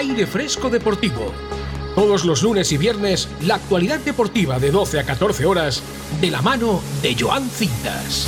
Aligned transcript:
Aire 0.00 0.26
Fresco 0.26 0.70
Deportivo. 0.70 1.30
Todos 1.94 2.24
los 2.24 2.42
lunes 2.42 2.72
y 2.72 2.78
viernes, 2.78 3.28
la 3.42 3.56
actualidad 3.56 3.98
deportiva 3.98 4.58
de 4.58 4.70
12 4.70 4.98
a 4.98 5.04
14 5.04 5.44
horas, 5.44 5.82
de 6.22 6.30
la 6.30 6.40
mano 6.40 6.80
de 7.02 7.14
Joan 7.20 7.50
Cintas. 7.50 8.26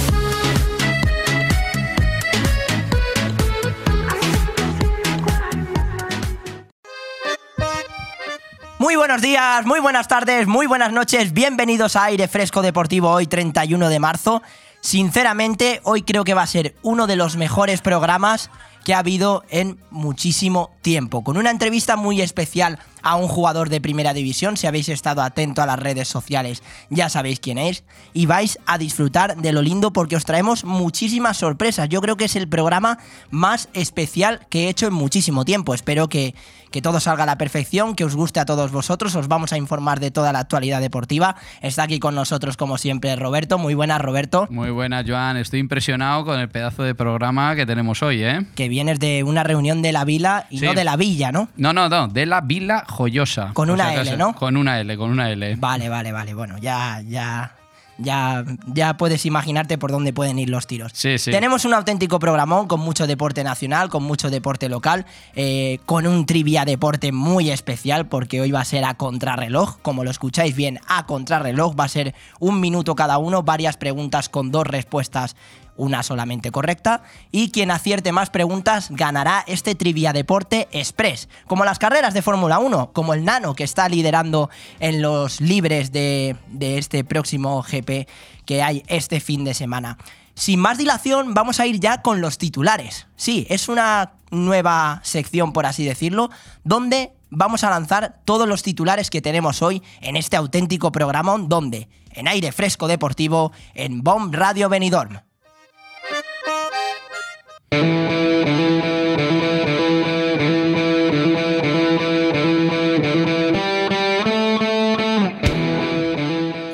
Muy 8.79 8.97
buenos 8.97 9.23
días, 9.23 9.65
muy 9.65 9.81
buenas 9.81 10.09
tardes, 10.09 10.47
muy 10.47 10.67
buenas 10.67 10.93
noches, 10.93 11.33
bienvenidos 11.33 11.97
a 11.97 12.05
Aire 12.05 12.29
Fresco 12.29 12.61
Deportivo 12.61 13.09
hoy 13.09 13.27
31 13.27 13.89
de 13.89 13.99
marzo. 13.99 14.43
Sinceramente, 14.83 15.81
hoy 15.85 16.03
creo 16.03 16.25
que 16.25 16.35
va 16.35 16.43
a 16.43 16.47
ser 16.47 16.75
uno 16.83 17.07
de 17.07 17.17
los 17.17 17.37
mejores 17.39 17.81
programas 17.81 18.51
que 18.85 18.95
ha 18.95 18.99
habido 18.99 19.45
en 19.51 19.79
muchísimo 19.91 20.71
tiempo, 20.83 21.23
con 21.23 21.37
una 21.37 21.51
entrevista 21.51 21.97
muy 21.97 22.21
especial 22.21 22.79
a 23.03 23.17
un 23.17 23.29
jugador 23.29 23.69
de 23.69 23.81
primera 23.81 24.15
división, 24.15 24.57
si 24.57 24.67
habéis 24.67 24.89
estado 24.89 25.23
atento 25.23 25.63
a 25.63 25.67
las 25.67 25.79
redes 25.79 26.09
sociales 26.09 26.63
ya 26.89 27.09
sabéis 27.09 27.41
quién 27.41 27.59
es, 27.59 27.85
y 28.13 28.27
vais 28.27 28.59
a 28.67 28.79
disfrutar 28.79 29.37
de 29.37 29.53
lo 29.53 29.63
lindo 29.63 29.93
porque 29.93 30.17
os 30.17 30.25
traemos 30.25 30.65
muchísimas 30.65 31.37
sorpresas, 31.37 31.89
yo 31.89 32.01
creo 32.01 32.17
que 32.17 32.25
es 32.25 32.37
el 32.37 32.49
programa 32.49 32.99
más 33.31 33.69
especial 33.75 34.47
que 34.49 34.65
he 34.65 34.69
hecho 34.69 34.87
en 34.87 34.95
muchísimo 34.95 35.45
tiempo, 35.45 35.75
espero 35.75 36.09
que, 36.09 36.35
que 36.71 36.83
todo 36.83 37.01
salga 37.01 37.25
a 37.25 37.27
la 37.27 37.39
perfección, 37.39 37.95
que 37.95 38.05
os 38.05 38.15
guste 38.15 38.41
a 38.41 38.45
todos 38.45 38.71
vosotros, 38.71 39.15
os 39.17 39.29
vamos 39.29 39.53
a 39.53 39.59
informar 39.59 40.01
de 40.01 40.11
toda 40.11 40.33
la 40.33 40.41
actualidad 40.41 40.81
deportiva, 40.81 41.37
está 41.61 41.85
aquí 41.85 41.99
con 41.99 42.15
nosotros 42.15 42.57
como 42.57 42.79
siempre 42.79 43.15
Roberto, 43.17 43.59
muy 43.59 43.75
buenas 43.75 44.01
Roberto. 44.01 44.47
Muy 44.51 44.71
buenas 44.71 45.05
Joan, 45.07 45.37
estoy 45.37 45.61
impresionado 45.61 46.25
con 46.25 46.39
el 46.39 46.49
pedazo 46.49 46.83
de 46.83 46.95
programa 46.95 47.57
que 47.57 47.67
tenemos 47.67 48.03
hoy, 48.03 48.23
¿eh? 48.23 48.47
Que 48.55 48.69
vienes 48.73 48.99
de 48.99 49.23
una 49.23 49.45
reunión 49.45 49.83
de 49.83 49.93
la 49.93 50.07
vila 50.07 50.47
y 50.49 50.61
no 50.61 50.73
de 50.73 50.83
la 50.83 50.97
villa, 50.97 51.31
¿no? 51.31 51.51
No, 51.57 51.75
no, 51.75 51.91
no, 51.91 52.09
de 52.09 52.25
la 52.25 52.41
vila 52.41 52.87
joyosa. 52.89 53.51
Con 53.53 53.69
una 53.69 53.95
L, 53.95 54.17
¿no? 54.17 54.35
Con 54.35 54.57
una 54.57 54.81
L, 54.81 54.97
con 54.97 55.11
una 55.11 55.31
L. 55.31 55.57
Vale, 55.57 55.91
vale, 55.91 56.11
vale. 56.11 56.33
Bueno, 56.33 56.57
ya, 56.59 57.03
ya. 57.07 57.53
Ya, 57.99 58.43
ya 58.67 58.97
puedes 58.97 59.27
imaginarte 59.27 59.77
por 59.77 59.93
dónde 59.93 60.13
pueden 60.15 60.39
ir 60.39 60.49
los 60.49 60.67
tiros. 60.67 60.91
Sí, 60.95 61.19
sí. 61.19 61.31
Tenemos 61.31 61.67
un 61.67 61.75
auténtico 61.75 62.19
programón 62.19 62.67
con 62.67 62.81
mucho 62.81 63.07
deporte 63.07 63.45
nacional, 63.45 63.91
con 63.91 64.03
mucho 64.03 64.31
deporte 64.31 64.69
local, 64.71 65.05
eh, 65.37 65.79
con 65.85 66.07
un 66.07 66.25
trivia 66.25 66.65
deporte 66.65 67.13
muy 67.13 67.51
especial, 67.51 68.07
porque 68.07 68.41
hoy 68.41 68.51
va 68.51 68.63
a 68.63 68.65
ser 68.65 68.85
a 68.87 68.95
contrarreloj. 68.95 69.79
Como 69.83 70.03
lo 70.05 70.11
escucháis 70.11 70.57
bien, 70.57 70.81
a 70.89 71.05
contrarreloj. 71.05 71.79
Va 71.79 71.85
a 71.85 71.89
ser 71.89 72.15
un 72.41 72.61
minuto 72.61 72.97
cada 72.97 73.19
uno, 73.19 73.43
varias 73.43 73.77
preguntas 73.77 74.31
con 74.31 74.51
dos 74.51 74.67
respuestas 74.67 75.37
una 75.83 76.03
solamente 76.03 76.53
correcta, 76.53 77.03
y 77.33 77.51
quien 77.51 77.71
acierte 77.71 78.13
más 78.13 78.31
preguntas 78.31 78.89
ganará 78.91 79.43
este 79.47 79.75
Trivia 79.75 80.13
Deporte 80.13 80.69
Express, 80.71 81.29
como 81.47 81.65
las 81.65 81.81
carreras 81.81 82.15
de 82.15 82.23
Fórmula 82.23 82.61
1, 82.61 82.93
como 82.93 83.15
el 83.15 83.25
Nano 83.25 83.55
que 83.55 83.65
está 83.65 83.89
liderando 83.89 84.49
en 84.79 85.03
los 85.03 85.41
libres 85.41 85.91
de, 85.91 86.37
de 86.47 86.79
este 86.79 87.03
próximo 87.03 87.63
GP 87.63 88.09
que 88.47 88.63
hay 88.63 88.85
este 88.87 89.19
fin 89.21 89.45
de 89.45 89.55
semana. 89.55 89.99
Sin 90.35 90.61
más 90.61 90.79
dilación, 90.79 91.35
vamos 91.35 91.61
a 91.61 91.67
ir 91.67 91.81
ya 91.81 92.01
con 92.01 92.21
los 92.21 92.39
titulares. 92.39 93.07
Sí, 93.17 93.47
es 93.51 93.69
una 93.69 94.13
nueva 94.31 95.01
sección, 95.03 95.53
por 95.53 95.67
así 95.67 95.85
decirlo, 95.85 96.31
donde 96.65 97.13
vamos 97.29 97.65
a 97.65 97.71
lanzar 97.71 98.21
todos 98.25 98.49
los 98.49 98.63
titulares 98.63 99.11
que 99.11 99.21
tenemos 99.21 99.63
hoy 99.63 99.83
en 100.01 100.17
este 100.17 100.37
auténtico 100.37 100.93
programa, 100.93 101.37
donde 101.39 101.89
en 102.13 102.29
aire 102.29 102.53
fresco 102.53 102.89
deportivo, 102.89 103.53
en 103.75 104.03
Bomb 104.03 104.35
Radio 104.35 104.69
Benidorm. 104.69 105.21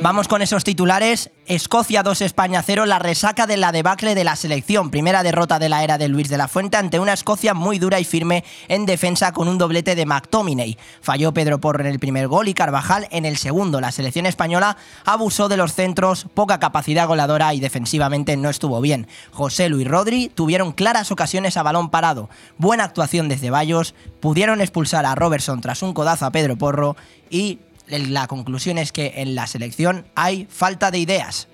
Vamos 0.08 0.26
con 0.26 0.40
esos 0.40 0.64
titulares. 0.64 1.28
Escocia 1.44 2.02
2, 2.02 2.22
España 2.22 2.62
0, 2.64 2.86
la 2.86 2.98
resaca 2.98 3.46
de 3.46 3.58
la 3.58 3.72
debacle 3.72 4.14
de 4.14 4.24
la 4.24 4.36
selección. 4.36 4.90
Primera 4.90 5.22
derrota 5.22 5.58
de 5.58 5.68
la 5.68 5.84
era 5.84 5.98
de 5.98 6.08
Luis 6.08 6.30
de 6.30 6.38
la 6.38 6.48
Fuente 6.48 6.78
ante 6.78 6.98
una 6.98 7.12
Escocia 7.12 7.52
muy 7.52 7.78
dura 7.78 8.00
y 8.00 8.04
firme 8.04 8.42
en 8.68 8.86
defensa 8.86 9.32
con 9.32 9.48
un 9.48 9.58
doblete 9.58 9.94
de 9.94 10.06
McTominay. 10.06 10.78
Falló 11.02 11.34
Pedro 11.34 11.60
Porro 11.60 11.82
en 11.82 11.88
el 11.88 11.98
primer 11.98 12.26
gol 12.26 12.48
y 12.48 12.54
Carvajal 12.54 13.06
en 13.10 13.26
el 13.26 13.36
segundo. 13.36 13.82
La 13.82 13.92
selección 13.92 14.24
española 14.24 14.78
abusó 15.04 15.50
de 15.50 15.58
los 15.58 15.74
centros, 15.74 16.26
poca 16.32 16.58
capacidad 16.58 17.06
goleadora 17.06 17.52
y 17.52 17.60
defensivamente 17.60 18.34
no 18.38 18.48
estuvo 18.48 18.80
bien. 18.80 19.08
José 19.30 19.68
Luis 19.68 19.86
Rodri 19.86 20.30
tuvieron 20.34 20.72
claras 20.72 21.12
ocasiones 21.12 21.58
a 21.58 21.62
balón 21.62 21.90
parado. 21.90 22.30
Buena 22.56 22.84
actuación 22.84 23.28
de 23.28 23.36
Ceballos, 23.36 23.94
pudieron 24.20 24.62
expulsar 24.62 25.04
a 25.04 25.14
Robertson 25.14 25.60
tras 25.60 25.82
un 25.82 25.92
codazo 25.92 26.24
a 26.24 26.30
Pedro 26.30 26.56
Porro 26.56 26.96
y 27.28 27.58
la 27.90 28.26
conclusión 28.26 28.78
es 28.78 28.92
que 28.92 29.14
en 29.16 29.34
la 29.34 29.46
selección 29.46 30.06
hay 30.14 30.46
falta 30.50 30.90
de 30.90 30.98
ideas. 30.98 31.48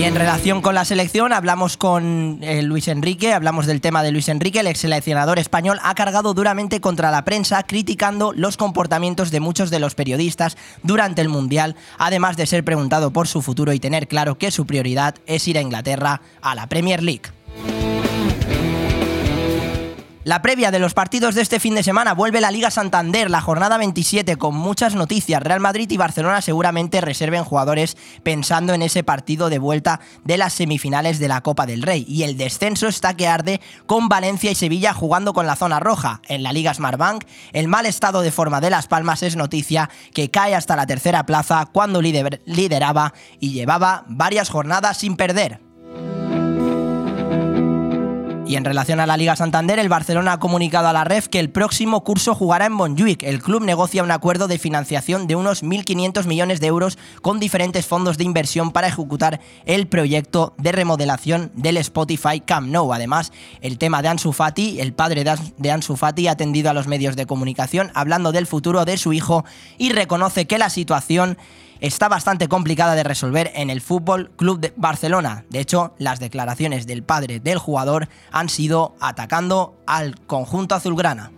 Y 0.00 0.04
en 0.04 0.14
relación 0.14 0.62
con 0.62 0.74
la 0.74 0.86
selección, 0.86 1.30
hablamos 1.30 1.76
con 1.76 2.38
eh, 2.42 2.62
Luis 2.62 2.88
Enrique, 2.88 3.34
hablamos 3.34 3.66
del 3.66 3.82
tema 3.82 4.02
de 4.02 4.10
Luis 4.10 4.30
Enrique, 4.30 4.60
el 4.60 4.66
ex 4.68 4.78
seleccionador 4.78 5.38
español 5.38 5.78
ha 5.82 5.94
cargado 5.94 6.32
duramente 6.32 6.80
contra 6.80 7.10
la 7.10 7.22
prensa, 7.26 7.62
criticando 7.64 8.32
los 8.32 8.56
comportamientos 8.56 9.30
de 9.30 9.40
muchos 9.40 9.68
de 9.68 9.78
los 9.78 9.94
periodistas 9.94 10.56
durante 10.82 11.20
el 11.20 11.28
Mundial, 11.28 11.76
además 11.98 12.38
de 12.38 12.46
ser 12.46 12.64
preguntado 12.64 13.10
por 13.10 13.28
su 13.28 13.42
futuro 13.42 13.74
y 13.74 13.78
tener 13.78 14.08
claro 14.08 14.38
que 14.38 14.50
su 14.50 14.64
prioridad 14.64 15.16
es 15.26 15.46
ir 15.46 15.58
a 15.58 15.60
Inglaterra 15.60 16.22
a 16.40 16.54
la 16.54 16.66
Premier 16.66 17.02
League. 17.02 17.30
La 20.22 20.42
previa 20.42 20.70
de 20.70 20.78
los 20.78 20.92
partidos 20.92 21.34
de 21.34 21.40
este 21.40 21.60
fin 21.60 21.74
de 21.74 21.82
semana 21.82 22.12
vuelve 22.12 22.42
la 22.42 22.50
Liga 22.50 22.70
Santander, 22.70 23.30
la 23.30 23.40
jornada 23.40 23.78
27, 23.78 24.36
con 24.36 24.54
muchas 24.54 24.94
noticias. 24.94 25.42
Real 25.42 25.60
Madrid 25.60 25.90
y 25.90 25.96
Barcelona 25.96 26.42
seguramente 26.42 27.00
reserven 27.00 27.42
jugadores 27.42 27.96
pensando 28.22 28.74
en 28.74 28.82
ese 28.82 29.02
partido 29.02 29.48
de 29.48 29.58
vuelta 29.58 30.00
de 30.24 30.36
las 30.36 30.52
semifinales 30.52 31.20
de 31.20 31.28
la 31.28 31.40
Copa 31.40 31.64
del 31.64 31.80
Rey. 31.80 32.04
Y 32.06 32.24
el 32.24 32.36
descenso 32.36 32.86
está 32.86 33.14
que 33.14 33.28
arde 33.28 33.62
con 33.86 34.10
Valencia 34.10 34.50
y 34.50 34.54
Sevilla 34.54 34.92
jugando 34.92 35.32
con 35.32 35.46
la 35.46 35.56
zona 35.56 35.80
roja. 35.80 36.20
En 36.28 36.42
la 36.42 36.52
Liga 36.52 36.74
Smartbank, 36.74 37.24
el 37.54 37.68
mal 37.68 37.86
estado 37.86 38.20
de 38.20 38.30
forma 38.30 38.60
de 38.60 38.68
Las 38.68 38.88
Palmas 38.88 39.22
es 39.22 39.36
noticia 39.36 39.88
que 40.12 40.30
cae 40.30 40.54
hasta 40.54 40.76
la 40.76 40.86
tercera 40.86 41.24
plaza 41.24 41.66
cuando 41.72 42.02
lideraba 42.02 43.14
y 43.38 43.52
llevaba 43.52 44.04
varias 44.06 44.50
jornadas 44.50 44.98
sin 44.98 45.16
perder. 45.16 45.69
Y 48.50 48.56
en 48.56 48.64
relación 48.64 48.98
a 48.98 49.06
la 49.06 49.16
Liga 49.16 49.36
Santander, 49.36 49.78
el 49.78 49.88
Barcelona 49.88 50.32
ha 50.32 50.40
comunicado 50.40 50.88
a 50.88 50.92
la 50.92 51.04
REF 51.04 51.28
que 51.28 51.38
el 51.38 51.50
próximo 51.50 52.02
curso 52.02 52.34
jugará 52.34 52.66
en 52.66 52.72
Montjuic. 52.72 53.22
El 53.22 53.40
club 53.40 53.62
negocia 53.62 54.02
un 54.02 54.10
acuerdo 54.10 54.48
de 54.48 54.58
financiación 54.58 55.28
de 55.28 55.36
unos 55.36 55.62
1.500 55.62 56.26
millones 56.26 56.58
de 56.58 56.66
euros 56.66 56.98
con 57.22 57.38
diferentes 57.38 57.86
fondos 57.86 58.18
de 58.18 58.24
inversión 58.24 58.72
para 58.72 58.88
ejecutar 58.88 59.38
el 59.66 59.86
proyecto 59.86 60.52
de 60.58 60.72
remodelación 60.72 61.52
del 61.54 61.76
Spotify 61.76 62.40
Camp 62.40 62.66
Nou. 62.66 62.92
Además, 62.92 63.30
el 63.60 63.78
tema 63.78 64.02
de 64.02 64.08
Ansu 64.08 64.32
Fati, 64.32 64.80
el 64.80 64.94
padre 64.94 65.22
de 65.56 65.70
Ansu 65.70 65.94
Fati, 65.94 66.26
ha 66.26 66.32
atendido 66.32 66.70
a 66.70 66.74
los 66.74 66.88
medios 66.88 67.14
de 67.14 67.26
comunicación 67.26 67.92
hablando 67.94 68.32
del 68.32 68.48
futuro 68.48 68.84
de 68.84 68.96
su 68.96 69.12
hijo 69.12 69.44
y 69.78 69.92
reconoce 69.92 70.48
que 70.48 70.58
la 70.58 70.70
situación 70.70 71.38
está 71.80 72.08
bastante 72.08 72.48
complicada 72.48 72.94
de 72.94 73.02
resolver 73.02 73.50
en 73.54 73.70
el 73.70 73.80
Fútbol 73.80 74.30
Club 74.36 74.60
de 74.60 74.72
Barcelona. 74.76 75.44
De 75.50 75.60
hecho, 75.60 75.94
las 75.98 76.20
declaraciones 76.20 76.86
del 76.86 77.02
padre 77.02 77.40
del 77.40 77.58
jugador 77.58 78.08
han 78.30 78.48
sido 78.48 78.94
atacando 79.00 79.82
al 79.86 80.18
conjunto 80.26 80.74
azulgrana. 80.74 81.30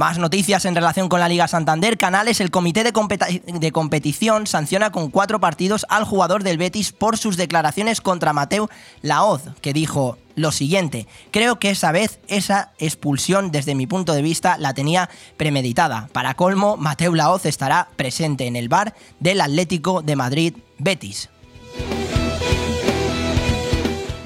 Más 0.00 0.16
noticias 0.16 0.64
en 0.64 0.74
relación 0.74 1.10
con 1.10 1.20
la 1.20 1.28
Liga 1.28 1.46
Santander. 1.46 1.98
Canales, 1.98 2.40
el 2.40 2.50
comité 2.50 2.84
de, 2.84 3.70
competición 3.70 4.46
sanciona 4.46 4.90
con 4.92 5.10
cuatro 5.10 5.40
partidos 5.40 5.84
al 5.90 6.04
jugador 6.04 6.42
del 6.42 6.56
Betis 6.56 6.92
por 6.92 7.18
sus 7.18 7.36
declaraciones 7.36 8.00
contra 8.00 8.32
Mateo 8.32 8.70
Laoz, 9.02 9.42
que 9.60 9.74
dijo 9.74 10.16
lo 10.36 10.52
siguiente. 10.52 11.06
Creo 11.32 11.58
que 11.58 11.68
esa 11.68 11.92
vez 11.92 12.18
esa 12.28 12.72
expulsión, 12.78 13.50
desde 13.50 13.74
mi 13.74 13.86
punto 13.86 14.14
de 14.14 14.22
vista, 14.22 14.56
la 14.56 14.72
tenía 14.72 15.10
premeditada. 15.36 16.08
Para 16.14 16.32
colmo, 16.32 16.78
Mateo 16.78 17.14
Laoz 17.14 17.44
estará 17.44 17.88
presente 17.96 18.46
en 18.46 18.56
el 18.56 18.70
bar 18.70 18.94
del 19.18 19.42
Atlético 19.42 20.00
de 20.00 20.16
Madrid 20.16 20.54
Betis. 20.78 21.28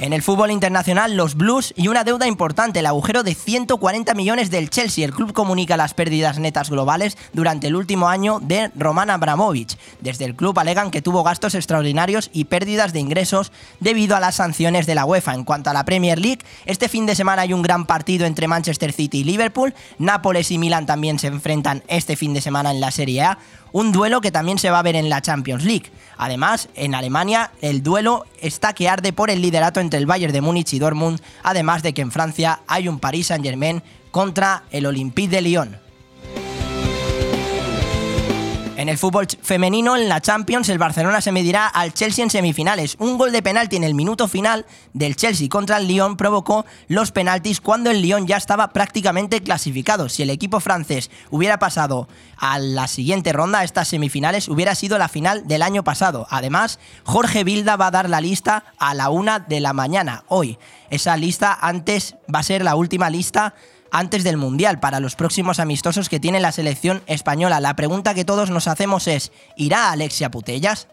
En 0.05 0.13
el 0.13 0.21
fútbol 0.21 0.51
internacional, 0.51 1.17
los 1.17 1.35
Blues 1.35 1.73
y 1.79 1.89
una 1.89 2.05
deuda 2.05 2.27
importante, 2.27 2.81
el 2.81 2.85
agujero 2.85 3.23
de 3.23 3.35
140 3.35 4.13
millones 4.13 4.51
del 4.51 4.69
Chelsea. 4.69 5.03
El 5.03 5.15
club 5.15 5.33
comunica 5.33 5.79
las 5.79 5.95
pérdidas 5.95 6.39
netas 6.39 6.69
globales 6.69 7.17
durante 7.33 7.69
el 7.69 7.75
último 7.75 8.07
año 8.11 8.39
de 8.39 8.71
Roman 8.75 9.09
Abramovich. 9.09 9.79
Desde 10.03 10.27
el 10.27 10.35
club 10.37 10.59
alegan 10.59 10.91
que 10.91 11.01
tuvo 11.01 11.23
gastos 11.23 11.55
extraordinarios 11.55 12.29
y 12.35 12.45
pérdidas 12.45 12.93
de 12.93 13.01
ingresos 13.01 13.51
debido 13.81 14.15
a 14.15 14.21
las 14.21 14.35
sanciones 14.35 14.85
de 14.85 14.95
la 14.95 15.07
UEFA. 15.07 15.33
En 15.33 15.45
cuanto 15.45 15.71
a 15.71 15.73
la 15.73 15.87
Premier 15.87 16.19
League, 16.19 16.45
este 16.67 16.91
fin 16.91 17.07
de 17.07 17.15
semana 17.15 17.41
hay 17.41 17.55
un 17.55 17.63
gran 17.63 17.87
partido 17.87 18.27
entre 18.27 18.47
Manchester 18.47 18.93
City 18.93 19.21
y 19.21 19.25
Liverpool. 19.25 19.73
Nápoles 19.97 20.51
y 20.51 20.59
Milán 20.59 20.85
también 20.85 21.19
se 21.19 21.29
enfrentan 21.29 21.83
este 21.89 22.17
fin 22.17 22.35
de 22.35 22.43
semana 22.43 22.73
en 22.73 22.81
la 22.83 22.91
Serie 22.91 23.23
A 23.23 23.39
un 23.75 23.91
duelo 23.91 24.21
que 24.21 24.31
también 24.31 24.61
se 24.61 24.71
va 24.71 24.79
a 24.79 24.83
ver 24.83 24.95
en 24.95 25.09
la 25.09 25.21
Champions 25.21 25.65
League. 25.65 25.91
Además, 26.17 26.69
en 26.77 26.95
Alemania 26.95 27.51
el 27.61 27.83
duelo 27.83 28.25
está 28.41 28.73
que 28.73 28.89
arde 28.89 29.13
por 29.13 29.31
el 29.31 29.43
liderato 29.43 29.81
entre 29.81 29.99
el 29.99 30.07
Bayern 30.07 30.33
de 30.33 30.41
Múnich 30.41 30.73
y 30.75 30.79
Dortmund, 30.79 31.21
además 31.43 31.83
de 31.83 31.93
que 31.93 32.01
en 32.01 32.13
Francia 32.13 32.61
hay 32.69 32.87
un 32.87 33.01
Paris 33.01 33.27
Saint-Germain 33.27 33.83
contra 34.13 34.63
el 34.71 34.87
Olympique 34.87 35.29
de 35.29 35.43
Lyon. 35.43 35.84
En 38.77 38.89
el 38.89 38.99
fútbol 38.99 39.29
femenino, 39.41 39.97
en 39.97 40.09
la 40.09 40.21
Champions, 40.21 40.69
el 40.69 40.79
Barcelona 40.79 41.21
se 41.21 41.31
medirá 41.31 41.69
al 41.69 41.95
Chelsea 41.95 42.25
en 42.25 42.31
semifinales. 42.31 42.97
Un 42.99 43.17
gol 43.17 43.31
de 43.31 43.41
penalti 43.41 43.77
en 43.77 43.85
el 43.85 43.95
minuto 43.95 44.27
final 44.27 44.67
del 44.93 45.15
Chelsea 45.15 45.49
contra 45.49 45.77
el 45.77 45.87
Lyon 45.87 46.17
provocó 46.17 46.67
los 46.89 47.13
penaltis 47.13 47.61
cuando 47.61 47.91
el 47.91 48.03
Lyon 48.03 48.27
ya 48.27 48.37
estaba 48.37 48.73
prácticamente 48.73 49.43
clasificado. 49.43 50.09
Si 50.09 50.25
el 50.25 50.31
equipo 50.31 50.59
francés 50.59 51.13
hubiera 51.31 51.61
pasado 51.61 52.09
a 52.37 52.59
la 52.59 52.89
siguiente 52.89 53.33
ronda, 53.33 53.61
a 53.61 53.65
estas 53.65 53.87
semifinales, 53.87 54.49
hubiera 54.49 54.75
sido 54.75 54.99
la 54.99 55.09
final 55.09 55.47
del 55.47 55.63
año 55.63 55.85
pasado. 55.85 56.27
Además, 56.29 56.81
Jorge 57.05 57.45
Vilda 57.45 57.77
va 57.77 57.87
a 57.87 57.93
dar 57.93 58.11
la 58.11 58.21
lista 58.21 58.65
a 58.79 58.93
la 58.95 59.09
una 59.09 59.39
de 59.39 59.61
la 59.61 59.73
mañana 59.73 60.25
hoy. 60.27 60.59
Esa 60.91 61.17
lista 61.17 61.57
antes 61.61 62.17
va 62.33 62.41
a 62.41 62.43
ser 62.43 62.65
la 62.65 62.75
última 62.75 63.09
lista 63.09 63.55
antes 63.95 64.25
del 64.25 64.37
Mundial 64.37 64.81
para 64.81 64.99
los 64.99 65.15
próximos 65.15 65.61
amistosos 65.61 66.09
que 66.09 66.19
tiene 66.19 66.41
la 66.41 66.51
selección 66.51 67.03
española. 67.07 67.61
La 67.61 67.77
pregunta 67.77 68.13
que 68.13 68.25
todos 68.25 68.51
nos 68.51 68.67
hacemos 68.67 69.07
es, 69.07 69.31
¿irá 69.57 69.93
Alexia 69.93 70.33
Putellas? 70.33 70.89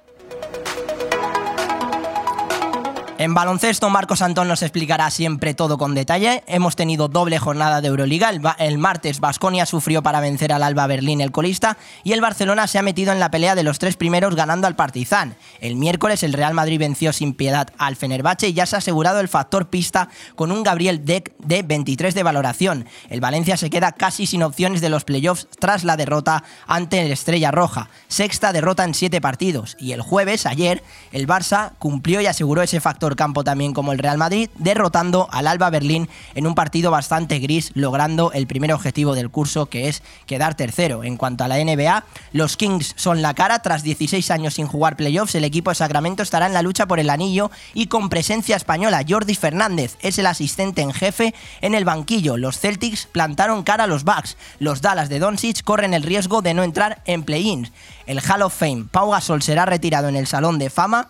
En 3.22 3.36
baloncesto, 3.36 3.92
Marcos 3.92 4.24
Antón 4.24 4.48
nos 4.48 4.64
explicará 4.64 5.12
siempre 5.12 5.54
todo 5.54 5.78
con 5.78 5.94
detalle. 5.94 6.44
Hemos 6.48 6.76
tenido 6.76 7.08
doble 7.08 7.38
jornada 7.38 7.80
de 7.80 7.88
Euroliga. 7.88 8.32
El, 8.58 8.78
martes, 8.80 9.20
Basconia 9.20 9.68
sufrió 9.68 10.02
para 10.02 10.22
vencer 10.22 10.52
al 10.52 10.64
Alba 10.64 10.88
Berlín, 10.88 11.22
el 11.22 11.32
colista, 11.32 11.78
y 12.04 12.14
el 12.14 12.22
Barcelona 12.22 12.66
se 12.66 12.80
ha 12.80 12.82
metido 12.82 13.14
en 13.14 13.20
la 13.20 13.30
pelea 13.30 13.54
de 13.54 13.62
los 13.62 13.78
tres 13.78 13.96
primeros 13.96 14.36
ganando 14.36 14.66
al 14.66 14.76
Partizan. 14.76 15.36
El 15.60 15.76
miércoles, 15.76 16.24
el 16.24 16.34
Real 16.34 16.56
Madrid 16.56 16.80
venció 16.80 17.14
sin 17.14 17.36
piedad 17.36 17.68
al 17.78 17.96
Fenerbahce 17.96 18.48
y 18.48 18.54
ya 18.54 18.66
se 18.66 18.76
ha 18.76 18.80
asegurado 18.80 19.20
el 19.20 19.28
factor 19.28 19.70
pista 19.70 20.10
con 20.34 20.52
un 20.52 20.64
Gabriel 20.64 21.06
Deck 21.06 21.32
de 21.38 21.62
23 21.62 22.16
de 22.16 22.24
valoración. 22.24 22.88
El 23.08 23.22
Valencia 23.22 23.56
se 23.56 23.70
queda 23.70 23.92
casi 23.92 24.26
sin 24.26 24.42
opciones 24.42 24.82
de 24.82 24.90
los 24.90 25.04
playoffs 25.04 25.48
tras 25.60 25.84
la 25.84 25.96
derrota 25.96 26.44
ante 26.66 27.06
el 27.06 27.12
Estrella 27.12 27.52
Roja. 27.52 27.88
Sexta 28.08 28.52
derrota 28.52 28.84
en 28.84 28.96
siete 28.96 29.22
partidos. 29.22 29.78
Y 29.80 29.92
el 29.92 30.02
jueves, 30.02 30.48
ayer, 30.48 30.82
el 31.12 31.28
Barça 31.28 31.74
cumplió 31.78 32.20
y 32.20 32.26
aseguró 32.26 32.64
ese 32.64 32.82
factor 32.82 33.11
campo 33.16 33.44
también 33.44 33.74
como 33.74 33.92
el 33.92 34.00
Real 34.00 34.18
Madrid, 34.18 34.50
derrotando 34.58 35.28
al 35.31 35.48
Alba 35.48 35.69
Berlín 35.69 36.10
en 36.36 36.48
un 36.48 36.56
partido 36.56 36.92
bastante 36.92 37.40
gris, 37.40 37.72
logrando 37.74 38.31
el 38.31 38.48
primer 38.48 38.74
objetivo 38.74 39.16
del 39.16 39.30
curso, 39.30 39.68
que 39.68 39.88
es 39.88 40.04
quedar 40.25 40.56
tercero. 40.56 41.04
En 41.04 41.18
cuanto 41.18 41.44
a 41.44 41.48
la 41.48 41.58
NBA, 41.58 42.04
los 42.34 42.58
Kings 42.58 42.94
son 42.98 43.22
la 43.22 43.34
cara, 43.34 43.60
tras 43.60 43.84
16 43.84 44.31
años 44.31 44.56
sin 44.56 44.68
jugar 44.68 44.96
playoffs, 44.96 45.36
el 45.36 45.44
equipo 45.44 45.72
de 45.72 45.75
Sacramento 45.75 46.24
estará 46.24 46.46
en 46.46 46.54
la 46.54 46.62
lucha 46.62 46.88
por 46.88 47.00
el 47.00 47.10
anillo 47.10 47.52
y 47.74 47.88
con 47.88 48.10
presencia 48.10 48.56
española. 48.56 49.04
Jordi 49.08 49.36
Fernández 49.36 49.98
es 50.02 50.19
el 50.19 50.25
asistente 50.25 50.81
en 50.81 50.94
jefe 50.94 51.34
en 51.62 51.75
el 51.75 51.86
banquillo. 51.86 52.38
Los 52.38 52.60
Celtics 52.60 53.08
plantaron 53.08 53.63
cara 53.63 53.86
a 53.86 53.88
los 53.88 54.04
Bucks. 54.04 54.38
Los 54.60 54.81
Dallas 54.81 55.10
de 55.10 55.19
Doncic 55.19 55.63
corren 55.63 55.94
el 55.94 56.04
riesgo 56.04 56.42
de 56.42 56.54
no 56.54 56.63
entrar 56.63 57.02
en 57.06 57.24
play-ins. 57.24 57.72
El 58.06 58.19
Hall 58.19 58.42
of 58.42 58.58
Fame, 58.58 58.86
Pau 58.92 59.12
Gasol 59.12 59.42
será 59.42 59.66
retirado 59.66 60.08
en 60.08 60.16
el 60.16 60.28
Salón 60.28 60.60
de 60.60 60.69
Fama 60.69 61.10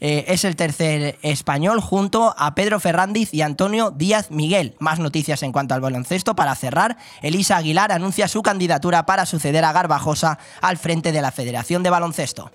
eh, 0.00 0.24
es 0.28 0.44
el 0.44 0.56
tercer 0.56 1.18
español 1.22 1.80
junto 1.80 2.34
a 2.36 2.54
Pedro 2.54 2.80
Ferrandiz 2.80 3.34
y 3.34 3.42
Antonio 3.42 3.90
Díaz 3.90 4.30
Miguel. 4.30 4.74
Más 4.78 4.98
noticias 4.98 5.42
en 5.42 5.52
cuanto 5.52 5.74
al 5.74 5.80
baloncesto. 5.80 6.36
Para 6.36 6.54
cerrar, 6.54 6.96
Elisa 7.22 7.56
Aguilar 7.56 7.92
anuncia 7.92 8.28
su 8.28 8.42
candidatura 8.42 9.06
para 9.06 9.26
suceder 9.26 9.64
a 9.64 9.72
Garbajosa 9.72 10.38
al 10.60 10.78
frente 10.78 11.12
de 11.12 11.22
la 11.22 11.32
Federación 11.32 11.82
de 11.82 11.90
Baloncesto. 11.90 12.50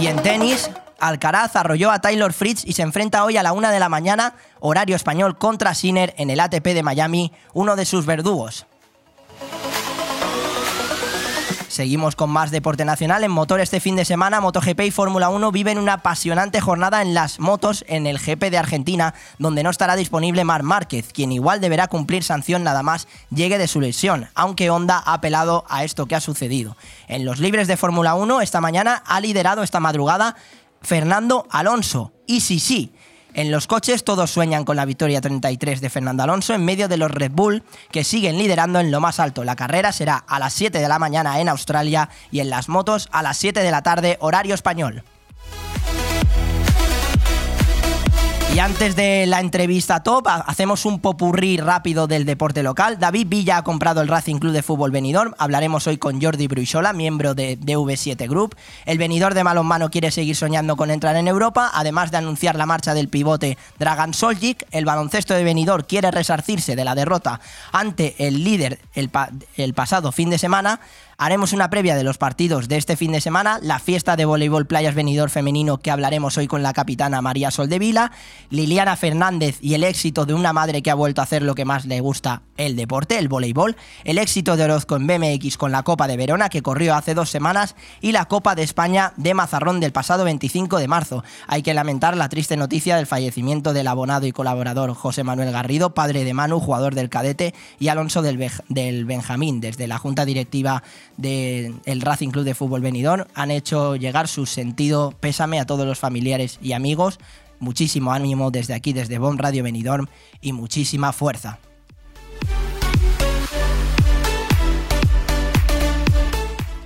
Y 0.00 0.08
en 0.08 0.20
tenis, 0.22 0.70
Alcaraz 0.98 1.54
arrolló 1.54 1.90
a 1.90 2.00
Taylor 2.00 2.32
Fritz 2.32 2.64
y 2.64 2.72
se 2.72 2.82
enfrenta 2.82 3.24
hoy 3.24 3.36
a 3.36 3.42
la 3.42 3.52
una 3.52 3.70
de 3.70 3.78
la 3.78 3.88
mañana, 3.88 4.34
horario 4.58 4.96
español, 4.96 5.38
contra 5.38 5.74
Sinner 5.74 6.14
en 6.18 6.30
el 6.30 6.40
ATP 6.40 6.64
de 6.68 6.82
Miami, 6.82 7.32
uno 7.52 7.76
de 7.76 7.84
sus 7.84 8.06
verdugos. 8.06 8.66
Seguimos 11.74 12.14
con 12.14 12.30
más 12.30 12.52
deporte 12.52 12.84
nacional. 12.84 13.24
En 13.24 13.32
motor 13.32 13.58
este 13.58 13.80
fin 13.80 13.96
de 13.96 14.04
semana, 14.04 14.40
MotoGP 14.40 14.80
y 14.82 14.90
Fórmula 14.92 15.28
1 15.28 15.50
viven 15.50 15.76
una 15.76 15.94
apasionante 15.94 16.60
jornada 16.60 17.02
en 17.02 17.14
las 17.14 17.40
motos 17.40 17.84
en 17.88 18.06
el 18.06 18.20
GP 18.20 18.44
de 18.50 18.58
Argentina, 18.58 19.12
donde 19.40 19.64
no 19.64 19.70
estará 19.70 19.96
disponible 19.96 20.44
Mar 20.44 20.62
Márquez, 20.62 21.12
quien 21.12 21.32
igual 21.32 21.60
deberá 21.60 21.88
cumplir 21.88 22.22
sanción 22.22 22.62
nada 22.62 22.84
más 22.84 23.08
llegue 23.30 23.58
de 23.58 23.66
su 23.66 23.80
lesión, 23.80 24.28
aunque 24.36 24.70
Honda 24.70 25.02
ha 25.04 25.14
apelado 25.14 25.64
a 25.68 25.82
esto 25.82 26.06
que 26.06 26.14
ha 26.14 26.20
sucedido. 26.20 26.76
En 27.08 27.24
los 27.24 27.40
libres 27.40 27.66
de 27.66 27.76
Fórmula 27.76 28.14
1, 28.14 28.40
esta 28.40 28.60
mañana 28.60 29.02
ha 29.04 29.20
liderado 29.20 29.64
esta 29.64 29.80
madrugada 29.80 30.36
Fernando 30.80 31.48
Alonso. 31.50 32.12
Y 32.28 32.42
sí, 32.42 32.60
sí, 32.60 32.94
en 33.34 33.50
los 33.50 33.66
coches 33.66 34.04
todos 34.04 34.30
sueñan 34.30 34.64
con 34.64 34.76
la 34.76 34.84
victoria 34.84 35.20
33 35.20 35.80
de 35.80 35.90
Fernando 35.90 36.22
Alonso 36.22 36.54
en 36.54 36.64
medio 36.64 36.88
de 36.88 36.96
los 36.96 37.10
Red 37.10 37.32
Bull 37.32 37.64
que 37.90 38.04
siguen 38.04 38.38
liderando 38.38 38.78
en 38.80 38.90
lo 38.90 39.00
más 39.00 39.20
alto. 39.20 39.44
La 39.44 39.56
carrera 39.56 39.92
será 39.92 40.16
a 40.16 40.38
las 40.38 40.54
7 40.54 40.78
de 40.78 40.88
la 40.88 40.98
mañana 40.98 41.40
en 41.40 41.48
Australia 41.48 42.08
y 42.30 42.40
en 42.40 42.48
las 42.48 42.68
motos 42.68 43.08
a 43.10 43.22
las 43.22 43.36
7 43.36 43.60
de 43.60 43.70
la 43.70 43.82
tarde 43.82 44.16
horario 44.20 44.54
español. 44.54 45.02
Y 48.54 48.60
antes 48.60 48.94
de 48.94 49.26
la 49.26 49.40
entrevista 49.40 50.04
top, 50.04 50.28
hacemos 50.28 50.84
un 50.86 51.00
popurrí 51.00 51.56
rápido 51.56 52.06
del 52.06 52.24
deporte 52.24 52.62
local. 52.62 53.00
David 53.00 53.26
Villa 53.28 53.56
ha 53.56 53.64
comprado 53.64 54.00
el 54.00 54.06
Racing 54.06 54.36
Club 54.36 54.52
de 54.52 54.62
Fútbol 54.62 54.92
Benidorm. 54.92 55.34
Hablaremos 55.38 55.88
hoy 55.88 55.98
con 55.98 56.22
Jordi 56.22 56.46
Bruisola, 56.46 56.92
miembro 56.92 57.34
de 57.34 57.58
DV7 57.58 58.28
Group. 58.28 58.54
El 58.86 58.98
venidor 58.98 59.34
de 59.34 59.42
Malonmano 59.42 59.90
quiere 59.90 60.12
seguir 60.12 60.36
soñando 60.36 60.76
con 60.76 60.92
entrar 60.92 61.16
en 61.16 61.26
Europa, 61.26 61.72
además 61.74 62.12
de 62.12 62.18
anunciar 62.18 62.54
la 62.54 62.64
marcha 62.64 62.94
del 62.94 63.08
pivote 63.08 63.58
Dragan 63.80 64.14
Soljic. 64.14 64.64
El 64.70 64.84
baloncesto 64.84 65.34
de 65.34 65.42
Benidorm 65.42 65.82
quiere 65.82 66.12
resarcirse 66.12 66.76
de 66.76 66.84
la 66.84 66.94
derrota 66.94 67.40
ante 67.72 68.14
el 68.24 68.44
líder 68.44 68.78
el 68.94 69.74
pasado 69.74 70.12
fin 70.12 70.30
de 70.30 70.38
semana. 70.38 70.78
Haremos 71.16 71.52
una 71.52 71.70
previa 71.70 71.94
de 71.94 72.02
los 72.02 72.18
partidos 72.18 72.66
de 72.68 72.76
este 72.76 72.96
fin 72.96 73.12
de 73.12 73.20
semana, 73.20 73.58
la 73.62 73.78
fiesta 73.78 74.16
de 74.16 74.24
voleibol 74.24 74.66
Playas 74.66 74.94
Venidor 74.94 75.30
femenino 75.30 75.78
que 75.78 75.92
hablaremos 75.92 76.36
hoy 76.38 76.48
con 76.48 76.62
la 76.62 76.72
capitana 76.72 77.22
María 77.22 77.52
Soldevila, 77.52 78.10
Liliana 78.50 78.96
Fernández 78.96 79.58
y 79.60 79.74
el 79.74 79.84
éxito 79.84 80.26
de 80.26 80.34
una 80.34 80.52
madre 80.52 80.82
que 80.82 80.90
ha 80.90 80.94
vuelto 80.94 81.20
a 81.20 81.24
hacer 81.24 81.42
lo 81.42 81.54
que 81.54 81.64
más 81.64 81.84
le 81.84 82.00
gusta, 82.00 82.42
el 82.56 82.74
deporte, 82.74 83.18
el 83.18 83.28
voleibol, 83.28 83.76
el 84.02 84.18
éxito 84.18 84.56
de 84.56 84.64
Orozco 84.64 84.96
en 84.96 85.06
BMX 85.06 85.56
con 85.56 85.70
la 85.70 85.84
Copa 85.84 86.08
de 86.08 86.16
Verona 86.16 86.48
que 86.48 86.62
corrió 86.62 86.94
hace 86.94 87.14
dos 87.14 87.30
semanas 87.30 87.76
y 88.00 88.12
la 88.12 88.26
Copa 88.26 88.54
de 88.56 88.64
España 88.64 89.12
de 89.16 89.34
Mazarrón 89.34 89.78
del 89.78 89.92
pasado 89.92 90.24
25 90.24 90.78
de 90.78 90.88
marzo. 90.88 91.22
Hay 91.46 91.62
que 91.62 91.74
lamentar 91.74 92.16
la 92.16 92.28
triste 92.28 92.56
noticia 92.56 92.96
del 92.96 93.06
fallecimiento 93.06 93.72
del 93.72 93.86
abonado 93.86 94.26
y 94.26 94.32
colaborador 94.32 94.94
José 94.94 95.22
Manuel 95.22 95.52
Garrido, 95.52 95.94
padre 95.94 96.24
de 96.24 96.34
Manu, 96.34 96.58
jugador 96.58 96.94
del 96.94 97.08
cadete, 97.08 97.54
y 97.78 97.88
Alonso 97.88 98.22
del, 98.22 98.50
del 98.68 99.04
Benjamín, 99.04 99.60
desde 99.60 99.86
la 99.86 99.98
Junta 99.98 100.24
Directiva 100.24 100.82
del 101.16 102.00
Racing 102.00 102.30
Club 102.30 102.44
de 102.44 102.54
Fútbol 102.54 102.80
Benidorm 102.80 103.24
han 103.34 103.50
hecho 103.50 103.96
llegar 103.96 104.28
su 104.28 104.46
sentido 104.46 105.14
pésame 105.20 105.60
a 105.60 105.66
todos 105.66 105.86
los 105.86 105.98
familiares 105.98 106.58
y 106.62 106.72
amigos. 106.72 107.18
Muchísimo 107.60 108.12
ánimo 108.12 108.50
desde 108.50 108.74
aquí, 108.74 108.92
desde 108.92 109.18
Bon 109.18 109.38
Radio 109.38 109.62
Benidorm 109.62 110.06
y 110.40 110.52
muchísima 110.52 111.12
fuerza. 111.12 111.58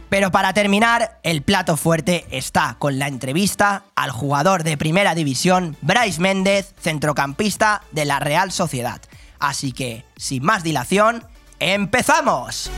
Pero 0.08 0.30
para 0.30 0.54
terminar, 0.54 1.20
el 1.22 1.42
plato 1.42 1.76
fuerte 1.76 2.26
está 2.30 2.76
con 2.78 2.98
la 2.98 3.08
entrevista 3.08 3.84
al 3.94 4.10
jugador 4.10 4.62
de 4.62 4.78
primera 4.78 5.14
división, 5.14 5.76
Bryce 5.82 6.20
Méndez, 6.20 6.74
centrocampista 6.80 7.82
de 7.92 8.06
la 8.06 8.18
Real 8.18 8.50
Sociedad. 8.50 9.02
Así 9.38 9.72
que, 9.72 10.04
sin 10.16 10.44
más 10.44 10.62
dilación, 10.62 11.24
¡empezamos! 11.60 12.70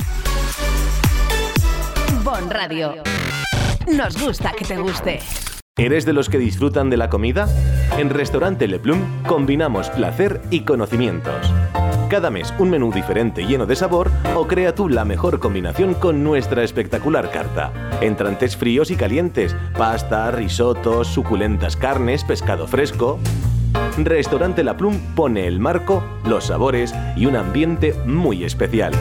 Bon 2.24 2.50
Radio. 2.50 2.94
Nos 3.96 4.22
gusta 4.22 4.52
que 4.52 4.64
te 4.64 4.76
guste. 4.76 5.20
¿Eres 5.78 6.04
de 6.04 6.12
los 6.12 6.28
que 6.28 6.38
disfrutan 6.38 6.90
de 6.90 6.98
la 6.98 7.08
comida? 7.08 7.48
En 7.96 8.10
Restaurante 8.10 8.68
Le 8.68 8.78
Plum 8.78 9.00
combinamos 9.26 9.88
placer 9.88 10.42
y 10.50 10.60
conocimientos. 10.60 11.50
Cada 12.10 12.30
mes 12.30 12.52
un 12.58 12.70
menú 12.70 12.92
diferente 12.92 13.46
lleno 13.46 13.64
de 13.64 13.76
sabor 13.76 14.10
o 14.36 14.46
crea 14.46 14.74
tú 14.74 14.88
la 14.88 15.06
mejor 15.06 15.40
combinación 15.40 15.94
con 15.94 16.22
nuestra 16.22 16.62
espectacular 16.62 17.30
carta. 17.30 17.72
Entrantes 18.02 18.56
fríos 18.56 18.90
y 18.90 18.96
calientes, 18.96 19.56
pasta, 19.78 20.30
risotos, 20.30 21.08
suculentas 21.08 21.76
carnes, 21.76 22.24
pescado 22.24 22.66
fresco. 22.66 23.18
Restaurante 23.96 24.62
La 24.64 24.76
Plum 24.76 24.98
pone 25.14 25.46
el 25.46 25.60
marco, 25.60 26.02
los 26.24 26.46
sabores 26.46 26.92
y 27.16 27.26
un 27.26 27.36
ambiente 27.36 27.94
muy 28.06 28.42
especial. 28.44 28.92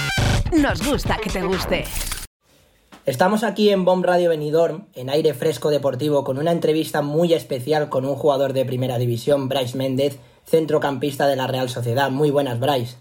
Nos 0.51 0.85
gusta 0.85 1.15
que 1.15 1.29
te 1.29 1.41
guste. 1.43 1.85
Estamos 3.05 3.45
aquí 3.45 3.69
en 3.69 3.85
Bomb 3.85 4.03
Radio 4.03 4.29
Benidorm, 4.29 4.85
en 4.95 5.09
aire 5.09 5.33
fresco 5.33 5.69
deportivo, 5.69 6.25
con 6.25 6.37
una 6.37 6.51
entrevista 6.51 7.01
muy 7.01 7.33
especial 7.33 7.87
con 7.87 8.05
un 8.05 8.15
jugador 8.15 8.51
de 8.51 8.65
primera 8.65 8.97
división, 8.97 9.47
Bryce 9.47 9.77
Méndez, 9.77 10.19
centrocampista 10.45 11.27
de 11.27 11.37
la 11.37 11.47
Real 11.47 11.69
Sociedad. 11.69 12.11
Muy 12.11 12.31
buenas, 12.31 12.59
Bryce. 12.59 12.97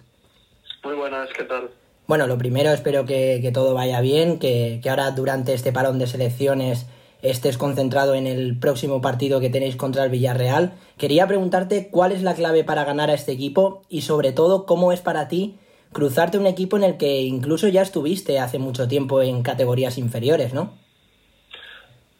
Muy 0.84 0.94
buenas, 0.94 1.28
¿qué 1.36 1.42
tal? 1.42 1.70
Bueno, 2.06 2.28
lo 2.28 2.38
primero, 2.38 2.70
espero 2.70 3.04
que, 3.04 3.40
que 3.42 3.50
todo 3.50 3.74
vaya 3.74 4.00
bien, 4.00 4.38
que, 4.38 4.78
que 4.80 4.88
ahora 4.88 5.10
durante 5.10 5.52
este 5.52 5.72
parón 5.72 5.98
de 5.98 6.06
selecciones 6.06 6.86
estés 7.20 7.58
concentrado 7.58 8.14
en 8.14 8.28
el 8.28 8.60
próximo 8.60 9.00
partido 9.00 9.40
que 9.40 9.50
tenéis 9.50 9.74
contra 9.74 10.04
el 10.04 10.10
Villarreal. 10.10 10.74
Quería 10.96 11.26
preguntarte 11.26 11.88
cuál 11.90 12.12
es 12.12 12.22
la 12.22 12.34
clave 12.34 12.62
para 12.62 12.84
ganar 12.84 13.10
a 13.10 13.14
este 13.14 13.32
equipo 13.32 13.82
y 13.88 14.02
sobre 14.02 14.30
todo 14.30 14.66
cómo 14.66 14.92
es 14.92 15.00
para 15.00 15.26
ti 15.26 15.58
cruzarte 15.92 16.38
un 16.38 16.46
equipo 16.46 16.76
en 16.76 16.84
el 16.84 16.96
que 16.96 17.22
incluso 17.22 17.68
ya 17.68 17.82
estuviste 17.82 18.38
hace 18.38 18.58
mucho 18.58 18.86
tiempo 18.86 19.22
en 19.22 19.42
categorías 19.42 19.98
inferiores, 19.98 20.54
¿no? 20.54 20.78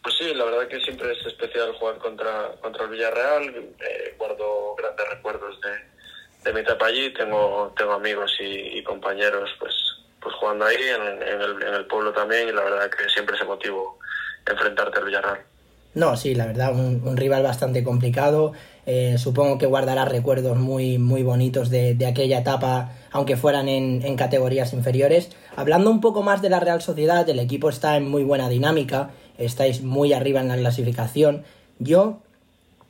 Pues 0.03 0.15
sí, 0.17 0.33
la 0.33 0.45
verdad 0.45 0.67
que 0.67 0.79
siempre 0.81 1.11
es 1.13 1.25
especial 1.25 1.73
jugar 1.79 1.97
contra, 1.97 2.55
contra 2.59 2.85
el 2.85 2.89
Villarreal. 2.89 3.43
Eh, 3.79 4.15
guardo 4.17 4.75
grandes 4.75 5.09
recuerdos 5.09 5.59
de, 5.61 6.49
de 6.49 6.53
mi 6.53 6.61
etapa 6.61 6.87
allí. 6.87 7.13
Tengo, 7.13 7.73
tengo 7.77 7.93
amigos 7.93 8.31
y, 8.39 8.79
y 8.79 8.83
compañeros 8.83 9.49
pues, 9.59 9.73
pues 10.19 10.35
jugando 10.35 10.65
ahí, 10.65 10.75
en, 10.75 11.21
en, 11.21 11.41
el, 11.41 11.63
en 11.63 11.73
el 11.75 11.85
pueblo 11.85 12.11
también, 12.13 12.49
y 12.49 12.51
la 12.51 12.63
verdad 12.63 12.89
que 12.89 13.07
siempre 13.09 13.37
es 13.37 13.45
motivo 13.45 13.99
enfrentarte 14.45 14.97
al 14.99 15.05
Villarreal. 15.05 15.39
No, 15.93 16.15
sí, 16.17 16.33
la 16.35 16.47
verdad, 16.47 16.73
un, 16.73 17.01
un 17.05 17.17
rival 17.17 17.43
bastante 17.43 17.83
complicado. 17.83 18.53
Eh, 18.85 19.17
supongo 19.17 19.57
que 19.57 19.67
guardará 19.67 20.05
recuerdos 20.05 20.57
muy, 20.57 20.97
muy 20.97 21.23
bonitos 21.23 21.69
de, 21.69 21.93
de 21.93 22.05
aquella 22.07 22.39
etapa, 22.39 22.93
aunque 23.11 23.37
fueran 23.37 23.69
en, 23.69 24.15
categorías 24.15 24.73
inferiores. 24.73 25.29
Hablando 25.55 25.91
un 25.91 26.01
poco 26.01 26.23
más 26.23 26.41
de 26.41 26.49
la 26.49 26.59
Real 26.59 26.81
Sociedad, 26.81 27.27
el 27.29 27.39
equipo 27.39 27.69
está 27.69 27.97
en 27.97 28.09
muy 28.09 28.23
buena 28.23 28.49
dinámica, 28.49 29.11
estáis 29.37 29.83
muy 29.83 30.13
arriba 30.13 30.41
en 30.41 30.47
la 30.47 30.57
clasificación. 30.57 31.43
Yo 31.79 32.19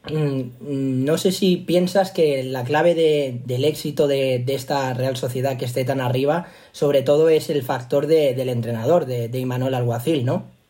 mmm, 0.09 1.03
no 1.05 1.17
sé 1.17 1.31
si 1.31 1.57
piensas 1.57 2.11
que 2.11 2.43
la 2.43 2.63
clave 2.63 2.95
de, 2.95 3.41
del 3.45 3.65
éxito 3.65 4.07
de, 4.07 4.43
esta 4.47 4.93
Real 4.93 5.17
Sociedad 5.17 5.57
que 5.57 5.65
esté 5.65 5.83
tan 5.83 5.99
arriba, 5.99 6.47
sobre 6.71 7.01
todo 7.01 7.29
es 7.29 7.49
el 7.49 7.63
factor 7.63 8.07
de, 8.07 8.33
del 8.33 8.49
entrenador, 8.49 9.05
de, 9.05 9.27
de 9.27 9.39
Imanol 9.39 9.75
Alguacil, 9.75 10.25
¿no? 10.25 10.60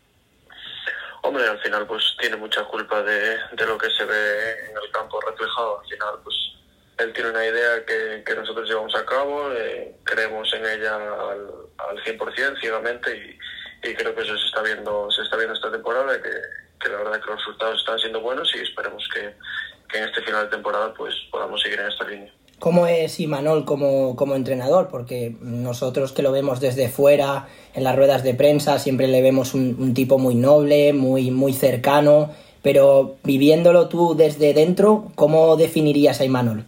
Hombre, 1.23 1.47
al 1.47 1.59
final 1.59 1.85
pues 1.85 2.15
tiene 2.19 2.35
mucha 2.35 2.63
culpa 2.65 3.03
de, 3.03 3.37
de, 3.51 3.65
lo 3.65 3.77
que 3.77 3.89
se 3.91 4.05
ve 4.05 4.53
en 4.69 4.77
el 4.77 4.91
campo 4.91 5.21
reflejado. 5.21 5.79
Al 5.79 5.87
final 5.87 6.19
pues 6.23 6.35
él 6.97 7.13
tiene 7.13 7.29
una 7.29 7.45
idea 7.45 7.85
que, 7.85 8.23
que 8.25 8.35
nosotros 8.35 8.67
llevamos 8.67 8.95
a 8.95 9.05
cabo, 9.05 9.51
eh, 9.53 9.95
creemos 10.03 10.51
en 10.53 10.65
ella 10.65 10.95
al, 10.95 11.47
al 11.77 12.03
100% 12.03 12.59
ciegamente 12.59 13.15
y, 13.15 13.89
y, 13.89 13.93
creo 13.93 14.15
que 14.15 14.21
eso 14.21 14.37
se 14.37 14.45
está 14.45 14.61
viendo 14.61 15.09
se 15.11 15.21
está 15.21 15.37
viendo 15.37 15.53
esta 15.53 15.71
temporada, 15.71 16.21
que, 16.21 16.31
que 16.79 16.89
la 16.89 16.97
verdad 16.97 17.21
que 17.21 17.29
los 17.31 17.37
resultados 17.37 17.79
están 17.79 17.99
siendo 17.99 18.21
buenos 18.21 18.53
y 18.55 18.59
esperemos 18.59 19.07
que, 19.13 19.35
que 19.89 19.97
en 19.99 20.03
este 20.05 20.21
final 20.21 20.45
de 20.45 20.51
temporada 20.51 20.93
pues 20.93 21.15
podamos 21.31 21.61
seguir 21.61 21.79
en 21.79 21.87
esta 21.87 22.05
línea 22.05 22.33
cómo 22.61 22.85
es 22.85 23.19
Imanol 23.19 23.65
como, 23.65 24.15
como 24.15 24.35
entrenador, 24.35 24.87
porque 24.87 25.35
nosotros 25.41 26.13
que 26.13 26.21
lo 26.21 26.31
vemos 26.31 26.59
desde 26.59 26.89
fuera, 26.89 27.47
en 27.73 27.83
las 27.83 27.95
ruedas 27.95 28.23
de 28.23 28.35
prensa, 28.35 28.77
siempre 28.77 29.07
le 29.07 29.23
vemos 29.23 29.55
un, 29.55 29.75
un, 29.79 29.95
tipo 29.95 30.19
muy 30.19 30.35
noble, 30.35 30.93
muy, 30.93 31.31
muy 31.31 31.53
cercano, 31.53 32.29
pero 32.61 33.15
viviéndolo 33.23 33.89
tú 33.89 34.15
desde 34.15 34.53
dentro, 34.53 35.11
¿cómo 35.15 35.57
definirías 35.57 36.21
a 36.21 36.25
Imanol? 36.25 36.63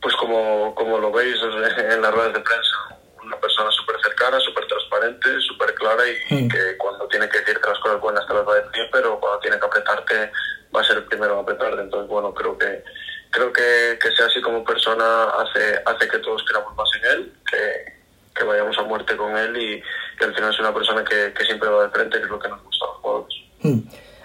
Pues 0.00 0.16
como, 0.16 0.74
como 0.74 0.96
lo 0.96 1.12
veis 1.12 1.36
en 1.36 2.00
las 2.00 2.14
ruedas 2.14 2.32
de 2.32 2.40
prensa, 2.40 2.98
una 3.22 3.36
persona 3.36 3.70
súper 3.70 3.96
cercana, 4.02 4.40
súper 4.40 4.66
transparente, 4.66 5.28
súper 5.46 5.74
clara 5.74 6.02
y, 6.08 6.34
mm. 6.34 6.48
que 6.48 6.78
cuando 6.78 7.06
tiene 7.08 7.28
que 7.28 7.40
decirte 7.40 7.68
las 7.68 7.78
cosas 7.80 8.00
buenas 8.00 8.26
te 8.26 8.32
las 8.32 8.48
va 8.48 8.52
a 8.54 8.62
decir, 8.62 8.88
pero 8.90 9.20
cuando 9.20 9.40
tiene 9.40 9.58
que 9.58 9.66
apretarte 9.66 10.32
va 10.74 10.80
a 10.80 10.84
ser 10.84 10.96
el 10.96 11.04
primero 11.04 11.36
a 11.36 11.42
apretarte. 11.42 11.82
Entonces, 11.82 12.08
bueno, 12.08 12.32
creo 12.32 12.56
que 12.56 12.82
creo 13.30 13.52
que, 13.52 13.98
que 14.00 14.10
sea 14.12 14.26
así 14.26 14.40
como 14.40 14.64
persona 14.64 15.24
hace, 15.30 15.80
hace 15.84 16.08
que 16.08 16.18
todos 16.18 16.42
queramos 16.44 16.74
más 16.76 16.88
en 16.98 17.18
él, 17.18 17.32
que, 17.50 17.92
que 18.34 18.44
vayamos 18.44 18.76
a 18.78 18.82
muerte 18.82 19.16
con 19.16 19.36
él 19.36 19.56
y 19.56 19.82
que 20.18 20.24
al 20.24 20.34
final 20.34 20.52
es 20.52 20.60
una 20.60 20.74
persona 20.74 21.04
que, 21.04 21.32
que 21.32 21.44
siempre 21.44 21.68
va 21.68 21.84
de 21.84 21.90
frente, 21.90 22.18
que 22.18 22.24
es 22.24 22.30
lo 22.30 22.38
que 22.38 22.48
nos 22.48 22.62
gusta 22.62 22.84
a 22.84 22.88
los 22.88 22.96
jugadores. 22.98 23.34
Hmm. 23.62 23.78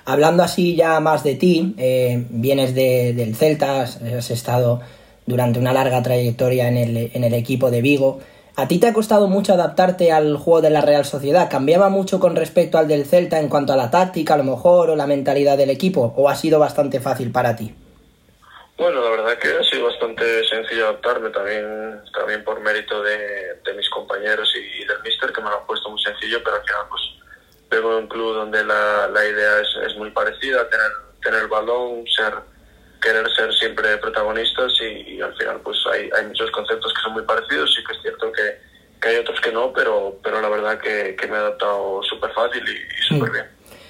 Hablando 0.06 0.44
así 0.44 0.76
ya 0.76 1.00
más 1.00 1.24
de 1.24 1.36
ti, 1.36 1.76
eh, 1.78 2.26
vienes 2.30 2.76
de, 2.76 3.14
del 3.14 3.36
Celta, 3.36 3.84
has 3.84 4.32
estado 4.32 4.82
durante 5.26 5.60
una 5.60 5.72
larga 5.72 6.04
trayectoria 6.04 6.68
en 6.68 6.78
el, 6.78 7.12
en 7.14 7.24
el 7.24 7.34
equipo 7.34 7.72
de 7.72 7.82
Vigo. 7.82 8.20
¿A 8.56 8.68
ti 8.68 8.78
te 8.78 8.88
ha 8.88 8.94
costado 8.94 9.28
mucho 9.28 9.54
adaptarte 9.54 10.12
al 10.12 10.38
juego 10.38 10.62
de 10.62 10.70
la 10.70 10.82
Real 10.82 11.06
Sociedad? 11.06 11.50
¿Cambiaba 11.50 11.90
mucho 11.90 12.20
con 12.20 12.36
respecto 12.36 12.78
al 12.78 12.88
del 12.88 13.06
Celta 13.06 13.40
en 13.40 13.48
cuanto 13.48 13.74
a 13.74 13.78
la 13.78 13.90
táctica, 13.90 14.36
a 14.36 14.38
lo 14.38 14.44
mejor, 14.44 14.90
o 14.90 14.96
la 14.96 15.08
mentalidad 15.08 15.58
del 15.58 15.70
equipo? 15.70 16.14
¿O 16.18 16.30
ha 16.30 16.36
sido 16.36 16.60
bastante 16.60 17.00
fácil 17.00 17.32
para 17.32 17.56
ti? 17.56 17.74
Bueno, 18.78 19.02
la 19.02 19.10
verdad 19.12 19.38
que 19.38 19.50
ha 19.50 19.64
sido 19.64 19.86
bastante 19.86 20.44
sencillo 20.48 20.86
adaptarme. 20.86 21.30
También, 21.30 22.02
también 22.14 22.44
por 22.44 22.60
mérito 22.60 23.02
de, 23.04 23.60
de 23.64 23.74
mis 23.76 23.90
compañeros 23.90 24.52
y, 24.56 24.82
y, 24.82 24.86
del 24.86 25.02
míster 25.04 25.32
que 25.32 25.42
me 25.42 25.50
lo 25.50 25.60
han 25.60 25.66
puesto 25.68 25.90
muy 25.90 26.02
sencillo, 26.02 26.42
pero 26.44 26.58
al 26.58 26.64
final 26.64 26.82
pues 26.90 27.02
vengo 27.70 27.92
de 27.92 27.98
un 28.02 28.08
club 28.08 28.34
donde 28.34 28.64
la, 28.64 29.08
la 29.08 29.26
idea 29.26 29.60
es, 29.60 29.92
es, 29.92 29.98
muy 29.98 30.10
parecida, 30.12 30.68
tener, 30.70 30.92
tener 31.24 31.42
el 31.42 31.48
balón, 31.48 32.04
ser, 32.08 32.34
querer 33.02 33.28
ser 33.36 33.54
siempre 33.54 33.98
protagonistas 33.98 34.72
y, 34.82 35.16
y, 35.16 35.22
al 35.22 35.36
final 35.36 35.60
pues 35.64 35.78
hay, 35.92 36.10
hay 36.18 36.26
muchos 36.28 36.50
conceptos 36.52 36.94
que 36.94 37.02
son 37.02 37.14
muy 37.14 37.24
parecidos, 37.24 37.74
sí 37.76 37.84
que 37.84 37.94
es 37.94 38.02
cierto 38.02 38.32
que, 38.32 38.60
que 39.02 39.08
hay 39.08 39.18
otros 39.18 39.40
que 39.40 39.52
no, 39.52 39.72
pero, 39.72 40.18
pero 40.24 40.42
la 40.42 40.50
verdad 40.50 40.80
que, 40.80 41.16
que 41.16 41.28
me 41.28 41.36
he 41.36 41.40
adaptado 41.40 42.02
súper 42.04 42.32
fácil 42.34 42.64
y, 42.68 42.72
y 42.72 43.08
súper 43.08 43.32
bien. 43.32 43.46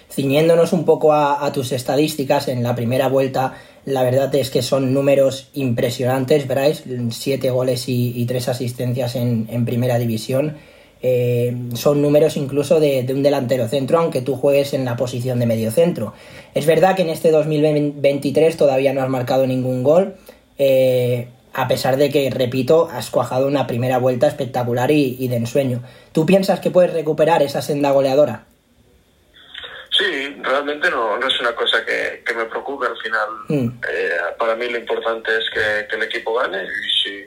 Ciñéndonos 0.09 0.73
un 0.73 0.85
poco 0.85 1.11
a, 1.11 1.43
a 1.43 1.51
tus 1.51 1.71
estadísticas, 1.71 2.47
en 2.47 2.61
la 2.61 2.75
primera 2.75 3.07
vuelta 3.07 3.57
la 3.85 4.03
verdad 4.03 4.33
es 4.35 4.49
que 4.49 4.61
son 4.61 4.93
números 4.93 5.49
impresionantes, 5.53 6.47
Bryce, 6.47 6.83
siete 7.11 7.49
goles 7.49 7.85
y, 7.87 8.25
tres 8.25 8.47
asistencias 8.47 9.15
en, 9.15 9.65
primera 9.65 9.99
división. 9.99 10.57
Eh, 11.01 11.53
son 11.73 12.01
números 12.01 12.37
incluso 12.37 12.79
de, 12.79 13.05
un 13.09 13.23
delantero 13.23 13.67
centro, 13.67 13.99
aunque 13.99 14.21
tú 14.21 14.35
juegues 14.35 14.73
en 14.73 14.85
la 14.85 14.95
posición 14.95 15.39
de 15.39 15.45
medio 15.45 15.69
centro. 15.69 16.13
Es 16.53 16.65
verdad 16.65 16.95
que 16.95 17.01
en 17.01 17.09
este 17.09 17.29
2023 17.31 18.55
todavía 18.55 18.93
no 18.93 19.01
has 19.01 19.09
marcado 19.09 19.45
ningún 19.45 19.83
gol, 19.83 20.15
eh, 20.57 21.27
a 21.53 21.67
pesar 21.67 21.97
de 21.97 22.09
que, 22.09 22.29
repito, 22.29 22.87
has 22.89 23.09
cuajado 23.09 23.47
una 23.47 23.67
primera 23.67 23.97
vuelta 23.97 24.27
espectacular 24.27 24.91
y 24.91 25.27
de 25.27 25.35
ensueño. 25.35 25.83
¿Tú 26.13 26.25
piensas 26.25 26.61
que 26.61 26.71
puedes 26.71 26.93
recuperar 26.93 27.43
esa 27.43 27.61
senda 27.61 27.91
goleadora? 27.91 28.45
Realmente 30.43 30.89
no, 30.91 31.17
no 31.17 31.27
es 31.27 31.39
una 31.39 31.55
cosa 31.55 31.85
que, 31.85 32.21
que 32.25 32.33
me 32.33 32.45
preocupe 32.45 32.85
al 32.85 32.97
final. 32.97 33.29
Mm. 33.47 33.79
Eh, 33.89 34.09
para 34.38 34.55
mí 34.55 34.69
lo 34.69 34.77
importante 34.77 35.31
es 35.38 35.50
que, 35.50 35.88
que 35.88 35.95
el 35.95 36.03
equipo 36.03 36.33
gane 36.35 36.63
y 36.63 36.89
si, 37.01 37.25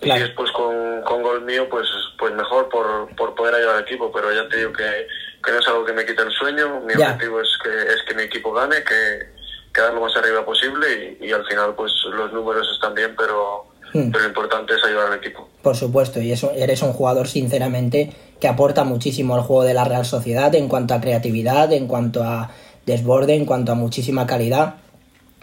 claro. 0.00 0.20
y 0.20 0.24
después 0.24 0.50
con, 0.50 1.02
con, 1.02 1.22
gol 1.22 1.42
mío, 1.42 1.68
pues, 1.70 1.86
pues 2.18 2.34
mejor 2.34 2.68
por, 2.68 3.14
por 3.14 3.36
poder 3.36 3.54
ayudar 3.54 3.76
al 3.76 3.82
equipo. 3.82 4.10
Pero 4.12 4.32
ya 4.34 4.48
te 4.48 4.56
digo 4.56 4.72
que, 4.72 5.06
que 5.44 5.52
no 5.52 5.58
es 5.60 5.68
algo 5.68 5.84
que 5.84 5.92
me 5.92 6.04
quite 6.04 6.22
el 6.22 6.32
sueño. 6.32 6.80
Mi 6.80 6.94
yeah. 6.94 7.12
objetivo 7.12 7.40
es 7.40 7.48
que, 7.62 7.70
es 7.70 8.02
que 8.06 8.14
mi 8.14 8.22
equipo 8.24 8.52
gane, 8.52 8.82
que 8.82 9.36
quedar 9.72 9.94
lo 9.94 10.00
más 10.00 10.16
arriba 10.16 10.44
posible 10.44 11.16
y, 11.20 11.26
y 11.26 11.32
al 11.32 11.46
final 11.46 11.74
pues 11.76 11.92
los 12.10 12.32
números 12.32 12.68
están 12.74 12.94
bien, 12.94 13.14
pero, 13.16 13.66
mm. 13.92 14.10
pero 14.10 14.24
lo 14.24 14.28
importante 14.28 14.74
es 14.74 14.84
ayudar 14.84 15.12
al 15.12 15.18
equipo. 15.18 15.48
Por 15.62 15.76
supuesto, 15.76 16.20
y 16.20 16.32
eso, 16.32 16.50
eres 16.56 16.82
un 16.82 16.92
jugador 16.92 17.28
sinceramente 17.28 18.12
que 18.40 18.48
aporta 18.48 18.84
muchísimo 18.84 19.34
al 19.34 19.42
juego 19.42 19.64
de 19.64 19.74
la 19.74 19.84
Real 19.84 20.04
Sociedad 20.04 20.54
en 20.54 20.68
cuanto 20.68 20.94
a 20.94 21.00
creatividad, 21.00 21.72
en 21.72 21.86
cuanto 21.86 22.22
a 22.22 22.50
desborde, 22.84 23.34
en 23.34 23.46
cuanto 23.46 23.72
a 23.72 23.74
muchísima 23.74 24.26
calidad. 24.26 24.76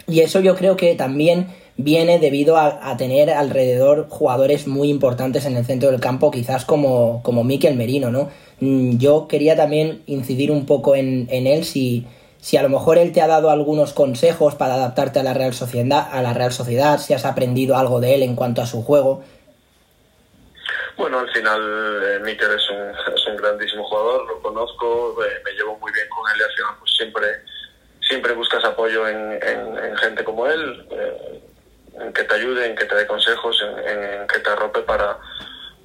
Y 0.06 0.20
eso 0.20 0.40
yo 0.40 0.54
creo 0.56 0.76
que 0.76 0.94
también 0.94 1.48
viene 1.76 2.18
debido 2.18 2.56
a, 2.56 2.96
tener 2.96 3.30
alrededor 3.30 4.06
jugadores 4.08 4.66
muy 4.66 4.90
importantes 4.90 5.44
en 5.44 5.56
el 5.56 5.64
centro 5.64 5.90
del 5.90 6.00
campo, 6.00 6.30
quizás 6.30 6.64
como, 6.64 7.20
como 7.22 7.42
Miquel 7.42 7.76
Merino, 7.76 8.10
¿no? 8.10 8.28
Mm, 8.60 8.98
yo 8.98 9.26
quería 9.26 9.56
también 9.56 10.02
incidir 10.06 10.52
un 10.52 10.66
poco 10.66 10.94
en, 10.94 11.26
en 11.30 11.46
él 11.46 11.64
si, 11.64 12.06
si 12.38 12.56
a 12.56 12.62
lo 12.62 12.68
mejor 12.68 12.98
él 12.98 13.10
te 13.10 13.22
ha 13.22 13.26
dado 13.26 13.50
algunos 13.50 13.92
consejos 13.92 14.54
para 14.54 14.74
adaptarte 14.74 15.18
a 15.18 15.22
la 15.24 15.34
Real 15.34 15.54
Sociedad, 15.54 16.06
a 16.12 16.22
la 16.22 16.32
Real 16.32 16.52
Sociedad, 16.52 17.00
si 17.00 17.12
has 17.14 17.24
aprendido 17.24 17.76
algo 17.76 18.00
de 18.00 18.14
él 18.14 18.22
en 18.22 18.36
cuanto 18.36 18.62
a 18.62 18.66
su 18.66 18.82
juego. 18.82 19.22
Bueno, 20.96 21.18
al 21.20 21.30
final 21.32 22.02
eh, 22.02 22.20
Mikel 22.20 22.52
es 22.52 22.70
un, 22.70 23.14
es 23.14 23.26
un 23.26 23.36
grandísimo 23.36 23.84
jugador, 23.84 24.26
lo 24.26 24.40
conozco, 24.40 25.16
eh, 25.24 25.40
me 25.44 25.52
llevo 25.52 25.78
muy 25.78 25.92
bien 25.92 26.08
con 26.08 26.30
él 26.30 26.40
y 26.40 26.42
al 26.42 26.52
final 26.52 26.74
pues 26.78 26.92
siempre, 26.96 27.26
siempre 28.00 28.32
buscas 28.34 28.64
apoyo 28.64 29.08
en, 29.08 29.32
en, 29.42 29.96
gente 29.96 30.24
como 30.24 30.46
él. 30.46 30.86
Eh, 30.90 31.40
en 32.00 32.12
que 32.12 32.24
te 32.24 32.34
ayude, 32.34 32.66
en 32.66 32.74
que 32.74 32.86
te 32.86 32.94
dé 32.94 33.06
consejos, 33.06 33.56
en, 33.62 34.26
que 34.26 34.40
te 34.40 34.50
arrope 34.50 34.80
para, 34.80 35.18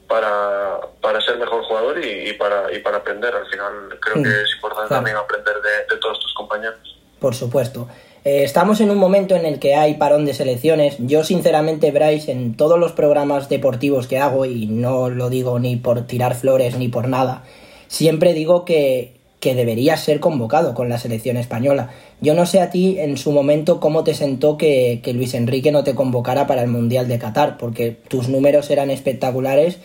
para, 0.07 0.79
para 1.01 1.21
ser 1.21 1.37
mejor 1.37 1.63
jugador 1.63 2.03
y, 2.03 2.33
para, 2.33 2.71
y 2.73 2.79
para 2.79 2.97
aprender. 2.97 3.33
Al 3.35 3.47
final 3.47 3.99
creo 4.01 4.23
que 4.23 4.41
es 4.41 4.55
importante 4.55 4.89
también 4.89 5.17
aprender 5.17 5.55
de, 5.61 5.97
todos 5.97 6.19
tus 6.19 6.33
compañeros. 6.33 6.79
Por 7.19 7.35
supuesto. 7.35 7.87
Eh, 8.25 8.43
estamos 8.43 8.81
en 8.81 8.91
un 8.91 8.97
momento 8.97 9.35
en 9.35 9.45
el 9.45 9.59
que 9.59 9.75
hay 9.75 9.95
parón 9.95 10.25
de 10.25 10.33
selecciones. 10.33 10.97
Yo, 10.99 11.23
sinceramente, 11.23 11.91
Bryce, 11.91 12.31
en 12.31 12.55
todos 12.55 12.79
los 12.79 12.91
programas 12.91 13.49
deportivos 13.49 14.07
que 14.07 14.19
hago, 14.19 14.45
y 14.45 14.67
no 14.67 15.09
lo 15.09 15.29
digo 15.29 15.59
ni 15.59 15.75
por 15.77 16.05
tirar 16.05 16.35
flores 16.35 16.77
ni 16.77 16.89
por 16.89 17.07
nada, 17.07 17.43
siempre 17.87 18.33
digo 18.33 18.65
que, 18.65 19.13
que 19.39 19.97
ser 19.97 20.19
convocado 20.19 20.73
con 20.73 20.89
la 20.89 20.97
selección 20.97 21.37
española. 21.37 21.91
Yo 22.21 22.33
no 22.33 22.45
sé 22.45 22.59
a 22.59 22.69
ti 22.69 22.99
en 22.99 23.17
su 23.17 23.31
momento 23.31 23.79
cómo 23.79 24.03
te 24.03 24.13
sentó 24.13 24.57
que, 24.57 25.01
Luis 25.13 25.33
Enrique 25.33 25.71
no 25.71 25.83
te 25.83 25.95
convocara 25.95 26.47
para 26.47 26.61
el 26.61 26.69
Mundial 26.69 27.07
de 27.07 27.19
Qatar, 27.19 27.57
porque 27.57 27.95
tus 28.07 28.27
números 28.27 28.69
eran 28.69 28.91
espectaculares 28.91 29.77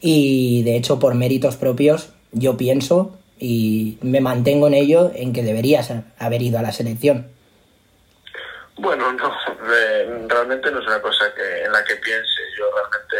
y 0.00 0.62
de 0.62 0.76
hecho 0.76 0.98
por 0.98 1.14
méritos 1.14 1.56
propios 1.56 2.10
yo 2.32 2.56
pienso 2.56 3.12
y 3.38 3.98
me 4.00 4.20
mantengo 4.20 4.66
en 4.68 4.74
ello 4.74 5.10
en 5.14 5.32
que 5.32 5.42
deberías 5.42 5.92
haber 6.18 6.42
ido 6.42 6.58
a 6.58 6.62
la 6.62 6.72
selección. 6.72 7.26
Bueno, 8.80 9.12
no, 9.12 9.36
realmente 10.26 10.70
no 10.70 10.80
es 10.80 10.86
una 10.86 11.02
cosa 11.02 11.32
que 11.34 11.64
en 11.64 11.72
la 11.72 11.84
que 11.84 11.96
piense. 11.96 12.40
Yo 12.58 12.64
realmente 12.74 13.16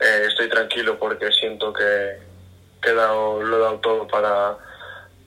eh, 0.00 0.26
estoy 0.28 0.48
tranquilo 0.50 0.98
porque 0.98 1.32
siento 1.32 1.72
que, 1.72 2.18
que 2.82 2.90
he 2.90 2.94
dado, 2.94 3.42
lo 3.42 3.56
he 3.56 3.60
dado 3.60 3.78
todo 3.80 4.06
para 4.06 4.56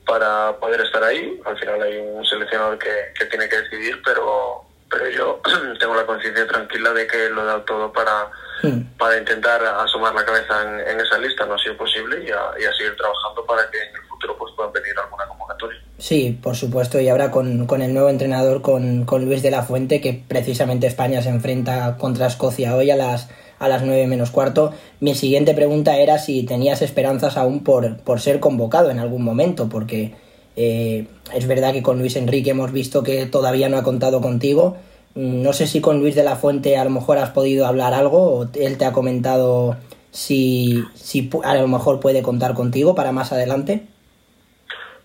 para 0.06 0.56
poder 0.58 0.80
estar 0.80 1.02
ahí. 1.02 1.38
Al 1.44 1.58
final 1.58 1.82
hay 1.82 1.98
un 1.98 2.24
seleccionador 2.24 2.78
que, 2.78 3.12
que 3.18 3.26
tiene 3.26 3.48
que 3.48 3.60
decidir, 3.60 4.00
pero, 4.04 4.62
pero 4.88 5.08
yo 5.10 5.40
tengo 5.80 5.94
la 5.94 6.06
conciencia 6.06 6.46
tranquila 6.46 6.92
de 6.92 7.06
que 7.06 7.28
lo 7.28 7.42
he 7.42 7.46
dado 7.46 7.62
todo 7.62 7.92
para, 7.92 8.30
hmm. 8.62 8.96
para 8.96 9.18
intentar 9.18 9.62
asomar 9.64 10.14
la 10.14 10.24
cabeza 10.24 10.62
en, 10.62 11.00
esa 11.00 11.18
lista. 11.18 11.44
No 11.44 11.54
ha 11.54 11.58
sido 11.58 11.76
posible 11.76 12.22
y 12.24 12.30
a, 12.30 12.52
y 12.58 12.64
a, 12.64 12.72
seguir 12.74 12.96
trabajando 12.96 13.44
para 13.44 13.68
que 13.68 13.82
en 13.82 13.96
el 13.96 14.02
futuro 14.02 14.38
pues, 14.38 14.54
puedan 14.54 14.72
venir 14.72 14.96
alguna 14.96 15.26
convocatoria. 15.26 15.82
Sí, 15.98 16.38
por 16.42 16.56
supuesto, 16.56 17.00
y 17.00 17.08
ahora 17.08 17.30
con, 17.30 17.66
con 17.66 17.80
el 17.80 17.94
nuevo 17.94 18.10
entrenador, 18.10 18.60
con, 18.60 19.04
con 19.04 19.24
Luis 19.24 19.42
de 19.42 19.50
la 19.50 19.62
Fuente, 19.62 20.00
que 20.02 20.12
precisamente 20.12 20.86
España 20.86 21.22
se 21.22 21.30
enfrenta 21.30 21.96
contra 21.96 22.26
Escocia 22.26 22.76
hoy 22.76 22.90
a 22.90 22.96
las 22.96 23.28
a 23.58 23.68
las 23.68 23.82
9 23.82 24.06
menos 24.06 24.30
cuarto. 24.30 24.72
Mi 25.00 25.14
siguiente 25.14 25.54
pregunta 25.54 25.98
era 25.98 26.18
si 26.18 26.42
tenías 26.42 26.82
esperanzas 26.82 27.36
aún 27.36 27.64
por, 27.64 27.98
por 27.98 28.20
ser 28.20 28.40
convocado 28.40 28.90
en 28.90 28.98
algún 28.98 29.22
momento, 29.22 29.68
porque 29.68 30.12
eh, 30.56 31.06
es 31.34 31.46
verdad 31.46 31.72
que 31.72 31.82
con 31.82 31.98
Luis 31.98 32.16
Enrique 32.16 32.50
hemos 32.50 32.72
visto 32.72 33.02
que 33.02 33.26
todavía 33.26 33.68
no 33.68 33.78
ha 33.78 33.82
contado 33.82 34.20
contigo. 34.20 34.76
No 35.14 35.52
sé 35.54 35.66
si 35.66 35.80
con 35.80 36.00
Luis 36.00 36.14
de 36.14 36.24
la 36.24 36.36
Fuente 36.36 36.76
a 36.76 36.84
lo 36.84 36.90
mejor 36.90 37.18
has 37.18 37.30
podido 37.30 37.66
hablar 37.66 37.94
algo 37.94 38.18
o 38.22 38.48
él 38.54 38.76
te 38.76 38.84
ha 38.84 38.92
comentado 38.92 39.76
si, 40.10 40.84
si 40.94 41.30
a 41.42 41.54
lo 41.54 41.68
mejor 41.68 42.00
puede 42.00 42.22
contar 42.22 42.52
contigo 42.54 42.94
para 42.94 43.12
más 43.12 43.32
adelante. 43.32 43.86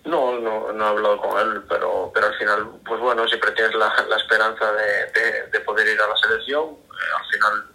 No, 0.03 0.39
no, 0.39 0.71
no 0.71 0.85
he 0.85 0.89
hablado 0.89 1.17
con 1.17 1.39
él, 1.39 1.61
pero, 1.69 2.11
pero 2.13 2.27
al 2.27 2.33
final, 2.35 2.71
pues 2.85 2.99
bueno, 2.99 3.27
siempre 3.27 3.51
tienes 3.51 3.75
la, 3.75 3.93
la 4.09 4.17
esperanza 4.17 4.71
de, 4.73 5.47
de, 5.51 5.59
poder 5.59 5.87
ir 5.87 6.01
a 6.01 6.07
la 6.07 6.17
selección. 6.17 6.69
Eh, 6.69 7.17
al 7.19 7.25
final 7.31 7.65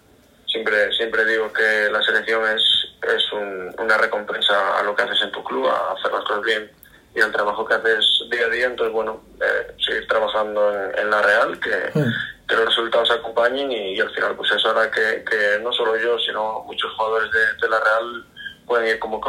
siempre, 0.47 0.93
siempre 0.95 1.25
digo 1.25 1.53
que 1.53 1.89
la 1.91 2.03
selección 2.03 2.43
es, 2.49 2.63
es 3.03 3.33
una 3.33 3.97
recompensa 3.99 4.79
a 4.79 4.83
lo 4.83 4.95
que 4.95 5.03
haces 5.03 5.23
en 5.23 5.31
tu 5.31 5.45
club, 5.45 5.69
a 5.69 5.93
hacer 5.93 6.11
las 6.13 6.25
cosas 6.25 6.43
bien 6.43 6.71
y 7.15 7.21
al 7.21 7.33
trabajo 7.33 7.65
que 7.65 7.75
haces 7.75 8.05
día 8.31 8.47
a 8.47 8.51
día. 8.51 8.67
Entonces, 8.67 8.93
bueno, 8.93 9.23
eh, 9.41 9.75
seguir 9.79 10.07
trabajando 10.07 10.93
en, 10.95 11.11
la 11.11 11.23
Real, 11.23 11.59
que, 11.61 11.99
mm. 11.99 12.13
que, 12.49 12.57
los 12.57 12.67
resultados 12.67 13.11
acompañen 13.11 13.73
y, 13.73 13.99
al 14.01 14.11
final, 14.11 14.35
pues 14.37 14.51
eso 14.51 14.71
hará 14.71 14.91
que, 14.91 15.25
que, 15.25 15.59
no 15.63 15.73
solo 15.73 15.97
yo, 15.97 16.19
sino 16.19 16.65
muchos 16.65 16.93
jugadores 16.95 17.31
de, 17.61 17.69
la 17.69 17.81
Real 17.81 18.27
pueden 18.67 18.89
ir 18.89 18.99
como 18.99 19.21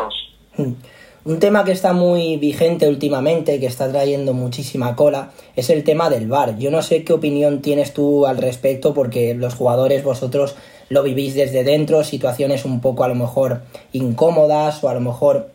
Mm. 0.58 0.74
Un 1.28 1.40
tema 1.40 1.66
que 1.66 1.74
está 1.74 1.92
muy 1.92 2.38
vigente 2.38 2.88
últimamente, 2.88 3.60
que 3.60 3.66
está 3.66 3.92
trayendo 3.92 4.32
muchísima 4.32 4.96
cola, 4.96 5.32
es 5.58 5.70
el 5.70 5.84
tema 5.84 6.10
del 6.10 6.30
VAR. 6.30 6.58
Yo 6.58 6.72
no 6.72 6.82
sé 6.82 7.04
qué 7.04 7.12
opinión 7.12 7.62
tienes 7.62 7.94
tú 7.94 8.26
al 8.26 8.38
respecto, 8.38 8.94
porque 8.94 9.34
los 9.34 9.54
jugadores, 9.54 10.06
vosotros 10.06 10.56
lo 10.88 11.04
vivís 11.04 11.36
desde 11.36 11.66
dentro, 11.66 12.06
situaciones 12.06 12.64
un 12.64 12.80
poco 12.80 13.04
a 13.04 13.10
lo 13.10 13.16
mejor 13.16 13.64
incómodas 13.92 14.82
o 14.86 14.88
a 14.88 14.94
lo 14.94 15.02
mejor 15.02 15.50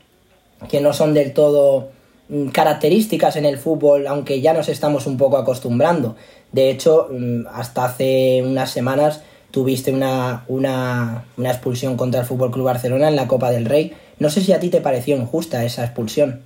que 0.68 0.82
no 0.82 0.92
son 0.92 1.14
del 1.14 1.32
todo 1.32 1.88
mm, 2.28 2.48
características 2.48 3.36
en 3.36 3.46
el 3.46 3.56
fútbol, 3.56 4.06
aunque 4.08 4.42
ya 4.42 4.52
nos 4.52 4.68
estamos 4.68 5.06
un 5.06 5.16
poco 5.16 5.38
acostumbrando. 5.38 6.16
De 6.52 6.68
hecho, 6.68 7.08
mm, 7.10 7.46
hasta 7.50 7.86
hace 7.86 8.42
unas 8.44 8.70
semanas 8.70 9.22
tuviste 9.50 9.90
una, 9.92 10.44
una, 10.48 11.24
una 11.38 11.50
expulsión 11.50 11.96
contra 11.96 12.20
el 12.20 12.26
Fútbol 12.26 12.50
Club 12.50 12.66
Barcelona 12.66 13.08
en 13.08 13.16
la 13.16 13.26
Copa 13.26 13.50
del 13.50 13.64
Rey. 13.64 13.94
No 14.18 14.30
sé 14.30 14.40
si 14.40 14.52
a 14.52 14.60
ti 14.60 14.70
te 14.70 14.80
pareció 14.80 15.16
injusta 15.16 15.64
esa 15.64 15.84
expulsión. 15.84 16.44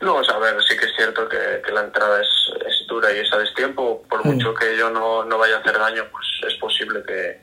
No, 0.00 0.18
a 0.18 0.38
ver, 0.38 0.56
sí 0.66 0.76
que 0.76 0.86
es 0.86 0.92
cierto 0.96 1.28
que, 1.28 1.62
la 1.72 1.82
entrada 1.82 2.22
es, 2.22 2.28
es, 2.66 2.86
dura 2.88 3.12
y 3.12 3.18
es 3.18 3.32
a 3.32 3.38
destiempo. 3.38 4.02
Por 4.08 4.24
mm. 4.24 4.28
mucho 4.30 4.54
que 4.54 4.76
yo 4.76 4.90
no, 4.90 5.24
no, 5.24 5.38
vaya 5.38 5.56
a 5.56 5.60
hacer 5.60 5.78
daño, 5.78 6.04
pues 6.10 6.26
es 6.46 6.54
posible 6.58 7.02
que, 7.06 7.40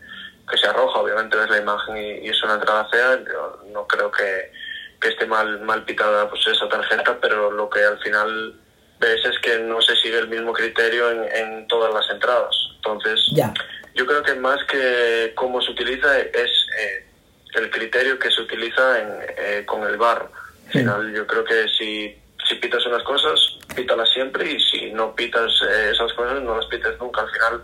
que 0.49 0.57
se 0.57 0.67
arroja. 0.67 0.99
Obviamente 0.99 1.37
ves 1.37 1.49
la 1.49 1.59
imagen 1.59 1.97
y, 1.97 2.27
es 2.27 2.43
una 2.43 2.55
entrada 2.55 2.87
fea. 2.89 3.19
Yo 3.25 3.61
no 3.71 3.85
creo 3.85 4.09
que, 4.11 4.51
que, 4.99 5.09
esté 5.09 5.27
mal, 5.27 5.59
mal 5.61 5.85
pitada 5.85 6.27
pues 6.29 6.47
esa 6.47 6.67
tarjeta, 6.67 7.17
pero 7.21 7.51
lo 7.51 7.69
que 7.69 7.83
al 7.83 7.99
final 7.99 8.59
ves 8.99 9.23
es 9.23 9.39
que 9.39 9.59
no 9.59 9.79
se 9.81 9.95
sigue 9.97 10.17
el 10.17 10.27
mismo 10.27 10.51
criterio 10.51 11.11
en, 11.11 11.23
en 11.35 11.67
todas 11.67 11.93
las 11.93 12.09
entradas. 12.09 12.55
Entonces, 12.77 13.19
yo 13.93 14.05
creo 14.05 14.23
que 14.23 14.33
más 14.35 14.63
que 14.65 15.33
cómo 15.35 15.61
se 15.61 15.71
utiliza 15.71 16.19
es 16.19 16.49
eh, 16.79 17.06
el 17.57 17.69
criterio 17.69 18.19
que 18.19 18.31
se 18.31 18.41
utiliza 18.41 18.99
en, 18.99 19.09
eh, 19.37 19.65
con 19.65 19.83
el 19.83 19.97
bar. 19.97 20.29
Al 20.67 20.71
final, 20.71 21.13
yo 21.13 21.25
creo 21.25 21.43
que 21.43 21.67
si 21.77 22.15
si 22.47 22.55
pitas 22.55 22.85
unas 22.85 23.03
cosas, 23.03 23.39
pítalas 23.75 24.09
siempre 24.13 24.49
y 24.49 24.59
si 24.59 24.91
no 24.91 25.13
pitas 25.15 25.51
eh, 25.69 25.91
esas 25.91 26.11
cosas, 26.13 26.41
no 26.41 26.55
las 26.55 26.65
pites 26.67 26.97
nunca. 26.99 27.21
Al 27.21 27.29
final, 27.29 27.63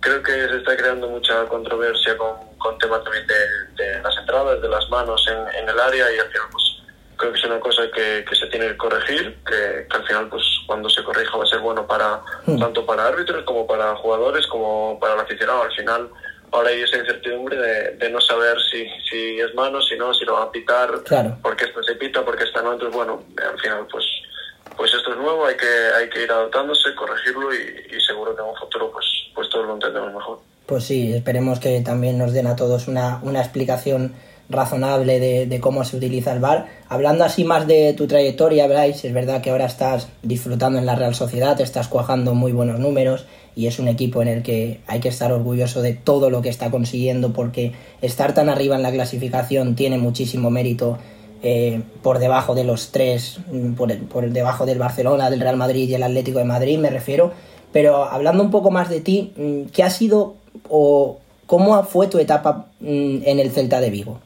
creo 0.00 0.22
que 0.22 0.32
se 0.32 0.56
está 0.58 0.76
creando 0.76 1.08
mucha 1.08 1.44
controversia 1.46 2.16
con, 2.16 2.34
con 2.58 2.78
tema 2.78 3.02
también 3.02 3.26
de, 3.26 4.00
las 4.02 4.16
entradas, 4.16 4.60
de 4.62 4.68
las 4.68 4.88
manos 4.90 5.26
en, 5.28 5.68
el 5.68 5.80
área 5.80 6.12
y 6.12 6.18
al 6.18 6.28
final, 6.28 6.48
pues 6.52 6.64
creo 7.16 7.32
que 7.32 7.38
es 7.38 7.44
una 7.44 7.60
cosa 7.60 7.82
que, 7.94 8.24
que 8.28 8.36
se 8.36 8.46
tiene 8.46 8.68
que 8.68 8.76
corregir, 8.76 9.38
que, 9.46 9.86
al 9.90 10.06
final, 10.06 10.28
pues 10.28 10.44
cuando 10.66 10.88
se 10.88 11.02
corrija 11.02 11.36
va 11.36 11.44
a 11.44 11.48
ser 11.48 11.60
bueno 11.60 11.86
para 11.86 12.20
hmm. 12.46 12.58
tanto 12.58 12.86
para 12.86 13.08
árbitros 13.08 13.44
como 13.44 13.66
para 13.66 13.94
jugadores, 13.96 14.46
como 14.46 14.98
para 15.00 15.14
el 15.14 15.20
aficionado. 15.20 15.62
Al 15.62 15.72
final, 15.72 16.10
ahora 16.52 16.70
hay 16.70 16.82
esa 16.82 16.98
incertidumbre 16.98 17.56
de, 17.56 17.96
de, 17.96 18.10
no 18.10 18.20
saber 18.20 18.56
si, 18.70 18.86
si 19.10 19.40
es 19.40 19.54
mano, 19.54 19.80
si 19.82 19.96
no, 19.96 20.14
si 20.14 20.24
lo 20.24 20.34
va 20.34 20.44
a 20.44 20.52
pitar, 20.52 20.90
porque 21.42 21.64
esto 21.64 21.82
se 21.82 21.94
pita, 21.96 22.24
porque 22.24 22.44
esta 22.44 22.62
no. 22.62 22.74
Entonces, 22.74 22.94
bueno, 22.94 23.22
al 23.36 23.58
final, 23.58 23.86
pues 23.90 24.04
pues 24.76 24.92
esto 24.94 25.12
es 25.12 25.18
nuevo, 25.18 25.46
hay 25.46 25.56
que, 25.56 25.66
hay 25.96 26.08
que 26.08 26.24
ir 26.24 26.30
adaptándose, 26.30 26.94
corregirlo 26.96 27.54
y, 27.54 28.00
seguro 28.00 28.34
que 28.34 28.42
en 28.42 28.48
un 28.48 28.56
futuro 28.56 28.90
pues, 28.92 29.06
pues 29.34 29.48
todos 29.50 29.66
lo 29.66 29.74
entendemos 29.74 30.12
mejor. 30.12 30.40
Pues 30.66 30.84
sí, 30.84 31.12
esperemos 31.12 31.60
que 31.60 31.80
también 31.80 32.18
nos 32.18 32.32
den 32.32 32.46
a 32.46 32.56
todos 32.56 32.88
una, 32.88 33.20
una 33.22 33.40
explicación 33.40 34.14
razonable 34.48 35.20
de, 35.20 35.46
de, 35.46 35.60
cómo 35.60 35.84
se 35.84 35.96
utiliza 35.96 36.32
el 36.32 36.40
bar. 36.40 36.66
Hablando 36.88 37.24
así 37.24 37.44
más 37.44 37.66
de 37.66 37.94
tu 37.94 38.06
trayectoria, 38.06 38.66
Bryce, 38.66 39.08
es 39.08 39.14
verdad 39.14 39.40
que 39.40 39.50
ahora 39.50 39.66
estás 39.66 40.08
disfrutando 40.22 40.78
en 40.78 40.86
la 40.86 40.94
Real 40.94 41.14
Sociedad, 41.14 41.60
estás 41.60 41.88
cuajando 41.88 42.34
muy 42.34 42.52
buenos 42.52 42.78
números 42.78 43.26
y 43.54 43.66
es 43.66 43.78
un 43.78 43.88
equipo 43.88 44.22
en 44.22 44.28
el 44.28 44.42
que 44.42 44.80
hay 44.86 45.00
que 45.00 45.08
estar 45.08 45.32
orgulloso 45.32 45.82
de 45.82 45.94
todo 45.94 46.30
lo 46.30 46.42
que 46.42 46.48
está 46.48 46.70
consiguiendo 46.70 47.32
porque 47.32 47.72
estar 48.00 48.34
tan 48.34 48.48
arriba 48.48 48.76
en 48.76 48.82
la 48.82 48.92
clasificación 48.92 49.74
tiene 49.74 49.98
muchísimo 49.98 50.50
mérito 50.50 50.98
eh, 51.42 51.82
por 52.02 52.18
debajo 52.18 52.54
de 52.54 52.64
los 52.64 52.92
tres, 52.92 53.40
mm, 53.50 53.74
por, 53.74 53.96
por 54.06 54.28
debajo 54.30 54.64
del 54.64 54.78
Barcelona, 54.78 55.28
del 55.28 55.40
Real 55.40 55.56
Madrid 55.56 55.88
y 55.88 55.94
el 55.94 56.02
Atlético 56.02 56.38
de 56.38 56.44
Madrid, 56.44 56.78
me 56.78 56.88
refiero. 56.88 57.32
Pero 57.72 58.04
hablando 58.04 58.44
un 58.44 58.50
poco 58.50 58.70
más 58.70 58.88
de 58.88 59.00
ti, 59.00 59.32
mm, 59.36 59.70
¿qué 59.72 59.82
ha 59.82 59.90
sido 59.90 60.36
o 60.68 61.18
cómo 61.46 61.82
fue 61.84 62.06
tu 62.06 62.18
etapa 62.18 62.66
mm, 62.80 63.22
en 63.24 63.40
el 63.40 63.50
Celta 63.50 63.80
de 63.80 63.90
Vigo? 63.90 64.20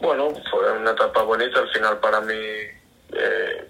Bueno, 0.00 0.28
fue 0.50 0.78
una 0.78 0.90
etapa 0.90 1.22
bonita. 1.22 1.58
Al 1.58 1.68
final, 1.70 1.98
para 1.98 2.20
mí, 2.20 2.34
eh, 3.12 3.68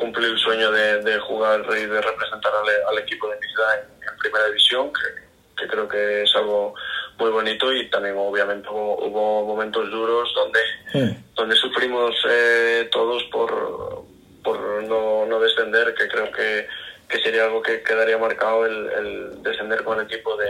cumplí 0.00 0.24
el 0.24 0.38
sueño 0.38 0.72
de, 0.72 1.18
jugar 1.18 1.60
y 1.76 1.84
de 1.84 2.00
representar 2.00 2.52
al, 2.88 2.98
equipo 2.98 3.28
de 3.28 3.38
mi 3.38 3.46
ciudad 3.46 3.78
en, 3.78 4.18
primera 4.18 4.46
división, 4.46 4.90
que, 4.92 5.60
que 5.60 5.68
creo 5.68 5.86
que 5.86 6.22
es 6.22 6.34
algo 6.36 6.74
muy 7.18 7.30
bonito 7.30 7.72
y 7.72 7.88
también 7.90 8.16
obviamente 8.16 8.68
hubo, 8.70 8.96
hubo 9.06 9.46
momentos 9.46 9.90
duros 9.90 10.32
donde, 10.34 11.16
donde 11.34 11.54
sufrimos 11.56 12.14
eh, 12.28 12.88
todos 12.90 13.22
por, 13.24 14.04
por 14.42 14.58
no, 14.84 15.26
no 15.26 15.40
descender, 15.40 15.94
que 15.94 16.08
creo 16.08 16.32
que, 16.32 16.66
que 17.08 17.20
sería 17.20 17.44
algo 17.44 17.60
que 17.62 17.82
quedaría 17.82 18.16
marcado 18.16 18.64
el, 18.64 18.90
el 18.90 19.42
descender 19.42 19.84
con 19.84 19.98
el 19.98 20.06
equipo 20.06 20.34
de, 20.36 20.46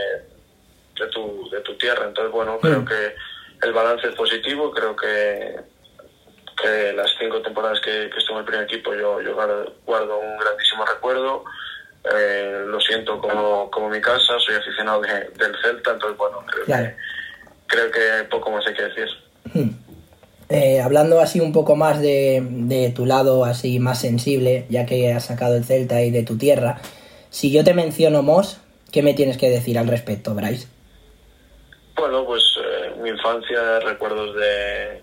de, 1.05 1.11
tu, 1.11 1.49
de 1.51 1.61
tu 1.61 1.77
tierra. 1.77 2.07
Entonces, 2.07 2.33
bueno, 2.33 2.59
creo 2.61 2.85
que 2.85 3.15
el 3.63 3.73
balance 3.73 4.09
es 4.09 4.15
positivo, 4.15 4.71
creo 4.71 4.95
que, 4.95 5.57
que 6.63 6.93
las 6.93 7.11
cinco 7.19 7.41
temporadas 7.43 7.81
que, 7.81 8.11
que 8.13 8.19
estuve 8.19 8.37
en 8.37 8.39
el 8.41 8.45
primer 8.45 8.65
equipo 8.65 8.95
yo, 8.95 9.21
yo 9.21 9.35
guardo, 9.35 10.19
un 10.19 10.39
grandísimo 10.39 10.85
recuerdo. 10.85 11.45
Eh, 12.17 12.65
lo 12.67 12.81
siento 12.81 13.19
como, 13.21 13.71
como 13.71 13.89
mi 13.91 14.01
casa, 14.01 14.39
soy 14.45 14.55
aficionado 14.55 15.03
de- 15.03 15.29
del 15.37 15.55
Celta, 15.63 15.93
entonces 15.93 16.17
bueno, 16.17 16.39
creo, 16.51 16.65
Claro. 16.65 16.87
que, 16.87 16.97
creo 17.67 17.91
que 17.91 18.25
poco 18.31 18.51
más 18.51 18.67
hay 18.67 18.75
que 18.75 18.83
decir. 18.85 19.09
Eh, 20.49 20.81
hablando 20.81 21.21
así 21.21 21.41
un 21.41 21.53
poco 21.53 21.77
más 21.77 22.01
de, 22.01 22.43
de 22.43 22.91
tu 22.91 23.05
lado 23.07 23.45
así 23.45 23.79
más 23.79 24.01
sensible, 24.01 24.67
ya 24.71 24.87
que 24.87 25.13
has 25.13 25.27
sacado 25.27 25.57
el 25.57 25.65
Celta 25.65 26.03
y 26.03 26.11
de 26.11 26.23
tu 26.23 26.39
tierra, 26.39 26.81
si 27.29 27.53
yo 27.53 27.63
te 27.65 27.75
menciono 27.75 28.23
Mos, 28.23 28.59
¿qué 28.91 29.03
me 29.03 29.13
tienes 29.15 29.37
que 29.37 29.51
decir 29.51 29.79
al 29.79 29.87
respecto, 29.87 30.35
Bryce? 30.35 30.67
Bueno, 31.97 32.25
pues 32.25 32.43
eh, 32.65 32.93
mi 33.03 33.11
infancia, 33.11 33.79
recuerdos 33.81 34.35
de, 34.37 35.03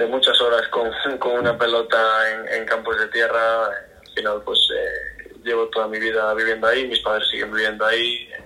de 0.00 0.06
muchas 0.06 0.40
horas 0.40 0.66
con, 0.68 0.90
con 1.18 1.32
una 1.38 1.56
pelota 1.56 1.98
en, 2.56 2.64
campos 2.64 2.98
de 2.98 3.06
tierra. 3.08 3.66
Al 3.66 4.14
final, 4.14 4.42
pues 4.44 4.58
eh, 4.74 5.34
llevo 5.44 5.66
toda 5.66 5.86
mi 5.88 5.98
vida 5.98 6.32
viviendo 6.34 6.66
ahí, 6.66 6.88
mis 6.88 7.00
padres 7.00 7.28
siguen 7.30 7.52
viviendo 7.52 7.84
ahí. 7.84 8.28
eh, 8.32 8.42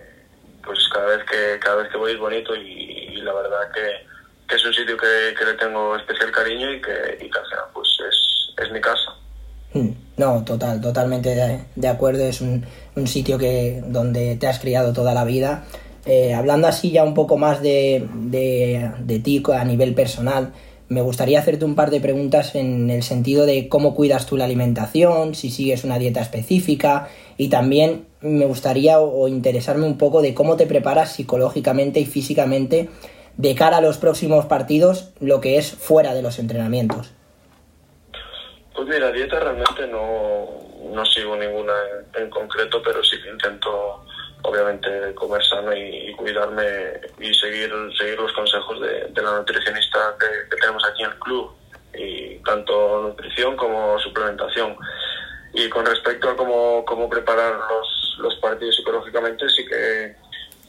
Pues 0.64 0.79
cada 0.93 1.17
vez 1.17 1.25
que 1.31 1.59
cada 1.61 1.77
vez 1.77 1.90
que 1.90 1.97
voy 1.97 2.12
es 2.12 2.19
bonito 2.19 2.55
y, 2.57 3.17
la 3.23 3.33
verdad 3.33 3.71
que, 3.73 4.55
es 4.55 4.64
un 4.67 4.75
sitio 4.75 4.97
que, 4.97 5.45
le 5.45 5.55
tengo 5.55 5.97
especial 5.97 6.31
cariño 6.31 6.71
y 6.73 6.81
que, 6.81 7.19
y 7.21 7.31
que 7.31 7.38
pues 7.73 7.88
es, 8.09 8.64
es 8.64 8.73
mi 8.73 8.81
casa. 8.81 9.14
Hmm, 9.73 9.90
No, 10.19 10.45
total, 10.45 10.81
totalmente 10.81 11.35
de, 11.75 11.88
acuerdo. 11.88 12.25
Es 12.25 12.40
un, 12.40 12.67
un 12.97 13.07
sitio 13.07 13.38
que 13.38 13.81
donde 13.87 14.37
te 14.37 14.47
has 14.47 14.59
criado 14.59 14.93
toda 14.93 15.14
la 15.14 15.25
vida. 15.25 15.64
Eh, 16.05 16.35
hablando 16.35 16.67
así 16.69 16.90
ya 16.90 17.03
un 17.03 17.14
poco 17.14 17.38
más 17.38 17.62
de, 17.62 18.07
de 18.99 19.19
ti 19.21 19.43
a 19.53 19.64
nivel 19.64 19.95
personal, 19.95 20.53
me 20.88 21.01
gustaría 21.01 21.38
hacerte 21.38 21.64
un 21.64 21.75
par 21.75 21.90
de 21.90 22.01
preguntas 22.01 22.55
en 22.55 22.90
el 22.90 23.03
sentido 23.03 23.47
de 23.47 23.68
cómo 23.68 23.94
cuidas 23.94 24.27
tú 24.27 24.37
la 24.37 24.44
alimentación, 24.44 25.35
si 25.35 25.51
sigues 25.51 25.85
una 25.85 25.99
dieta 25.99 26.20
específica 26.20 27.09
y 27.37 27.49
también 27.49 28.07
me 28.20 28.44
gustaría 28.44 29.01
o, 29.01 29.29
interesarme 29.29 29.87
un 29.87 29.99
poco 29.99 30.23
de 30.23 30.35
cómo 30.35 30.57
te 30.57 30.66
preparas 30.66 31.12
psicológicamente 31.12 32.01
y 32.01 32.07
físicamente 32.07 32.90
de 33.37 33.55
cara 33.55 33.79
a 33.79 33.81
los 33.81 33.99
próximos 33.99 34.47
partidos, 34.47 35.12
lo 35.20 35.40
que 35.40 35.59
es 35.59 35.73
fuera 35.73 36.14
de 36.14 36.23
los 36.23 36.38
entrenamientos. 36.38 37.12
Pues 38.75 38.88
mira, 38.88 39.11
dieta 39.11 39.40
realmente 39.40 39.87
no, 39.88 40.47
no 40.92 41.05
sigo 41.07 41.37
ninguna 41.37 41.73
en, 42.14 42.23
en 42.23 42.31
concreto, 42.31 42.81
pero 42.85 43.03
sí 43.03 43.16
que 43.23 43.31
intento 43.31 44.05
obviamente 44.45 45.15
comer 45.15 45.45
sano 45.45 45.75
y, 45.75 46.11
y 46.11 46.13
cuidarme 46.15 47.01
y 47.19 47.35
seguir, 47.35 47.73
seguir 47.99 48.19
los 48.19 48.33
consejos 48.33 48.81
de, 48.81 49.09
de 49.09 49.23
la 49.23 49.39
nutricionista 49.39 50.15
que, 50.19 50.49
que 50.49 50.57
tenemos 50.57 50.85
aquí 50.87 51.03
en 51.03 51.11
el 51.11 51.19
club, 51.19 51.51
y 51.97 52.37
tanto 52.45 53.03
nutrición 53.03 53.57
como 53.57 53.99
suplementación. 54.01 54.77
Y 55.53 55.69
con 55.69 55.87
respecto 55.87 56.29
a 56.29 56.37
cómo, 56.37 56.85
cómo 56.85 57.09
preparar 57.09 57.55
los, 57.55 58.17
los 58.19 58.35
partidos 58.41 58.75
psicológicamente, 58.75 59.49
sí 59.49 59.65
que 59.65 60.17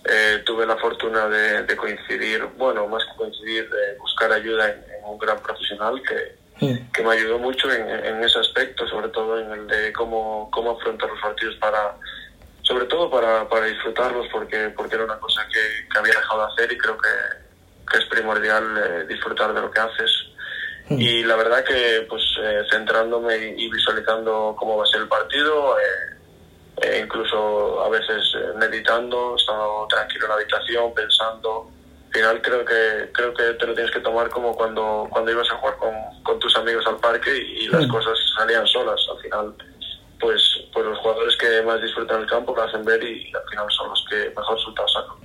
eh, 0.07 0.43
tuve 0.45 0.67
la 0.67 0.77
fortuna 0.77 1.27
de, 1.27 1.63
de 1.63 1.75
coincidir, 1.75 2.43
bueno, 2.57 2.87
más 2.87 3.03
que 3.05 3.17
coincidir, 3.17 3.67
de 3.67 3.97
buscar 3.97 4.31
ayuda 4.31 4.69
en, 4.69 4.77
en 4.99 5.03
un 5.05 5.17
gran 5.17 5.39
profesional 5.41 5.99
que, 6.03 6.77
que 6.93 7.03
me 7.03 7.13
ayudó 7.13 7.39
mucho 7.39 7.71
en, 7.71 7.89
en 7.89 8.23
ese 8.23 8.37
aspecto, 8.39 8.87
sobre 8.87 9.09
todo 9.09 9.39
en 9.39 9.51
el 9.51 9.67
de 9.67 9.91
cómo, 9.91 10.49
cómo 10.51 10.77
afrontar 10.77 11.09
los 11.09 11.19
partidos 11.19 11.55
para, 11.55 11.97
sobre 12.67 12.85
todo 12.85 13.09
para, 13.09 13.47
para 13.47 13.67
disfrutarlos, 13.67 14.27
porque, 14.31 14.69
porque 14.75 14.95
era 14.95 15.05
una 15.05 15.19
cosa 15.19 15.47
que, 15.47 15.87
que 15.87 15.97
había 15.99 16.13
dejado 16.13 16.45
de 16.45 16.53
hacer 16.53 16.71
y 16.73 16.77
creo 16.77 16.97
que, 16.97 17.09
que 17.91 17.97
es 17.99 18.05
primordial 18.05 18.63
eh, 18.77 19.05
disfrutar 19.07 19.53
de 19.53 19.61
lo 19.61 19.71
que 19.71 19.79
haces. 19.79 20.11
Y 20.87 21.23
la 21.23 21.35
verdad 21.35 21.63
que, 21.63 22.05
pues, 22.07 22.21
eh, 22.43 22.61
centrándome 22.69 23.35
y, 23.37 23.65
y 23.65 23.71
visualizando 23.71 24.55
cómo 24.59 24.77
va 24.77 24.83
a 24.83 24.87
ser 24.87 25.01
el 25.01 25.07
partido, 25.07 25.75
eh, 25.79 26.17
eh, 26.83 27.01
incluso 27.03 27.83
a 27.83 27.89
veces 27.89 28.21
eh, 28.37 28.51
meditando, 28.57 29.35
estando 29.35 29.87
tranquilo 29.89 30.25
en 30.25 30.29
la 30.29 30.35
habitación, 30.35 30.93
pensando. 30.93 31.71
Al 32.07 32.13
final 32.13 32.41
creo 32.41 32.63
que 32.63 33.09
creo 33.13 33.33
que 33.33 33.43
te 33.55 33.65
lo 33.65 33.73
tienes 33.73 33.91
que 33.91 33.99
tomar 33.99 34.29
como 34.29 34.55
cuando 34.55 35.07
cuando 35.09 35.31
ibas 35.31 35.49
a 35.51 35.55
jugar 35.57 35.75
con, 35.77 35.93
con 36.23 36.39
tus 36.39 36.55
amigos 36.55 36.85
al 36.87 36.97
parque 36.97 37.35
y, 37.35 37.63
y 37.65 37.67
las 37.67 37.87
Mm. 37.87 37.91
cosas 37.91 38.17
salían 38.37 38.67
solas. 38.67 39.01
Al 39.11 39.21
final, 39.21 39.55
pues 40.19 40.55
pues 40.75 40.85
los 40.85 40.97
jugadores 40.99 41.35
que 41.37 41.61
más 41.65 41.81
disfrutan 41.81 42.21
el 42.21 42.27
campo 42.27 42.53
lo 42.53 42.61
hacen 42.61 42.83
ver 42.83 43.01
y, 43.01 43.31
al 43.33 43.49
final 43.49 43.65
son 43.69 43.89
los 43.89 44.05
que 44.09 44.29
mejor 44.35 44.57
resultados 44.57 44.93
sacan. 44.93 45.15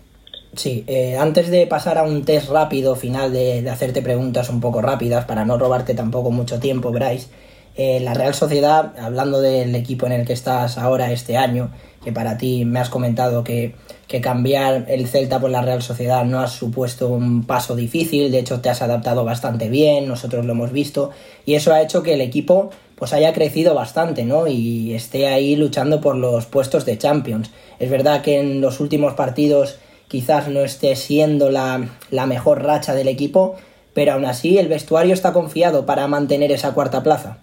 Sí, 0.54 0.84
eh, 0.86 1.16
antes 1.16 1.50
de 1.50 1.66
pasar 1.66 1.98
a 1.98 2.04
un 2.04 2.24
test 2.24 2.50
rápido 2.50 2.94
final 2.94 3.32
de, 3.32 3.68
hacerte 3.68 4.00
preguntas 4.00 4.48
un 4.48 4.60
poco 4.60 4.80
rápidas 4.80 5.24
para 5.24 5.44
no 5.44 5.58
robarte 5.58 5.94
tampoco 5.94 6.30
mucho 6.30 6.60
tiempo, 6.60 6.92
Bryce, 6.92 7.28
eh, 7.76 8.00
la 8.00 8.14
Real 8.14 8.34
Sociedad, 8.34 8.96
hablando 8.98 9.40
del 9.40 9.74
equipo 9.74 10.06
en 10.06 10.12
el 10.12 10.26
que 10.26 10.32
estás 10.32 10.78
ahora 10.78 11.10
este 11.10 11.36
año, 11.36 11.70
que 12.04 12.12
para 12.12 12.36
ti 12.36 12.64
me 12.64 12.78
has 12.78 12.90
comentado 12.90 13.42
que, 13.42 13.74
que 14.06 14.20
cambiar 14.20 14.86
el 14.88 15.06
Celta 15.06 15.40
por 15.40 15.50
la 15.50 15.62
Real 15.62 15.82
Sociedad 15.82 16.24
no 16.24 16.40
ha 16.40 16.48
supuesto 16.48 17.08
un 17.08 17.44
paso 17.46 17.76
difícil, 17.76 18.30
de 18.30 18.40
hecho 18.40 18.60
te 18.60 18.70
has 18.70 18.82
adaptado 18.82 19.24
bastante 19.24 19.68
bien, 19.68 20.08
nosotros 20.08 20.44
lo 20.46 20.52
hemos 20.52 20.72
visto, 20.72 21.10
y 21.44 21.54
eso 21.54 21.72
ha 21.72 21.80
hecho 21.80 22.02
que 22.02 22.14
el 22.14 22.20
equipo 22.20 22.70
pues 23.00 23.12
haya 23.12 23.32
crecido 23.32 23.74
bastante, 23.74 24.24
¿no? 24.24 24.46
Y 24.46 24.94
esté 24.94 25.26
ahí 25.26 25.56
luchando 25.56 26.00
por 26.00 26.14
los 26.14 26.46
puestos 26.46 26.84
de 26.84 26.98
Champions. 26.98 27.50
Es 27.80 27.90
verdad 27.90 28.22
que 28.22 28.38
en 28.38 28.60
los 28.60 28.78
últimos 28.78 29.14
partidos 29.14 29.80
quizás 30.06 30.48
no 30.48 30.60
esté 30.60 30.94
siendo 30.94 31.50
la, 31.50 31.88
la 32.10 32.26
mejor 32.26 32.62
racha 32.62 32.94
del 32.94 33.08
equipo, 33.08 33.58
pero 33.94 34.12
aún 34.12 34.26
así 34.26 34.58
el 34.58 34.68
vestuario 34.68 35.14
está 35.14 35.32
confiado 35.32 35.86
para 35.86 36.06
mantener 36.06 36.52
esa 36.52 36.74
cuarta 36.74 37.02
plaza. 37.02 37.38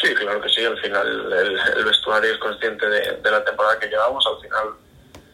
Sí, 0.00 0.14
claro 0.14 0.40
que 0.40 0.48
sí. 0.48 0.64
Al 0.64 0.78
final 0.78 1.32
el, 1.76 1.84
vestuario 1.84 2.32
es 2.32 2.38
consciente 2.38 2.88
de, 2.88 3.16
de 3.22 3.30
la 3.30 3.44
temporada 3.44 3.78
que 3.78 3.88
llevamos. 3.88 4.24
Al 4.26 4.40
final 4.40 4.68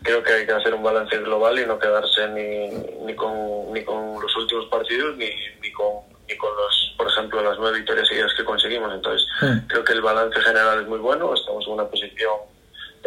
creo 0.03 0.23
que 0.23 0.33
hay 0.33 0.47
que 0.47 0.53
hacer 0.53 0.73
un 0.73 0.83
balance 0.83 1.19
global 1.19 1.59
y 1.59 1.67
no 1.67 1.79
quedarse 1.79 2.29
ni, 2.29 2.69
ni, 3.05 3.15
con, 3.15 3.73
ni 3.73 3.85
con 3.85 4.23
los 4.23 4.37
últimos 4.37 4.67
partidos 4.67 5.17
ni, 5.17 5.29
ni, 5.61 5.71
con, 5.73 6.01
ni 6.29 6.37
con 6.37 6.51
los, 6.57 6.95
por 6.97 7.09
ejemplo, 7.09 7.43
las 7.43 7.59
nueve 7.59 7.79
victorias 7.79 8.09
seguidas 8.09 8.33
que 8.37 8.45
conseguimos. 8.45 8.93
Entonces 8.95 9.27
Mm. 9.43 9.67
creo 9.67 9.85
que 9.85 9.93
el 9.93 10.03
balance 10.03 10.41
general 10.41 10.81
es 10.83 10.89
muy 10.89 10.99
bueno. 10.99 11.35
Estamos 11.35 11.67
en 11.67 11.73
una 11.75 11.85
posición 11.85 12.35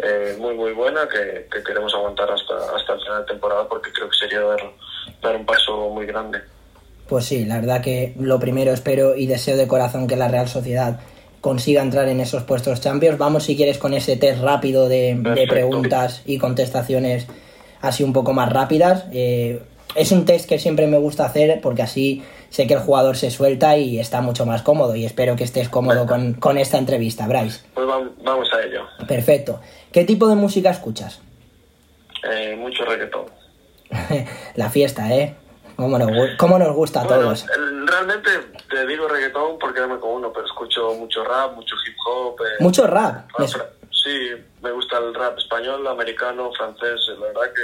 eh, 0.02 0.36
muy 0.38 0.54
muy 0.54 0.72
buena 0.72 1.06
que, 1.08 1.46
que 1.52 1.62
queremos 1.62 1.92
aguantar 1.94 2.30
hasta, 2.30 2.54
hasta 2.76 2.94
el 2.94 3.00
final 3.00 3.20
de 3.20 3.26
temporada 3.26 3.68
porque 3.68 3.92
creo 3.92 4.08
que 4.08 4.16
sería 4.16 4.40
dar, 4.40 4.60
dar 5.20 5.36
un 5.36 5.44
paso 5.44 5.90
muy 5.90 6.06
grande. 6.06 6.40
Pues 7.08 7.24
sí, 7.26 7.44
la 7.44 7.56
verdad 7.56 7.82
que 7.82 8.14
lo 8.18 8.38
primero 8.38 8.72
espero 8.72 9.16
y 9.16 9.26
deseo 9.26 9.56
de 9.56 9.66
corazón 9.66 10.06
que 10.06 10.16
la 10.16 10.28
Real 10.28 10.48
Sociedad 10.48 11.00
consiga 11.40 11.82
entrar 11.82 12.08
en 12.08 12.20
esos 12.20 12.44
puestos 12.44 12.80
Champions. 12.80 13.18
Vamos 13.18 13.44
si 13.44 13.56
quieres 13.56 13.78
con 13.78 13.92
ese 13.94 14.16
test 14.16 14.40
rápido 14.42 14.88
de, 14.88 15.16
de 15.16 15.46
preguntas 15.48 16.22
y 16.24 16.38
contestaciones 16.38 17.26
así 17.82 18.04
un 18.04 18.12
poco 18.12 18.32
más 18.32 18.52
rápidas. 18.52 19.06
Eh, 19.12 19.60
es 19.96 20.12
un 20.12 20.24
test 20.24 20.48
que 20.48 20.58
siempre 20.58 20.86
me 20.86 20.98
gusta 20.98 21.24
hacer 21.26 21.60
porque 21.60 21.82
así 21.82 22.22
sé 22.50 22.66
que 22.66 22.74
el 22.74 22.80
jugador 22.80 23.16
se 23.16 23.30
suelta 23.30 23.76
y 23.78 23.98
está 23.98 24.20
mucho 24.20 24.44
más 24.44 24.62
cómodo 24.62 24.94
y 24.94 25.04
espero 25.06 25.34
que 25.36 25.44
estés 25.44 25.68
cómodo 25.68 26.06
con, 26.06 26.34
con 26.34 26.58
esta 26.58 26.76
entrevista, 26.78 27.26
Bryce. 27.26 27.60
Pues 27.74 27.86
vam- 27.86 28.12
vamos 28.22 28.48
a 28.52 28.60
ello. 28.62 28.84
Perfecto. 29.08 29.60
¿Qué 29.92 30.04
tipo 30.04 30.28
de 30.28 30.34
música 30.34 30.70
escuchas? 30.70 31.20
Eh, 32.30 32.54
mucho 32.56 32.84
reggaetón. 32.84 33.24
La 34.56 34.68
fiesta, 34.70 35.12
¿eh? 35.14 35.34
¿Cómo 35.76 35.98
nos, 35.98 36.10
cómo 36.38 36.58
nos 36.58 36.74
gusta 36.74 37.00
a 37.00 37.04
Bueno, 37.04 37.22
todos? 37.22 37.46
realmente 37.86 38.30
te 38.68 38.86
digo 38.86 39.08
reggaetón 39.08 39.58
porque 39.58 39.80
dame 39.80 39.98
con 39.98 40.10
uno, 40.10 40.30
pero 40.32 40.44
escucho 40.44 40.92
mucho 40.94 41.24
rap, 41.24 41.54
mucho 41.54 41.74
hip 41.86 41.96
hop. 42.06 42.36
eh, 42.42 42.62
Mucho 42.62 42.86
rap. 42.86 43.30
rap 43.38 43.48
fra- 43.48 43.66
sí, 43.90 44.30
me 44.62 44.70
gusta 44.72 44.98
el 44.98 45.14
rap 45.14 45.38
español, 45.38 45.86
americano, 45.86 46.50
francés, 46.52 47.00
la 47.18 47.26
verdad 47.28 47.54
que 47.54 47.62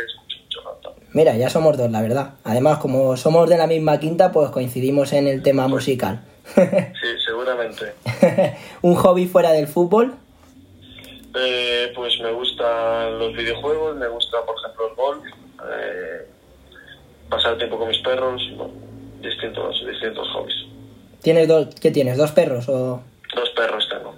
mucho. 0.64 0.94
Mira, 1.12 1.36
ya 1.36 1.48
somos 1.50 1.76
dos, 1.76 1.90
la 1.90 2.02
verdad. 2.02 2.34
Además, 2.44 2.78
como 2.78 3.16
somos 3.16 3.48
de 3.48 3.56
la 3.58 3.66
misma 3.66 3.98
quinta, 4.00 4.32
pues 4.32 4.50
coincidimos 4.50 5.12
en 5.12 5.26
el 5.28 5.42
tema 5.42 5.68
musical. 5.68 6.22
Sí, 6.54 7.08
seguramente. 7.26 7.92
¿Un 8.82 8.94
hobby 8.94 9.26
fuera 9.26 9.50
del 9.52 9.66
fútbol? 9.66 10.14
Eh, 11.38 11.92
pues 11.94 12.18
me 12.20 12.32
gustan 12.32 13.18
los 13.18 13.34
videojuegos, 13.36 13.96
me 13.96 14.08
gusta, 14.08 14.38
por 14.46 14.54
ejemplo, 14.58 14.88
el 14.88 14.94
golf, 14.94 15.24
eh, 15.70 16.26
pasar 17.28 17.58
tiempo 17.58 17.78
con 17.78 17.88
mis 17.88 17.98
perros, 17.98 18.40
bueno, 18.56 18.72
distintos, 19.20 19.84
distintos 19.86 20.26
hobbies. 20.32 20.56
¿Tienes 21.22 21.48
dos, 21.48 21.74
¿Qué 21.80 21.90
tienes? 21.90 22.16
¿Dos 22.16 22.30
perros 22.32 22.68
o 22.68 23.02
Dos 23.34 23.50
perros 23.50 23.88
tengo. 23.90 24.14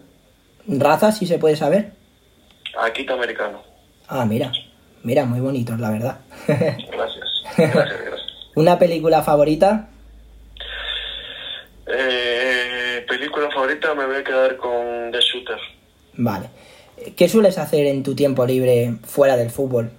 razas, 0.80 1.16
si 1.18 1.26
se 1.26 1.38
puede 1.38 1.56
saber? 1.56 1.92
Akita 2.78 3.14
americano. 3.14 3.62
Ah, 4.06 4.24
mira. 4.26 4.52
Mira, 5.08 5.24
muy 5.24 5.40
bonitos, 5.40 5.80
la 5.80 5.88
verdad. 5.90 6.18
Gracias. 6.46 7.24
Gracias, 7.56 7.74
gracias. 7.74 8.20
¿Una 8.56 8.78
película 8.78 9.22
favorita? 9.22 9.88
Eh, 11.86 13.06
película 13.08 13.50
favorita 13.50 13.94
me 13.94 14.04
voy 14.04 14.16
a 14.16 14.22
quedar 14.24 14.58
con 14.58 15.10
The 15.10 15.18
Shooter. 15.20 15.56
Vale. 16.12 16.50
¿Qué 17.16 17.26
sueles 17.26 17.56
hacer 17.56 17.86
en 17.86 18.02
tu 18.02 18.14
tiempo 18.14 18.44
libre 18.44 18.96
fuera 19.02 19.38
del 19.38 19.48
fútbol? 19.48 19.90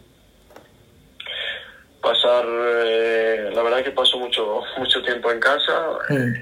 Pasar, 2.03 2.45
eh, 2.47 3.49
la 3.51 3.63
verdad 3.63 3.83
que 3.83 3.89
paso 3.89 4.19
mucho 4.19 4.61
mucho 4.77 5.01
tiempo 5.01 5.31
en 5.31 5.39
casa 5.39 5.73
Mm. 6.09 6.33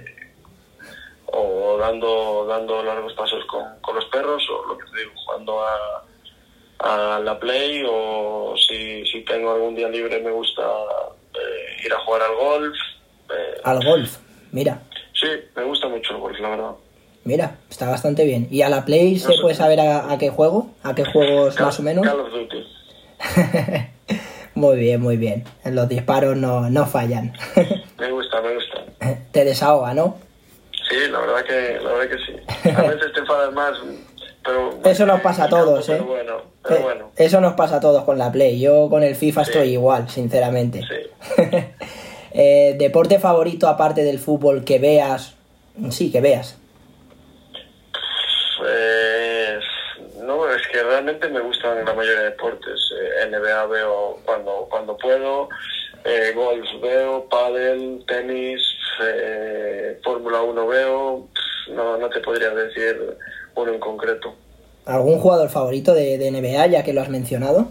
o 1.27 1.77
dando 1.79 2.45
dando 2.49 2.83
largos 2.83 3.13
pasos 3.13 3.45
con, 3.45 3.63
con 3.79 3.95
los 3.95 4.05
perros 4.07 4.43
o 4.49 4.67
lo 4.67 4.77
que 4.77 4.83
te 4.91 4.99
digo, 4.99 5.11
jugando 5.25 5.61
a, 5.65 6.03
a 6.79 7.19
la 7.23 7.39
play 7.39 7.83
o 7.89 8.53
si, 8.67 9.05
si 9.05 9.21
tengo 9.23 9.51
algún 9.53 9.75
día 9.75 9.89
libre 9.89 10.19
me 10.21 10.31
gusta 10.31 10.61
eh, 11.33 11.85
ir 11.85 11.93
a 11.93 11.99
jugar 11.99 12.21
al 12.23 12.35
golf. 12.35 12.75
eh, 13.29 13.61
Al 13.63 13.83
golf. 13.83 14.17
Mira, 14.51 14.81
sí, 15.13 15.27
me 15.55 15.63
gusta 15.63 15.87
mucho 15.87 16.13
el 16.13 16.19
golf, 16.19 16.39
la 16.39 16.49
verdad. 16.49 16.71
mira, 17.23 17.57
está 17.69 17.89
bastante 17.89 18.23
bien. 18.25 18.47
¿Y 18.51 18.61
a 18.61 18.69
la 18.69 18.85
Play 18.85 19.17
se 19.19 19.33
puede 19.41 19.55
saber 19.55 19.79
a, 19.79 20.11
a 20.11 20.17
qué 20.17 20.29
juego? 20.29 20.69
¿A 20.83 20.95
qué 20.95 21.03
juegos 21.05 21.59
más 21.59 21.79
o 21.79 21.83
menos? 21.83 22.05
Call 22.05 22.19
of 22.21 22.31
Duty. 22.31 22.63
Muy 24.55 24.77
bien, 24.77 25.01
muy 25.01 25.17
bien. 25.17 25.43
Los 25.65 25.87
disparos 25.87 26.35
no, 26.35 26.67
no 26.69 26.87
fallan. 26.87 27.31
Me 27.99 28.09
gusta, 28.11 28.41
me 28.41 28.55
gusta. 28.55 28.83
Te 29.31 29.45
desahoga, 29.45 29.93
¿no? 29.93 30.17
Sí, 30.89 30.95
la 31.11 31.19
verdad 31.19 31.43
que, 31.45 31.79
la 31.83 31.91
verdad 31.93 32.17
que 32.17 32.25
sí. 32.25 32.69
A 32.71 32.81
veces 32.81 33.13
te 33.13 33.19
enfadas 33.19 33.53
más, 33.53 33.73
pero... 34.47 34.79
Eso 34.83 35.05
nos 35.05 35.21
pasa 35.21 35.43
a 35.43 35.49
todos, 35.49 35.85
Pero 35.85 35.99
¿eh? 35.99 36.05
bueno, 36.07 36.41
pero 36.63 36.75
Eh, 36.75 36.83
bueno. 36.83 37.11
Eso 37.15 37.41
nos 37.41 37.53
pasa 37.53 37.75
a 37.75 37.79
todos 37.79 38.03
con 38.05 38.17
la 38.17 38.31
Play. 38.31 38.59
Yo 38.59 38.89
con 38.89 39.03
el 39.03 39.15
FIFA 39.15 39.41
estoy 39.43 39.69
igual, 39.73 40.09
sinceramente. 40.09 40.81
Sí. 40.81 41.43
Eh, 42.39 42.75
¿Deporte 42.77 43.17
favorito 43.17 43.67
aparte 43.67 44.03
del 44.03 44.19
fútbol 44.19 44.63
que 44.63 44.77
veas? 44.77 45.33
Sí, 45.89 46.11
que 46.11 46.21
veas. 46.21 46.55
Pues, 48.59 49.63
no, 50.21 50.47
es 50.53 50.67
que 50.67 50.83
realmente 50.83 51.29
me 51.29 51.39
gustan 51.39 51.83
la 51.83 51.93
mayoría 51.93 52.19
de 52.19 52.29
deportes. 52.31 52.79
Eh, 53.01 53.27
NBA 53.31 53.65
veo 53.67 54.19
cuando, 54.25 54.67
cuando 54.69 54.97
puedo, 54.97 55.49
eh, 56.03 56.31
golf 56.35 56.67
veo, 56.81 57.27
pádel, 57.29 58.03
tenis, 58.07 58.61
eh, 59.01 59.99
Fórmula 60.03 60.41
1 60.41 60.67
veo. 60.67 61.27
No, 61.69 61.97
no 61.97 62.09
te 62.09 62.19
podría 62.19 62.49
decir 62.51 63.17
uno 63.61 63.73
en 63.73 63.79
concreto. 63.79 64.35
¿Algún 64.85 65.19
jugador 65.19 65.49
favorito 65.49 65.93
de, 65.93 66.17
de 66.17 66.31
NBA, 66.31 66.67
ya 66.67 66.83
que 66.83 66.93
lo 66.93 67.01
has 67.01 67.09
mencionado? 67.09 67.69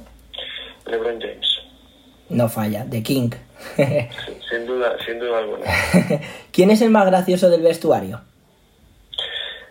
LeBron 0.87 1.21
James. 1.21 1.47
No 2.29 2.49
falla, 2.49 2.87
The 2.89 3.03
King. 3.03 3.31
Sin 4.51 4.67
duda, 4.67 4.97
sin 5.05 5.19
duda 5.19 5.39
alguna. 5.39 5.65
¿Quién 6.53 6.71
es 6.71 6.83
el 6.83 6.91
más 6.91 7.07
gracioso 7.07 7.49
del 7.51 7.63
vestuario? 7.63 8.21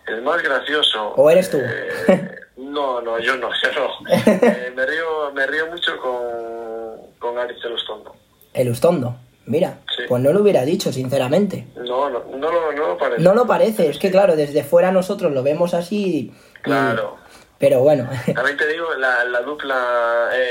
El 0.06 0.22
más 0.22 0.42
gracioso. 0.42 1.12
¿O 1.16 1.30
eres 1.30 1.50
tú? 1.50 1.58
eh, 1.58 2.28
no, 2.56 3.00
no, 3.00 3.18
yo 3.18 3.36
no, 3.36 3.48
yo 3.62 3.68
no. 3.72 4.10
Eh, 4.10 4.72
me, 4.74 4.84
río, 4.86 5.32
me 5.32 5.46
río 5.46 5.66
mucho 5.68 5.96
con, 5.98 7.10
con 7.18 7.38
Aritz 7.38 7.64
Elostondo. 7.64 8.14
El 8.52 8.68
Ustondo. 8.70 9.16
Mira, 9.46 9.78
Sí. 9.96 10.02
pues 10.08 10.22
no 10.22 10.32
lo 10.32 10.40
hubiera 10.42 10.64
dicho, 10.64 10.92
sinceramente. 10.92 11.66
No, 11.76 12.10
no, 12.10 12.24
no, 12.36 12.50
lo- 12.52 12.72
no 12.72 12.86
lo 12.88 12.98
parece. 12.98 13.22
No 13.22 13.34
lo 13.34 13.46
parece, 13.46 13.88
es 13.88 13.98
que 13.98 14.10
claro, 14.10 14.36
desde 14.36 14.64
fuera 14.64 14.90
nosotros 14.92 15.32
lo 15.32 15.42
vemos 15.42 15.72
así. 15.74 16.32
y- 16.32 16.34
Claro. 16.62 17.16
Pero 17.58 17.80
bueno, 17.80 18.08
También 18.34 18.56
te 18.56 18.66
digo, 18.66 18.92
la, 18.94 19.24
la 19.24 19.40
dupla 19.40 20.28
eh, 20.34 20.48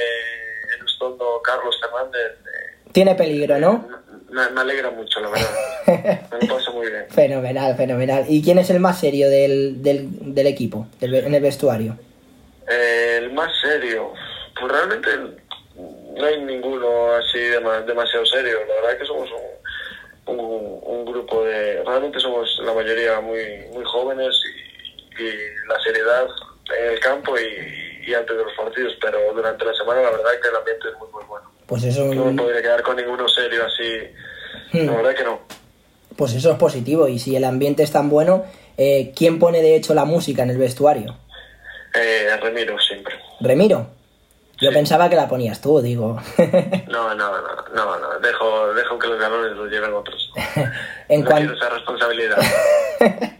Elostondo-Carlos 0.79 1.75
Fernández 1.81 2.31
eh, 2.45 2.89
tiene 2.91 3.15
peligro, 3.15 3.59
¿no? 3.59 3.87
me, 4.29 4.49
me 4.49 4.61
alegra 4.61 4.89
mucho, 4.91 5.19
la 5.19 5.29
verdad. 5.29 6.21
Me 6.31 6.47
lo 6.47 6.55
paso 6.55 6.73
muy 6.73 6.87
bien. 6.89 7.05
Fenomenal, 7.09 7.75
fenomenal. 7.77 8.25
¿Y 8.27 8.41
quién 8.41 8.57
es 8.57 8.69
el 8.69 8.79
más 8.79 8.99
serio 8.99 9.29
del, 9.29 9.81
del, 9.83 10.33
del 10.33 10.47
equipo, 10.47 10.87
del 10.99 11.13
en 11.15 11.35
el 11.35 11.41
vestuario? 11.43 11.97
Eh, 12.67 13.19
el 13.21 13.33
más 13.33 13.51
serio, 13.61 14.11
pues 14.59 14.71
realmente 14.71 15.09
no 16.15 16.25
hay 16.25 16.41
ninguno 16.41 17.13
así 17.13 17.39
dema- 17.39 17.83
demasiado 17.85 18.25
serio. 18.25 18.59
La 18.67 18.75
verdad 18.75 18.91
es 18.93 18.99
que 18.99 19.05
somos 19.05 19.29
un, 19.31 20.37
un, 20.39 20.79
un 20.83 21.05
grupo 21.05 21.43
de... 21.43 21.83
Realmente 21.83 22.19
somos 22.19 22.49
la 22.63 22.73
mayoría 22.73 23.19
muy, 23.21 23.39
muy 23.73 23.83
jóvenes 23.85 24.33
y, 25.17 25.21
y 25.23 25.29
la 25.67 25.79
seriedad 25.83 26.25
en 26.79 26.93
el 26.93 26.99
campo 26.99 27.37
y, 27.37 28.09
y 28.09 28.13
antes 28.13 28.35
de 28.37 28.43
los 28.43 28.53
partidos, 28.53 28.93
pero 29.01 29.17
durante 29.33 29.65
la 29.65 29.73
semana 29.73 30.01
la 30.01 30.11
verdad 30.11 30.33
es 30.33 30.41
que 30.41 30.47
el 30.49 30.55
ambiente 30.55 30.87
es 30.89 30.97
muy, 30.97 31.07
muy 31.11 31.23
bueno. 31.25 31.51
Pues 31.67 31.83
eso, 31.83 32.05
No 32.13 32.25
me 32.25 32.41
podría 32.41 32.61
quedar 32.61 32.81
con 32.83 32.95
ninguno 32.95 33.27
serio 33.27 33.63
así. 33.65 33.99
La 34.73 34.91
Hmm. 34.91 34.95
verdad 34.97 35.15
que 35.15 35.23
no. 35.23 35.39
pues 36.15 36.33
eso 36.33 36.51
es 36.51 36.57
positivo. 36.57 37.07
Y 37.07 37.19
si 37.19 37.35
el 37.35 37.43
ambiente 37.43 37.83
es 37.83 37.91
tan 37.91 38.09
bueno, 38.09 38.45
eh, 38.77 39.13
¿quién 39.15 39.37
pone 39.39 39.61
de 39.61 39.75
hecho 39.75 39.93
la 39.93 40.05
música 40.05 40.43
en 40.43 40.49
el 40.49 40.57
vestuario? 40.57 41.17
Eh, 41.93 42.27
Remiro 42.41 42.77
siempre. 42.79 43.15
Remiro. 43.39 43.87
Yo 44.61 44.71
pensaba 44.71 45.09
que 45.09 45.15
la 45.15 45.27
ponías 45.27 45.59
tú, 45.61 45.81
digo. 45.81 46.17
No, 46.87 47.13
no, 47.13 47.41
no, 47.41 47.47
no, 47.73 47.99
no. 47.99 48.19
Dejo, 48.21 48.73
dejo 48.73 48.97
que 48.97 49.07
los 49.07 49.19
galones 49.19 49.51
los 49.57 49.69
lleven 49.69 49.93
otros. 49.93 50.31
en 51.09 51.21
no 51.21 51.27
cuan- 51.29 51.37
quiero 51.39 51.53
esa 51.55 51.69
responsabilidad. 51.69 52.37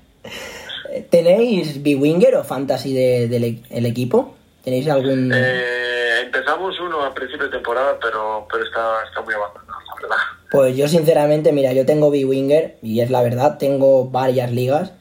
¿Tenéis 1.10 1.82
B-Winger 1.84 2.36
o 2.36 2.44
Fantasy 2.44 2.94
de- 2.94 3.28
del 3.28 3.44
e- 3.44 3.64
el 3.70 3.86
equipo? 3.86 4.36
¿Tenéis 4.64 4.88
algún...? 4.90 5.32
Eh, 5.34 6.22
empezamos 6.26 6.80
uno 6.80 7.04
a 7.04 7.14
principio 7.14 7.46
de 7.46 7.52
temporada, 7.52 7.98
pero, 8.02 8.48
pero 8.52 8.64
está, 8.64 9.04
está 9.08 9.22
muy 9.22 9.34
abandonado, 9.34 9.80
la 9.88 9.96
verdad. 10.02 10.16
Pues 10.52 10.76
yo 10.78 10.88
sinceramente, 10.88 11.52
mira, 11.52 11.74
yo 11.74 11.86
tengo 11.86 12.12
B-Winger 12.12 12.78
y 12.82 13.02
es 13.02 13.10
la 13.10 13.22
verdad, 13.22 13.58
tengo 13.58 14.06
varias 14.10 14.52
ligas 14.52 14.94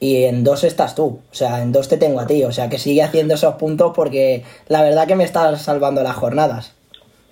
y 0.00 0.24
en 0.24 0.44
dos 0.44 0.64
estás 0.64 0.94
tú, 0.94 1.20
o 1.30 1.34
sea, 1.34 1.62
en 1.62 1.72
dos 1.72 1.88
te 1.88 1.96
tengo 1.96 2.20
a 2.20 2.26
ti, 2.26 2.44
o 2.44 2.52
sea, 2.52 2.68
que 2.68 2.78
sigue 2.78 3.02
haciendo 3.02 3.34
esos 3.34 3.54
puntos 3.54 3.92
porque 3.94 4.44
la 4.68 4.82
verdad 4.82 5.06
que 5.06 5.14
me 5.16 5.24
estás 5.24 5.62
salvando 5.62 6.02
las 6.02 6.16
jornadas. 6.16 6.72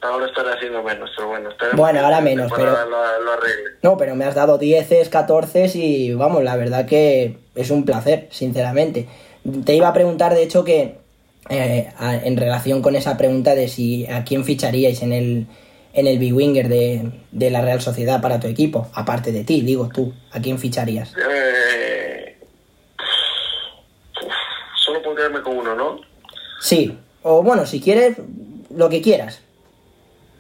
Ahora 0.01 0.27
estaré 0.27 0.53
haciendo 0.55 0.83
menos, 0.83 1.11
pero 1.17 1.29
bueno. 1.29 1.51
Bueno, 1.75 2.01
ahora 2.01 2.21
menos, 2.21 2.51
pero- 2.57 2.73
Lo, 2.73 2.87
lo. 2.91 3.33
No, 3.83 3.97
pero 3.97 4.15
me 4.17 4.25
has 4.25 4.35
dado 4.35 4.59
10, 4.59 5.09
14 5.09 5.71
y 5.75 6.13
vamos, 6.15 6.43
la 6.43 6.57
verdad 6.57 6.87
que 6.87 7.37
es 7.55 7.71
un 7.71 7.85
placer, 7.85 8.27
sinceramente. 8.31 9.07
Te 9.65 9.75
iba 9.75 9.87
a 9.89 9.93
preguntar, 9.93 10.35
de 10.35 10.43
hecho, 10.43 10.65
que 10.65 10.97
eh, 11.51 11.89
a- 11.99 12.17
en 12.17 12.37
relación 12.37 12.83
con 12.83 12.97
esa 12.97 13.17
pregunta 13.17 13.55
de 13.55 13.69
si 13.69 14.07
a 14.07 14.25
quién 14.25 14.45
ficharíais 14.45 15.03
en 15.03 15.13
el, 15.13 15.47
en 15.93 16.07
el 16.09 16.19
B-Winger 16.19 16.69
de, 16.69 17.11
de 17.31 17.51
la 17.51 17.61
Real 17.61 17.81
Sociedad 17.81 18.21
para 18.21 18.41
tu 18.41 18.47
equipo, 18.49 18.89
aparte 18.95 19.31
de 19.31 19.45
ti, 19.45 19.61
digo 19.61 19.89
tú, 19.93 20.13
¿a 20.33 20.41
quién 20.41 20.59
ficharías? 20.59 21.13
Eh, 21.17 22.39
uf, 24.25 24.33
solo 24.85 25.03
puedo 25.03 25.17
quedarme 25.33 25.43
con 25.43 25.57
uno, 25.59 25.75
¿no? 25.75 26.01
Sí, 26.61 26.97
o 27.23 27.43
bueno, 27.43 27.67
si 27.67 27.81
quieres, 27.81 28.17
lo 28.75 28.89
que 28.89 29.01
quieras. 29.03 29.41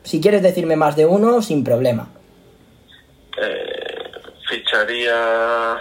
Si 0.04 0.20
quieres 0.20 0.42
decirme 0.42 0.76
más 0.76 0.96
de 0.96 1.06
uno, 1.06 1.42
sin 1.42 1.64
problema. 1.64 2.08
Eh, 3.40 4.10
ficharía 4.48 5.74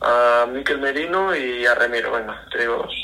a 0.00 0.46
Miquel 0.52 0.78
Merino 0.78 1.34
y 1.34 1.64
a 1.66 1.74
Remiro, 1.74 2.12
venga, 2.12 2.42
te 2.52 2.60
digo 2.60 2.76
dos. 2.76 2.94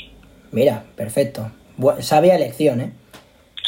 Mira, 0.51 0.83
perfecto. 0.95 1.51
Bu- 1.77 2.01
sabia 2.01 2.35
elección, 2.35 2.81
¿eh? 2.81 2.91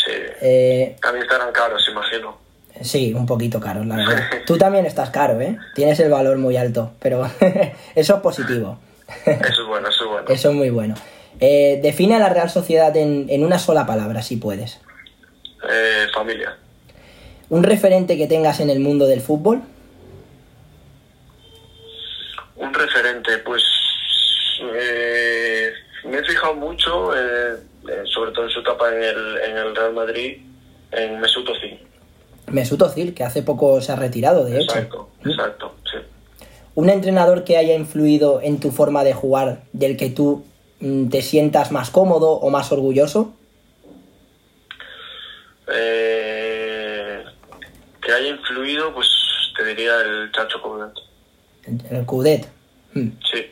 Sí. 0.06 0.12
Eh, 0.42 0.96
También 1.02 1.24
estarán 1.24 1.52
caros, 1.52 1.84
imagino. 1.92 2.38
Sí, 2.82 3.14
un 3.14 3.26
poquito 3.26 3.60
caro, 3.60 3.84
la 3.84 3.96
verdad. 3.98 4.22
Tú 4.46 4.58
también 4.58 4.86
estás 4.86 5.10
caro, 5.10 5.42
¿eh? 5.42 5.58
Tienes 5.76 6.00
el 6.00 6.12
valor 6.12 6.38
muy 6.38 6.56
alto, 6.58 6.92
pero 7.00 7.26
eso 7.96 8.16
es 8.16 8.22
positivo. 8.22 8.78
Eso 9.26 9.62
es 9.62 9.68
bueno, 9.68 9.88
eso 9.90 9.97
bueno. 10.22 10.36
Eso 10.36 10.50
es 10.50 10.56
muy 10.56 10.70
bueno. 10.70 10.96
Eh, 11.40 11.80
define 11.82 12.16
a 12.16 12.20
la 12.20 12.30
Real 12.30 12.50
Sociedad 12.50 12.96
en, 12.98 13.28
en 13.30 13.44
una 13.44 13.60
sola 13.60 13.86
palabra, 13.86 14.22
si 14.22 14.38
puedes. 14.38 14.80
Eh, 15.70 16.08
familia. 16.14 16.58
Un 17.50 17.64
referente 17.64 18.18
que 18.18 18.28
tengas 18.28 18.60
en 18.60 18.70
el 18.70 18.80
mundo 18.80 19.08
del 19.08 19.22
fútbol. 19.22 19.62
Un 22.56 22.74
referente, 22.74 23.38
pues 23.40 23.64
eh, 24.62 25.72
me 26.06 26.18
he 26.18 26.24
fijado 26.24 26.56
mucho, 26.56 27.16
eh, 27.16 27.56
sobre 28.06 28.32
todo 28.32 28.46
en 28.46 28.50
su 28.50 28.60
etapa 28.60 28.90
en 28.94 29.04
el, 29.04 29.38
en 29.38 29.58
el 29.58 29.76
Real 29.76 29.94
Madrid, 29.94 30.38
en 30.92 31.20
Mesut 31.20 31.48
Özil. 31.48 31.80
Mesut 32.48 32.82
Özil, 32.82 33.14
que 33.14 33.24
hace 33.24 33.44
poco 33.44 33.80
se 33.82 33.92
ha 33.92 33.96
retirado, 33.96 34.44
de 34.46 34.60
hecho. 34.60 34.74
Exacto, 34.74 35.10
exacto, 35.24 35.76
sí. 35.92 35.98
Un 36.78 36.92
entrenador 36.92 37.44
que 37.44 37.58
haya 37.58 37.74
influido 37.74 38.40
en 38.40 38.60
tu 38.60 38.70
forma 38.70 39.04
de 39.04 39.12
jugar, 39.12 39.64
del 39.74 39.98
que 39.98 40.12
tú 40.12 40.46
mm, 40.80 41.08
te 41.10 41.24
sientas 41.24 41.72
más 41.72 41.90
cómodo 41.90 42.34
o 42.34 42.52
más 42.52 42.72
orgulloso. 42.72 43.34
Eh, 45.74 47.24
que 48.00 48.12
haya 48.12 48.28
influido, 48.28 48.94
pues 48.94 49.08
te 49.58 49.66
diría 49.66 50.00
el 50.02 50.32
Chacho 50.32 50.62
Coudet. 50.62 50.92
El 51.90 52.06
Cudet. 52.06 52.48
Mm. 52.94 53.08
Sí. 53.32 53.48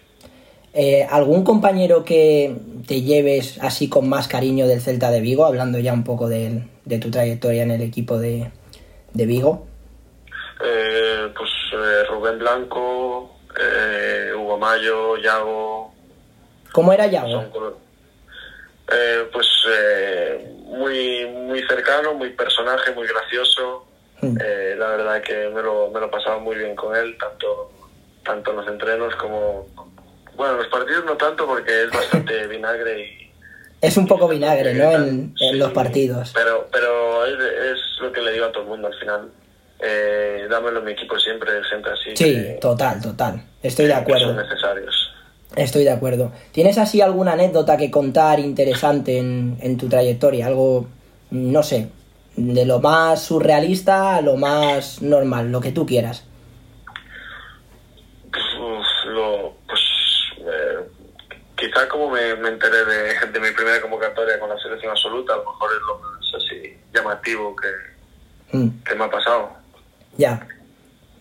Eh, 0.76 1.08
¿Algún 1.10 1.44
compañero 1.44 2.06
que 2.06 2.56
te 2.86 3.02
lleves 3.02 3.58
así 3.60 3.90
con 3.90 4.08
más 4.08 4.28
cariño 4.28 4.68
del 4.68 4.82
Celta 4.82 5.10
de 5.10 5.22
Vigo, 5.22 5.48
hablando 5.48 5.80
ya 5.80 5.94
un 5.94 6.04
poco 6.04 6.30
de, 6.30 6.62
de 6.86 7.00
tu 7.00 7.10
trayectoria 7.10 7.64
en 7.64 7.72
el 7.72 7.82
equipo 7.82 8.20
de, 8.20 8.52
de 9.14 9.26
Vigo? 9.26 9.66
Eh, 10.64 11.05
eh, 11.84 12.04
Rubén 12.06 12.38
Blanco, 12.40 13.38
eh, 13.60 14.32
Hugo 14.36 14.58
Mayo, 14.58 15.18
Yago. 15.18 15.94
¿Cómo 16.72 16.92
era 16.94 17.08
Yago? 17.08 17.80
eh, 18.92 19.28
pues 19.34 19.48
eh, 19.70 20.56
muy, 20.66 21.26
muy 21.26 21.62
cercano, 21.68 22.14
muy 22.14 22.30
personaje, 22.32 22.92
muy 22.94 23.08
gracioso. 23.08 23.86
Mm. 24.22 24.38
La 24.78 24.88
verdad 24.88 25.22
que 25.22 25.50
me 25.50 25.62
lo, 25.62 25.90
me 25.92 26.00
lo 26.00 26.10
pasaba 26.12 26.40
muy 26.40 26.56
bien 26.56 26.76
con 26.76 26.96
él, 26.96 27.18
tanto, 27.18 27.72
tanto 28.24 28.52
en 28.52 28.58
los 28.58 28.68
entrenos 28.68 29.16
como... 29.16 29.68
Bueno, 30.36 30.54
en 30.54 30.60
los 30.60 30.68
partidos 30.68 31.06
no 31.06 31.16
tanto 31.16 31.46
porque 31.48 31.84
es 31.84 31.92
bastante 31.92 32.48
vinagre 32.48 33.00
y... 33.02 33.32
Es 33.82 33.98
un 33.98 34.08
poco 34.08 34.28
vinagre, 34.28 34.74
¿no? 34.74 34.92
En, 34.92 35.04
en 35.04 35.36
Sí, 35.38 35.54
los 35.54 35.72
partidos. 35.72 36.32
Pero, 36.34 36.68
pero 36.72 37.26
es, 37.26 37.34
es 37.40 37.80
lo 38.02 38.12
que 38.12 38.22
le 38.22 38.32
digo 38.32 38.46
a 38.46 38.52
todo 38.52 38.64
el 38.64 38.70
mundo 38.70 38.88
al 38.88 38.96
final. 39.00 39.30
Eh, 39.80 40.48
dámelo 40.50 40.82
mi 40.82 40.92
equipo 40.94 41.18
siempre, 41.20 41.52
gente 41.70 41.90
así. 41.90 42.10
Sí, 42.16 42.34
que- 42.34 42.58
total, 42.62 43.02
total. 43.02 43.44
Estoy 43.62 43.86
de 43.86 43.94
que 43.94 44.00
acuerdo. 44.00 44.28
son 44.28 44.38
necesarios. 44.38 45.12
Estoy 45.56 45.84
de 45.84 45.92
acuerdo. 45.92 46.32
¿Tienes 46.52 46.78
así 46.78 47.02
alguna 47.02 47.34
anécdota 47.34 47.78
que 47.78 47.90
contar 47.92 48.40
interesante 48.40 49.18
en, 49.20 49.58
en 49.62 49.78
tu 49.78 49.88
trayectoria? 49.88 50.48
Algo, 50.48 50.88
no 51.32 51.64
sé, 51.64 51.90
de 52.36 52.66
lo 52.66 52.80
más 52.80 53.24
surrealista 53.24 54.16
a 54.18 54.22
lo 54.22 54.36
más 54.38 55.02
normal, 55.02 55.52
lo 55.52 55.62
que 55.62 55.72
tú 55.72 55.86
quieras. 55.86 56.26
Uf, 58.60 58.86
lo, 59.06 59.56
pues, 59.68 59.80
eh, 60.40 60.90
quizá 61.58 61.88
como 61.88 62.10
me, 62.10 62.36
me 62.36 62.50
enteré 62.50 62.84
de, 62.86 63.28
de 63.32 63.40
mi 63.40 63.52
primera 63.56 63.80
convocatoria 63.82 64.40
con 64.40 64.50
la 64.50 64.58
selección 64.58 64.92
absoluta, 64.92 65.34
a 65.34 65.38
lo 65.38 65.44
mejor 65.46 65.70
es 65.74 65.82
lo 65.88 66.00
más 66.00 66.34
así 66.44 66.78
llamativo 66.94 67.56
que, 67.56 67.68
Mm, 68.58 68.84
que 68.84 68.94
me 68.96 69.04
ha 69.06 69.10
pasado. 69.10 69.50
Ya, 70.18 70.48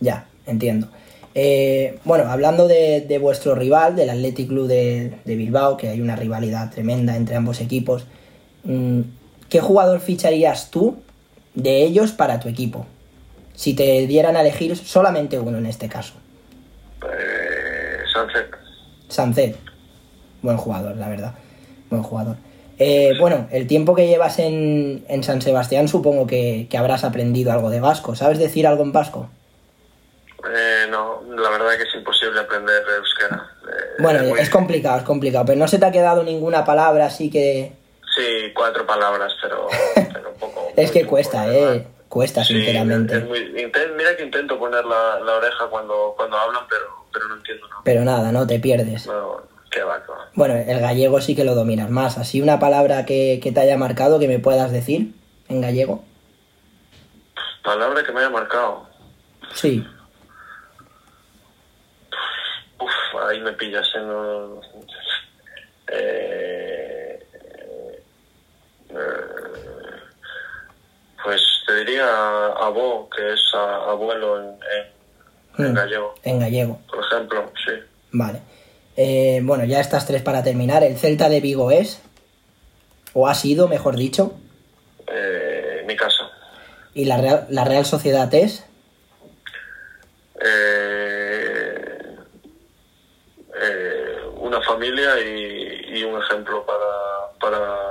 ya, 0.00 0.26
entiendo. 0.46 0.88
Eh, 1.34 1.98
bueno, 2.04 2.30
hablando 2.30 2.68
de, 2.68 3.00
de 3.00 3.18
vuestro 3.18 3.54
rival, 3.54 3.96
del 3.96 4.10
Athletic 4.10 4.48
Club 4.48 4.68
de, 4.68 5.18
de 5.24 5.36
Bilbao, 5.36 5.76
que 5.76 5.88
hay 5.88 6.00
una 6.00 6.16
rivalidad 6.16 6.70
tremenda 6.70 7.16
entre 7.16 7.34
ambos 7.36 7.60
equipos, 7.60 8.06
mm, 8.64 9.00
¿qué 9.48 9.60
jugador 9.60 10.00
ficharías 10.00 10.70
tú 10.70 11.02
de 11.54 11.82
ellos 11.82 12.12
para 12.12 12.38
tu 12.38 12.48
equipo? 12.48 12.86
Si 13.54 13.74
te 13.74 14.06
dieran 14.06 14.36
a 14.36 14.40
elegir 14.40 14.76
solamente 14.76 15.38
uno 15.38 15.58
en 15.58 15.66
este 15.66 15.88
caso. 15.88 16.14
Eh, 17.02 17.98
Sánchez, 18.12 18.46
Sancet. 19.08 19.56
Buen 20.42 20.56
jugador, 20.56 20.96
la 20.96 21.08
verdad. 21.08 21.34
Buen 21.90 22.02
jugador. 22.02 22.36
Eh, 22.78 23.12
bueno, 23.20 23.48
el 23.52 23.66
tiempo 23.66 23.94
que 23.94 24.06
llevas 24.08 24.38
en, 24.38 25.04
en 25.08 25.22
San 25.22 25.40
Sebastián 25.42 25.86
supongo 25.88 26.26
que, 26.26 26.66
que 26.68 26.76
habrás 26.78 27.04
aprendido 27.04 27.52
algo 27.52 27.70
de 27.70 27.80
vasco. 27.80 28.14
¿Sabes 28.16 28.38
decir 28.38 28.66
algo 28.66 28.82
en 28.82 28.92
vasco? 28.92 29.28
eh, 30.46 30.86
no, 30.90 31.22
la 31.36 31.48
verdad 31.50 31.76
que 31.76 31.84
es 31.84 31.94
imposible 31.94 32.38
aprender 32.40 32.82
euskera. 32.98 33.50
Eh, 33.66 34.02
Bueno, 34.02 34.24
muy- 34.24 34.38
es 34.40 34.50
complicado, 34.50 34.98
es 34.98 35.04
complicado. 35.04 35.44
Pero 35.46 35.58
no 35.58 35.68
se 35.68 35.78
te 35.78 35.86
ha 35.86 35.90
quedado 35.92 36.22
ninguna 36.22 36.64
palabra 36.64 37.06
así 37.06 37.30
que... 37.30 37.72
Sí, 38.14 38.52
cuatro 38.54 38.84
palabras, 38.86 39.32
pero, 39.40 39.66
pero 40.12 40.32
poco. 40.34 40.68
Es 40.76 40.90
que 40.90 41.06
cuesta, 41.06 41.52
eh. 41.52 41.86
Cuesta, 42.08 42.44
Sí, 42.44 42.54
sinceramente. 42.54 43.16
es 43.16 43.24
muy- 43.24 43.50
mira 43.96 44.16
que 44.16 44.22
intento 44.24 44.58
poner 44.58 44.84
la, 44.84 45.18
la 45.20 45.32
oreja 45.36 45.64
cuando, 45.70 46.14
cuando 46.16 46.36
hablan, 46.36 46.62
pero, 46.68 46.84
pero 47.12 47.26
no 47.26 47.36
entiendo 47.36 47.66
nada. 47.68 47.80
Pero 47.84 48.04
nada, 48.04 48.30
no 48.30 48.46
te 48.46 48.60
pierdes. 48.60 49.06
No, 49.06 49.40
qué. 49.74 49.82
Bueno, 50.34 50.54
el 50.54 50.80
gallego 50.80 51.20
sí 51.20 51.34
que 51.34 51.44
lo 51.44 51.54
dominas 51.54 51.90
más. 51.90 52.18
Así 52.18 52.40
una 52.40 52.58
palabra 52.58 53.04
que, 53.04 53.40
que 53.42 53.52
te 53.52 53.60
haya 53.60 53.76
marcado 53.76 54.18
que 54.18 54.28
me 54.28 54.38
puedas 54.38 54.70
decir 54.72 55.14
en 55.48 55.60
gallego. 55.60 56.04
Palabra 57.62 58.02
que 58.04 58.12
me 58.12 58.20
haya 58.20 58.30
marcado. 58.30 58.88
Sí. 59.54 59.84
Uf, 62.78 63.22
ahí 63.28 63.40
me 63.40 63.52
pillas 63.52 63.86
en 63.94 64.04
un- 64.04 64.60
eh, 65.88 67.18
eh, 68.90 68.94
pues 71.22 71.40
te 71.66 71.74
diría 71.76 72.06
abo, 72.06 73.08
que 73.10 73.32
es 73.32 73.40
abuelo 73.54 74.40
en, 74.40 74.46
en- 74.48 75.64
en 75.66 75.72
Mm. 75.72 75.74
gallego, 75.74 76.14
En 76.24 76.38
gallego. 76.40 76.80
por 76.88 77.04
ejemplo, 77.04 77.52
sí. 77.64 77.72
Vale. 78.12 78.40
Eh, 78.96 79.40
bueno, 79.42 79.64
ya 79.64 79.80
estas 79.80 80.06
tres 80.06 80.22
para 80.22 80.42
terminar. 80.42 80.82
¿El 80.84 80.96
Celta 80.96 81.28
de 81.28 81.40
Vigo 81.40 81.70
es? 81.70 82.00
¿O 83.12 83.28
ha 83.28 83.34
sido, 83.34 83.68
mejor 83.68 83.96
dicho? 83.96 84.32
Eh, 85.06 85.84
mi 85.86 85.96
casa. 85.96 86.30
¿Y 86.94 87.04
la 87.06 87.16
Real, 87.18 87.46
la 87.50 87.64
Real 87.64 87.84
Sociedad 87.84 88.32
es? 88.34 88.64
Eh, 90.40 92.16
eh, 93.60 94.16
una 94.36 94.60
familia 94.62 95.18
y, 95.20 95.98
y 95.98 96.04
un 96.04 96.20
ejemplo 96.22 96.64
para, 96.66 97.38
para 97.40 97.84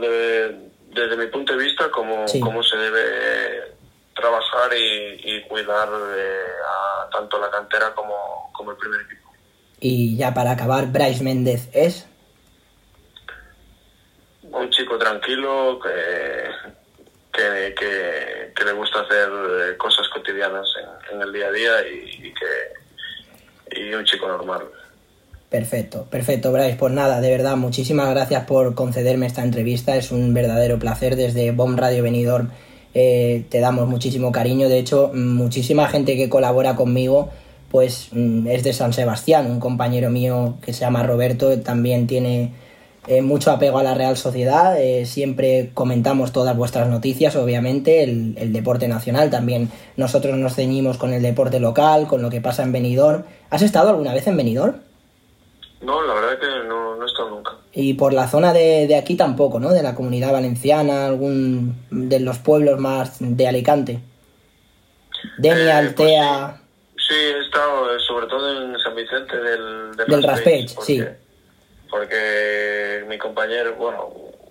debe, 0.00 0.56
desde 0.92 1.16
mi 1.16 1.26
punto 1.26 1.56
de 1.56 1.64
vista, 1.64 1.90
cómo, 1.90 2.26
Sí. 2.28 2.40
cómo 2.40 2.62
se 2.62 2.76
debe 2.76 3.73
trabajar 4.14 4.70
y, 4.76 5.20
y 5.36 5.42
cuidar 5.42 5.90
de, 5.90 6.38
a 6.66 7.08
tanto 7.10 7.38
la 7.38 7.50
cantera 7.50 7.94
como, 7.94 8.50
como 8.52 8.70
el 8.70 8.76
primer 8.76 9.00
equipo. 9.02 9.32
Y 9.80 10.16
ya 10.16 10.32
para 10.32 10.52
acabar, 10.52 10.86
Bryce 10.86 11.22
Méndez 11.22 11.68
es? 11.72 12.06
Un 14.42 14.70
chico 14.70 14.96
tranquilo 14.96 15.78
que, 15.80 16.50
que, 17.32 17.74
que, 17.74 18.52
que 18.54 18.64
le 18.64 18.72
gusta 18.72 19.00
hacer 19.00 19.28
eh, 19.28 19.76
cosas 19.76 20.08
cotidianas 20.08 20.66
en, 21.10 21.16
en 21.16 21.22
el 21.22 21.32
día 21.32 21.48
a 21.48 21.52
día 21.52 21.88
y, 21.88 22.28
y 22.28 22.34
que 22.34 22.84
y 23.76 23.92
un 23.92 24.04
chico 24.04 24.28
normal. 24.28 24.62
Perfecto, 25.50 26.04
perfecto, 26.10 26.52
Bryce. 26.52 26.76
Pues 26.76 26.92
nada, 26.92 27.20
de 27.20 27.30
verdad, 27.30 27.56
muchísimas 27.56 28.10
gracias 28.10 28.44
por 28.44 28.74
concederme 28.74 29.26
esta 29.26 29.42
entrevista. 29.42 29.96
Es 29.96 30.10
un 30.10 30.34
verdadero 30.34 30.78
placer. 30.78 31.16
Desde 31.16 31.50
Bomb 31.52 31.78
Radio 31.78 32.02
Benidorm 32.02 32.50
eh, 32.94 33.44
te 33.48 33.60
damos 33.60 33.88
muchísimo 33.88 34.32
cariño. 34.32 34.68
De 34.68 34.78
hecho, 34.78 35.10
muchísima 35.14 35.88
gente 35.88 36.16
que 36.16 36.28
colabora 36.28 36.76
conmigo 36.76 37.30
pues 37.74 38.10
mm, 38.12 38.46
es 38.46 38.62
de 38.62 38.72
San 38.72 38.92
Sebastián. 38.92 39.50
Un 39.50 39.58
compañero 39.58 40.08
mío 40.08 40.54
que 40.62 40.72
se 40.72 40.82
llama 40.82 41.02
Roberto 41.02 41.60
también 41.60 42.06
tiene 42.06 42.52
eh, 43.08 43.20
mucho 43.20 43.50
apego 43.50 43.78
a 43.78 43.82
la 43.82 43.94
Real 43.94 44.16
Sociedad. 44.16 44.80
eh, 44.80 45.06
siempre 45.06 45.70
comentamos 45.74 46.30
todas 46.30 46.56
vuestras 46.56 46.88
noticias, 46.88 47.34
obviamente, 47.34 48.04
el, 48.04 48.52
deporte 48.52 48.86
nacional. 48.86 49.28
También 49.28 49.72
nosotros 49.96 50.36
nos 50.36 50.54
ceñimos 50.54 50.98
con 50.98 51.12
el 51.12 51.22
deporte 51.22 51.58
local, 51.58 52.06
con 52.06 52.22
lo 52.22 52.30
que 52.30 52.40
pasa 52.40 52.62
en 52.62 52.70
Benidorm. 52.70 53.24
¿Has 53.50 53.62
estado 53.62 53.90
alguna 53.90 54.14
vez 54.14 54.28
en 54.28 54.36
Benidorm? 54.36 54.76
No, 55.82 56.00
la 56.06 56.14
verdad 56.14 56.38
que 56.38 56.68
no, 56.68 56.94
no 56.94 57.02
he 57.02 57.06
estado. 57.06 57.23
Y 57.76 57.94
por 57.94 58.12
la 58.12 58.28
zona 58.28 58.52
de, 58.52 58.86
de 58.86 58.96
aquí 58.96 59.16
tampoco, 59.16 59.58
¿no? 59.58 59.72
De 59.72 59.82
la 59.82 59.94
comunidad 59.94 60.32
valenciana, 60.32 61.06
algún 61.06 61.74
de 61.90 62.20
los 62.20 62.38
pueblos 62.38 62.78
más 62.78 63.16
de 63.20 63.48
Alicante. 63.48 64.00
Denia, 65.38 65.80
Eh, 65.82 65.92
pues 65.96 66.08
Altea. 66.12 66.60
Sí, 66.96 67.14
he 67.14 67.40
estado 67.40 67.94
eh, 67.94 67.98
sobre 68.06 68.26
todo 68.28 68.62
en 68.64 68.78
San 68.78 68.94
Vicente 68.94 69.36
del, 69.36 69.92
Del 69.96 70.22
Raspech, 70.22 70.74
porque- 70.74 70.86
sí. 70.86 71.04
Porque 71.90 73.04
mi 73.08 73.18
compañero, 73.18 73.74
bueno, 73.76 74.08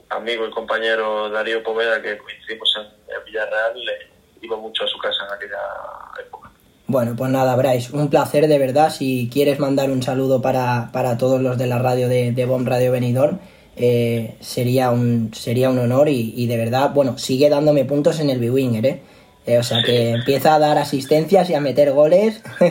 amigo 0.10 0.48
y 0.48 0.52
compañero 0.52 1.30
Darío 1.30 1.62
Poveda, 1.64 2.02
que 2.02 2.18
coincidimos 2.18 2.74
en, 2.78 3.16
en 3.16 3.26
Villarreal, 3.26 3.74
le 3.84 3.94
iba 4.42 4.58
mucho 4.58 4.84
a 4.84 4.88
su 4.88 4.98
casa 4.98 5.26
en 5.28 5.34
aquella 5.34 6.26
época. 6.26 6.52
Bueno, 6.88 7.16
pues 7.16 7.32
nada, 7.32 7.56
Bryce, 7.56 7.96
un 7.96 8.10
placer 8.10 8.48
de 8.48 8.60
verdad. 8.60 8.92
Si 8.92 9.30
quieres 9.32 9.60
mandar 9.60 9.90
un 9.90 10.04
saludo 10.04 10.42
para, 10.42 10.90
para 10.92 11.18
todos 11.18 11.42
los 11.42 11.58
de 11.58 11.68
la 11.68 11.80
radio 11.80 12.10
de, 12.10 12.32
de 12.32 12.46
Bomb 12.46 12.68
Radio 12.68 12.92
Benidorm, 12.92 13.40
eh, 13.76 14.36
sería, 14.42 14.92
un, 14.92 15.32
sería 15.34 15.70
un 15.70 15.80
honor 15.80 16.10
y, 16.10 16.34
y 16.36 16.48
de 16.48 16.58
verdad, 16.58 16.92
bueno, 16.94 17.18
sigue 17.18 17.50
dándome 17.50 17.86
puntos 17.86 18.20
en 18.20 18.30
el 18.30 18.40
B-Winger, 18.40 18.86
¿eh? 18.86 19.02
Eh, 19.46 19.58
o 19.58 19.64
sea 19.64 19.84
que 19.84 20.12
empieza 20.12 20.56
a 20.56 20.60
dar 20.60 20.78
asistencias 20.78 21.50
y 21.50 21.56
a 21.56 21.60
meter 21.60 21.92
goles. 21.92 22.42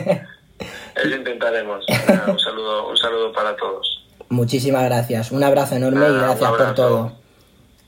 Eso 0.95 1.15
intentaremos. 1.15 1.85
Un 2.27 2.39
saludo, 2.39 2.89
un 2.89 2.97
saludo 2.97 3.31
para 3.31 3.55
todos. 3.55 4.05
Muchísimas 4.29 4.83
gracias. 4.85 5.31
Un 5.31 5.43
abrazo 5.43 5.75
enorme 5.75 6.07
y 6.07 6.13
gracias 6.13 6.51
por 6.51 6.73
todo. 6.73 7.11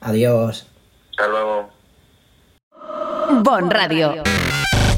Adiós. 0.01 0.67
Hasta 1.11 1.27
luego. 1.27 1.69
Bon 3.41 3.69
Radio. 3.71 4.23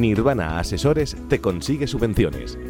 Nirvana 0.00 0.58
Asesores 0.58 1.16
te 1.28 1.40
consigue 1.40 1.86
subvenciones. 1.86 2.58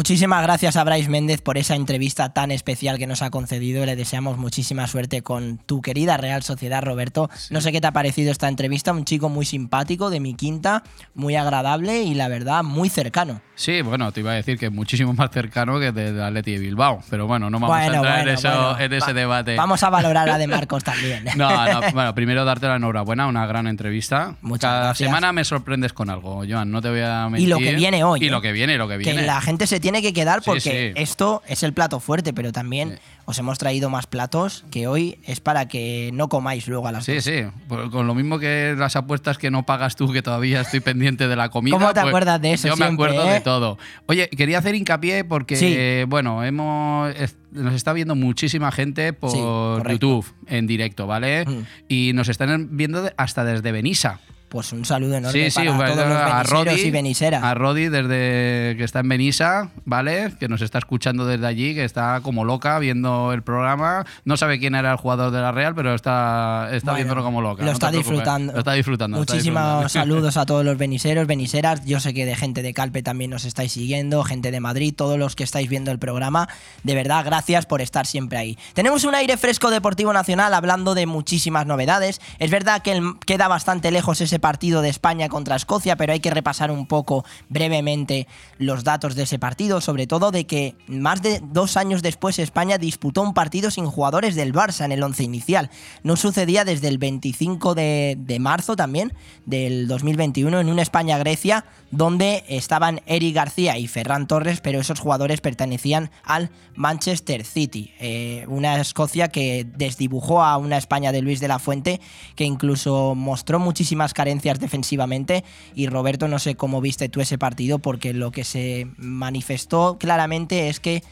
Muchísimas 0.00 0.42
gracias 0.42 0.76
a 0.76 0.84
Bryce 0.84 1.08
Méndez 1.08 1.40
por 1.40 1.56
esa 1.56 1.74
entrevista 1.74 2.28
tan 2.34 2.50
especial 2.50 2.98
que 2.98 3.06
nos 3.06 3.22
ha 3.22 3.30
concedido. 3.30 3.86
Le 3.86 3.96
deseamos 3.96 4.36
muchísima 4.36 4.86
suerte 4.88 5.22
con 5.22 5.56
tu 5.56 5.80
querida 5.80 6.18
Real 6.18 6.42
Sociedad, 6.42 6.82
Roberto. 6.82 7.30
No 7.48 7.62
sé 7.62 7.72
qué 7.72 7.80
te 7.80 7.86
ha 7.86 7.92
parecido 7.92 8.30
esta 8.30 8.46
entrevista. 8.46 8.92
Un 8.92 9.06
chico 9.06 9.30
muy 9.30 9.46
simpático 9.46 10.10
de 10.10 10.20
mi 10.20 10.34
quinta, 10.34 10.82
muy 11.14 11.34
agradable 11.34 12.02
y 12.02 12.12
la 12.12 12.28
verdad 12.28 12.62
muy 12.62 12.90
cercano. 12.90 13.40
Sí, 13.54 13.80
bueno, 13.80 14.12
te 14.12 14.20
iba 14.20 14.32
a 14.32 14.34
decir 14.34 14.58
que 14.58 14.68
muchísimo 14.68 15.14
más 15.14 15.30
cercano 15.30 15.80
que 15.80 15.90
del 15.92 16.20
Atleti 16.22 16.52
de 16.52 16.58
Bilbao. 16.58 17.00
Pero 17.08 17.26
bueno, 17.26 17.48
no 17.48 17.58
vamos 17.58 17.70
Bueno, 17.74 17.92
a 17.94 17.96
entrar 17.96 18.14
bueno, 18.16 18.30
en, 18.32 18.34
eso- 18.36 18.48
bueno. 18.50 18.78
en 18.78 18.92
ese 18.92 19.06
Va- 19.06 19.12
debate. 19.14 19.56
Vamos 19.56 19.82
a 19.82 19.88
valorar 19.88 20.28
a 20.28 20.36
De 20.36 20.46
Marcos 20.46 20.84
también. 20.84 21.24
No, 21.36 21.48
no, 21.72 21.80
bueno, 21.94 22.14
primero 22.14 22.44
darte 22.44 22.66
la 22.68 22.76
enhorabuena, 22.76 23.26
una 23.28 23.46
gran 23.46 23.66
entrevista. 23.66 24.36
Muchas 24.42 24.68
Cada 24.70 24.84
gracias. 24.88 25.08
semana 25.08 25.32
me 25.32 25.42
sorprendes 25.42 25.94
con 25.94 26.10
algo, 26.10 26.42
Joan, 26.46 26.70
no 26.70 26.82
te 26.82 26.90
voy 26.90 27.00
a 27.00 27.24
Y 27.28 27.30
mentir. 27.30 27.48
lo 27.48 27.56
que 27.56 27.74
viene 27.74 28.04
hoy. 28.04 28.20
Y 28.22 28.26
¿eh? 28.26 28.30
lo 28.30 28.42
que 28.42 28.52
viene, 28.52 28.76
lo 28.76 28.86
que 28.88 28.98
Que 28.98 29.12
viene. 29.12 29.22
la 29.22 29.40
gente 29.40 29.66
se 29.66 29.80
tiene 29.86 30.02
que 30.02 30.12
quedar 30.12 30.42
porque 30.44 30.92
sí. 30.96 31.00
esto 31.00 31.42
es 31.46 31.62
el 31.62 31.72
plato 31.72 32.00
fuerte, 32.00 32.32
pero 32.32 32.50
también 32.50 32.98
os 33.24 33.38
hemos 33.38 33.56
traído 33.58 33.88
más 33.88 34.08
platos 34.08 34.64
que 34.72 34.88
hoy 34.88 35.18
es 35.24 35.38
para 35.38 35.68
que 35.68 36.10
no 36.12 36.28
comáis 36.28 36.66
luego 36.66 36.88
a 36.88 36.92
las 36.92 37.04
Sí, 37.04 37.14
dos. 37.14 37.22
sí. 37.24 37.42
Por- 37.68 37.88
Con 37.92 38.08
lo 38.08 38.14
mismo 38.16 38.40
que 38.40 38.74
las 38.76 38.96
apuestas 38.96 39.38
que 39.38 39.52
no 39.52 39.64
pagas 39.64 39.94
tú, 39.94 40.12
que 40.12 40.22
todavía 40.22 40.60
estoy 40.62 40.80
pendiente 40.80 41.28
de 41.28 41.36
la 41.36 41.50
comida. 41.50 41.76
¿Cómo 41.76 41.86
te 41.94 42.00
pues 42.00 42.06
acuerdas 42.08 42.40
de 42.40 42.52
eso 42.54 42.66
Yo 42.66 42.76
me 42.76 42.86
acuerdo 42.86 43.28
eh? 43.28 43.34
de 43.34 43.40
todo. 43.40 43.78
Oye, 44.06 44.28
quería 44.28 44.58
hacer 44.58 44.74
hincapié 44.74 45.22
porque, 45.24 45.56
eh, 45.60 46.04
bueno, 46.08 46.42
hemos 46.42 47.14
nos 47.52 47.74
está 47.74 47.92
viendo 47.92 48.16
muchísima 48.16 48.72
gente 48.72 49.12
por 49.12 49.30
Sí. 49.30 49.38
YouTube 49.38 50.26
en 50.48 50.66
directo, 50.66 51.06
¿vale? 51.06 51.44
Mm. 51.46 51.62
Y 51.88 52.10
nos 52.12 52.28
están 52.28 52.76
viendo 52.76 53.08
hasta 53.16 53.44
desde 53.44 53.70
Benissa. 53.72 54.18
Pues 54.56 54.72
un 54.72 54.86
saludo 54.86 55.16
enorme 55.16 55.38
Sí, 55.38 55.50
sí, 55.50 55.66
para 55.68 55.92
todos 55.92 56.08
los 56.08 56.16
a 56.16 56.42
Rodi, 56.44 56.80
y 56.80 56.90
beniseras. 56.90 57.42
a 57.44 57.52
Rodi 57.52 57.88
desde 57.90 58.74
que 58.78 58.84
está 58.84 59.00
en 59.00 59.08
Benissa, 59.10 59.68
¿vale? 59.84 60.32
Que 60.40 60.48
nos 60.48 60.62
está 60.62 60.78
escuchando 60.78 61.26
desde 61.26 61.46
allí, 61.46 61.74
que 61.74 61.84
está 61.84 62.20
como 62.22 62.42
loca 62.46 62.78
viendo 62.78 63.34
el 63.34 63.42
programa. 63.42 64.06
No 64.24 64.38
sabe 64.38 64.58
quién 64.58 64.74
era 64.74 64.92
el 64.92 64.96
jugador 64.96 65.30
de 65.30 65.40
la 65.42 65.52
Real, 65.52 65.74
pero 65.74 65.94
está, 65.94 66.70
está 66.72 66.92
Bueno, 66.92 66.96
viéndolo 67.04 67.22
como 67.22 67.42
loca. 67.42 67.62
Lo 67.62 67.66
no 67.66 67.72
está 67.72 67.90
disfrutando. 67.90 68.52
Lo 68.54 68.58
está 68.60 68.72
disfrutando. 68.72 69.20
está 69.20 69.34
Muchísimos 69.34 69.62
disfrutando. 69.62 69.88
saludos 69.90 70.36
a 70.38 70.46
todos 70.46 70.64
los 70.64 70.78
beniseros, 70.78 71.26
beniseras. 71.26 71.84
Yo 71.84 72.00
sé 72.00 72.14
que 72.14 72.24
de 72.24 72.34
gente 72.34 72.62
de 72.62 72.72
Calpe 72.72 73.02
también 73.02 73.30
nos 73.30 73.44
estáis 73.44 73.72
siguiendo, 73.72 74.24
gente 74.24 74.50
de 74.50 74.60
Madrid, 74.60 74.94
todos 74.96 75.18
los 75.18 75.36
que 75.36 75.44
estáis 75.44 75.68
viendo 75.68 75.90
el 75.90 75.98
programa. 75.98 76.48
De 76.82 76.94
verdad, 76.94 77.24
gracias 77.26 77.66
por 77.66 77.82
estar 77.82 78.06
siempre 78.06 78.38
ahí. 78.38 78.58
Tenemos 78.72 79.04
un 79.04 79.14
aire 79.14 79.36
fresco 79.36 79.70
deportivo 79.70 80.14
nacional 80.14 80.54
hablando 80.54 80.94
de 80.94 81.04
muchísimas 81.04 81.66
novedades. 81.66 82.22
Es 82.38 82.50
verdad 82.50 82.80
que 82.82 82.92
el- 82.92 83.16
queda 83.26 83.48
bastante 83.48 83.90
lejos 83.90 84.20
ese 84.20 84.38
partido 84.46 84.80
de 84.80 84.90
España 84.90 85.28
contra 85.28 85.56
Escocia, 85.56 85.96
pero 85.96 86.12
hay 86.12 86.20
que 86.20 86.30
repasar 86.30 86.70
un 86.70 86.86
poco 86.86 87.24
brevemente 87.48 88.28
los 88.58 88.84
datos 88.84 89.16
de 89.16 89.24
ese 89.24 89.40
partido, 89.40 89.80
sobre 89.80 90.06
todo 90.06 90.30
de 90.30 90.46
que 90.46 90.76
más 90.86 91.20
de 91.20 91.42
dos 91.42 91.76
años 91.76 92.00
después 92.00 92.38
España 92.38 92.78
disputó 92.78 93.22
un 93.22 93.34
partido 93.34 93.72
sin 93.72 93.86
jugadores 93.86 94.36
del 94.36 94.52
Barça 94.52 94.84
en 94.84 94.92
el 94.92 95.02
once 95.02 95.24
inicial. 95.24 95.68
No 96.04 96.14
sucedía 96.14 96.64
desde 96.64 96.86
el 96.86 96.98
25 96.98 97.74
de, 97.74 98.16
de 98.20 98.38
marzo 98.38 98.76
también 98.76 99.12
del 99.46 99.88
2021 99.88 100.60
en 100.60 100.68
un 100.68 100.78
España-Grecia 100.78 101.64
donde 101.90 102.44
estaban 102.48 103.00
Eric 103.06 103.34
García 103.34 103.78
y 103.78 103.88
Ferran 103.88 104.28
Torres, 104.28 104.60
pero 104.60 104.80
esos 104.80 105.00
jugadores 105.00 105.40
pertenecían 105.40 106.10
al 106.22 106.50
Manchester 106.76 107.44
City, 107.44 107.92
eh, 107.98 108.44
una 108.48 108.80
Escocia 108.80 109.28
que 109.28 109.66
desdibujó 109.76 110.44
a 110.44 110.56
una 110.56 110.76
España 110.76 111.10
de 111.10 111.22
Luis 111.22 111.40
de 111.40 111.48
la 111.48 111.58
Fuente 111.58 112.00
que 112.36 112.44
incluso 112.44 113.14
mostró 113.14 113.58
muchísimas 113.58 114.14
defensivamente 114.34 115.44
y 115.74 115.86
Roberto 115.86 116.28
no 116.28 116.38
sé 116.38 116.54
cómo 116.54 116.80
viste 116.80 117.08
tú 117.08 117.20
ese 117.20 117.38
partido 117.38 117.78
porque 117.78 118.12
lo 118.12 118.30
que 118.30 118.44
se 118.44 118.88
manifestó 118.96 119.96
claramente 119.98 120.68
es 120.68 120.80
que 120.80 121.02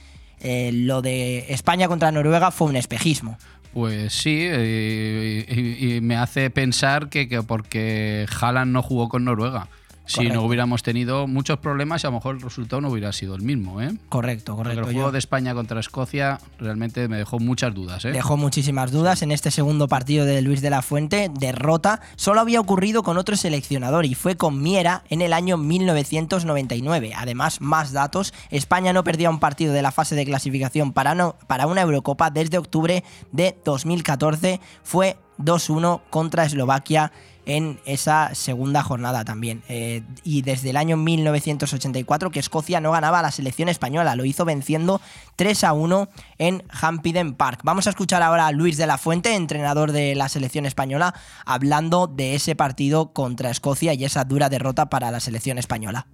eh, 0.40 0.70
lo 0.72 1.02
de 1.02 1.46
España 1.48 1.88
contra 1.88 2.12
Noruega 2.12 2.50
fue 2.50 2.68
un 2.68 2.76
espejismo. 2.76 3.38
Pues 3.72 4.12
sí, 4.12 4.38
eh, 4.40 5.44
y, 5.48 5.96
y 5.96 6.00
me 6.00 6.16
hace 6.16 6.50
pensar 6.50 7.08
que, 7.08 7.28
que 7.28 7.42
porque 7.42 8.26
Haaland 8.40 8.72
no 8.72 8.82
jugó 8.82 9.08
con 9.08 9.24
Noruega. 9.24 9.68
Si 10.06 10.16
Correcto. 10.16 10.34
no 10.40 10.46
hubiéramos 10.46 10.82
tenido 10.82 11.26
muchos 11.26 11.58
problemas, 11.58 12.04
a 12.04 12.08
lo 12.08 12.12
mejor 12.14 12.34
el 12.36 12.42
resultado 12.42 12.82
no 12.82 12.90
hubiera 12.90 13.10
sido 13.12 13.34
el 13.36 13.40
mismo, 13.42 13.80
¿eh? 13.80 13.96
Correcto, 14.10 14.54
Porque 14.54 14.70
correcto. 14.74 14.88
el 14.90 14.94
juego 14.94 15.08
Yo- 15.08 15.12
de 15.12 15.18
España 15.18 15.54
contra 15.54 15.80
Escocia 15.80 16.40
realmente 16.58 17.08
me 17.08 17.16
dejó 17.16 17.38
muchas 17.38 17.72
dudas, 17.72 18.04
¿eh? 18.04 18.12
Dejó 18.12 18.36
muchísimas 18.36 18.90
dudas 18.92 19.22
en 19.22 19.32
este 19.32 19.50
segundo 19.50 19.88
partido 19.88 20.26
de 20.26 20.42
Luis 20.42 20.60
de 20.60 20.68
la 20.68 20.82
Fuente, 20.82 21.30
derrota. 21.38 22.02
Solo 22.16 22.40
había 22.40 22.60
ocurrido 22.60 23.02
con 23.02 23.16
otro 23.16 23.34
seleccionador 23.36 24.04
y 24.04 24.14
fue 24.14 24.36
con 24.36 24.62
Miera 24.62 25.04
en 25.08 25.22
el 25.22 25.32
año 25.32 25.56
1999. 25.56 27.12
Además, 27.16 27.60
más 27.60 27.92
datos, 27.92 28.34
España 28.50 28.92
no 28.92 29.04
perdía 29.04 29.30
un 29.30 29.40
partido 29.40 29.72
de 29.72 29.82
la 29.82 29.90
fase 29.92 30.14
de 30.14 30.24
clasificación 30.26 30.92
para, 30.92 31.14
no- 31.14 31.36
para 31.46 31.66
una 31.66 31.80
Eurocopa 31.82 32.30
desde 32.30 32.58
octubre 32.58 33.04
de 33.32 33.56
2014. 33.64 34.60
Fue 34.82 35.16
2-1 35.38 36.02
contra 36.10 36.44
Eslovaquia 36.44 37.10
en 37.46 37.80
esa 37.84 38.34
segunda 38.34 38.82
jornada 38.82 39.24
también. 39.24 39.62
Eh, 39.68 40.02
y 40.22 40.42
desde 40.42 40.70
el 40.70 40.76
año 40.76 40.96
1984 40.96 42.30
que 42.30 42.40
Escocia 42.40 42.80
no 42.80 42.92
ganaba 42.92 43.18
a 43.18 43.22
la 43.22 43.30
selección 43.30 43.68
española, 43.68 44.16
lo 44.16 44.24
hizo 44.24 44.44
venciendo 44.44 45.00
3 45.36 45.64
a 45.64 45.72
1 45.72 46.08
en 46.38 46.62
Hampden 46.68 47.34
Park. 47.34 47.60
Vamos 47.64 47.86
a 47.86 47.90
escuchar 47.90 48.22
ahora 48.22 48.46
a 48.46 48.52
Luis 48.52 48.76
de 48.76 48.86
la 48.86 48.98
Fuente, 48.98 49.34
entrenador 49.34 49.92
de 49.92 50.14
la 50.14 50.28
selección 50.28 50.66
española, 50.66 51.14
hablando 51.44 52.06
de 52.06 52.34
ese 52.34 52.54
partido 52.56 53.12
contra 53.12 53.50
Escocia 53.50 53.94
y 53.94 54.04
esa 54.04 54.24
dura 54.24 54.48
derrota 54.48 54.90
para 54.90 55.10
la 55.10 55.20
selección 55.20 55.58
española. 55.58 56.06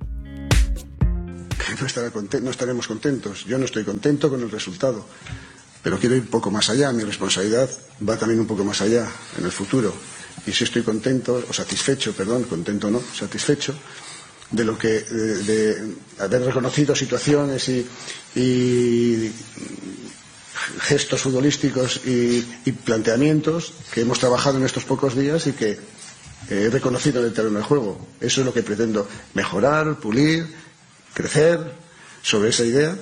no, 1.80 2.40
no 2.40 2.50
estaremos 2.50 2.86
contentos. 2.86 3.44
Yo 3.44 3.58
no 3.58 3.64
estoy 3.64 3.84
contento 3.84 4.28
con 4.30 4.42
el 4.42 4.50
resultado, 4.50 5.04
pero 5.82 5.98
quiero 5.98 6.16
ir 6.16 6.22
un 6.22 6.28
poco 6.28 6.50
más 6.50 6.70
allá. 6.70 6.92
Mi 6.92 7.04
responsabilidad 7.04 7.70
va 8.06 8.16
también 8.16 8.40
un 8.40 8.46
poco 8.46 8.64
más 8.64 8.80
allá 8.80 9.08
en 9.38 9.44
el 9.44 9.52
futuro. 9.52 9.94
Y 10.46 10.52
si 10.52 10.64
estoy 10.64 10.82
contento, 10.82 11.44
o 11.48 11.52
satisfecho, 11.52 12.12
perdón, 12.12 12.44
contento 12.44 12.90
no, 12.90 13.00
satisfecho, 13.00 13.74
de 14.50 14.64
lo 14.64 14.76
que 14.78 15.00
de, 15.00 15.42
de 15.44 15.94
haber 16.18 16.42
reconocido 16.42 16.94
situaciones 16.94 17.68
y, 17.68 19.32
gestos 20.80 21.22
futbolísticos 21.22 22.00
y, 22.06 22.44
y 22.64 22.72
planteamientos 22.72 23.72
que 23.92 24.02
hemos 24.02 24.18
trabajado 24.18 24.58
en 24.58 24.64
estos 24.64 24.84
pocos 24.84 25.16
días 25.16 25.46
y 25.46 25.52
que 25.52 25.78
he 26.48 26.68
reconocido 26.70 27.20
en 27.20 27.26
el 27.26 27.32
terreno 27.32 27.58
de 27.58 27.64
juego. 27.64 28.06
Eso 28.20 28.40
es 28.40 28.46
lo 28.46 28.52
que 28.52 28.62
pretendo 28.62 29.08
mejorar, 29.34 29.98
pulir, 29.98 30.46
crecer 31.14 31.60
sobre 32.22 32.50
esa 32.50 32.64
idea, 32.64 32.96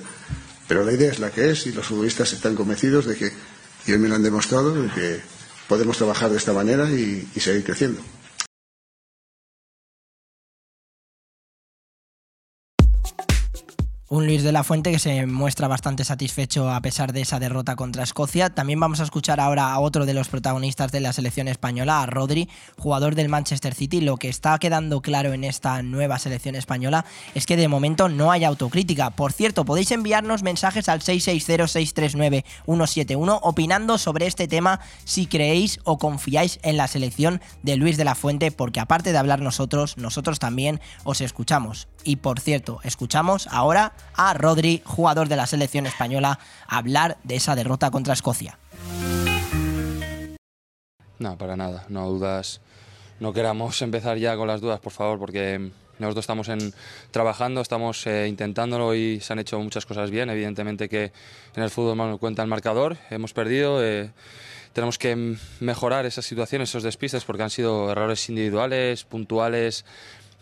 pero 0.67 0.83
la 0.83 0.93
idea 0.93 1.11
es 1.11 1.19
la 1.19 1.31
que 1.31 1.51
es 1.51 1.65
y 1.67 1.71
los 1.71 1.85
futbolistas 1.85 2.31
están 2.33 2.55
convencidos 2.55 3.05
de 3.05 3.15
que, 3.15 3.31
y 3.87 3.91
hoy 3.91 3.97
me 3.97 4.07
lo 4.07 4.15
han 4.15 4.23
demostrado, 4.23 4.73
de 4.73 4.89
que 4.89 5.21
podemos 5.69 5.95
trabajar 5.97 6.29
de 6.31 6.37
esta 6.37 6.51
manera 6.51 6.89
y- 6.89 7.25
seguir 7.39 7.63
creciendo. 7.63 8.01
Un 14.11 14.25
Luis 14.25 14.41
de 14.41 14.51
la 14.51 14.63
Fuente 14.63 14.91
que 14.91 14.97
se 14.97 15.27
muestra 15.27 15.67
bastante 15.67 16.03
satisfecho 16.03 16.71
a 16.71 16.81
pesar 16.81 17.13
de 17.13 17.21
esa 17.21 17.37
derrota 17.37 17.75
contra 17.75 18.01
Escocia. 18.01 18.49
También 18.49 18.79
vamos 18.79 19.01
a 19.01 19.03
escuchar 19.03 19.39
ahora 19.39 19.71
a 19.71 19.79
otro 19.79 20.07
de 20.07 20.15
los 20.15 20.29
protagonistas 20.29 20.91
de 20.91 20.99
la 20.99 21.13
selección 21.13 21.47
española, 21.47 22.01
a 22.01 22.07
Rodri, 22.07 22.49
jugador 22.79 23.13
del 23.13 23.29
Manchester 23.29 23.75
City. 23.75 24.01
Lo 24.01 24.17
que 24.17 24.27
está 24.27 24.57
quedando 24.57 25.01
claro 25.01 25.33
en 25.33 25.43
esta 25.43 25.83
nueva 25.83 26.17
selección 26.17 26.55
española 26.55 27.05
es 27.35 27.45
que 27.45 27.55
de 27.55 27.67
momento 27.67 28.09
no 28.09 28.31
hay 28.31 28.45
autocrítica. 28.45 29.11
Por 29.11 29.31
cierto, 29.31 29.63
podéis 29.63 29.91
enviarnos 29.91 30.41
mensajes 30.41 30.89
al 30.89 31.01
660-639-171 31.01 33.39
opinando 33.43 33.99
sobre 33.99 34.25
este 34.25 34.47
tema 34.47 34.79
si 35.03 35.27
creéis 35.27 35.81
o 35.83 35.99
confiáis 35.99 36.57
en 36.63 36.77
la 36.77 36.87
selección 36.87 37.41
de 37.61 37.75
Luis 37.75 37.95
de 37.95 38.05
la 38.05 38.15
Fuente, 38.15 38.51
porque 38.51 38.79
aparte 38.79 39.11
de 39.11 39.19
hablar 39.19 39.41
nosotros, 39.41 39.99
nosotros 39.99 40.39
también 40.39 40.81
os 41.03 41.21
escuchamos. 41.21 41.87
Y 42.03 42.17
por 42.17 42.39
cierto, 42.39 42.79
escuchamos 42.83 43.47
ahora 43.51 43.93
a 44.15 44.33
Rodri, 44.33 44.81
jugador 44.85 45.27
de 45.27 45.35
la 45.35 45.47
selección 45.47 45.85
española, 45.85 46.39
hablar 46.67 47.17
de 47.23 47.35
esa 47.35 47.55
derrota 47.55 47.91
contra 47.91 48.13
Escocia. 48.13 48.57
No, 51.19 51.37
para 51.37 51.57
nada, 51.57 51.85
no 51.89 52.07
dudas. 52.07 52.61
No 53.19 53.33
queramos 53.33 53.81
empezar 53.81 54.17
ya 54.17 54.35
con 54.37 54.47
las 54.47 54.61
dudas, 54.61 54.79
por 54.79 54.93
favor, 54.93 55.19
porque 55.19 55.71
nosotros 55.99 56.23
estamos 56.23 56.47
en, 56.47 56.73
trabajando, 57.11 57.59
estamos 57.59 58.07
eh, 58.07 58.27
intentándolo 58.27 58.95
y 58.95 59.19
se 59.19 59.33
han 59.33 59.39
hecho 59.39 59.59
muchas 59.59 59.85
cosas 59.85 60.09
bien. 60.09 60.29
Evidentemente 60.29 60.87
que 60.87 61.11
en 61.55 61.63
el 61.63 61.69
fútbol 61.69 61.97
no 61.97 62.17
cuenta 62.17 62.41
el 62.41 62.47
marcador, 62.47 62.97
hemos 63.09 63.33
perdido. 63.33 63.83
eh, 63.83 64.11
tenemos 64.73 64.97
que 64.97 65.35
mejorar 65.59 66.05
esas 66.05 66.25
situaciones, 66.25 66.69
esos 66.69 66.83
despistes, 66.83 67.25
porque 67.25 67.43
han 67.43 67.49
sido 67.49 67.91
errores 67.91 68.29
individuales, 68.29 69.03
puntuales, 69.03 69.83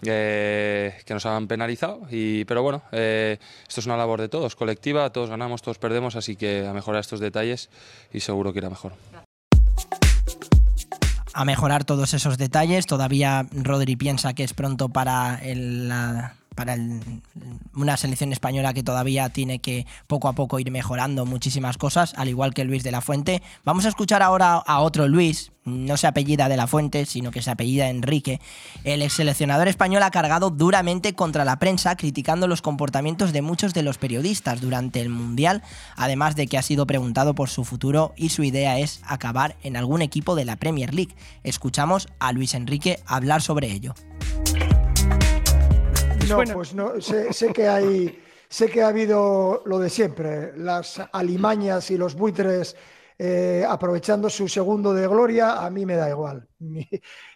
eh, 0.03 0.93
que 1.05 1.13
nos 1.13 1.25
han 1.25 1.47
penalizado. 1.47 2.01
Y, 2.09 2.45
pero 2.45 2.63
bueno, 2.63 2.83
eh, 2.91 3.37
esto 3.67 3.79
es 3.81 3.85
una 3.85 3.97
labor 3.97 4.21
de 4.21 4.29
todos, 4.29 4.55
colectiva, 4.55 5.09
todos 5.11 5.29
ganamos, 5.29 5.61
todos 5.61 5.77
perdemos, 5.79 6.15
así 6.15 6.35
que 6.35 6.65
a 6.67 6.73
mejorar 6.73 7.01
estos 7.01 7.19
detalles 7.19 7.69
y 8.13 8.19
seguro 8.19 8.53
que 8.53 8.59
irá 8.59 8.69
mejor. 8.69 8.93
a 11.33 11.45
mejorar 11.45 11.83
todos 11.83 12.15
esos 12.15 12.37
detalles. 12.39 12.87
Todavía 12.87 13.45
Rodri 13.51 13.95
piensa 13.95 14.33
que 14.33 14.43
es 14.43 14.53
pronto 14.53 14.89
para, 14.89 15.39
la- 15.43 16.33
para 16.57 16.75
una 17.75 17.97
selección 17.97 18.33
española 18.33 18.73
que 18.73 18.81
todavía 18.81 19.29
tiene 19.29 19.59
que 19.59 19.85
poco 20.07 20.27
a 20.27 20.33
poco 20.33 20.59
ir 20.59 20.71
mejorando 20.71 21.23
muchísimas 21.23 21.77
cosas, 21.77 22.15
al 22.17 22.29
igual 22.29 22.55
que 22.55 22.65
Luis 22.65 22.81
de 22.81 22.91
la 22.91 23.01
Fuente. 23.01 23.43
Vamos 23.63 23.85
a 23.85 23.89
escuchar 23.89 24.23
ahora 24.23 24.55
a 24.55 24.79
otro 24.79 25.07
Luis, 25.07 25.51
no 25.65 25.97
se 25.97 26.07
apellida 26.07 26.49
de 26.49 26.57
la 26.57 26.65
Fuente, 26.65 27.05
sino 27.05 27.29
que 27.29 27.43
se 27.43 27.51
apellida 27.51 27.89
Enrique. 27.89 28.41
El 28.83 29.03
ex 29.03 29.13
seleccionador 29.13 29.67
español 29.67 30.01
ha 30.01 30.09
cargado 30.09 30.49
duramente 30.49 31.13
contra 31.13 31.45
la 31.45 31.59
prensa, 31.59 31.95
criticando 31.95 32.47
los 32.47 32.63
comportamientos 32.63 33.33
de 33.33 33.43
muchos 33.43 33.75
de 33.75 33.83
los 33.83 33.99
periodistas 33.99 34.59
durante 34.59 34.99
el 34.99 35.09
Mundial, 35.09 35.61
además 35.95 36.35
de 36.35 36.47
que 36.47 36.57
ha 36.57 36.63
sido 36.63 36.87
preguntado 36.87 37.35
por 37.35 37.49
su 37.49 37.65
futuro 37.65 38.13
y 38.17 38.29
su 38.29 38.43
idea 38.43 38.79
es 38.79 38.99
acabar 39.05 39.57
en 39.61 39.77
algún 39.77 40.01
equipo 40.01 40.33
de 40.33 40.45
la 40.45 40.55
Premier 40.55 40.95
League. 40.95 41.15
Escuchamos 41.43 42.07
a 42.17 42.31
Luis 42.31 42.55
Enrique 42.55 42.99
hablar 43.05 43.43
sobre 43.43 43.71
ello. 43.71 43.93
No, 46.29 46.43
pues 46.53 46.73
no, 46.73 46.99
sé, 47.01 47.31
sé 47.33 47.53
que 47.53 47.67
hay, 47.67 48.21
sé 48.49 48.69
que 48.69 48.81
ha 48.81 48.89
habido 48.89 49.61
lo 49.65 49.79
de 49.79 49.89
siempre, 49.89 50.57
las 50.57 51.01
alimañas 51.11 51.89
y 51.91 51.97
los 51.97 52.15
buitres 52.15 52.75
eh, 53.17 53.65
aprovechando 53.67 54.29
su 54.29 54.47
segundo 54.47 54.93
de 54.93 55.07
gloria, 55.07 55.65
a 55.65 55.69
mí 55.69 55.85
me 55.85 55.95
da 55.95 56.09
igual. 56.09 56.47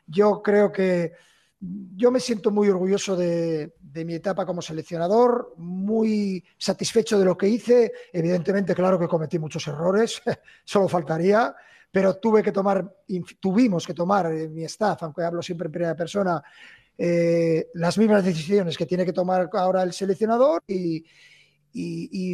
Yo 0.05 0.41
creo 0.41 0.71
que 0.71 1.13
yo 1.59 2.11
me 2.11 2.19
siento 2.19 2.51
muy 2.51 2.69
orgulloso 2.69 3.15
de, 3.15 3.75
de 3.79 4.05
mi 4.05 4.15
etapa 4.15 4.45
como 4.45 4.61
seleccionador, 4.61 5.53
muy 5.57 6.43
satisfecho 6.57 7.19
de 7.19 7.25
lo 7.25 7.37
que 7.37 7.47
hice. 7.47 7.91
Evidentemente, 8.11 8.73
claro 8.73 8.99
que 8.99 9.07
cometí 9.07 9.37
muchos 9.37 9.67
errores, 9.67 10.21
solo 10.63 10.87
faltaría, 10.87 11.55
pero 11.91 12.15
tuve 12.15 12.41
que 12.41 12.51
tomar, 12.51 12.95
tuvimos 13.39 13.85
que 13.85 13.93
tomar 13.93 14.33
eh, 14.33 14.47
mi 14.47 14.63
staff, 14.63 15.03
aunque 15.03 15.23
hablo 15.23 15.41
siempre 15.41 15.67
en 15.67 15.71
primera 15.71 15.95
persona, 15.95 16.41
eh, 17.03 17.71
las 17.73 17.97
mismas 17.97 18.23
decisiones 18.23 18.77
que 18.77 18.85
tiene 18.85 19.03
que 19.03 19.11
tomar 19.11 19.49
ahora 19.53 19.81
el 19.81 19.91
seleccionador 19.91 20.61
y, 20.67 21.03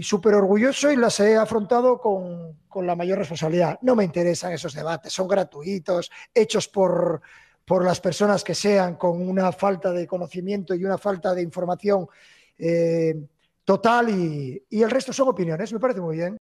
súper 0.01 0.34
orgulloso 0.34 0.91
y 0.91 0.97
las 0.97 1.22
he 1.22 1.38
afrontado 1.38 2.01
con, 2.01 2.59
con 2.68 2.86
la 2.86 2.93
mayor 2.93 3.18
responsabilidad. 3.20 3.80
No 3.82 3.95
me 3.95 4.03
interesan 4.03 4.51
esos 4.51 4.74
debates, 4.74 5.13
son 5.13 5.26
gratuitos, 5.26 6.11
hechos 6.34 6.68
por, 6.68 7.22
por 7.63 7.86
las 7.86 8.01
personas 8.01 8.43
que 8.43 8.53
sean, 8.53 8.95
con 8.95 9.26
una 9.26 9.53
falta 9.53 9.93
de 9.93 10.05
conocimiento 10.05 10.76
y 10.76 10.84
una 10.84 10.97
falta 10.97 11.34
de 11.34 11.43
información 11.43 12.05
eh, 12.57 13.15
total 13.63 14.09
y, 14.09 14.65
y 14.70 14.82
el 14.82 14.91
resto 14.91 15.13
son 15.13 15.30
opiniones, 15.30 15.72
me 15.72 15.80
parece 15.80 16.01
muy 16.01 16.18
bien. 16.18 16.38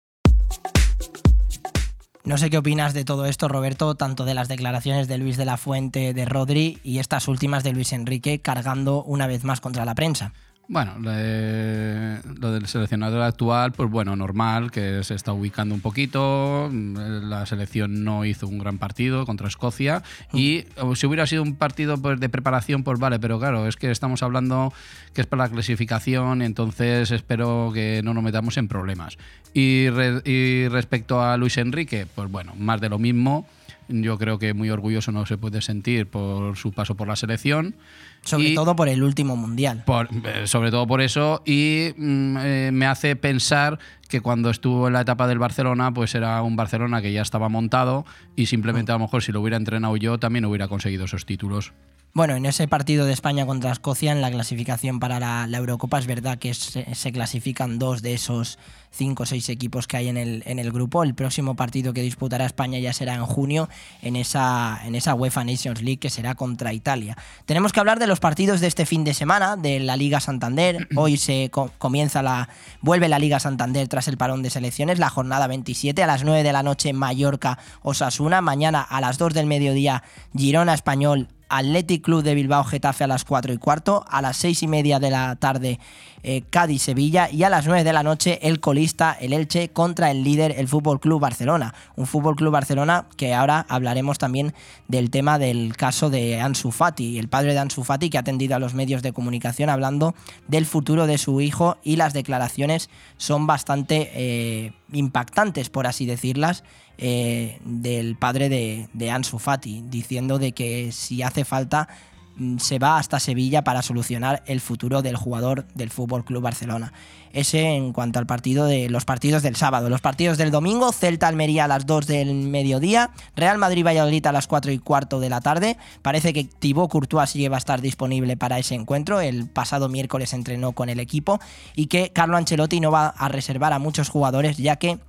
No 2.26 2.40
sé 2.40 2.50
qué 2.50 2.58
opinas 2.58 2.96
de 2.96 3.06
todo 3.06 3.28
esto, 3.28 3.48
Roberto, 3.48 3.94
tanto 3.94 4.26
de 4.26 4.34
las 4.34 4.48
declaraciones 4.48 5.08
de 5.08 5.20
Luis 5.20 5.38
de 5.38 5.46
la 5.46 5.58
Fuente, 5.58 6.12
de 6.12 6.26
Rodri 6.26 6.80
y 6.84 6.98
estas 6.98 7.28
últimas 7.28 7.64
de 7.64 7.72
Luis 7.72 7.94
Enrique 7.94 8.40
cargando 8.40 9.04
una 9.04 9.28
vez 9.28 9.44
más 9.44 9.62
contra 9.62 9.86
la 9.86 9.94
prensa. 9.94 10.34
Bueno, 10.68 10.98
le- 11.00 12.22
lo 12.40 12.52
del 12.52 12.66
seleccionador 12.66 13.22
actual, 13.22 13.72
pues 13.72 13.88
bueno, 13.92 14.16
normal, 14.16 14.72
que 14.72 15.04
se 15.04 15.14
está 15.14 15.32
ubicando 15.32 15.76
un 15.76 15.82
poquito. 15.82 16.72
La 16.72 17.46
selección 17.46 18.04
no 18.04 18.26
hizo 18.26 18.48
un 18.48 18.58
gran 18.58 18.80
partido 18.80 19.28
contra 19.28 19.48
Escocia. 19.48 20.02
Y 20.34 20.66
o 20.82 20.96
si 20.96 21.06
hubiera 21.06 21.28
sido 21.28 21.44
un 21.44 21.56
partido 21.56 21.98
pues, 22.02 22.20
de 22.20 22.30
preparación, 22.30 22.84
pues 22.84 23.00
vale, 23.00 23.20
pero 23.20 23.38
claro, 23.40 23.68
es 23.68 23.76
que 23.76 23.92
estamos 23.92 24.24
hablando 24.24 24.74
que 25.14 25.22
es 25.22 25.28
para 25.28 25.44
la 25.44 25.50
clasificación, 25.50 26.42
entonces 26.42 27.12
espero 27.12 27.70
que 27.72 28.02
no 28.04 28.16
nos 28.16 28.24
metamos 28.24 28.58
en 28.58 28.68
problemas. 28.68 29.18
Y, 29.54 29.90
re- 29.90 30.22
y 30.26 30.68
respecto 30.68 31.22
a 31.22 31.38
Luis 31.38 31.58
Enrique, 31.58 32.08
pues 32.16 32.32
bueno, 32.32 32.54
más 32.58 32.82
de 32.82 32.90
lo 32.90 32.98
mismo. 32.98 33.48
Yo 33.88 34.18
creo 34.18 34.40
que 34.40 34.54
muy 34.54 34.70
orgulloso 34.70 35.12
no 35.12 35.26
se 35.26 35.38
puede 35.38 35.62
sentir 35.62 36.08
por 36.08 36.58
su 36.58 36.72
paso 36.72 36.96
por 36.96 37.08
la 37.08 37.16
selección. 37.16 37.76
Sobre 38.24 38.50
Y- 38.50 38.56
todo 38.56 38.76
por 38.76 38.90
el 38.90 39.04
último 39.04 39.36
mundial. 39.36 39.84
por- 39.86 40.10
eh, 40.26 40.48
sobre 40.48 40.72
todo 40.72 40.88
por 40.88 41.02
eso 41.02 41.44
y 41.46 41.90
mm, 41.96 42.38
eh, 42.40 42.70
me 42.74 42.88
hace 42.88 43.16
pensar 43.16 43.78
que 44.10 44.22
cuando 44.22 44.50
estuvo 44.50 44.88
en 44.88 44.94
la 44.94 45.02
etapa 45.02 45.28
del 45.28 45.38
Barcelona 45.40 45.94
pues 45.94 46.16
era 46.16 46.42
un 46.42 46.56
Barcelona 46.56 47.02
que 47.02 47.12
ya 47.14 47.22
estaba 47.22 47.50
montado 47.50 48.06
y 48.36 48.48
simplemente 48.48 48.92
a 48.92 48.96
lo 48.96 49.00
mejor 49.00 49.22
si 49.22 49.32
lo 49.32 49.42
hubiera 49.42 49.58
entrenado 49.58 49.96
yo 49.98 50.18
también 50.18 50.46
hubiera 50.46 50.68
conseguido 50.68 51.06
esos 51.06 51.26
títulos. 51.26 51.74
Bueno, 52.18 52.38
en 52.38 52.46
ese 52.46 52.66
partido 52.70 53.06
de 53.06 53.12
España 53.12 53.46
contra 53.46 53.74
Escocia, 53.74 54.14
en 54.14 54.22
la 54.22 54.32
clasificación 54.32 55.02
para 55.02 55.20
la, 55.20 55.48
la 55.48 55.58
Eurocopa, 55.58 56.00
es 56.00 56.08
verdad 56.08 56.38
que 56.38 56.54
se, 56.54 56.96
se 56.96 57.12
clasifican 57.12 57.78
dos 57.78 58.02
de 58.02 58.14
esos 58.14 58.58
cinco 58.90 59.24
o 59.24 59.26
seis 59.26 59.50
equipos 59.50 59.86
que 59.86 59.98
hay 59.98 60.08
en 60.08 60.16
el, 60.16 60.42
en 60.46 60.58
el 60.58 60.72
grupo. 60.72 61.04
El 61.04 61.14
próximo 61.14 61.58
partido 61.58 61.92
que 61.92 62.02
disputará 62.02 62.46
España 62.46 62.80
ya 62.80 62.94
será 62.94 63.16
en 63.16 63.26
junio, 63.26 63.68
en 64.02 64.16
esa, 64.16 64.80
en 64.86 64.96
esa 64.96 65.14
UEFA 65.14 65.44
Nations 65.44 65.82
League, 65.82 65.98
que 66.00 66.10
será 66.10 66.36
contra 66.36 66.72
Italia. 66.72 67.18
Tenemos 67.46 67.74
que 67.74 67.82
hablar 67.82 68.00
de 68.00 68.08
los 68.08 68.22
partidos 68.22 68.62
de 68.62 68.68
este 68.68 68.86
fin 68.86 69.04
de 69.04 69.14
semana, 69.14 69.58
de 69.58 69.82
la 69.82 69.98
Liga 69.98 70.22
Santander. 70.22 70.88
Hoy 70.96 71.18
se 71.18 71.50
co- 71.52 71.74
comienza 71.80 72.24
la. 72.24 72.48
vuelve 72.80 73.10
la 73.10 73.20
Liga 73.20 73.42
Santander 73.42 73.90
tras 73.90 74.08
el 74.08 74.16
parón 74.16 74.42
de 74.42 74.52
selecciones, 74.52 75.00
la 75.00 75.10
jornada 75.10 75.48
27, 75.48 76.02
a 76.02 76.08
las 76.08 76.24
9 76.24 76.44
de 76.44 76.54
la 76.54 76.64
noche 76.64 76.94
Mallorca 76.94 77.60
Osasuna. 77.82 78.40
Mañana 78.40 78.82
a 78.82 79.02
las 79.02 79.18
2 79.18 79.34
del 79.34 79.48
mediodía 79.48 80.02
Girona 80.34 80.74
Español 80.74 81.28
Athletic 81.50 82.04
Club 82.04 82.24
de 82.24 82.36
Bilbao 82.36 82.64
Getafe 82.64 83.04
a 83.04 83.08
las 83.08 83.26
4 83.26 83.54
y 83.54 83.58
cuarto, 83.58 84.06
a 84.10 84.22
las 84.22 84.38
6 84.38 84.64
y 84.64 84.68
media 84.68 85.00
de 85.00 85.12
la 85.12 85.36
tarde 85.36 85.80
eh, 86.24 86.42
Cádiz 86.50 86.82
Sevilla 86.82 87.30
y 87.30 87.44
a 87.44 87.50
las 87.50 87.68
9 87.68 87.84
de 87.84 87.94
la 87.94 88.02
noche 88.02 88.40
el 88.42 88.60
colista, 88.60 89.16
el 89.20 89.32
Elche, 89.32 89.70
contra 89.70 90.10
el 90.10 90.24
líder, 90.24 90.56
el 90.58 90.68
Fútbol 90.68 91.00
Club 91.00 91.22
Barcelona. 91.22 91.76
Un 91.96 92.08
Fútbol 92.08 92.36
Club 92.36 92.52
Barcelona 92.52 93.06
que 93.16 93.36
ahora 93.36 93.66
hablaremos 93.70 94.18
también 94.18 94.54
del 94.88 95.12
tema 95.12 95.38
del 95.38 95.78
caso 95.78 96.10
de 96.10 96.42
Ansu 96.42 96.72
Fati, 96.72 97.20
el 97.20 97.28
padre 97.28 97.54
de 97.54 97.60
Ansu 97.60 97.84
Fati 97.84 98.10
que 98.10 98.18
ha 98.18 98.22
atendido 98.22 98.56
a 98.56 98.60
los 98.60 98.74
medios 98.74 99.04
de 99.04 99.14
comunicación 99.14 99.70
hablando 99.70 100.16
del 100.48 100.66
futuro 100.66 101.06
de 101.06 101.20
su 101.20 101.42
hijo 101.42 101.78
y 101.84 101.98
las 101.98 102.14
declaraciones 102.14 102.90
son 103.18 103.46
bastante 103.46 104.10
eh, 104.16 104.74
impactantes, 104.92 105.70
por 105.70 105.86
así 105.86 106.06
decirlas, 106.06 106.64
eh, 106.98 107.60
del 107.66 108.16
padre 108.16 108.50
de, 108.50 109.12
Ansu 109.12 109.40
Fati, 109.40 109.84
diciendo 109.90 110.40
de 110.40 110.54
que 110.54 110.92
si 110.92 111.24
hace 111.24 111.44
falta 111.44 111.90
mm, 112.38 112.58
se 112.58 112.80
va 112.80 112.98
hasta 112.98 113.20
Sevilla 113.20 113.64
para 113.64 113.82
solucionar 113.82 114.44
el 114.46 114.62
futuro 114.62 115.02
del 115.02 115.18
jugador 115.18 115.66
del 115.74 115.90
Fútbol 115.90 116.24
Club 116.24 116.44
Barcelona. 116.44 116.94
Ese 117.34 117.76
en 117.76 117.92
cuanto 117.92 118.18
al 118.18 118.26
partido 118.26 118.66
de 118.66 118.90
los 118.90 119.04
partidos 119.04 119.44
del 119.44 119.58
sábado. 119.58 119.90
Los 119.90 120.00
partidos 120.00 120.38
del 120.38 120.52
domingo, 120.52 120.94
Celta 120.94 121.28
Almería 121.28 121.66
a 121.66 121.68
las 121.68 121.86
2 121.86 122.08
del 122.08 122.34
mediodía, 122.34 123.12
Real 123.36 123.58
Madrid 123.58 123.86
Valladolid 123.86 124.26
a 124.26 124.32
las 124.32 124.48
4 124.48 124.72
y 124.72 124.80
cuarto 124.80 125.20
de 125.20 125.30
la 125.30 125.42
tarde. 125.42 125.76
Parece 126.02 126.32
que 126.32 126.46
Thibaut 126.46 126.90
Courtois 126.90 127.30
sí 127.30 127.46
va 127.50 127.58
a 127.58 127.60
estar 127.60 127.82
disponible 127.82 128.38
para 128.38 128.58
ese 128.58 128.76
encuentro. 128.76 129.20
El 129.20 129.48
pasado 129.50 129.90
miércoles 129.90 130.32
entrenó 130.32 130.72
con 130.72 130.88
el 130.88 131.02
equipo 131.02 131.42
y 131.76 131.88
que 131.88 132.12
Carlo 132.14 132.38
Ancelotti 132.38 132.80
no 132.80 132.90
va 132.90 133.08
a 133.08 133.28
reservar 133.28 133.74
a 133.74 133.80
muchos 133.80 134.08
jugadores 134.08 134.56
ya 134.56 134.78
que 134.78 135.00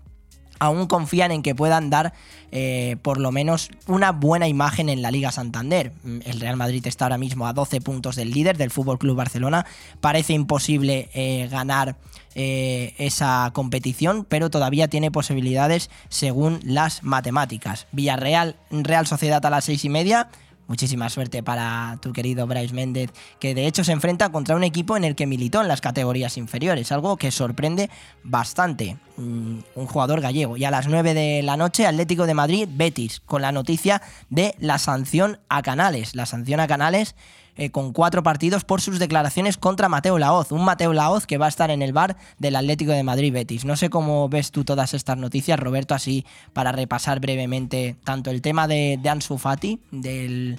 aún 0.59 0.87
confían 0.87 1.33
en 1.33 1.43
que 1.43 1.55
puedan 1.55 1.91
dar 1.91 2.13
eh, 2.53 2.97
por 3.03 3.19
lo 3.19 3.33
menos 3.33 3.71
una 3.87 4.13
buena 4.13 4.49
imagen 4.49 4.89
en 4.89 5.03
la 5.03 5.11
Liga 5.11 5.33
Santander. 5.33 5.93
Mm, 6.05 6.19
el 6.25 6.41
Real 6.41 6.57
Madrid 6.57 6.87
está 6.87 7.07
ahora 7.07 7.19
mismo 7.19 7.47
a 7.47 7.53
12 7.53 7.81
puntos 7.81 8.17
del 8.17 8.31
líder 8.31 8.57
del 8.57 8.71
Fútbol 8.71 8.99
Club 8.99 9.17
Barcelona. 9.17 9.67
Parece 10.01 10.33
imposible 10.33 11.11
eh, 11.15 11.49
ganar 11.51 11.97
eh, 12.35 12.95
esa 12.99 13.51
competición, 13.53 14.27
pero 14.29 14.51
todavía 14.51 14.89
tiene 14.89 15.11
posibilidades 15.11 15.91
según 16.09 16.61
las 16.63 17.03
matemáticas. 17.03 17.87
Villarreal, 17.93 18.57
Real 18.71 19.07
Sociedad 19.07 19.45
a 19.45 19.51
las 19.51 19.65
6 19.65 19.85
y 19.87 19.89
media 19.89 20.29
muchísima 20.67 21.09
suerte 21.09 21.43
para 21.43 21.99
tu 22.01 22.13
querido 22.13 22.47
Bryce 22.47 22.75
Méndez, 22.75 23.11
que 23.39 23.55
de 23.55 23.67
hecho 23.67 23.85
se 23.85 23.93
enfrenta 23.93 24.31
contra 24.31 24.57
un 24.57 24.65
equipo 24.65 24.97
en 24.97 25.05
el 25.05 25.15
que 25.15 25.27
militó 25.27 25.63
en 25.63 25.69
las 25.69 25.81
categorías 25.81 26.37
inferiores, 26.37 26.93
algo 26.93 27.17
que 27.17 27.31
sorprende 27.31 27.91
bastante. 28.23 28.97
Mm, 29.17 29.59
un 29.75 29.87
jugador 29.87 30.21
gallego. 30.21 30.57
Y 30.57 30.65
a 30.65 30.71
las 30.71 30.89
9 30.89 31.15
de 31.15 31.43
la 31.43 31.57
noche, 31.57 31.87
Atlético 31.87 32.27
de 32.27 32.35
Madrid, 32.35 32.69
Betis, 32.71 33.21
con 33.21 33.43
la 33.43 33.53
noticia 33.53 34.03
de 34.31 34.55
la 34.59 34.79
sanción 34.79 35.39
a 35.49 35.63
Canales. 35.63 36.15
La 36.15 36.27
sanción 36.27 36.61
a 36.61 36.67
Canales 36.67 37.15
eh, 37.59 37.71
con 37.71 37.93
cuatro 37.93 38.23
partidos 38.23 38.65
por 38.65 38.83
sus 38.83 38.99
declaraciones 38.99 39.57
contra 39.57 39.89
Mateo 39.89 40.19
Laoz. 40.19 40.53
Un 40.53 40.65
Mateo 40.65 40.93
Laoz 40.93 41.27
que 41.27 41.39
va 41.39 41.47
a 41.47 41.49
estar 41.49 41.71
en 41.71 41.81
el 41.81 41.95
bar 41.95 42.17
del 42.39 42.55
Atlético 42.55 42.93
de 42.93 43.03
Madrid 43.03 43.33
Betis. 43.33 43.65
No 43.65 43.77
sé 43.77 43.89
cómo 43.89 44.29
ves 44.29 44.51
tú 44.51 44.63
todas 44.65 44.93
estas 44.93 45.17
noticias, 45.17 45.59
Roberto, 45.59 45.95
así 45.95 46.27
para 46.53 46.73
repasar 46.73 47.19
brevemente 47.19 47.97
tanto 48.05 48.31
el 48.31 48.43
tema 48.43 48.69
de, 48.69 48.99
de 49.03 49.09
Ansu 49.09 49.39
Fati, 49.39 49.81
del, 49.91 50.59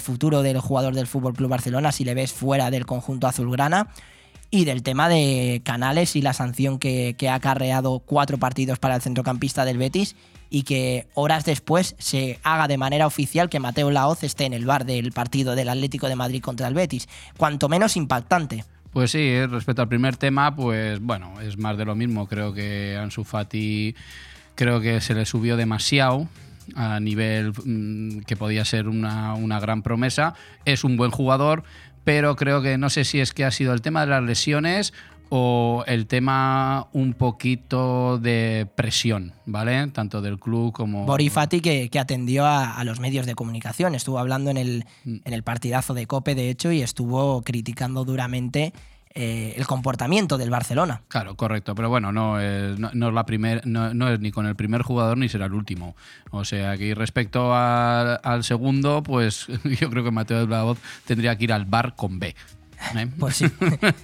futuro 0.00 0.42
del 0.42 0.58
jugador 0.58 0.94
del 0.94 1.06
Fútbol 1.06 1.34
Club 1.34 1.50
Barcelona, 1.50 1.92
si 1.92 2.04
le 2.04 2.14
ves 2.14 2.32
fuera 2.32 2.72
del 2.72 2.84
conjunto 2.84 3.28
azulgrana 3.28 3.88
y 4.50 4.64
del 4.64 4.82
tema 4.82 5.08
de 5.08 5.62
Canales 5.64 6.16
y 6.16 6.22
la 6.22 6.32
sanción 6.32 6.80
que, 6.80 7.14
que, 7.16 7.28
ha 7.28 7.34
acarreado 7.34 8.00
cuatro 8.00 8.38
partidos 8.38 8.78
para 8.80 8.96
el 8.96 9.02
centrocampista 9.02 9.64
del 9.64 9.78
Betis 9.78 10.16
y 10.54 10.62
que 10.62 11.08
horas 11.14 11.44
después 11.44 11.96
se 11.98 12.38
haga 12.44 12.68
de 12.68 12.78
manera 12.78 13.08
oficial 13.08 13.48
que 13.48 13.58
Mateo 13.58 13.90
Laoz 13.90 14.22
esté 14.22 14.44
en 14.44 14.52
el 14.52 14.64
bar 14.64 14.86
del 14.86 15.10
partido 15.10 15.56
del 15.56 15.68
Atlético 15.68 16.06
de 16.08 16.14
Madrid 16.14 16.40
contra 16.40 16.68
el 16.68 16.74
Betis. 16.74 17.08
Cuanto 17.36 17.68
menos 17.68 17.96
impactante. 17.96 18.64
Pues 18.92 19.10
sí, 19.10 19.44
respecto 19.46 19.82
al 19.82 19.88
primer 19.88 20.16
tema, 20.16 20.54
pues 20.54 21.00
bueno, 21.00 21.40
es 21.40 21.58
más 21.58 21.76
de 21.76 21.84
lo 21.84 21.96
mismo. 21.96 22.28
Creo 22.28 22.54
que 22.54 22.96
Ansu 22.96 23.24
Fati 23.24 23.96
creo 24.54 24.80
que 24.80 25.00
se 25.00 25.14
le 25.14 25.26
subió 25.26 25.56
demasiado 25.56 26.28
a 26.76 27.00
nivel 27.00 27.52
mmm, 27.64 28.20
que 28.20 28.36
podía 28.36 28.64
ser 28.64 28.86
una, 28.86 29.34
una 29.34 29.58
gran 29.58 29.82
promesa. 29.82 30.34
Es 30.64 30.84
un 30.84 30.96
buen 30.96 31.10
jugador, 31.10 31.64
pero 32.04 32.36
creo 32.36 32.62
que 32.62 32.78
no 32.78 32.90
sé 32.90 33.02
si 33.02 33.18
es 33.18 33.32
que 33.32 33.44
ha 33.44 33.50
sido 33.50 33.72
el 33.72 33.82
tema 33.82 34.02
de 34.02 34.06
las 34.06 34.22
lesiones 34.22 34.94
o 35.36 35.82
el 35.88 36.06
tema 36.06 36.86
un 36.92 37.12
poquito 37.12 38.18
de 38.18 38.68
presión, 38.76 39.32
¿vale? 39.46 39.88
Tanto 39.88 40.22
del 40.22 40.38
club 40.38 40.72
como... 40.72 41.06
Borifati 41.06 41.60
que, 41.60 41.88
que 41.88 41.98
atendió 41.98 42.44
a, 42.46 42.76
a, 42.76 42.84
los 42.84 43.00
medios 43.00 43.26
de 43.26 43.34
comunicación, 43.34 43.96
estuvo 43.96 44.20
hablando 44.20 44.52
en 44.52 44.58
el, 44.58 44.84
en 45.04 45.32
el 45.32 45.42
partidazo 45.42 45.92
de 45.92 46.06
Cope, 46.06 46.36
de 46.36 46.50
hecho, 46.50 46.70
y 46.70 46.82
estuvo 46.82 47.42
criticando 47.42 48.04
duramente 48.04 48.72
eh, 49.16 49.54
el 49.56 49.64
comportamiento 49.68 50.38
del 50.38 50.50
Barcelona. 50.50 51.02
Claro, 51.06 51.36
correcto, 51.36 51.76
pero 51.76 51.88
bueno, 51.88 52.10
no 52.10 52.40
es, 52.40 52.76
no, 52.80 52.90
no 52.94 53.08
es 53.08 53.14
la 53.14 53.24
primer, 53.24 53.64
no, 53.64 53.94
no, 53.94 54.08
es 54.08 54.18
ni 54.18 54.32
con 54.32 54.44
el 54.46 54.56
primer 54.56 54.82
jugador 54.82 55.18
ni 55.18 55.28
será 55.28 55.46
el 55.46 55.54
último. 55.54 55.94
O 56.32 56.44
sea, 56.44 56.76
que 56.76 56.96
respecto 56.96 57.54
a, 57.54 58.16
al 58.16 58.42
segundo, 58.42 59.04
pues 59.04 59.46
yo 59.80 59.88
creo 59.88 60.02
que 60.02 60.10
Mateo 60.10 60.44
de 60.44 60.62
Voz 60.62 60.78
tendría 61.06 61.38
que 61.38 61.44
ir 61.44 61.52
al 61.52 61.64
bar 61.64 61.94
con 61.94 62.18
B. 62.18 62.34
¿Eh? 62.96 63.08
Pues 63.18 63.36
sí, 63.36 63.46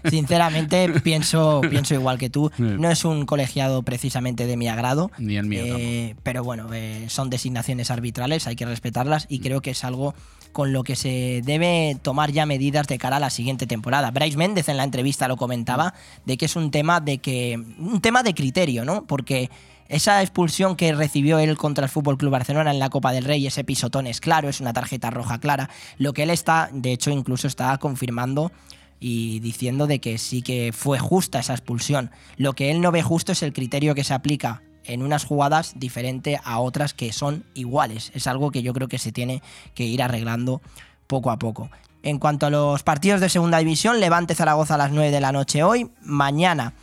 sinceramente 0.09 0.89
pienso, 1.03 1.61
pienso 1.69 1.95
igual 1.95 2.19
que 2.19 2.31
tú. 2.31 2.51
No 2.59 2.91
es 2.91 3.05
un 3.05 3.27
colegiado 3.27 3.83
precisamente 3.83 4.47
de 4.47 4.57
mi 4.57 4.69
agrado. 4.69 5.11
Ni 5.19 5.37
el 5.37 5.47
mío. 5.47 5.63
Eh, 5.79 6.15
pero 6.23 6.45
bueno, 6.45 6.69
eh, 6.73 7.07
son 7.09 7.31
designaciones 7.31 7.91
arbitrales, 7.91 8.47
hay 8.47 8.57
que 8.57 8.67
respetarlas 8.67 9.27
y 9.29 9.41
creo 9.41 9.61
que 9.61 9.71
es 9.71 9.85
algo 9.85 10.15
con 10.53 10.73
lo 10.73 10.83
que 10.83 10.97
se 10.97 11.43
debe 11.45 11.97
tomar 12.03 12.33
ya 12.33 12.47
medidas 12.47 12.87
de 12.87 12.99
cara 12.99 13.17
a 13.17 13.21
la 13.21 13.31
siguiente 13.31 13.67
temporada. 13.67 14.11
Bryce 14.11 14.37
Méndez 14.37 14.69
en 14.69 14.77
la 14.77 14.85
entrevista 14.85 15.29
lo 15.29 15.37
comentaba 15.37 15.95
de 16.25 16.37
que 16.37 16.47
es 16.47 16.57
un 16.57 16.71
tema 16.71 17.01
de 17.01 17.19
que 17.19 17.57
un 17.79 18.01
tema 18.01 18.23
de 18.23 18.35
criterio, 18.35 18.85
¿no? 18.85 19.05
Porque 19.05 19.51
esa 19.91 20.23
expulsión 20.23 20.77
que 20.77 20.93
recibió 20.93 21.41
él 21.41 21.57
contra 21.57 21.85
el 21.85 21.91
Fútbol 21.91 22.17
Club 22.17 22.31
Barcelona 22.31 22.71
en 22.71 22.79
la 22.79 22.91
Copa 22.91 23.11
del 23.11 23.25
Rey, 23.25 23.45
ese 23.45 23.65
pisotón 23.65 24.07
es 24.07 24.21
claro, 24.21 24.49
es 24.49 24.61
una 24.61 24.73
tarjeta 24.73 25.11
roja 25.11 25.41
clara. 25.41 25.69
Lo 25.99 26.13
que 26.13 26.23
él 26.23 26.31
está, 26.31 26.71
de 26.73 26.93
hecho, 26.93 27.11
incluso 27.11 27.49
está 27.49 27.77
confirmando 27.79 28.53
y 29.01 29.41
diciendo 29.41 29.89
de 29.89 30.01
que 30.01 30.19
sí 30.19 30.43
que 30.43 30.73
fue 30.73 31.01
justa 31.01 31.41
esa 31.41 31.55
expulsión. 31.55 32.13
Lo 32.37 32.53
que 32.53 32.71
él 32.71 32.81
no 32.81 32.93
ve 32.93 33.03
justo 33.03 33.33
es 33.33 33.43
el 33.43 33.53
criterio 33.53 33.97
que 33.97 34.05
se 34.05 34.15
aplica 34.15 34.63
en 34.85 35.03
unas 35.03 35.25
jugadas 35.25 35.73
diferente 35.75 36.41
a 36.45 36.61
otras 36.61 36.95
que 36.95 37.13
son 37.13 37.45
iguales. 37.55 38.13
Es 38.15 38.29
algo 38.29 38.53
que 38.53 38.63
yo 38.63 38.73
creo 38.73 38.87
que 38.87 38.99
se 38.99 39.11
tiene 39.11 39.43
que 39.75 39.87
ir 39.87 40.05
arreglando 40.05 40.63
poco 41.09 41.33
a 41.33 41.39
poco. 41.41 41.69
En 42.05 42.21
cuanto 42.21 42.47
a 42.47 42.51
los 42.51 42.85
partidos 42.85 43.21
de 43.21 43.29
segunda 43.29 43.59
división, 43.59 43.99
Levante 43.99 44.37
Zaragoza 44.37 44.77
a 44.77 44.79
las 44.79 44.93
9 44.93 45.11
de 45.11 45.21
la 45.21 45.33
noche 45.33 45.65
hoy, 45.65 45.91
mañana 46.01 46.75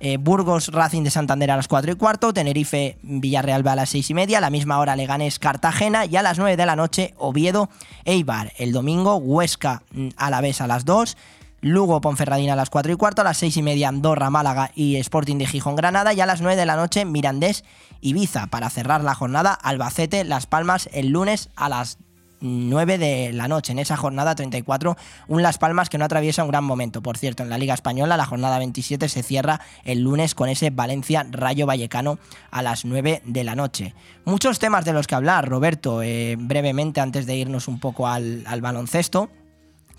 eh, 0.00 0.18
Burgos 0.18 0.68
Racing 0.68 1.02
de 1.02 1.10
Santander 1.10 1.50
a 1.50 1.56
las 1.56 1.68
4 1.68 1.92
y 1.92 1.94
cuarto, 1.94 2.32
Tenerife 2.32 2.98
Villarreal 3.02 3.66
a 3.66 3.76
las 3.76 3.90
6 3.90 4.10
y 4.10 4.14
media, 4.14 4.38
a 4.38 4.40
la 4.40 4.50
misma 4.50 4.78
hora 4.78 4.96
Leganés 4.96 5.38
Cartagena 5.38 6.04
y 6.04 6.16
a 6.16 6.22
las 6.22 6.38
9 6.38 6.56
de 6.56 6.66
la 6.66 6.76
noche 6.76 7.14
Oviedo 7.16 7.70
Eibar. 8.04 8.52
El 8.58 8.72
domingo 8.72 9.16
Huesca 9.16 9.82
a 10.16 10.30
la 10.30 10.40
vez 10.40 10.60
a 10.60 10.66
las 10.66 10.84
2. 10.84 11.16
Lugo 11.62 12.00
Ponferradina 12.00 12.52
a 12.52 12.56
las 12.56 12.70
4 12.70 12.92
y 12.92 12.96
cuarto, 12.96 13.22
a 13.22 13.24
las 13.24 13.38
6 13.38 13.56
y 13.56 13.62
media 13.62 13.88
Andorra, 13.88 14.30
Málaga 14.30 14.70
y 14.74 14.96
Sporting 14.96 15.36
de 15.38 15.46
Gijón 15.46 15.74
Granada 15.74 16.12
y 16.12 16.20
a 16.20 16.26
las 16.26 16.40
9 16.40 16.54
de 16.54 16.66
la 16.66 16.76
noche 16.76 17.04
Mirandés 17.04 17.64
Ibiza 18.00 18.46
para 18.48 18.70
cerrar 18.70 19.02
la 19.02 19.14
jornada 19.14 19.54
Albacete 19.54 20.24
Las 20.24 20.46
Palmas 20.46 20.88
el 20.92 21.08
lunes 21.08 21.48
a 21.56 21.68
las 21.68 21.98
9 22.40 22.98
de 22.98 23.32
la 23.32 23.48
noche. 23.48 23.72
En 23.72 23.78
esa 23.78 23.96
jornada 23.96 24.34
34, 24.34 24.96
un 25.28 25.42
Las 25.42 25.58
Palmas 25.58 25.88
que 25.88 25.98
no 25.98 26.04
atraviesa 26.04 26.44
un 26.44 26.50
gran 26.50 26.64
momento. 26.64 27.02
Por 27.02 27.18
cierto, 27.18 27.42
en 27.42 27.50
la 27.50 27.58
Liga 27.58 27.74
Española, 27.74 28.16
la 28.16 28.26
jornada 28.26 28.58
27 28.58 29.08
se 29.08 29.22
cierra 29.22 29.60
el 29.84 30.02
lunes 30.02 30.34
con 30.34 30.48
ese 30.48 30.70
Valencia 30.70 31.26
Rayo 31.30 31.66
Vallecano 31.66 32.18
a 32.50 32.62
las 32.62 32.84
9 32.84 33.22
de 33.24 33.44
la 33.44 33.54
noche. 33.54 33.94
Muchos 34.24 34.58
temas 34.58 34.84
de 34.84 34.92
los 34.92 35.06
que 35.06 35.14
hablar, 35.14 35.48
Roberto, 35.48 36.02
eh, 36.02 36.36
brevemente 36.38 37.00
antes 37.00 37.26
de 37.26 37.36
irnos 37.36 37.68
un 37.68 37.80
poco 37.80 38.08
al, 38.08 38.44
al 38.46 38.60
baloncesto. 38.60 39.30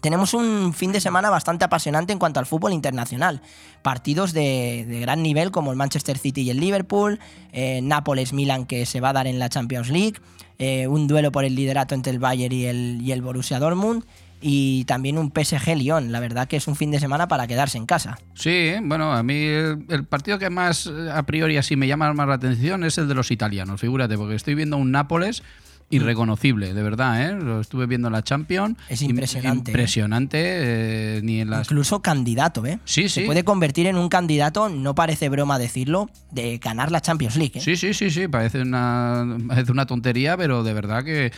Tenemos 0.02 0.34
un 0.34 0.74
fin 0.74 0.92
de 0.92 1.02
semana 1.02 1.30
bastante 1.30 1.66
apasionante 1.66 2.14
en 2.14 2.20
cuanto 2.20 2.40
al 2.40 2.46
fútbol 2.46 2.74
internacional. 2.74 3.42
Partidos 3.82 4.32
de, 4.34 4.86
gran 5.02 5.24
nivel 5.24 5.52
como 5.52 5.72
el 5.72 5.78
Manchester 5.78 6.18
City 6.18 6.42
y 6.42 6.50
el 6.50 6.60
Liverpool, 6.60 7.20
eh, 7.52 7.82
Nápoles-Milan 7.82 8.66
que 8.66 8.86
se 8.86 9.00
va 9.00 9.10
a 9.10 9.14
dar 9.14 9.28
en 9.28 9.40
la 9.40 9.50
Champions 9.50 9.90
League, 9.90 10.16
eh, 10.60 10.88
un 10.88 11.08
duelo 11.08 11.32
por 11.32 11.46
el 11.46 11.56
liderato 11.56 11.96
entre 11.96 12.12
el 12.12 12.20
Bayern 12.20 12.54
y 12.54 12.66
el, 12.66 13.02
y 13.02 13.12
el 13.12 13.22
Borussia 13.22 13.60
Dortmund 13.60 14.04
y 14.42 14.86
también 14.86 15.18
un 15.18 15.32
PSG 15.32 15.76
Lyon. 15.76 16.12
La 16.12 16.20
verdad 16.20 16.48
que 16.48 16.58
es 16.58 16.68
un 16.68 16.76
fin 16.76 16.92
de 16.92 17.00
semana 17.00 17.28
para 17.28 17.48
quedarse 17.48 17.78
en 17.78 17.86
casa. 17.86 18.18
Sí, 18.34 18.74
bueno, 18.84 19.14
a 19.14 19.24
mí 19.24 19.36
el, 19.36 20.06
partido 20.08 20.38
que 20.40 20.50
más 20.50 20.88
a 20.88 21.24
priori 21.24 21.58
así 21.58 21.76
me 21.76 21.88
llama 21.88 22.14
más 22.14 22.28
la 22.28 22.36
atención 22.36 22.84
es 22.84 22.98
el 22.98 23.08
de 23.08 23.16
los 23.16 23.32
italianos, 23.32 23.82
figúrate, 23.82 24.18
porque 24.18 24.36
estoy 24.36 24.56
viendo 24.56 24.78
un 24.78 24.92
Nápoles 24.92 25.44
irreconocible, 25.90 26.74
de 26.74 26.84
verdad, 26.84 27.30
¿eh? 27.30 27.34
Lo 27.34 27.62
estuve 27.62 27.86
viendo 27.86 28.08
en 28.08 28.14
la 28.14 28.22
Champions. 28.24 28.78
Es 28.90 29.02
impresionante. 29.02 29.72
¿eh? 29.72 29.74
Impresionante, 29.74 30.38
eh, 30.42 31.22
ni 31.24 31.42
en 31.42 31.50
las... 31.50 31.68
Incluso 31.68 32.02
candidato, 32.02 32.66
¿eh? 32.66 32.80
Sí, 32.86 33.04
sí. 33.04 33.22
Se 33.22 33.26
puede 33.26 33.44
convertir 33.44 33.88
en 33.88 33.96
un 33.96 34.10
candidato, 34.10 34.70
no 34.70 34.96
parece 34.96 35.30
broma 35.30 35.58
decirlo, 35.60 36.10
de 36.32 36.58
ganar 36.58 36.92
la 36.92 37.02
Champions 37.02 37.38
League. 37.38 37.54
¿eh? 37.56 37.62
Sí, 37.62 37.76
sí, 37.78 37.94
sí, 37.94 38.10
sí, 38.10 38.28
parece 38.28 38.62
una, 38.62 39.38
parece 39.48 39.72
una 39.72 39.86
tontería, 39.86 40.36
pero 40.38 40.64
de 40.64 40.74
verdad 40.74 41.04
que 41.04 41.32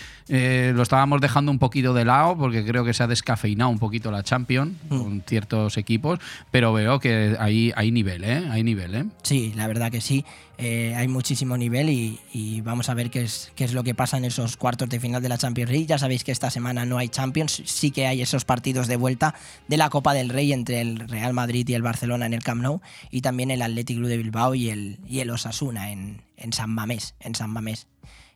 lo 0.74 0.82
estábamos 0.82 1.22
dejando 1.22 1.52
un 1.52 1.60
poquito 1.60 1.94
de 1.94 2.06
lado 2.06 2.38
porque 2.38 2.66
creo 2.66 2.84
que 2.84 2.94
se 2.94 3.04
ha 3.04 3.08
descafeinado 3.08 3.70
un 3.70 3.80
poquito 3.80 4.12
la 4.12 4.24
Champions 4.24 4.50
Mm. 4.50 4.98
con 5.04 5.24
ciertos 5.28 5.78
equipos, 5.78 6.20
pero 6.52 6.74
veo 6.74 7.00
que 7.00 7.36
hay, 7.40 7.72
hay 7.76 7.92
nivel, 7.92 8.24
¿eh? 8.24 8.48
Hay 8.50 8.64
nivel, 8.64 8.96
¿eh? 8.96 9.06
Sí, 9.22 9.54
la 9.56 9.68
verdad 9.68 9.92
que 9.92 10.02
sí. 10.02 10.26
Eh, 10.62 10.94
hay 10.94 11.08
muchísimo 11.08 11.58
nivel 11.58 11.90
y, 11.90 12.62
vamos 12.62 12.90
a 12.90 12.94
ver 12.94 13.10
qué 13.10 13.22
es, 13.22 13.50
qué 13.56 13.64
es 13.64 13.74
lo 13.74 13.82
que 13.82 13.96
pasa 13.96 14.18
en 14.18 14.26
esos 14.26 14.58
cuartos 14.58 14.90
de 14.90 15.00
final 15.00 15.22
de 15.22 15.30
la 15.30 15.38
Champions 15.38 15.72
League. 15.72 15.86
Ya 15.86 15.98
sabéis 15.98 16.26
que 16.26 16.34
esta 16.34 16.50
semana 16.50 16.86
no 16.86 16.98
hay 16.98 17.08
Champions, 17.08 17.62
sí 17.66 17.92
que 17.92 18.08
hay 18.08 18.22
esos 18.22 18.44
partidos 18.44 18.88
de 18.88 18.98
vuelta 18.98 19.36
de 19.70 19.78
la 19.78 19.90
Copa 19.90 20.14
del 20.14 20.28
Rey 20.28 20.52
entre 20.52 20.82
el 20.82 21.00
Real 21.00 21.34
Madrid 21.34 21.66
y 21.70 21.76
el 21.76 21.82
Barcelona 21.82 22.26
en 22.26 22.34
el 22.34 22.44
Camp 22.44 22.62
Nou 22.62 22.82
y 23.10 23.22
también 23.22 23.52
el 23.52 23.62
Athletic 23.62 23.98
Club 23.98 24.10
de 24.10 24.18
Bilbao 24.18 24.54
y 24.54 24.70
el, 24.70 25.00
y 25.08 25.22
el 25.22 25.30
Osasuna 25.30 25.92
en, 25.92 26.22
en 26.36 26.52
San 26.52 26.72
Mamés, 26.72 27.16
en 27.22 27.36
San 27.36 27.52
Mamés. 27.52 27.88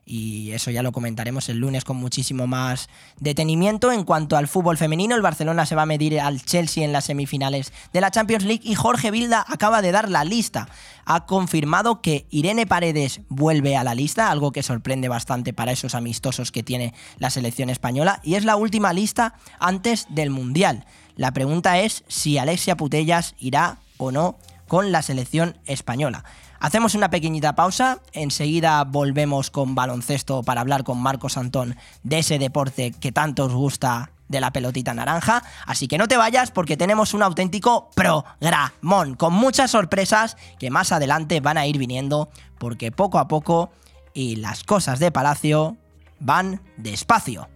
Y 0.06 0.52
eso 0.52 0.70
ya 0.70 0.84
lo 0.84 0.92
comentaremos 0.92 1.48
el 1.48 1.60
lunes 1.60 1.86
con 1.86 1.98
muchísimo 1.98 2.46
más 2.46 2.90
detenimiento. 3.20 3.92
En 3.92 4.04
cuanto 4.04 4.36
al 4.36 4.48
fútbol 4.48 4.78
femenino, 4.78 5.16
el 5.16 5.22
Barcelona 5.22 5.66
se 5.66 5.76
va 5.76 5.84
a 5.84 5.86
medir 5.86 6.20
al 6.20 6.44
Chelsea 6.44 6.84
en 6.84 6.92
las 6.92 7.06
semifinales 7.06 7.72
de 7.94 8.02
la 8.02 8.12
Champions 8.12 8.44
League 8.44 8.62
y 8.64 8.76
Jorge 8.76 9.12
Vilda 9.12 9.46
acaba 9.48 9.82
de 9.82 9.94
dar 9.94 10.10
la 10.10 10.26
lista. 10.26 10.68
Ha 11.06 11.26
confirmado 11.26 12.02
que 12.02 12.28
Irene 12.30 12.68
Paredes 12.68 13.22
vuelve 13.30 13.78
a 13.78 13.84
la 13.84 13.96
lista, 13.96 14.30
algo 14.30 14.52
que 14.52 14.64
sorprende 14.64 15.08
bastante 15.08 15.54
para 15.54 15.72
esos 15.72 15.96
amistosos 15.96 16.52
que 16.52 16.64
tiene 16.64 16.94
la 17.18 17.30
selección 17.30 17.70
española, 17.70 18.20
y 18.24 18.36
es 18.36 18.44
la 18.44 18.56
última 18.56 18.94
lista 18.94 19.36
antes 19.60 20.08
del 20.10 20.30
Mundial. 20.30 20.86
La 21.16 21.32
pregunta 21.32 21.80
es 21.80 22.04
si 22.08 22.38
Alexia 22.38 22.76
Putellas 22.76 23.36
irá 23.40 23.78
o 23.98 24.12
no 24.12 24.38
con 24.68 24.92
la 24.92 25.02
selección 25.02 25.58
española. 25.66 26.24
Hacemos 26.64 26.96
una 26.96 27.10
pequeñita 27.10 27.56
pausa, 27.56 28.00
enseguida 28.14 28.86
volvemos 28.86 29.52
con 29.52 29.76
baloncesto 29.76 30.44
para 30.44 30.62
hablar 30.62 30.86
con 30.86 30.98
Marcos 30.98 31.36
Antón 31.36 31.76
de 32.04 32.20
ese 32.20 32.40
deporte 32.40 32.94
que 33.02 33.12
tanto 33.12 33.44
os 33.44 33.54
gusta 33.54 34.12
de 34.30 34.40
la 34.40 34.54
pelotita 34.54 34.94
naranja, 34.94 35.44
así 35.68 35.90
que 35.90 35.98
no 35.98 36.08
te 36.08 36.16
vayas 36.16 36.52
porque 36.52 36.78
tenemos 36.78 37.14
un 37.14 37.22
auténtico 37.22 37.90
programón 37.96 39.16
con 39.16 39.34
muchas 39.34 39.72
sorpresas 39.72 40.38
que 40.58 40.70
más 40.70 40.94
adelante 40.94 41.42
van 41.42 41.58
a 41.58 41.68
ir 41.68 41.78
viniendo 41.78 42.30
porque 42.60 42.94
poco 42.94 43.20
a 43.20 43.28
poco 43.28 43.70
y 44.14 44.38
las 44.38 44.64
cosas 44.64 45.00
de 45.00 45.12
Palacio 45.12 45.76
van 46.22 46.62
despacio. 46.78 47.50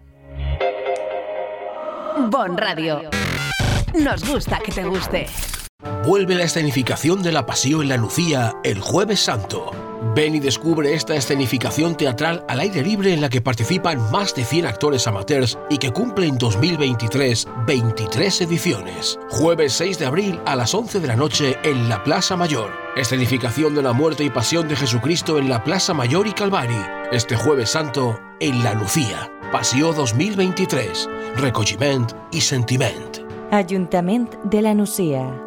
Bon 2.29 2.57
Radio. 2.57 3.09
Nos 3.93 4.29
gusta 4.29 4.59
que 4.59 4.73
te 4.73 4.83
guste. 4.83 5.27
Vuelve 6.07 6.35
la 6.35 6.45
escenificación 6.45 7.21
de 7.21 7.33
la 7.33 7.45
pasión 7.45 7.81
en 7.81 7.89
la 7.89 7.97
Lucía 7.97 8.53
el 8.63 8.79
jueves 8.79 9.19
santo. 9.19 9.71
Ven 10.15 10.35
y 10.35 10.39
descubre 10.39 10.93
esta 10.93 11.17
escenificación 11.17 11.97
teatral 11.97 12.45
al 12.47 12.61
aire 12.61 12.81
libre 12.81 13.11
en 13.11 13.19
la 13.19 13.27
que 13.27 13.41
participan 13.41 14.09
más 14.09 14.33
de 14.33 14.45
100 14.45 14.67
actores 14.67 15.05
amateurs 15.05 15.59
y 15.69 15.77
que 15.77 15.91
cumple 15.91 16.27
en 16.27 16.37
2023 16.37 17.45
23 17.67 18.41
ediciones. 18.41 19.19
Jueves 19.31 19.73
6 19.73 19.99
de 19.99 20.05
abril 20.05 20.39
a 20.45 20.55
las 20.55 20.73
11 20.73 21.01
de 21.01 21.07
la 21.07 21.17
noche 21.17 21.57
en 21.63 21.89
la 21.89 22.01
Plaza 22.05 22.37
Mayor. 22.37 22.71
Escenificación 22.95 23.75
de 23.75 23.83
la 23.83 23.91
muerte 23.91 24.23
y 24.23 24.29
pasión 24.29 24.69
de 24.69 24.77
Jesucristo 24.77 25.37
en 25.37 25.49
la 25.49 25.61
Plaza 25.61 25.93
Mayor 25.93 26.25
y 26.25 26.31
Calvari. 26.31 26.85
Este 27.11 27.35
jueves 27.35 27.71
santo 27.71 28.17
en 28.39 28.63
la 28.63 28.75
Lucía. 28.75 29.29
Passió 29.51 29.91
2023. 29.91 31.09
Recogiment 31.35 32.13
y 32.31 32.39
sentiment. 32.39 33.17
Ajuntament 33.51 34.35
de 34.43 34.61
la 34.61 34.73
Nucia. 34.73 35.46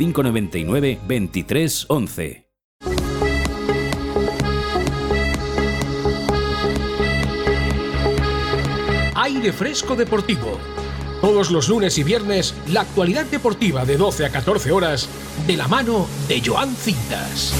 599 0.01 0.99
23 1.07 1.85
11. 1.89 2.47
Aire 9.13 9.53
Fresco 9.53 9.95
Deportivo. 9.95 10.57
Todos 11.21 11.51
los 11.51 11.69
lunes 11.69 11.99
y 11.99 12.03
viernes, 12.03 12.55
la 12.67 12.81
actualidad 12.81 13.25
deportiva 13.27 13.85
de 13.85 13.97
12 13.97 14.25
a 14.25 14.31
14 14.31 14.71
horas, 14.71 15.07
de 15.45 15.55
la 15.55 15.67
mano 15.67 16.07
de 16.27 16.41
Joan 16.43 16.75
Cintas. 16.75 17.53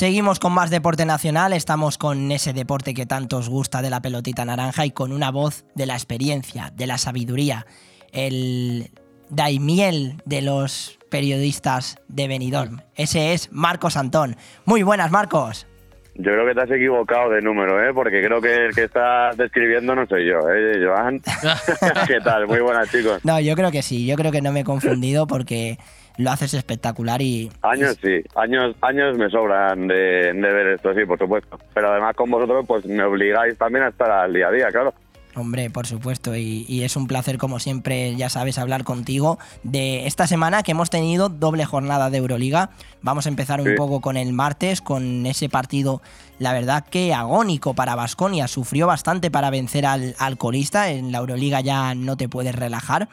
Seguimos 0.00 0.40
con 0.40 0.54
más 0.54 0.70
deporte 0.70 1.04
nacional, 1.04 1.52
estamos 1.52 1.98
con 1.98 2.32
ese 2.32 2.54
deporte 2.54 2.94
que 2.94 3.04
tanto 3.04 3.36
os 3.36 3.50
gusta 3.50 3.82
de 3.82 3.90
la 3.90 4.00
pelotita 4.00 4.46
naranja 4.46 4.86
y 4.86 4.92
con 4.92 5.12
una 5.12 5.30
voz 5.30 5.66
de 5.74 5.84
la 5.84 5.92
experiencia, 5.92 6.72
de 6.74 6.86
la 6.86 6.96
sabiduría, 6.96 7.66
el 8.10 8.92
daimiel 9.28 10.14
de 10.24 10.40
los 10.40 10.98
periodistas 11.10 11.98
de 12.08 12.28
Benidorm. 12.28 12.80
Ese 12.94 13.34
es 13.34 13.52
Marcos 13.52 13.98
Antón. 13.98 14.36
Muy 14.64 14.82
buenas, 14.82 15.10
Marcos. 15.10 15.66
Yo 16.14 16.32
creo 16.32 16.46
que 16.46 16.54
te 16.54 16.62
has 16.62 16.70
equivocado 16.70 17.28
de 17.28 17.42
número, 17.42 17.86
¿eh? 17.86 17.92
Porque 17.92 18.22
creo 18.22 18.40
que 18.40 18.54
el 18.54 18.74
que 18.74 18.84
estás 18.84 19.36
describiendo 19.36 19.94
no 19.94 20.06
soy 20.06 20.26
yo, 20.26 20.38
¿eh, 20.50 20.82
Joan? 20.82 21.20
¿Qué 22.06 22.20
tal? 22.20 22.46
Muy 22.46 22.60
buenas, 22.60 22.90
chicos. 22.90 23.22
No, 23.22 23.38
yo 23.38 23.54
creo 23.54 23.70
que 23.70 23.82
sí, 23.82 24.06
yo 24.06 24.16
creo 24.16 24.32
que 24.32 24.40
no 24.40 24.50
me 24.50 24.60
he 24.60 24.64
confundido 24.64 25.26
porque 25.26 25.76
lo 26.20 26.30
haces 26.30 26.54
espectacular 26.54 27.20
y... 27.22 27.50
Años 27.62 27.96
sí, 28.02 28.22
años 28.36 28.74
años 28.82 29.16
me 29.16 29.30
sobran 29.30 29.88
de, 29.88 30.32
de 30.32 30.52
ver 30.52 30.66
esto, 30.68 30.94
sí, 30.94 31.04
por 31.04 31.18
supuesto. 31.18 31.58
Pero 31.74 31.90
además 31.90 32.14
con 32.14 32.30
vosotros 32.30 32.64
pues 32.66 32.84
me 32.86 33.02
obligáis 33.02 33.56
también 33.56 33.84
a 33.84 33.88
estar 33.88 34.10
al 34.10 34.32
día 34.32 34.48
a 34.48 34.50
día, 34.50 34.68
claro. 34.68 34.94
Hombre, 35.36 35.70
por 35.70 35.86
supuesto, 35.86 36.34
y, 36.34 36.66
y, 36.68 36.82
es 36.82 36.96
un 36.96 37.06
placer, 37.06 37.38
como 37.38 37.60
siempre, 37.60 38.16
ya 38.16 38.28
sabes, 38.28 38.58
hablar 38.58 38.82
contigo 38.82 39.38
de 39.62 40.08
esta 40.08 40.26
semana 40.26 40.64
que 40.64 40.72
hemos 40.72 40.90
tenido 40.90 41.28
doble 41.28 41.64
jornada 41.64 42.10
de 42.10 42.18
Euroliga. 42.18 42.70
Vamos 43.00 43.26
a 43.26 43.28
empezar 43.28 43.60
un 43.60 43.76
poco 43.76 44.00
con 44.00 44.16
el 44.16 44.32
martes, 44.32 44.80
con 44.80 45.24
ese 45.26 45.48
partido, 45.48 46.02
la 46.40 46.52
verdad 46.52 46.84
que 46.84 47.14
agónico 47.14 47.74
para 47.74 47.94
Basconia. 47.94 48.48
Sufrió 48.48 48.88
bastante 48.88 49.30
para 49.30 49.50
vencer 49.50 49.86
al, 49.86 50.16
al 50.18 50.36
colista. 50.36 50.90
En 50.90 51.12
la 51.12 51.18
Euroliga 51.18 51.60
ya 51.60 51.94
no 51.94 52.16
te 52.16 52.28
puedes 52.28 52.54
relajar. 52.54 53.08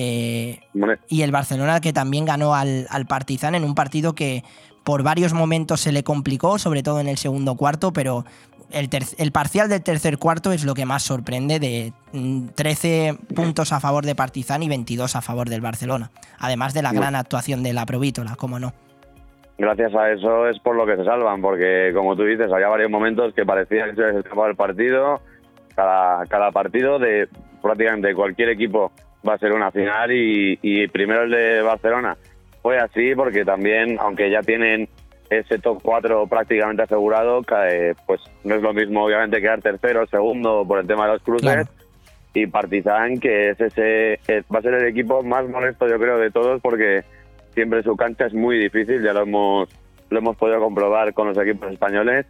Eh, 0.00 0.60
y 1.08 1.22
el 1.22 1.32
Barcelona 1.32 1.80
que 1.80 1.92
también 1.92 2.24
ganó 2.24 2.54
al, 2.54 2.86
al 2.88 3.06
Partizan 3.06 3.56
en 3.56 3.64
un 3.64 3.74
partido 3.74 4.14
que 4.14 4.44
por 4.84 5.02
varios 5.02 5.34
momentos 5.34 5.80
se 5.80 5.90
le 5.90 6.04
complicó, 6.04 6.56
sobre 6.58 6.84
todo 6.84 7.00
en 7.00 7.08
el 7.08 7.18
segundo 7.18 7.56
cuarto, 7.56 7.92
pero 7.92 8.24
el, 8.70 8.88
el 9.18 9.32
parcial 9.32 9.68
del 9.68 9.82
tercer 9.82 10.18
cuarto 10.18 10.52
es 10.52 10.64
lo 10.64 10.74
que 10.74 10.86
más 10.86 11.02
sorprende 11.02 11.58
de 11.58 11.92
mm, 12.12 12.50
13 12.54 13.16
puntos 13.34 13.72
a 13.72 13.80
favor 13.80 14.06
de 14.06 14.14
Partizan 14.14 14.62
y 14.62 14.68
22 14.68 15.16
a 15.16 15.20
favor 15.20 15.48
del 15.48 15.62
Barcelona. 15.62 16.12
Además 16.38 16.74
de 16.74 16.82
la 16.82 16.92
gran 16.92 17.16
actuación 17.16 17.64
de 17.64 17.72
la 17.72 17.84
Provítola, 17.84 18.36
como 18.36 18.60
no. 18.60 18.72
Gracias 19.58 19.92
a 19.96 20.12
eso 20.12 20.46
es 20.46 20.60
por 20.60 20.76
lo 20.76 20.86
que 20.86 20.94
se 20.94 21.04
salvan, 21.04 21.42
porque 21.42 21.90
como 21.92 22.14
tú 22.14 22.22
dices, 22.22 22.52
había 22.52 22.68
varios 22.68 22.90
momentos 22.90 23.34
que 23.34 23.44
parecía 23.44 23.86
que 23.86 23.96
se 23.96 24.18
escapaba 24.20 24.48
el 24.48 24.54
partido. 24.54 25.20
Cada, 25.74 26.24
cada 26.26 26.52
partido 26.52 27.00
de 27.00 27.28
prácticamente 27.60 28.14
cualquier 28.14 28.50
equipo 28.50 28.92
va 29.26 29.34
a 29.34 29.38
ser 29.38 29.52
una 29.52 29.70
final 29.70 30.12
y, 30.12 30.58
y 30.62 30.86
primero 30.88 31.22
el 31.24 31.30
de 31.30 31.62
Barcelona 31.62 32.16
fue 32.62 32.78
así 32.78 33.14
porque 33.14 33.44
también, 33.44 33.96
aunque 34.00 34.30
ya 34.30 34.40
tienen 34.42 34.88
ese 35.30 35.58
top 35.58 35.80
4 35.82 36.26
prácticamente 36.26 36.82
asegurado, 36.82 37.42
eh, 37.68 37.94
pues 38.06 38.20
no 38.44 38.54
es 38.54 38.62
lo 38.62 38.72
mismo 38.72 39.04
obviamente 39.04 39.40
quedar 39.40 39.60
tercero, 39.60 40.06
segundo 40.06 40.64
por 40.66 40.78
el 40.80 40.86
tema 40.86 41.06
de 41.06 41.12
los 41.12 41.22
cruces. 41.22 41.46
Y 42.34 42.46
Partizan, 42.46 43.18
que 43.18 43.50
es 43.50 43.60
ese, 43.60 44.14
es- 44.26 44.44
va 44.54 44.58
a 44.58 44.62
ser 44.62 44.74
el 44.74 44.86
equipo 44.86 45.22
más 45.22 45.48
molesto 45.48 45.88
yo 45.88 45.98
creo 45.98 46.18
de 46.18 46.30
todos 46.30 46.60
porque 46.60 47.02
siempre 47.54 47.82
su 47.82 47.96
cancha 47.96 48.26
es 48.26 48.34
muy 48.34 48.58
difícil, 48.58 49.02
ya 49.02 49.12
lo 49.12 49.22
hemos, 49.22 49.68
lo 50.10 50.18
hemos 50.18 50.36
podido 50.36 50.60
comprobar 50.60 51.12
con 51.14 51.28
los 51.28 51.38
equipos 51.38 51.72
españoles 51.72 52.26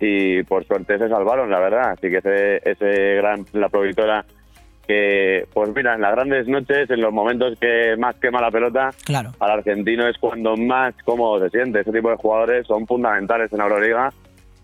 y 0.00 0.42
por 0.44 0.64
suerte 0.64 0.98
se 0.98 1.08
salvaron, 1.08 1.50
la 1.50 1.60
verdad. 1.60 1.90
Así 1.90 2.08
que 2.10 2.18
ese, 2.18 2.56
ese 2.68 3.14
gran, 3.16 3.44
la 3.52 3.68
provitora 3.68 4.24
que, 4.86 5.46
pues 5.52 5.70
mira, 5.74 5.94
en 5.94 6.00
las 6.00 6.12
grandes 6.12 6.48
noches, 6.48 6.90
en 6.90 7.00
los 7.00 7.12
momentos 7.12 7.58
que 7.60 7.96
más 7.96 8.16
quema 8.16 8.40
la 8.40 8.50
pelota, 8.50 8.90
Claro. 9.04 9.30
al 9.38 9.50
argentino 9.50 10.08
es 10.08 10.18
cuando 10.18 10.56
más 10.56 10.94
cómodo 11.04 11.38
se 11.40 11.50
siente. 11.50 11.80
Ese 11.80 11.92
tipo 11.92 12.10
de 12.10 12.16
jugadores 12.16 12.66
son 12.66 12.86
fundamentales 12.86 13.52
en 13.52 13.58
la 13.58 13.64
Euroliga 13.64 14.12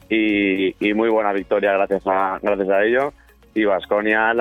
y, 0.09 0.75
y 0.85 0.95
muy 0.95 1.09
buena 1.09 1.33
victoria 1.33 1.73
gracias 1.73 2.03
a, 2.07 2.39
gracias 2.43 2.69
a 2.69 2.83
ello. 2.85 3.13
Y 3.55 3.65
Vasconia, 3.65 4.33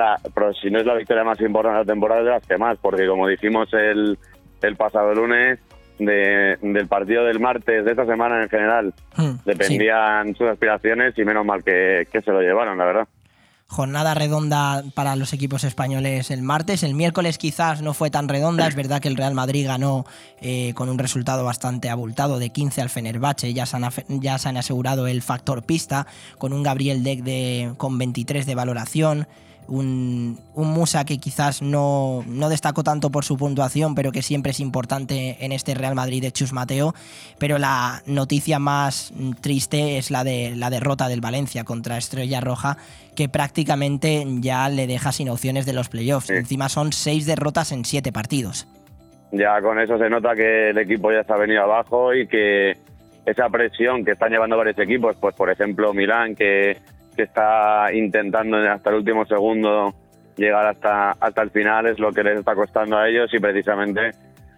si 0.60 0.70
no 0.70 0.78
es 0.80 0.86
la 0.86 0.94
victoria 0.94 1.24
más 1.24 1.40
importante 1.40 1.78
de 1.78 1.84
la 1.84 1.92
temporada, 1.92 2.20
es 2.20 2.24
de 2.26 2.30
las 2.32 2.46
que 2.46 2.58
más, 2.58 2.76
porque 2.82 3.06
como 3.06 3.26
dijimos 3.28 3.72
el, 3.72 4.18
el 4.62 4.76
pasado 4.76 5.14
lunes, 5.14 5.58
de- 5.98 6.58
del 6.60 6.86
partido 6.88 7.24
del 7.24 7.40
martes 7.40 7.82
de 7.86 7.90
esta 7.92 8.04
semana 8.04 8.42
en 8.42 8.50
general, 8.50 8.92
Hmm, 9.16 9.36
dependían 9.46 10.34
sus 10.34 10.46
aspiraciones 10.48 11.16
y 11.18 11.24
menos 11.24 11.46
mal 11.46 11.64
que, 11.64 12.06
que 12.12 12.20
se 12.20 12.30
lo 12.30 12.42
llevaron, 12.42 12.76
la 12.76 12.84
verdad. 12.84 13.08
Jornada 13.68 14.14
redonda 14.14 14.84
para 14.94 15.16
los 15.16 15.32
equipos 15.32 15.64
españoles 15.64 16.30
el 16.30 16.42
martes. 16.42 16.84
El 16.84 16.94
miércoles 16.94 17.36
quizás 17.36 17.82
no 17.82 17.94
fue 17.94 18.10
tan 18.10 18.28
redonda. 18.28 18.66
Es 18.68 18.76
verdad 18.76 19.00
que 19.00 19.08
el 19.08 19.16
Real 19.16 19.34
Madrid 19.34 19.66
ganó 19.66 20.06
eh, 20.40 20.72
con 20.74 20.88
un 20.88 20.98
resultado 20.98 21.44
bastante 21.44 21.90
abultado 21.90 22.38
de 22.38 22.50
15 22.50 22.80
al 22.80 22.90
Fenerbahce. 22.90 23.52
Ya 23.54 23.66
se 23.66 23.76
han, 23.76 23.90
ya 24.08 24.38
se 24.38 24.48
han 24.48 24.56
asegurado 24.56 25.08
el 25.08 25.20
factor 25.20 25.64
pista 25.64 26.06
con 26.38 26.52
un 26.52 26.62
Gabriel 26.62 27.02
Deck 27.02 27.24
de, 27.24 27.74
con 27.76 27.98
23 27.98 28.46
de 28.46 28.54
valoración. 28.54 29.26
Un, 29.68 30.38
un 30.54 30.68
Musa 30.72 31.04
que 31.04 31.18
quizás 31.18 31.62
no, 31.62 32.24
no 32.26 32.48
destacó 32.48 32.84
tanto 32.84 33.10
por 33.10 33.24
su 33.24 33.36
puntuación, 33.36 33.94
pero 33.94 34.12
que 34.12 34.22
siempre 34.22 34.50
es 34.50 34.60
importante 34.60 35.44
en 35.44 35.52
este 35.52 35.74
Real 35.74 35.94
Madrid 35.94 36.22
de 36.22 36.32
Chus 36.32 36.52
Mateo. 36.52 36.94
Pero 37.38 37.58
la 37.58 38.02
noticia 38.06 38.58
más 38.58 39.12
triste 39.40 39.98
es 39.98 40.10
la 40.10 40.24
de 40.24 40.54
la 40.56 40.70
derrota 40.70 41.08
del 41.08 41.20
Valencia 41.20 41.64
contra 41.64 41.98
Estrella 41.98 42.40
Roja, 42.40 42.76
que 43.14 43.28
prácticamente 43.28 44.24
ya 44.40 44.68
le 44.68 44.86
deja 44.86 45.12
sin 45.12 45.28
opciones 45.28 45.66
de 45.66 45.72
los 45.72 45.88
playoffs. 45.88 46.30
Encima 46.30 46.68
son 46.68 46.92
seis 46.92 47.26
derrotas 47.26 47.72
en 47.72 47.84
siete 47.84 48.12
partidos. 48.12 48.68
Ya 49.32 49.60
con 49.60 49.80
eso 49.80 49.98
se 49.98 50.08
nota 50.08 50.34
que 50.34 50.70
el 50.70 50.78
equipo 50.78 51.10
ya 51.10 51.20
está 51.20 51.36
venido 51.36 51.62
abajo 51.62 52.14
y 52.14 52.26
que 52.28 52.76
esa 53.26 53.48
presión 53.48 54.04
que 54.04 54.12
están 54.12 54.30
llevando 54.30 54.56
varios 54.56 54.78
equipos, 54.78 55.16
pues 55.20 55.34
por 55.34 55.50
ejemplo 55.50 55.92
Milán, 55.92 56.36
que, 56.36 56.78
que 57.16 57.22
está 57.22 57.92
intentando 57.92 58.58
hasta 58.58 58.90
el 58.90 58.96
último 58.96 59.24
segundo 59.26 59.94
llegar 60.36 60.66
hasta, 60.66 61.12
hasta 61.12 61.42
el 61.42 61.50
final, 61.50 61.86
es 61.86 61.98
lo 61.98 62.12
que 62.12 62.22
les 62.22 62.38
está 62.38 62.54
costando 62.54 62.96
a 62.96 63.08
ellos 63.08 63.32
y 63.32 63.38
precisamente 63.38 64.10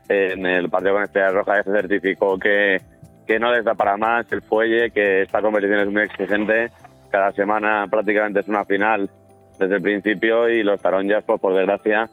en 0.08 0.44
el 0.44 0.68
partido 0.68 0.94
con 0.94 1.04
Estrella 1.04 1.30
Roja 1.30 1.56
ya 1.58 1.62
se 1.62 1.72
certificó 1.72 2.38
que, 2.38 2.78
que 3.26 3.38
no 3.38 3.52
les 3.52 3.64
da 3.64 3.74
para 3.74 3.96
más 3.96 4.30
el 4.32 4.42
fuelle, 4.42 4.90
que 4.90 5.22
esta 5.22 5.40
competición 5.40 5.80
es 5.80 5.88
muy 5.88 6.02
exigente, 6.02 6.70
cada 7.10 7.30
semana 7.32 7.86
prácticamente 7.88 8.40
es 8.40 8.48
una 8.48 8.64
final 8.64 9.08
desde 9.58 9.76
el 9.76 9.82
principio 9.82 10.48
y 10.48 10.62
los 10.62 10.80
taronjas, 10.80 11.24
pues 11.24 11.40
por 11.40 11.54
desgracia, 11.54 12.08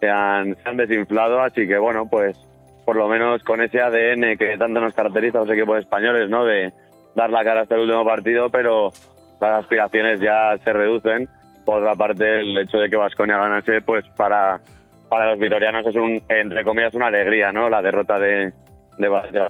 se 0.00 0.10
han, 0.10 0.56
se 0.56 0.68
han 0.68 0.76
desinflado, 0.76 1.40
así 1.40 1.66
que 1.66 1.78
bueno, 1.78 2.08
pues 2.08 2.36
por 2.84 2.96
lo 2.96 3.08
menos 3.08 3.42
con 3.42 3.62
ese 3.62 3.80
ADN 3.80 4.36
que 4.36 4.56
tanto 4.58 4.80
nos 4.80 4.94
caracteriza 4.94 5.38
a 5.38 5.44
los 5.44 5.54
equipos 5.56 5.78
españoles, 5.78 6.30
¿no? 6.30 6.44
De 6.44 6.72
dar 7.14 7.30
la 7.30 7.42
cara 7.42 7.62
hasta 7.62 7.74
el 7.74 7.82
último 7.82 8.04
partido, 8.04 8.50
pero 8.50 8.92
las 9.40 9.60
aspiraciones 9.60 10.20
ya 10.20 10.56
se 10.64 10.72
reducen. 10.72 11.28
Por 11.64 11.82
otra 11.82 11.94
parte, 11.94 12.40
el 12.40 12.56
hecho 12.58 12.78
de 12.78 12.88
que 12.88 12.96
Vasconia 12.96 13.38
ganase, 13.38 13.80
pues 13.80 14.04
para, 14.16 14.60
para 15.08 15.30
los 15.30 15.40
vitorianos 15.40 15.84
es 15.86 15.96
un, 15.96 16.22
entre 16.28 16.62
comillas, 16.62 16.94
una 16.94 17.08
alegría, 17.08 17.50
¿no? 17.50 17.68
La 17.68 17.82
derrota 17.82 18.18
de, 18.18 18.52
de 18.98 19.08
Valencia. 19.08 19.48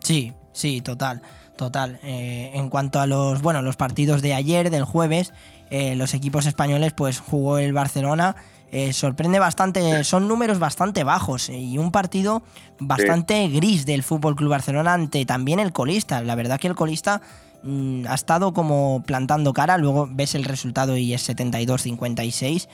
Sí, 0.00 0.32
sí, 0.52 0.80
total, 0.80 1.20
total. 1.56 1.98
Eh, 2.02 2.52
en 2.54 2.70
cuanto 2.70 2.98
a 2.98 3.06
los, 3.06 3.42
bueno, 3.42 3.60
los 3.60 3.76
partidos 3.76 4.22
de 4.22 4.32
ayer, 4.32 4.70
del 4.70 4.84
jueves, 4.84 5.34
eh, 5.70 5.96
los 5.96 6.14
equipos 6.14 6.46
españoles, 6.46 6.94
pues 6.94 7.20
jugó 7.20 7.58
el 7.58 7.74
Barcelona. 7.74 8.34
eh, 8.70 8.92
sorprende 8.92 9.38
bastante, 9.38 10.04
son 10.04 10.28
números 10.28 10.58
bastante 10.58 11.04
bajos 11.04 11.48
y 11.48 11.78
un 11.78 11.90
partido 11.90 12.42
bastante 12.78 13.48
gris 13.48 13.86
del 13.86 14.02
Fútbol 14.02 14.36
Club 14.36 14.50
Barcelona 14.50 14.94
ante 14.94 15.24
también 15.24 15.58
el 15.58 15.72
colista. 15.72 16.22
La 16.22 16.34
verdad 16.34 16.60
que 16.60 16.68
el 16.68 16.74
colista 16.74 17.22
mm, 17.62 18.06
ha 18.08 18.14
estado 18.14 18.52
como 18.52 19.02
plantando 19.06 19.52
cara, 19.52 19.78
luego 19.78 20.08
ves 20.10 20.34
el 20.34 20.44
resultado 20.44 20.96
y 20.96 21.14
es 21.14 21.28
72-56. 21.28 22.68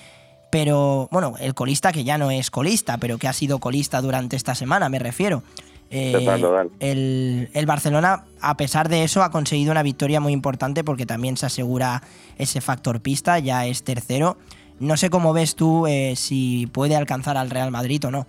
Pero 0.50 1.08
bueno, 1.10 1.34
el 1.40 1.54
colista 1.54 1.92
que 1.92 2.04
ya 2.04 2.16
no 2.16 2.30
es 2.30 2.50
colista, 2.50 2.98
pero 2.98 3.18
que 3.18 3.26
ha 3.26 3.32
sido 3.32 3.58
colista 3.58 4.00
durante 4.00 4.36
esta 4.36 4.54
semana, 4.54 4.88
me 4.88 4.98
refiero. 4.98 5.42
Eh, 5.90 6.12
Total, 6.12 6.40
total. 6.40 6.70
el, 6.80 7.50
el 7.52 7.66
Barcelona, 7.66 8.24
a 8.40 8.56
pesar 8.56 8.88
de 8.88 9.04
eso, 9.04 9.22
ha 9.22 9.30
conseguido 9.30 9.70
una 9.70 9.82
victoria 9.82 10.20
muy 10.20 10.32
importante 10.32 10.82
porque 10.82 11.06
también 11.06 11.36
se 11.36 11.46
asegura 11.46 12.02
ese 12.38 12.60
factor 12.60 13.00
pista, 13.00 13.38
ya 13.38 13.66
es 13.66 13.84
tercero. 13.84 14.36
No 14.80 14.96
sé 14.96 15.10
cómo 15.10 15.32
ves 15.32 15.54
tú 15.54 15.86
eh, 15.86 16.14
si 16.16 16.66
puede 16.72 16.96
alcanzar 16.96 17.36
al 17.36 17.50
Real 17.50 17.70
Madrid 17.70 18.04
o 18.06 18.10
no. 18.10 18.26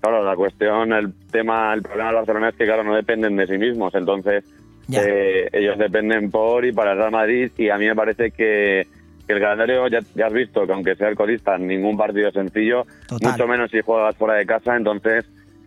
Claro, 0.00 0.24
la 0.24 0.36
cuestión, 0.36 0.92
el 0.92 1.12
tema, 1.30 1.74
el 1.74 1.82
problema 1.82 2.06
del 2.08 2.16
Barcelona 2.16 2.48
es 2.50 2.54
que, 2.54 2.64
claro, 2.64 2.84
no 2.84 2.94
dependen 2.94 3.36
de 3.36 3.46
sí 3.46 3.58
mismos. 3.58 3.94
Entonces, 3.94 4.44
eh, 4.92 5.48
ellos 5.52 5.78
dependen 5.78 6.30
por 6.30 6.64
y 6.64 6.72
para 6.72 6.92
el 6.92 6.98
Real 6.98 7.10
Madrid. 7.10 7.50
Y 7.56 7.70
a 7.70 7.78
mí 7.78 7.86
me 7.86 7.94
parece 7.94 8.30
que, 8.30 8.86
que 9.26 9.32
el 9.32 9.40
calendario, 9.40 9.88
ya, 9.88 10.00
ya 10.14 10.26
has 10.26 10.32
visto 10.32 10.66
que 10.66 10.72
aunque 10.72 10.96
sea 10.96 11.08
el 11.08 11.16
colista, 11.16 11.58
ningún 11.58 11.96
partido 11.96 12.30
sencillo, 12.30 12.86
Total. 13.06 13.32
mucho 13.32 13.46
menos 13.46 13.70
si 13.70 13.80
juegas 13.80 14.16
fuera 14.16 14.34
de 14.34 14.46
casa. 14.46 14.76
Entonces, 14.76 15.24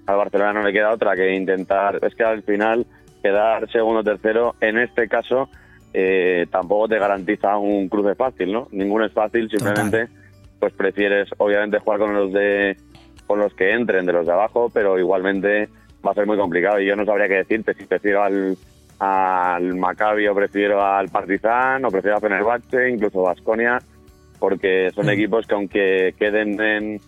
al 0.08 0.18
Barcelona 0.18 0.54
no 0.54 0.64
le 0.64 0.74
queda 0.74 0.94
otra 0.94 1.16
que 1.16 1.34
intentar. 1.34 2.00
Es 2.04 2.16
que 2.16 2.24
al 2.24 2.44
final, 2.44 2.86
quedar 3.22 3.70
segundo 3.72 4.00
o 4.00 4.04
tercero, 4.04 4.56
en 4.62 4.78
este 4.78 5.08
caso, 5.08 5.50
eh, 5.94 6.48
tampoco 6.50 6.88
te 6.88 7.00
garantiza 7.00 7.58
un 7.58 7.90
cruce 7.90 8.16
fácil, 8.16 8.52
¿no? 8.52 8.68
Ninguno 8.72 9.06
es 9.06 9.12
fácil, 9.12 9.50
simplemente 9.50 10.08
pues 10.60 10.74
prefieres 10.74 11.28
obviamente 11.38 11.80
jugar 11.80 12.00
con 12.00 12.14
los 12.14 12.32
de 12.32 12.78
con 13.26 13.40
los 13.40 13.54
que 13.56 13.72
entren 13.72 14.06
de 14.06 14.14
los 14.14 14.26
de 14.26 14.32
abajo, 14.32 14.70
pero 14.74 15.00
igualmente 15.00 15.70
va 16.06 16.12
a 16.12 16.14
ser 16.14 16.28
muy 16.28 16.38
complicado 16.38 16.80
y 16.80 16.86
yo 16.86 16.96
no 16.96 17.06
sabría 17.06 17.28
qué 17.28 17.36
decirte 17.36 17.74
si 17.74 17.86
prefiero 17.86 18.24
al 18.24 18.58
al 19.04 19.76
Maccabi 19.76 20.28
o 20.28 20.36
prefiero 20.36 20.80
al 20.86 21.10
Partizan 21.10 21.84
o 21.86 21.90
prefiero 21.90 22.18
a 22.18 22.20
Fenerbahce, 22.22 22.90
incluso 22.92 23.24
Vasconia, 23.24 23.80
porque 24.40 24.90
son 24.94 25.10
equipos 25.10 25.48
que 25.48 25.56
aunque 25.56 26.16
queden 26.20 26.62
en 26.62 27.02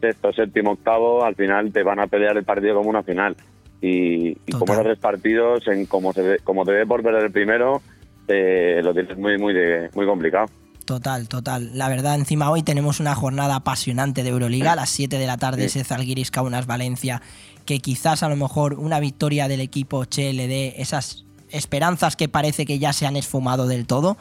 sexto, 0.00 0.32
séptimo, 0.32 0.72
octavo, 0.72 1.24
al 1.24 1.34
final 1.34 1.72
te 1.72 1.82
van 1.82 1.98
a 1.98 2.06
pelear 2.06 2.36
el 2.36 2.44
partido 2.44 2.76
como 2.76 2.88
una 2.90 3.02
final. 3.02 3.36
Y, 3.82 4.28
y 4.46 4.52
como 4.52 4.66
esos 4.74 4.84
tres 4.84 4.98
partidos, 4.98 5.66
en 5.66 5.86
como, 5.86 6.12
se 6.12 6.22
ve- 6.22 6.38
como 6.44 6.64
te 6.64 6.72
dé 6.72 6.86
por 6.86 7.02
perder 7.02 7.24
el 7.24 7.32
primero, 7.32 7.82
eh, 8.28 8.80
lo 8.84 8.92
tienes 8.94 9.18
muy, 9.18 9.36
muy, 9.38 9.52
de- 9.52 9.90
muy 9.94 10.06
complicado. 10.06 10.46
Total, 10.84 11.28
total. 11.28 11.70
La 11.74 11.88
verdad, 11.88 12.14
encima 12.16 12.50
hoy 12.50 12.62
tenemos 12.62 13.00
una 13.00 13.14
jornada 13.14 13.56
apasionante 13.56 14.22
de 14.22 14.28
Euroliga. 14.30 14.72
A 14.72 14.76
las 14.76 14.90
7 14.90 15.18
de 15.18 15.26
la 15.26 15.36
tarde 15.36 15.64
ese 15.66 15.84
Zalgiris 15.84 16.30
Kaunas 16.30 16.66
Valencia, 16.66 17.22
que 17.64 17.78
quizás 17.80 18.22
a 18.22 18.28
lo 18.28 18.36
mejor 18.36 18.74
una 18.74 19.00
victoria 19.00 19.48
del 19.48 19.60
equipo 19.60 20.06
dé 20.48 20.74
esas 20.78 21.24
esperanzas 21.50 22.16
que 22.16 22.28
parece 22.28 22.66
que 22.66 22.78
ya 22.78 22.92
se 22.92 23.06
han 23.06 23.16
esfumado 23.16 23.66
del 23.66 23.86
todo. 23.86 24.16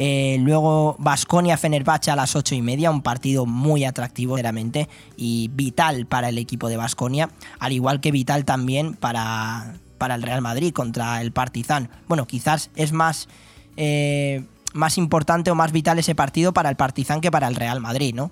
Eh, 0.00 0.38
luego 0.40 0.94
Basconia 1.00 1.56
Fenerbahce 1.56 2.12
a 2.12 2.16
las 2.16 2.36
8 2.36 2.54
y 2.54 2.62
media, 2.62 2.90
un 2.90 3.02
partido 3.02 3.46
muy 3.46 3.84
atractivo, 3.84 4.36
sinceramente, 4.36 4.88
y 5.16 5.50
vital 5.52 6.06
para 6.06 6.28
el 6.28 6.38
equipo 6.38 6.68
de 6.68 6.76
Basconia, 6.76 7.30
al 7.58 7.72
igual 7.72 8.00
que 8.00 8.12
vital 8.12 8.44
también 8.44 8.94
para, 8.94 9.74
para 9.98 10.14
el 10.14 10.22
Real 10.22 10.40
Madrid 10.40 10.72
contra 10.72 11.20
el 11.20 11.32
Partizan. 11.32 11.90
Bueno, 12.06 12.26
quizás 12.26 12.70
es 12.76 12.92
más, 12.92 13.28
eh, 13.76 14.44
más 14.72 14.98
importante 14.98 15.50
o 15.50 15.56
más 15.56 15.72
vital 15.72 15.98
ese 15.98 16.14
partido 16.14 16.52
para 16.52 16.70
el 16.70 16.76
Partizan 16.76 17.20
que 17.20 17.32
para 17.32 17.48
el 17.48 17.56
Real 17.56 17.80
Madrid, 17.80 18.14
¿no? 18.14 18.30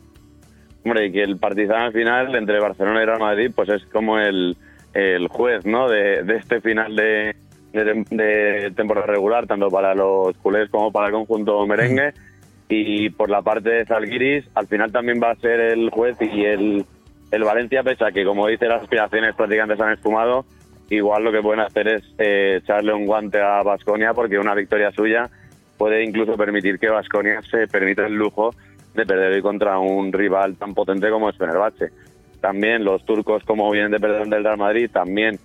Hombre, 0.84 1.06
y 1.06 1.12
que 1.12 1.24
el 1.24 1.36
Partizan 1.36 1.80
al 1.80 1.92
final 1.92 2.32
entre 2.36 2.60
Barcelona 2.60 3.02
y 3.02 3.06
Real 3.06 3.18
Madrid, 3.18 3.50
pues 3.52 3.68
es 3.70 3.84
como 3.86 4.20
el, 4.20 4.56
el 4.94 5.26
juez, 5.26 5.66
¿no? 5.66 5.88
De, 5.88 6.22
de 6.22 6.36
este 6.36 6.60
final 6.60 6.94
de, 6.94 7.34
de, 7.84 8.04
de 8.10 8.70
temporada 8.72 9.06
regular, 9.06 9.46
tanto 9.46 9.68
para 9.68 9.94
los 9.94 10.36
culés 10.38 10.68
como 10.70 10.92
para 10.92 11.08
el 11.08 11.12
conjunto 11.12 11.66
merengue. 11.66 12.12
Y 12.68 13.10
por 13.10 13.30
la 13.30 13.42
parte 13.42 13.70
de 13.70 13.86
Zalgiris, 13.86 14.44
al 14.54 14.66
final 14.66 14.90
también 14.90 15.20
va 15.22 15.30
a 15.30 15.36
ser 15.36 15.60
el 15.60 15.90
juez 15.90 16.16
y 16.20 16.44
el, 16.44 16.84
el 17.30 17.44
Valencia, 17.44 17.82
pese 17.82 18.04
a 18.04 18.10
que, 18.10 18.24
como 18.24 18.48
dice, 18.48 18.66
las 18.66 18.82
aspiraciones 18.82 19.34
prácticamente 19.36 19.76
se 19.76 19.82
han 19.84 19.92
esfumado, 19.92 20.44
igual 20.90 21.22
lo 21.22 21.30
que 21.30 21.42
pueden 21.42 21.60
hacer 21.60 21.86
es 21.88 22.02
eh, 22.18 22.58
echarle 22.62 22.92
un 22.92 23.06
guante 23.06 23.40
a 23.40 23.62
Basconia, 23.62 24.14
porque 24.14 24.38
una 24.38 24.54
victoria 24.54 24.90
suya 24.90 25.30
puede 25.78 26.02
incluso 26.02 26.36
permitir 26.36 26.78
que 26.78 26.88
Basconia 26.88 27.40
se 27.42 27.68
permita 27.68 28.06
el 28.06 28.14
lujo 28.14 28.52
de 28.94 29.06
perder 29.06 29.34
hoy 29.34 29.42
contra 29.42 29.78
un 29.78 30.12
rival 30.12 30.56
tan 30.56 30.74
potente 30.74 31.10
como 31.10 31.28
es 31.28 31.36
Fenerbahce. 31.36 31.90
También 32.40 32.84
los 32.84 33.04
turcos, 33.04 33.44
como 33.44 33.70
vienen 33.70 33.92
de 33.92 34.00
perder 34.00 34.26
del 34.26 34.42
Real 34.42 34.58
Madrid, 34.58 34.90
también 34.92 35.38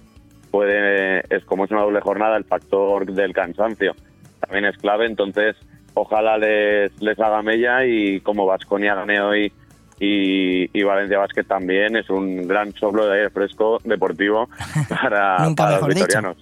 puede, 0.51 1.21
es 1.33 1.43
como 1.45 1.65
es 1.65 1.71
una 1.71 1.81
doble 1.81 2.01
jornada, 2.01 2.37
el 2.37 2.43
factor 2.45 3.11
del 3.11 3.33
cansancio 3.33 3.95
también 4.39 4.65
es 4.65 4.77
clave, 4.77 5.05
entonces 5.05 5.55
ojalá 5.93 6.37
les, 6.37 6.91
les 7.01 7.19
haga 7.19 7.41
mella 7.41 7.85
y 7.85 8.19
como 8.21 8.45
Vasconia 8.45 8.95
gane 8.95 9.21
hoy 9.21 9.53
y, 9.99 10.77
y 10.77 10.83
Valencia 10.83 11.19
Basket 11.19 11.43
también 11.43 11.95
es 11.95 12.09
un 12.09 12.47
gran 12.47 12.73
soplo 12.73 13.05
de 13.05 13.17
aire 13.17 13.29
fresco 13.29 13.79
deportivo 13.83 14.49
para, 14.89 15.37
Nunca 15.45 15.63
para 15.63 15.77
los 15.77 15.87
mejor 15.87 15.93
dicho. 15.93 16.05
vitorianos. 16.07 16.37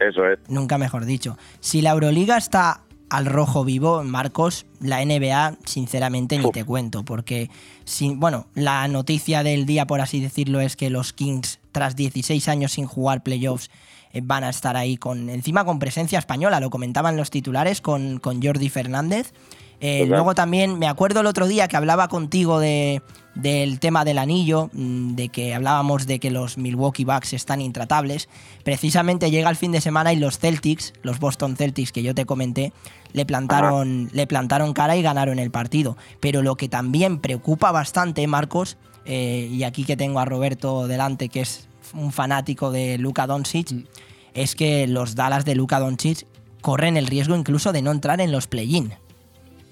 Eso 0.00 0.26
es. 0.26 0.38
Nunca 0.48 0.78
mejor 0.78 1.04
dicho. 1.04 1.36
Si 1.60 1.82
la 1.82 1.90
Euroliga 1.90 2.36
está 2.36 2.80
al 3.12 3.26
rojo 3.26 3.62
vivo, 3.62 4.02
Marcos, 4.04 4.64
la 4.80 5.04
NBA, 5.04 5.58
sinceramente, 5.66 6.38
ni 6.38 6.50
te 6.50 6.64
cuento, 6.64 7.04
porque, 7.04 7.50
bueno, 8.14 8.46
la 8.54 8.88
noticia 8.88 9.42
del 9.42 9.66
día, 9.66 9.86
por 9.86 10.00
así 10.00 10.18
decirlo, 10.18 10.62
es 10.62 10.76
que 10.76 10.88
los 10.88 11.12
Kings, 11.12 11.60
tras 11.72 11.94
16 11.94 12.48
años 12.48 12.72
sin 12.72 12.86
jugar 12.86 13.22
playoffs, 13.22 13.68
eh, 14.14 14.22
van 14.24 14.44
a 14.44 14.48
estar 14.48 14.78
ahí 14.78 14.96
con, 14.96 15.28
encima 15.28 15.66
con 15.66 15.78
presencia 15.78 16.18
española, 16.18 16.58
lo 16.58 16.70
comentaban 16.70 17.18
los 17.18 17.28
titulares 17.28 17.82
con, 17.82 18.18
con 18.18 18.42
Jordi 18.42 18.70
Fernández. 18.70 19.34
Eh, 19.84 20.06
luego 20.06 20.36
también 20.36 20.78
me 20.78 20.86
acuerdo 20.86 21.20
el 21.20 21.26
otro 21.26 21.48
día 21.48 21.66
que 21.66 21.76
hablaba 21.76 22.06
contigo 22.06 22.60
de, 22.60 23.02
del 23.34 23.80
tema 23.80 24.04
del 24.04 24.18
anillo, 24.18 24.70
mm, 24.72 25.16
de 25.16 25.28
que 25.28 25.54
hablábamos 25.54 26.06
de 26.06 26.20
que 26.20 26.30
los 26.30 26.56
Milwaukee 26.56 27.04
Bucks 27.04 27.32
están 27.32 27.60
intratables. 27.60 28.28
Precisamente 28.62 29.32
llega 29.32 29.50
el 29.50 29.56
fin 29.56 29.72
de 29.72 29.80
semana 29.80 30.12
y 30.12 30.16
los 30.16 30.38
Celtics, 30.38 30.92
los 31.02 31.18
Boston 31.18 31.56
Celtics 31.56 31.90
que 31.90 32.04
yo 32.04 32.14
te 32.14 32.26
comenté, 32.26 32.72
le 33.12 33.26
plantaron, 33.26 34.08
le 34.12 34.28
plantaron 34.28 34.72
cara 34.72 34.96
y 34.96 35.02
ganaron 35.02 35.40
el 35.40 35.50
partido. 35.50 35.96
Pero 36.20 36.42
lo 36.42 36.54
que 36.54 36.68
también 36.68 37.18
preocupa 37.18 37.72
bastante, 37.72 38.24
Marcos, 38.28 38.76
eh, 39.04 39.48
y 39.50 39.64
aquí 39.64 39.84
que 39.84 39.96
tengo 39.96 40.20
a 40.20 40.24
Roberto 40.24 40.86
delante, 40.86 41.28
que 41.28 41.40
es 41.40 41.66
un 41.92 42.12
fanático 42.12 42.70
de 42.70 42.98
Luka 42.98 43.26
Doncic, 43.26 43.84
es 44.32 44.54
que 44.54 44.86
los 44.86 45.16
Dallas 45.16 45.44
de 45.44 45.56
Luka 45.56 45.80
Doncic 45.80 46.24
corren 46.60 46.96
el 46.96 47.08
riesgo 47.08 47.34
incluso 47.34 47.72
de 47.72 47.82
no 47.82 47.90
entrar 47.90 48.20
en 48.20 48.30
los 48.30 48.46
play-in. 48.46 48.94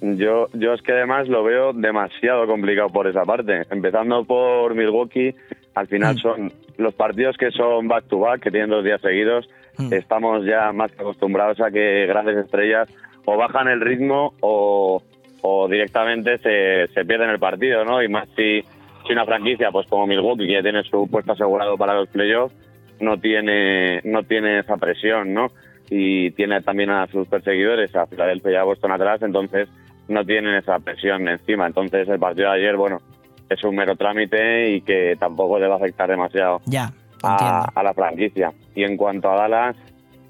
Yo, 0.01 0.47
yo 0.55 0.73
es 0.73 0.81
que 0.83 0.93
además 0.93 1.29
lo 1.29 1.45
veo 1.45 1.73
demasiado 1.73 2.47
complicado 2.47 2.89
por 2.89 3.07
esa 3.07 3.25
parte. 3.25 3.63
Empezando 3.71 4.25
por 4.25 4.75
Milwaukee, 4.75 5.35
al 5.75 5.87
final 5.89 6.17
son 6.17 6.51
los 6.79 6.95
partidos 6.95 7.37
que 7.37 7.51
son 7.51 7.87
back 7.87 8.07
to 8.09 8.19
back, 8.19 8.41
que 8.41 8.51
tienen 8.51 8.71
dos 8.71 8.85
días 8.85 9.01
seguidos. 9.01 9.49
Estamos 9.91 10.45
ya 10.45 10.73
más 10.73 10.93
que 10.93 11.03
acostumbrados 11.03 11.61
a 11.61 11.71
que 11.71 12.07
grandes 12.07 12.37
estrellas 12.37 12.89
o 13.25 13.37
bajan 13.37 13.69
el 13.69 13.81
ritmo 13.81 14.35
o, 14.41 15.03
o 15.43 15.69
directamente 15.69 16.39
se, 16.39 16.89
se 16.93 17.05
pierden 17.05 17.31
el 17.31 17.39
partido, 17.39 17.85
¿no? 17.85 18.03
Y 18.03 18.09
más 18.09 18.29
si, 18.37 18.63
si 19.07 19.13
una 19.13 19.25
franquicia, 19.25 19.71
pues 19.71 19.87
como 19.87 20.07
Milwaukee, 20.07 20.47
que 20.47 20.55
ya 20.55 20.63
tiene 20.63 20.83
su 20.85 21.09
puesto 21.11 21.33
asegurado 21.33 21.77
para 21.77 21.95
los 21.95 22.09
playoffs, 22.09 22.55
no 23.01 23.19
tiene, 23.19 24.01
no 24.05 24.23
tiene 24.23 24.61
esa 24.61 24.77
presión, 24.77 25.33
¿no? 25.33 25.49
Y 25.89 26.31
tiene 26.33 26.61
también 26.63 26.91
a 26.91 27.07
sus 27.07 27.27
perseguidores, 27.29 27.95
a 27.97 28.07
Filadelfia 28.07 28.53
y 28.53 28.57
a 28.57 28.65
Boston 28.65 28.93
atrás, 28.93 29.23
entonces 29.23 29.69
no 30.11 30.25
tienen 30.25 30.55
esa 30.57 30.79
presión 30.79 31.27
encima. 31.29 31.67
Entonces 31.67 32.09
el 32.09 32.19
partido 32.19 32.51
de 32.51 32.59
ayer, 32.59 32.77
bueno, 32.77 33.01
es 33.49 33.63
un 33.65 33.75
mero 33.75 33.97
trámite 33.97 34.71
y 34.71 34.81
que 34.83 35.17
tampoco 35.19 35.59
debe 35.59 35.75
afectar 35.75 36.09
demasiado 36.09 36.61
Ya, 36.67 36.93
a, 37.23 37.65
a 37.75 37.83
la 37.83 37.95
franquicia. 37.95 38.53
Y 38.75 38.85
en 38.85 38.97
cuanto 38.97 39.31
a 39.31 39.37
Dallas, 39.37 39.77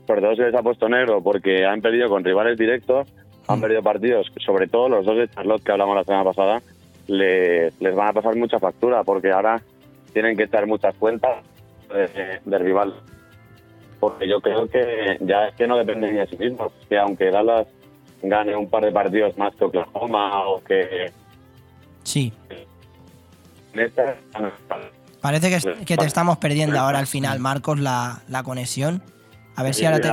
sobre 0.07 0.20
todo 0.20 0.37
se 0.37 0.43
les 0.43 0.55
ha 0.55 0.62
puesto 0.62 0.89
negro 0.89 1.22
porque 1.22 1.64
han 1.64 1.81
perdido 1.81 2.09
con 2.09 2.24
rivales 2.24 2.59
directos, 2.59 3.09
han 3.49 3.61
perdido 3.61 3.83
partidos, 3.83 4.31
sobre 4.45 4.68
todo 4.68 4.89
los 4.89 5.05
dos 5.05 5.16
de 5.16 5.28
Charlotte 5.28 5.62
que 5.62 5.72
hablamos 5.72 5.97
la 5.97 6.05
semana 6.05 6.24
pasada, 6.24 6.62
les, 7.09 7.81
les 7.81 7.95
van 7.95 8.09
a 8.09 8.12
pasar 8.12 8.37
mucha 8.37 8.59
factura 8.59 9.03
porque 9.03 9.31
ahora 9.33 9.61
tienen 10.12 10.37
que 10.37 10.45
echar 10.45 10.66
muchas 10.66 10.95
cuentas 10.95 11.45
de, 11.93 12.41
de 12.45 12.59
rival. 12.59 12.95
Porque 13.99 14.28
yo 14.28 14.41
creo 14.41 14.66
que 14.66 15.18
ya 15.20 15.49
es 15.49 15.55
que 15.57 15.66
no 15.66 15.76
dependen 15.76 16.12
ni 16.12 16.18
de 16.18 16.26
sí 16.26 16.37
mismos, 16.39 16.72
que 16.89 16.97
aunque 16.97 17.31
Dallas 17.31 17.66
gane 18.22 18.54
un 18.56 18.68
par 18.68 18.84
de 18.84 18.92
partidos 18.92 19.36
más 19.38 19.54
que 19.56 19.64
Oklahoma 19.64 20.44
o 20.48 20.62
que 20.62 21.12
Sí. 22.02 22.32
Parece 25.20 25.48
que, 25.50 25.56
es- 25.56 25.66
que 25.86 25.96
te 25.96 26.06
estamos 26.06 26.38
perdiendo 26.38 26.78
ahora 26.78 26.98
al 26.98 27.06
final, 27.06 27.38
Marcos, 27.40 27.78
la, 27.78 28.20
la 28.28 28.42
conexión. 28.42 29.02
A 29.56 29.62
ver 29.62 29.74
si 29.74 29.84
ahora 29.84 30.00
te... 30.00 30.10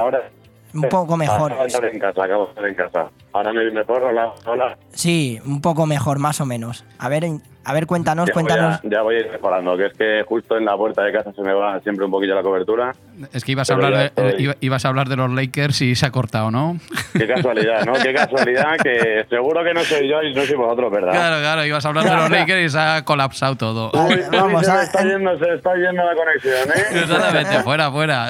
Un 0.77 0.83
poco 0.89 1.15
mejor. 1.15 1.53
Acabo 1.53 1.63
de 1.63 1.67
estar 1.69 1.85
en 1.85 1.99
casa, 1.99 2.23
acabo 2.25 2.43
de 2.45 2.49
estar 2.51 2.65
en 2.67 2.75
casa. 2.75 3.09
Ahora 3.31 3.53
me 3.53 3.71
mejor, 3.71 4.03
hola, 4.03 4.33
hola. 4.45 4.77
Sí, 4.91 5.39
un 5.45 5.61
poco 5.61 5.85
mejor, 5.85 6.19
más 6.19 6.41
o 6.41 6.45
menos. 6.45 6.83
A 6.99 7.07
ver, 7.07 7.23
a 7.67 7.73
ver, 7.73 7.85
cuéntanos, 7.85 8.27
Ya 8.27 8.33
voy, 8.33 8.43
cuéntanos. 8.43 8.75
a, 8.75 8.81
ya 8.83 9.01
voy 9.01 9.15
a 9.15 9.19
ir 9.19 9.29
mejorando, 9.29 9.75
que 9.75 9.85
es 9.87 9.93
que 9.93 10.23
justo 10.25 10.55
en 10.57 10.63
la 10.63 10.77
puerta 10.77 11.03
de 11.03 11.11
casa 11.11 11.33
se 11.33 11.41
me 11.41 11.51
va 11.53 11.79
siempre 11.81 12.05
un 12.05 12.11
poquillo 12.11 12.33
la 12.33 12.41
cobertura. 12.41 12.93
Es 13.33 13.43
que 13.43 13.51
ibas 13.51 13.69
a, 13.69 13.73
hablar 13.73 13.93
de, 13.93 14.05
estoy. 14.05 14.55
ibas 14.61 14.85
a 14.85 14.87
hablar 14.87 15.09
de 15.09 15.17
los 15.17 15.29
Lakers 15.29 15.81
y 15.81 15.95
se 15.95 16.05
ha 16.05 16.11
cortado, 16.11 16.49
¿no? 16.49 16.77
Qué 17.11 17.27
casualidad, 17.27 17.85
¿no? 17.85 17.91
Qué 17.93 18.13
casualidad 18.13 18.77
que 18.81 19.25
seguro 19.29 19.65
que 19.65 19.73
no 19.73 19.81
soy 19.83 20.07
yo 20.07 20.23
y 20.23 20.33
no 20.33 20.43
soy 20.43 20.55
vosotros, 20.55 20.89
¿verdad? 20.91 21.11
Claro, 21.11 21.39
claro, 21.41 21.65
ibas 21.65 21.85
a 21.85 21.89
hablar 21.89 22.05
de 22.05 22.15
los 22.15 22.29
Lakers 22.29 22.61
y 22.61 22.69
se 22.69 22.79
ha 22.79 23.03
colapsado 23.03 23.55
todo. 23.57 23.91
Uy, 23.93 24.13
uy, 24.13 24.63
se, 24.63 24.71
me 24.71 24.81
está 24.83 25.03
yendo, 25.03 25.37
se 25.37 25.53
está 25.55 25.73
yendo 25.75 26.03
la 26.05 26.15
conexión, 26.15 26.69
¿eh? 26.73 26.83
Exactamente, 27.01 27.63
fuera, 27.63 27.91
fuera. 27.91 28.29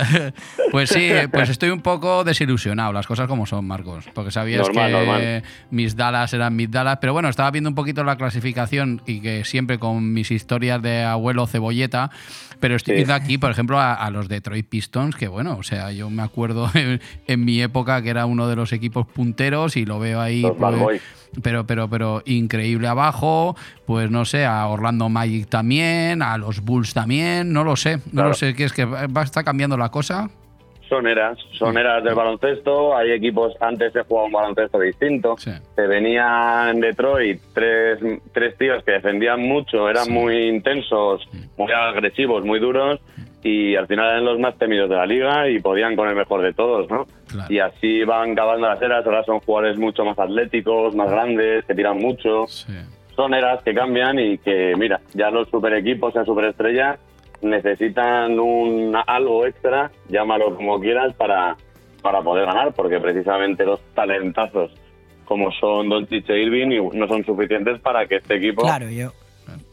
Pues 0.71 0.89
sí, 0.89 1.11
pues 1.31 1.49
estoy 1.49 1.69
un 1.69 1.81
poco 1.81 2.23
desilusionado, 2.23 2.91
las 2.91 3.05
cosas 3.05 3.27
como 3.27 3.45
son, 3.45 3.65
Marcos. 3.67 4.05
Porque 4.13 4.31
sabías 4.31 4.61
Normal, 4.67 4.91
que 4.91 4.97
normal. 4.97 5.43
mis 5.69 5.95
Dallas 5.95 6.33
eran 6.33 6.55
mis 6.55 6.71
Dallas, 6.71 6.97
pero 6.99 7.13
bueno, 7.13 7.29
estaba 7.29 7.51
viendo 7.51 7.69
un 7.69 7.75
poquito 7.75 8.03
la 8.03 8.15
clasificación 8.15 9.01
y 9.05 9.21
que 9.21 9.26
siempre 9.45 9.79
con 9.79 10.13
mis 10.13 10.31
historias 10.31 10.81
de 10.81 11.03
abuelo 11.03 11.47
cebolleta, 11.47 12.09
pero 12.59 12.75
estoy 12.75 13.05
Sí. 13.05 13.11
aquí, 13.11 13.37
por 13.37 13.51
ejemplo, 13.51 13.79
a, 13.79 13.93
a 13.93 14.09
los 14.09 14.27
Detroit 14.27 14.67
Pistons, 14.67 15.15
que 15.15 15.27
bueno, 15.27 15.57
o 15.57 15.63
sea, 15.63 15.91
yo 15.91 16.09
me 16.09 16.23
acuerdo 16.23 16.69
en, 16.73 17.01
en 17.27 17.45
mi 17.45 17.61
época 17.61 18.01
que 18.01 18.09
era 18.09 18.25
uno 18.25 18.47
de 18.47 18.55
los 18.55 18.73
equipos 18.73 19.05
punteros 19.07 19.77
y 19.77 19.85
lo 19.85 19.99
veo 19.99 20.19
ahí. 20.21 20.41
Pues, 20.57 21.01
pero, 21.43 21.67
pero, 21.67 21.89
pero 21.89 22.23
increíble 22.25 22.87
abajo, 22.87 23.55
pues 23.85 24.09
no 24.09 24.25
sé, 24.25 24.45
a 24.45 24.65
Orlando 24.67 25.09
Magic 25.09 25.47
también, 25.49 26.21
a 26.21 26.37
los 26.37 26.61
Bulls 26.61 26.93
también, 26.93 27.51
no 27.53 27.63
lo 27.63 27.75
sé, 27.75 27.97
no 27.97 28.11
Claro. 28.11 28.29
lo 28.29 28.33
sé, 28.35 28.55
que 28.55 28.63
es 28.63 28.73
que 28.73 28.85
va 28.85 29.21
a 29.21 29.23
estar 29.23 29.43
cambiando 29.43 29.77
la 29.77 29.89
cosa. 29.89 30.29
Son 30.89 31.05
eras, 31.05 31.37
son 31.53 31.77
eras 31.77 32.03
del 32.03 32.15
baloncesto. 32.15 32.95
Hay 32.95 33.11
equipos, 33.11 33.53
antes 33.59 33.91
se 33.91 34.03
jugaba 34.03 34.27
un 34.27 34.31
baloncesto 34.31 34.79
distinto. 34.79 35.35
Se 35.37 35.87
venía 35.87 36.67
en 36.69 36.79
Detroit 36.79 37.41
tres, 37.53 37.99
tres 38.31 38.57
tíos 38.57 38.83
que 38.83 38.93
defendían 38.93 39.41
mucho, 39.41 39.89
eran 39.89 40.09
muy 40.11 40.47
intensos, 40.47 41.27
muy 41.57 41.71
agresivos, 41.71 42.45
muy 42.45 42.59
duros. 42.59 42.99
Y 43.43 43.75
al 43.75 43.87
final 43.87 44.09
eran 44.09 44.25
los 44.25 44.39
más 44.39 44.57
temidos 44.57 44.89
de 44.89 44.95
la 44.95 45.05
liga 45.05 45.49
y 45.49 45.59
podían 45.59 45.95
con 45.95 46.09
el 46.09 46.15
mejor 46.15 46.41
de 46.41 46.53
todos, 46.53 46.89
¿no? 46.89 47.05
Y 47.49 47.59
así 47.59 48.03
van 48.03 48.33
cavando 48.35 48.67
las 48.67 48.81
eras. 48.81 49.05
Ahora 49.05 49.23
son 49.23 49.39
jugadores 49.39 49.77
mucho 49.77 50.03
más 50.03 50.17
atléticos, 50.17 50.95
más 50.95 51.09
grandes, 51.09 51.63
que 51.65 51.75
tiran 51.75 51.97
mucho. 51.97 52.45
Son 53.15 53.33
eras 53.33 53.61
que 53.63 53.73
cambian 53.73 54.19
y 54.19 54.37
que, 54.37 54.73
mira, 54.77 55.01
ya 55.13 55.29
los 55.31 55.49
super 55.49 55.73
equipos, 55.73 56.13
las 56.15 56.25
superestrellas, 56.25 56.99
necesitan 57.41 58.39
un 58.39 58.95
algo 59.05 59.45
extra, 59.45 59.91
llámalo 60.09 60.55
como 60.55 60.79
quieras, 60.79 61.13
para, 61.15 61.55
para 62.01 62.21
poder 62.21 62.45
ganar, 62.45 62.73
porque 62.73 62.99
precisamente 62.99 63.65
los 63.65 63.81
talentazos 63.93 64.71
como 65.25 65.51
son 65.51 65.89
Doncic 65.89 66.29
e 66.29 66.41
Irving 66.41 66.89
no 66.93 67.07
son 67.07 67.23
suficientes 67.25 67.79
para 67.81 68.07
que 68.07 68.15
este 68.15 68.35
equipo 68.35 68.65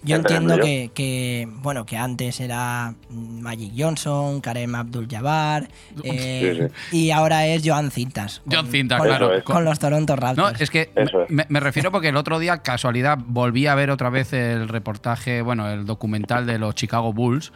yo 0.03 0.17
entiendo 0.17 0.59
que, 0.59 0.91
que, 0.95 1.49
bueno, 1.63 1.87
que 1.87 1.97
antes 1.97 2.41
era 2.41 2.95
mm, 3.09 3.41
Magic 3.41 3.73
Johnson, 3.77 4.41
Karem 4.41 4.75
Abdul-Jabbar 4.75 5.69
eh, 6.03 6.71
y 6.93 7.11
ahora 7.11 7.47
es 7.47 7.63
Joan 7.65 7.91
Cintas. 7.91 8.43
John 8.51 8.67
Cintas, 8.67 8.99
con, 8.99 9.09
claro. 9.09 9.45
Con 9.45 9.65
los 9.65 9.79
Toronto 9.79 10.17
Raptors. 10.17 10.53
No, 10.53 10.59
es 10.59 10.71
que 10.71 10.91
me, 11.29 11.47
me 11.49 11.61
refiero 11.61 11.91
porque 11.91 12.09
el 12.09 12.17
otro 12.17 12.39
día, 12.39 12.59
casualidad, 12.59 13.19
volví 13.27 13.67
a 13.67 13.75
ver 13.75 13.91
otra 13.91 14.11
vez 14.11 14.33
el 14.33 14.69
reportaje, 14.69 15.43
bueno, 15.43 15.71
el 15.71 15.87
documental 15.87 16.47
de 16.47 16.59
los 16.59 16.75
Chicago 16.75 17.13
Bulls. 17.13 17.53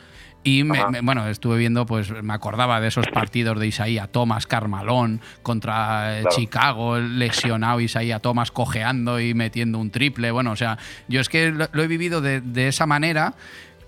Y 0.48 0.64
me- 0.64 0.86
me- 0.90 1.00
bueno, 1.02 1.26
estuve 1.28 1.58
viendo, 1.58 1.84
pues 1.84 2.10
me 2.22 2.32
acordaba 2.32 2.80
de 2.80 2.88
esos 2.88 3.06
partidos 3.08 3.58
de 3.60 3.66
Isaías 3.66 4.08
Thomas, 4.10 4.46
Carmalón 4.46 5.20
contra 5.42 6.18
eh, 6.18 6.20
Claro. 6.22 6.36
Chicago, 6.36 6.98
lesionado 6.98 7.80
Isaías 7.80 8.22
Thomas 8.22 8.50
cojeando 8.50 9.20
y 9.20 9.34
metiendo 9.34 9.78
un 9.78 9.90
triple. 9.90 10.30
Bueno, 10.30 10.52
o 10.52 10.56
sea, 10.56 10.78
yo 11.08 11.20
es 11.20 11.28
que 11.28 11.50
lo, 11.50 11.66
lo 11.72 11.82
he 11.82 11.86
vivido 11.86 12.20
de, 12.20 12.40
de 12.40 12.68
esa 12.68 12.86
manera. 12.86 13.34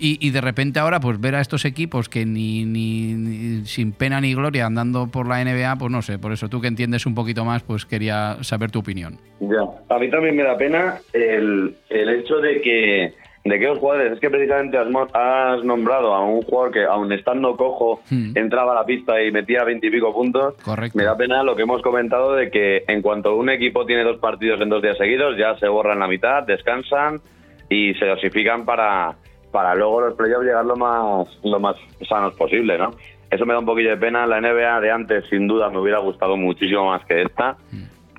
Y, 0.02 0.16
y 0.26 0.30
de 0.30 0.40
repente 0.40 0.80
ahora, 0.80 0.98
pues 0.98 1.20
ver 1.20 1.34
a 1.34 1.42
estos 1.42 1.66
equipos 1.66 2.08
que 2.08 2.24
ni, 2.24 2.64
ni- 2.64 3.12
ni 3.12 3.66
sin 3.66 3.92
pena 3.92 4.18
ni 4.18 4.32
gloria 4.34 4.64
andando 4.64 5.08
por 5.08 5.28
la 5.28 5.44
NBA, 5.44 5.76
pues 5.76 5.92
no 5.92 6.00
sé, 6.00 6.18
por 6.18 6.32
eso 6.32 6.48
tú 6.48 6.58
que 6.62 6.68
entiendes 6.68 7.04
un 7.04 7.14
poquito 7.14 7.44
más, 7.44 7.62
pues 7.62 7.84
quería 7.84 8.38
saber 8.40 8.70
tu 8.70 8.78
opinión. 8.78 9.18
Ya. 9.40 9.60
A 9.94 9.98
mí 9.98 10.08
también 10.10 10.36
me 10.36 10.42
da 10.42 10.56
pena 10.56 10.94
el, 11.12 11.76
el 11.90 12.08
hecho 12.08 12.36
de 12.36 12.62
que 12.62 13.14
de 13.44 13.58
qué 13.58 13.74
jugadores. 13.74 14.12
Es 14.12 14.20
que 14.20 14.28
precisamente 14.30 14.76
has, 14.76 14.86
has 15.14 15.64
nombrado 15.64 16.14
a 16.14 16.24
un 16.24 16.42
jugador 16.42 16.72
que, 16.72 16.84
aun 16.84 17.10
estando 17.12 17.56
cojo, 17.56 18.00
Hmm. 18.10 18.36
entraba 18.36 18.72
a 18.72 18.74
la 18.76 18.84
pista 18.84 19.22
y 19.22 19.30
metía 19.32 19.64
veintipico 19.64 20.12
puntos. 20.12 20.54
Correcto. 20.62 20.96
Me 20.98 21.04
da 21.04 21.16
pena 21.16 21.42
lo 21.42 21.56
que 21.56 21.62
hemos 21.62 21.80
comentado 21.82 22.34
de 22.34 22.50
que 22.50 22.84
en 22.86 23.02
cuanto 23.02 23.34
un 23.36 23.48
equipo 23.50 23.86
tiene 23.86 24.04
dos 24.04 24.18
partidos 24.18 24.60
en 24.60 24.68
dos 24.68 24.82
días 24.82 24.98
seguidos, 24.98 25.36
ya 25.38 25.56
se 25.58 25.68
borran 25.68 25.98
la 25.98 26.08
mitad, 26.08 26.42
descansan 26.42 27.20
y 27.68 27.94
se 27.94 28.06
dosifican 28.06 28.64
para, 28.64 29.14
para 29.52 29.74
luego 29.74 30.00
los 30.02 30.14
playoffs 30.14 30.44
llegar 30.44 30.64
lo 30.64 30.76
más, 30.76 31.28
lo 31.44 31.58
más 31.60 31.76
sanos 32.08 32.34
posible, 32.34 32.76
¿no? 32.76 32.90
Eso 33.30 33.46
me 33.46 33.52
da 33.52 33.60
un 33.60 33.66
poquillo 33.66 33.90
de 33.90 33.96
pena. 33.96 34.26
La 34.26 34.40
NBA 34.40 34.80
de 34.80 34.90
antes, 34.90 35.24
sin 35.30 35.46
duda, 35.46 35.70
me 35.70 35.78
hubiera 35.78 36.00
gustado 36.00 36.36
muchísimo 36.36 36.86
más 36.86 37.04
que 37.06 37.22
esta, 37.22 37.56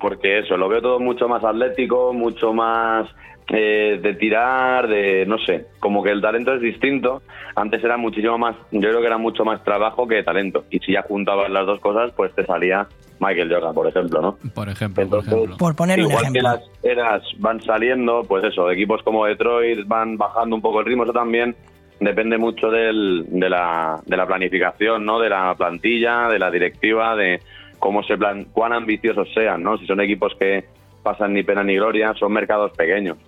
porque 0.00 0.38
eso, 0.38 0.56
lo 0.56 0.68
veo 0.70 0.80
todo 0.80 0.98
mucho 1.00 1.28
más 1.28 1.44
atlético, 1.44 2.14
mucho 2.14 2.54
más 2.54 3.06
eh, 3.52 4.00
de 4.02 4.14
tirar, 4.14 4.88
de 4.88 5.24
no 5.26 5.38
sé, 5.38 5.66
como 5.78 6.02
que 6.02 6.10
el 6.10 6.20
talento 6.22 6.54
es 6.54 6.60
distinto. 6.62 7.22
Antes 7.54 7.84
era 7.84 7.96
muchísimo 7.98 8.38
más, 8.38 8.56
yo 8.70 8.80
creo 8.80 9.00
que 9.00 9.06
era 9.06 9.18
mucho 9.18 9.44
más 9.44 9.62
trabajo 9.62 10.08
que 10.08 10.22
talento. 10.22 10.64
Y 10.70 10.78
si 10.78 10.92
ya 10.92 11.02
juntabas 11.02 11.50
las 11.50 11.66
dos 11.66 11.78
cosas, 11.80 12.10
pues 12.16 12.34
te 12.34 12.44
salía 12.46 12.86
Michael 13.20 13.52
Jordan, 13.52 13.74
por 13.74 13.86
ejemplo, 13.86 14.20
¿no? 14.22 14.38
Por 14.54 14.68
ejemplo, 14.70 15.06
por 15.06 15.18
ejemplo. 15.20 15.56
Por 15.58 15.76
poner 15.76 15.98
un 16.00 16.06
Igual 16.06 16.32
que 16.32 16.38
ejemplo. 16.38 16.42
las 16.50 16.62
eras 16.82 17.22
van 17.38 17.60
saliendo, 17.62 18.22
pues 18.26 18.42
eso, 18.44 18.70
equipos 18.70 19.02
como 19.02 19.26
Detroit 19.26 19.86
van 19.86 20.16
bajando 20.16 20.56
un 20.56 20.62
poco 20.62 20.80
el 20.80 20.86
ritmo, 20.86 21.04
eso 21.04 21.12
también 21.12 21.54
depende 22.00 22.36
mucho 22.38 22.68
del- 22.70 23.26
de, 23.28 23.48
la, 23.50 24.00
de 24.06 24.16
la 24.16 24.26
planificación, 24.26 25.04
¿no? 25.04 25.20
De 25.20 25.28
la 25.28 25.54
plantilla, 25.54 26.26
de 26.28 26.38
la 26.38 26.50
directiva, 26.50 27.14
de 27.14 27.38
cómo 27.78 28.02
se 28.02 28.16
plan, 28.16 28.46
cuán 28.52 28.72
ambiciosos 28.72 29.28
sean, 29.34 29.62
¿no? 29.62 29.76
Si 29.78 29.86
son 29.86 30.00
equipos 30.00 30.34
que 30.40 30.64
pasan 31.02 31.34
ni 31.34 31.42
pena 31.42 31.62
ni 31.62 31.74
gloria, 31.76 32.14
son 32.14 32.32
mercados 32.32 32.72
pequeños. 32.72 33.18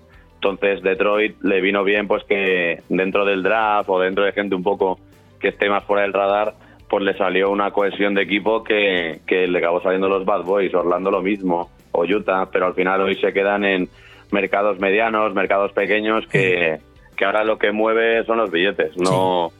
Entonces 0.45 0.83
Detroit 0.83 1.43
le 1.43 1.63
vino 1.63 1.85
bien 1.85 2.07
pues 2.07 2.23
que 2.25 2.83
dentro 2.91 3.25
del 3.25 3.43
draft 3.43 3.89
o 3.89 3.99
dentro 3.99 4.25
de 4.25 4.33
gente 4.33 4.55
un 4.55 4.63
poco 4.63 4.99
que 5.41 5.49
esté 5.49 5.71
más 5.71 5.85
fuera 5.85 6.03
del 6.03 6.13
radar, 6.13 6.55
pues 6.89 7.03
le 7.03 7.17
salió 7.17 7.51
una 7.51 7.71
cohesión 7.71 8.15
de 8.15 8.23
equipo 8.23 8.63
que, 8.63 9.21
que 9.27 9.47
le 9.47 9.59
acabó 9.59 9.81
saliendo 9.83 10.09
los 10.09 10.27
Bad 10.27 10.43
Boys, 10.43 10.75
Orlando 10.75 11.11
lo 11.11 11.23
mismo, 11.23 11.71
o 11.93 12.05
Utah, 12.05 12.51
pero 12.53 12.67
al 12.67 12.75
final 12.75 13.01
hoy 13.01 13.17
se 13.17 13.33
quedan 13.33 13.65
en 13.65 13.89
mercados 14.33 14.79
medianos, 14.79 15.33
mercados 15.35 15.73
pequeños 15.73 16.27
que, 16.27 16.79
que 17.17 17.25
ahora 17.25 17.43
lo 17.43 17.59
que 17.59 17.73
mueve 17.73 18.25
son 18.27 18.37
los 18.37 18.51
billetes, 18.51 18.97
no, 18.99 19.51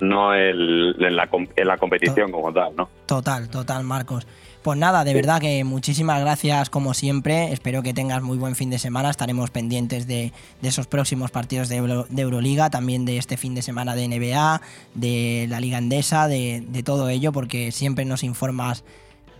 no 0.00 0.34
el, 0.34 0.96
en, 0.98 1.16
la, 1.16 1.28
en 1.54 1.68
la 1.68 1.76
competición 1.76 2.32
como 2.32 2.52
tal, 2.52 2.74
¿no? 2.76 2.88
Total, 3.06 3.48
total, 3.48 3.84
Marcos. 3.84 4.26
Pues 4.62 4.78
nada, 4.78 5.02
de 5.02 5.12
verdad 5.12 5.40
que 5.40 5.64
muchísimas 5.64 6.20
gracias 6.20 6.70
como 6.70 6.94
siempre. 6.94 7.52
Espero 7.52 7.82
que 7.82 7.92
tengas 7.92 8.22
muy 8.22 8.38
buen 8.38 8.54
fin 8.54 8.70
de 8.70 8.78
semana. 8.78 9.10
Estaremos 9.10 9.50
pendientes 9.50 10.06
de, 10.06 10.32
de 10.60 10.68
esos 10.68 10.86
próximos 10.86 11.32
partidos 11.32 11.68
de, 11.68 11.78
Euro- 11.78 12.06
de 12.08 12.22
Euroliga, 12.22 12.70
también 12.70 13.04
de 13.04 13.18
este 13.18 13.36
fin 13.36 13.56
de 13.56 13.62
semana 13.62 13.96
de 13.96 14.06
NBA, 14.06 14.60
de 14.94 15.46
la 15.48 15.58
Liga 15.58 15.78
Endesa, 15.78 16.28
de, 16.28 16.62
de 16.68 16.82
todo 16.84 17.08
ello, 17.08 17.32
porque 17.32 17.72
siempre 17.72 18.04
nos 18.04 18.22
informas 18.22 18.84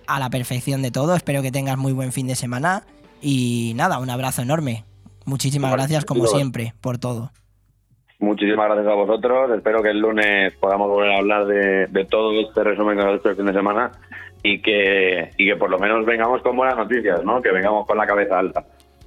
a 0.08 0.18
la 0.18 0.28
perfección 0.28 0.82
de 0.82 0.90
todo. 0.90 1.14
Espero 1.14 1.40
que 1.40 1.52
tengas 1.52 1.78
muy 1.78 1.92
buen 1.92 2.10
fin 2.10 2.26
de 2.26 2.34
semana. 2.34 2.82
Y 3.20 3.74
nada, 3.76 4.00
un 4.00 4.10
abrazo 4.10 4.42
enorme. 4.42 4.84
Muchísimas 5.24 5.70
gracias 5.70 6.04
como 6.04 6.26
siempre 6.26 6.74
por 6.80 6.98
todo. 6.98 7.30
Muchísimas 8.18 8.66
gracias 8.66 8.88
a 8.88 8.94
vosotros. 8.94 9.50
Espero 9.56 9.82
que 9.82 9.90
el 9.90 10.00
lunes 10.00 10.52
podamos 10.60 10.88
volver 10.88 11.12
a 11.12 11.18
hablar 11.18 11.46
de, 11.46 11.86
de 11.86 12.04
todo 12.06 12.32
este 12.40 12.64
resumen 12.64 12.96
que 12.98 13.04
nos 13.04 13.12
ha 13.14 13.16
hecho 13.18 13.30
el 13.30 13.36
fin 13.36 13.46
de 13.46 13.52
semana 13.52 13.92
y 14.42 14.60
que, 14.60 15.30
y 15.36 15.46
que 15.48 15.56
por 15.56 15.70
lo 15.70 15.78
menos 15.78 16.04
vengamos 16.04 16.42
con 16.42 16.56
buenas 16.56 16.76
noticias, 16.76 17.24
¿no? 17.24 17.40
Que 17.40 17.50
vengamos 17.50 17.86
con 17.86 17.96
la 17.96 18.06
cabeza 18.06 18.38
alta. 18.38 18.64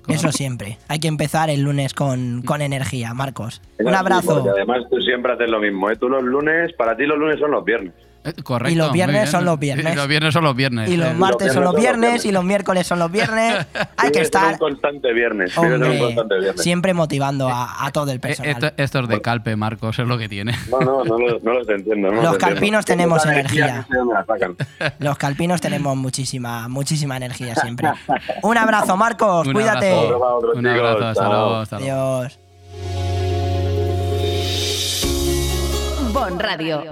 Eso 0.08 0.32
siempre. 0.32 0.78
Hay 0.88 1.00
que 1.00 1.08
empezar 1.08 1.50
el 1.50 1.62
lunes 1.62 1.94
con, 1.94 2.44
con 2.44 2.62
energía, 2.62 3.14
Marcos. 3.14 3.62
Un 3.80 3.96
abrazo. 3.96 4.46
además 4.52 4.84
tú 4.90 5.02
siempre 5.02 5.34
haces 5.34 5.50
lo 5.50 5.60
mismo, 5.60 5.90
¿eh? 5.90 5.96
Tú 5.96 6.10
los 6.10 6.24
lunes, 6.24 6.74
para 6.74 6.96
ti 6.96 7.06
los 7.06 7.18
lunes 7.18 7.40
son 7.40 7.52
los 7.52 7.66
viernes. 7.66 7.94
Eh, 8.26 8.34
Correcto. 8.44 8.74
Y 8.74 8.76
los 8.76 8.92
viernes 8.92 9.30
son 9.30 9.46
los 9.46 9.60
viernes. 9.60 9.94
Y 9.94 9.96
los 9.96 10.08
viernes 10.08 10.34
son 10.34 10.44
los 10.44 10.56
viernes. 10.56 10.90
Y 10.90 10.98
los 10.98 11.10
Eh, 11.10 11.14
martes 11.14 11.54
son 11.54 11.64
los 11.64 11.76
viernes 11.76 11.94
son 11.94 12.02
los 12.02 12.02
viernes 12.12 12.26
y 12.26 12.32
los 12.32 12.44
miércoles 12.44 12.88
son 12.88 13.00
los 13.00 13.12
viernes. 13.12 13.66
Hay 13.98 14.12
que 14.12 14.22
estar 14.22 14.54
un 14.54 14.58
constante 14.58 15.14
viernes. 15.14 15.56
un 15.58 15.70
constante 16.00 16.40
viernes. 16.40 16.62
siempre 16.62 16.94
motivando 16.94 17.48
a, 17.50 17.86
a 17.86 17.92
todo 17.92 18.12
el 18.12 18.18
eh, 18.18 18.20
personal. 18.20 18.52
esto, 18.54 18.72
esto 18.78 19.00
es 19.02 19.08
de 19.08 19.22
calpe, 19.22 19.56
Marcos, 19.56 20.00
es 20.00 20.08
lo 20.08 20.18
que 20.18 20.28
tiene. 20.28 20.54
No, 20.70 20.80
no, 20.80 21.04
no, 21.04 21.18
lo- 21.20 21.40
no 21.40 21.54
los 21.54 21.70
entiendo. 21.70 22.08
no 22.10 22.16
Los 22.16 22.24
los 22.24 22.34
entiendo. 22.34 22.56
calpinos 22.56 22.86
tenemos 22.86 23.26
energía. 23.26 23.88
Los 25.00 25.18
calpinos 25.18 25.62
tenemos 25.62 25.96
muchísima, 25.96 26.68
muchísima 26.68 27.18
energía 27.18 27.56
siempre. 27.56 27.90
Un 28.42 28.58
abrazo, 28.58 28.98
Marcos. 28.98 29.48
Un 29.48 29.54
cuídate. 29.54 29.92
abrazo. 29.94 30.36
Otro 30.38 30.52
Un 30.54 30.68
abrazo, 30.68 31.06
hasta 31.08 31.28
luego, 31.30 31.56
hasta 31.58 31.80
luego. 31.80 32.16
Adiós. 32.22 32.40
Bon 36.14 36.40
Radio. 36.40 36.92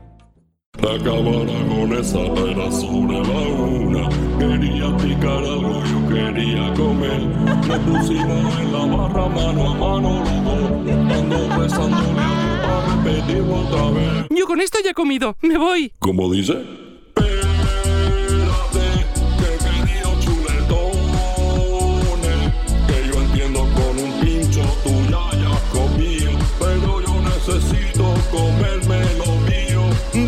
Acabar 0.77 1.45
con 1.67 1.93
esa 1.93 2.19
era 2.19 2.71
sobre 2.71 3.19
la 3.19 3.39
una. 3.59 4.09
Quería 4.39 4.97
picar 4.97 5.43
algo, 5.43 5.83
yo 5.83 6.09
quería 6.09 6.73
comer. 6.73 7.21
Me 7.67 7.79
pusimos 7.79 8.59
en 8.59 8.71
la 8.73 8.85
barra 8.85 9.27
mano 9.27 9.69
a 9.69 9.73
mano 9.75 10.23
los 10.23 10.43
dos. 10.43 10.91
Ando 11.17 11.59
besándole 11.61 12.19
a 12.19 13.03
repetirlo 13.03 13.55
otra 13.55 13.91
vez. 13.91 14.27
Yo 14.31 14.45
con 14.45 14.59
esto 14.59 14.79
ya 14.83 14.91
he 14.91 14.93
comido. 14.93 15.35
Me 15.41 15.57
voy. 15.57 15.91
¿Cómo 15.99 16.31
dice? 16.31 16.53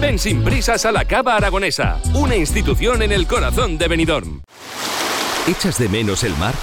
Ven 0.03 0.19
sin 0.19 0.43
prisas 0.43 0.85
a 0.85 0.91
la 0.91 1.05
Cava 1.05 1.37
Aragonesa, 1.37 1.97
una 2.13 2.35
institución 2.35 3.03
en 3.03 3.13
el 3.13 3.25
corazón 3.25 3.77
de 3.77 3.87
Benidorm. 3.87 4.41
¿Echas 5.47 5.79
de 5.79 5.87
menos 5.87 6.25
el 6.25 6.35
mar? 6.35 6.53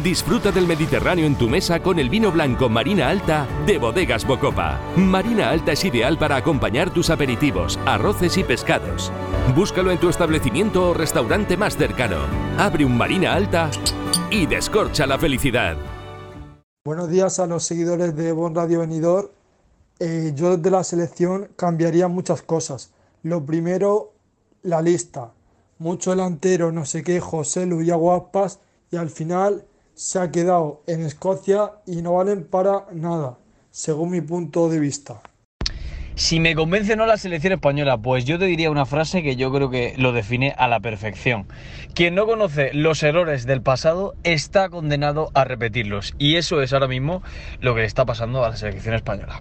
Disfruta 0.00 0.52
del 0.52 0.68
Mediterráneo 0.68 1.26
en 1.26 1.34
tu 1.34 1.48
mesa 1.48 1.80
con 1.80 1.98
el 1.98 2.08
vino 2.08 2.30
blanco 2.30 2.68
Marina 2.68 3.08
Alta 3.08 3.48
de 3.66 3.78
Bodegas 3.78 4.24
Bocopa. 4.24 4.78
Marina 4.94 5.50
Alta 5.50 5.72
es 5.72 5.84
ideal 5.84 6.18
para 6.18 6.36
acompañar 6.36 6.94
tus 6.94 7.10
aperitivos, 7.10 7.80
arroces 7.84 8.36
y 8.36 8.44
pescados. 8.44 9.10
Búscalo 9.56 9.90
en 9.90 9.98
tu 9.98 10.08
establecimiento 10.08 10.90
o 10.90 10.94
restaurante 10.94 11.56
más 11.56 11.76
cercano. 11.76 12.18
Abre 12.58 12.84
un 12.84 12.96
Marina 12.96 13.34
Alta 13.34 13.72
y 14.30 14.46
descorcha 14.46 15.04
la 15.04 15.18
felicidad. 15.18 15.76
Buenos 16.84 17.10
días 17.10 17.40
a 17.40 17.48
los 17.48 17.64
seguidores 17.64 18.14
de 18.14 18.30
Bon 18.30 18.54
Radio 18.54 18.78
Venidor. 18.78 19.39
Eh, 20.02 20.32
yo 20.34 20.56
desde 20.56 20.70
la 20.70 20.82
selección 20.82 21.50
cambiaría 21.56 22.08
muchas 22.08 22.40
cosas. 22.40 22.90
Lo 23.22 23.44
primero, 23.44 24.14
la 24.62 24.80
lista. 24.80 25.32
Mucho 25.78 26.10
delantero, 26.10 26.72
no 26.72 26.86
sé 26.86 27.02
qué, 27.02 27.20
José 27.20 27.66
Luis 27.66 27.90
Aguaspas 27.90 28.60
y 28.90 28.96
al 28.96 29.10
final 29.10 29.64
se 29.94 30.18
ha 30.18 30.30
quedado 30.30 30.82
en 30.86 31.02
Escocia 31.02 31.72
y 31.86 32.00
no 32.00 32.14
valen 32.14 32.44
para 32.44 32.86
nada, 32.92 33.38
según 33.70 34.10
mi 34.10 34.22
punto 34.22 34.70
de 34.70 34.80
vista. 34.80 35.20
Si 36.14 36.40
me 36.40 36.54
convence 36.54 36.94
o 36.94 36.96
no 36.96 37.04
la 37.06 37.16
selección 37.18 37.52
española, 37.52 37.98
pues 37.98 38.24
yo 38.24 38.38
te 38.38 38.46
diría 38.46 38.70
una 38.70 38.86
frase 38.86 39.22
que 39.22 39.36
yo 39.36 39.52
creo 39.52 39.70
que 39.70 39.94
lo 39.98 40.12
define 40.12 40.54
a 40.56 40.68
la 40.68 40.80
perfección. 40.80 41.46
Quien 41.94 42.14
no 42.14 42.26
conoce 42.26 42.72
los 42.72 43.02
errores 43.02 43.46
del 43.46 43.62
pasado 43.62 44.14
está 44.22 44.70
condenado 44.70 45.30
a 45.34 45.44
repetirlos. 45.44 46.14
Y 46.18 46.36
eso 46.36 46.62
es 46.62 46.72
ahora 46.72 46.88
mismo 46.88 47.22
lo 47.60 47.74
que 47.74 47.80
le 47.80 47.86
está 47.86 48.04
pasando 48.04 48.44
a 48.44 48.50
la 48.50 48.56
selección 48.56 48.94
española. 48.94 49.40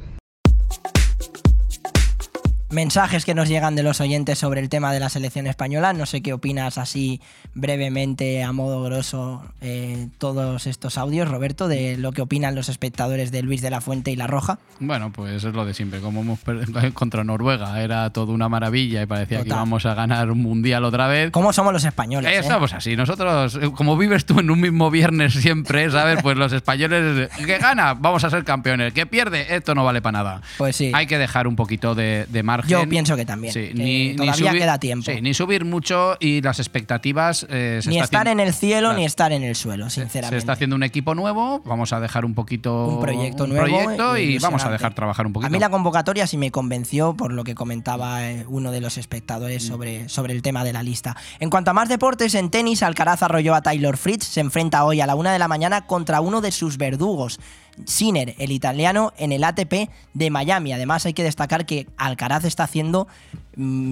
Mensajes 2.70 3.26
que 3.26 3.34
nos 3.34 3.50
llegan 3.50 3.76
de 3.76 3.84
los 3.84 4.00
oyentes 4.02 4.38
sobre 4.40 4.60
el 4.62 4.70
tema 4.70 4.94
de 4.94 5.00
la 5.00 5.10
selección 5.10 5.48
española. 5.48 5.94
No 5.94 6.06
sé 6.06 6.22
qué 6.22 6.34
opinas 6.34 6.78
así 6.78 7.20
brevemente, 7.54 8.44
a 8.44 8.52
modo 8.52 8.84
grosso, 8.84 9.44
eh, 9.62 10.08
todos 10.18 10.68
estos 10.68 10.98
audios, 10.98 11.28
Roberto, 11.28 11.68
de 11.68 11.98
lo 11.98 12.12
que 12.12 12.22
opinan 12.22 12.56
los 12.56 12.70
espectadores 12.70 13.32
de 13.32 13.42
Luis 13.42 13.62
de 13.62 13.70
la 13.70 13.82
Fuente 13.82 14.12
y 14.12 14.16
La 14.16 14.28
Roja. 14.28 14.60
Bueno, 14.80 15.12
pues 15.12 15.44
es 15.44 15.54
lo 15.54 15.66
de 15.66 15.74
siempre. 15.74 16.00
Como 16.00 16.22
hemos 16.22 16.40
per- 16.40 16.94
contra 16.94 17.24
Noruega 17.24 17.82
era 17.82 18.10
toda 18.12 18.34
una 18.34 18.50
maravilla 18.50 19.02
y 19.02 19.06
parecía 19.06 19.42
que 19.44 19.50
íbamos 19.50 19.86
a 19.86 19.94
ganar 19.94 20.32
un 20.32 20.42
mundial 20.42 20.84
otra 20.86 21.08
vez. 21.08 21.32
¿Cómo 21.32 21.52
somos 21.54 21.74
los 21.74 21.84
españoles? 21.84 22.32
Eh, 22.32 22.36
eh? 22.36 22.40
Estamos 22.40 22.74
así. 22.74 22.96
Nosotros, 22.96 23.56
eh, 23.62 23.72
como 23.76 23.98
vives 23.98 24.26
tú 24.26 24.40
en 24.40 24.50
un 24.52 24.60
mismo 24.62 24.90
viernes 24.92 25.34
siempre, 25.34 25.90
¿sabes? 25.92 26.22
Pues 26.22 26.38
los 26.38 26.54
españoles, 26.54 27.30
que 27.46 27.58
gana, 27.58 27.94
vamos 27.94 28.24
a 28.24 28.30
ser 28.30 28.44
campeones. 28.44 28.94
Que 28.94 29.06
pierde, 29.06 29.56
esto 29.56 29.76
no 29.76 29.84
vale 29.84 30.02
para 30.02 30.18
nada. 30.20 30.42
Pues 30.58 30.76
sí. 30.76 30.92
Hay 30.94 31.08
que 31.08 31.18
dejar 31.18 31.48
un 31.48 31.56
poquito 31.56 31.96
de, 31.96 32.26
de 32.30 32.44
margen. 32.62 32.80
Yo 32.86 32.90
pienso 32.90 33.16
que 33.16 33.26
también. 33.26 33.54
Sí, 33.54 33.68
que 33.70 33.74
ni, 33.74 34.10
ni 34.10 34.16
todavía 34.16 34.52
subir- 34.52 34.60
queda 34.60 34.80
tiempo. 34.80 35.12
sí, 35.12 35.22
ni 35.22 35.34
subir 35.34 35.66
mucho 35.66 36.16
y 36.20 36.42
las 36.42 36.60
expectativas. 36.60 37.46
eh, 37.50 37.80
se 37.84 37.90
ni 37.90 37.96
está 37.98 38.04
estar 38.06 38.22
haciendo- 38.28 38.42
en 38.44 38.48
el 38.48 38.54
cielo 38.54 38.88
Claro. 38.90 39.00
ni 39.00 39.06
estar 39.06 39.32
en 39.32 39.44
el 39.44 39.56
suelo, 39.56 39.90
Se 39.90 40.02
sinceramente. 40.02 40.38
está 40.38 40.54
haciendo 40.54 40.76
un 40.76 40.84
equipo 40.84 41.16
nuevo, 41.16 41.62
vamos 41.66 41.94
a 41.94 42.00
dejar 42.00 42.26
un 42.26 42.34
poquito 42.34 42.88
Un 42.88 43.00
proyecto 43.02 43.44
un 43.46 43.50
nuevo 43.52 43.66
proyecto 43.66 44.18
y 44.18 44.38
vamos 44.40 44.64
a 44.66 44.72
dejar 44.72 44.94
trabajar 44.94 45.26
un 45.26 45.34
poquito. 45.34 45.48
A 45.48 45.50
mí 45.50 45.60
la 45.60 45.70
convocatoria 45.70 46.28
sí 46.28 46.38
me 46.38 46.52
convenció 46.52 47.14
por 47.16 47.32
lo 47.34 47.44
que 47.44 47.56
comentaba 47.56 48.30
eh, 48.30 48.46
uno 48.48 48.72
de 48.72 48.82
los 48.82 48.98
Mm. 48.98 49.00
espectadores 49.00 49.64
sobre, 49.66 50.10
sobre 50.10 50.34
el 50.34 50.42
tema 50.42 50.64
de 50.64 50.74
la 50.74 50.84
lista. 50.84 51.16
En 51.40 51.50
cuanto 51.50 51.72
a 51.72 51.74
más 51.74 51.90
deportes, 51.90 52.36
en 52.36 52.50
tenis, 52.50 52.84
Alcaraz 52.84 53.24
arrolló 53.24 53.56
a 53.56 53.62
Taylor 53.62 53.98
Fritz. 53.98 54.26
Se 54.26 54.40
enfrenta 54.42 54.84
hoy 54.84 55.02
a 55.02 55.06
la 55.08 55.16
una 55.16 55.32
de 55.34 55.40
la 55.40 55.48
mañana 55.48 55.86
contra 55.86 56.22
uno 56.22 56.42
de 56.42 56.52
sus 56.52 56.78
verdugos. 56.78 57.40
Sinner, 57.86 58.36
el 58.38 58.52
italiano, 58.52 59.14
en 59.18 59.32
el 59.32 59.44
ATP 59.44 59.90
de 60.14 60.30
Miami. 60.30 60.74
Además, 60.74 61.06
hay 61.06 61.14
que 61.14 61.24
destacar 61.24 61.66
que 61.66 61.88
Alcaraz 61.98 62.46
está 62.46 62.64
haciendo 62.64 63.08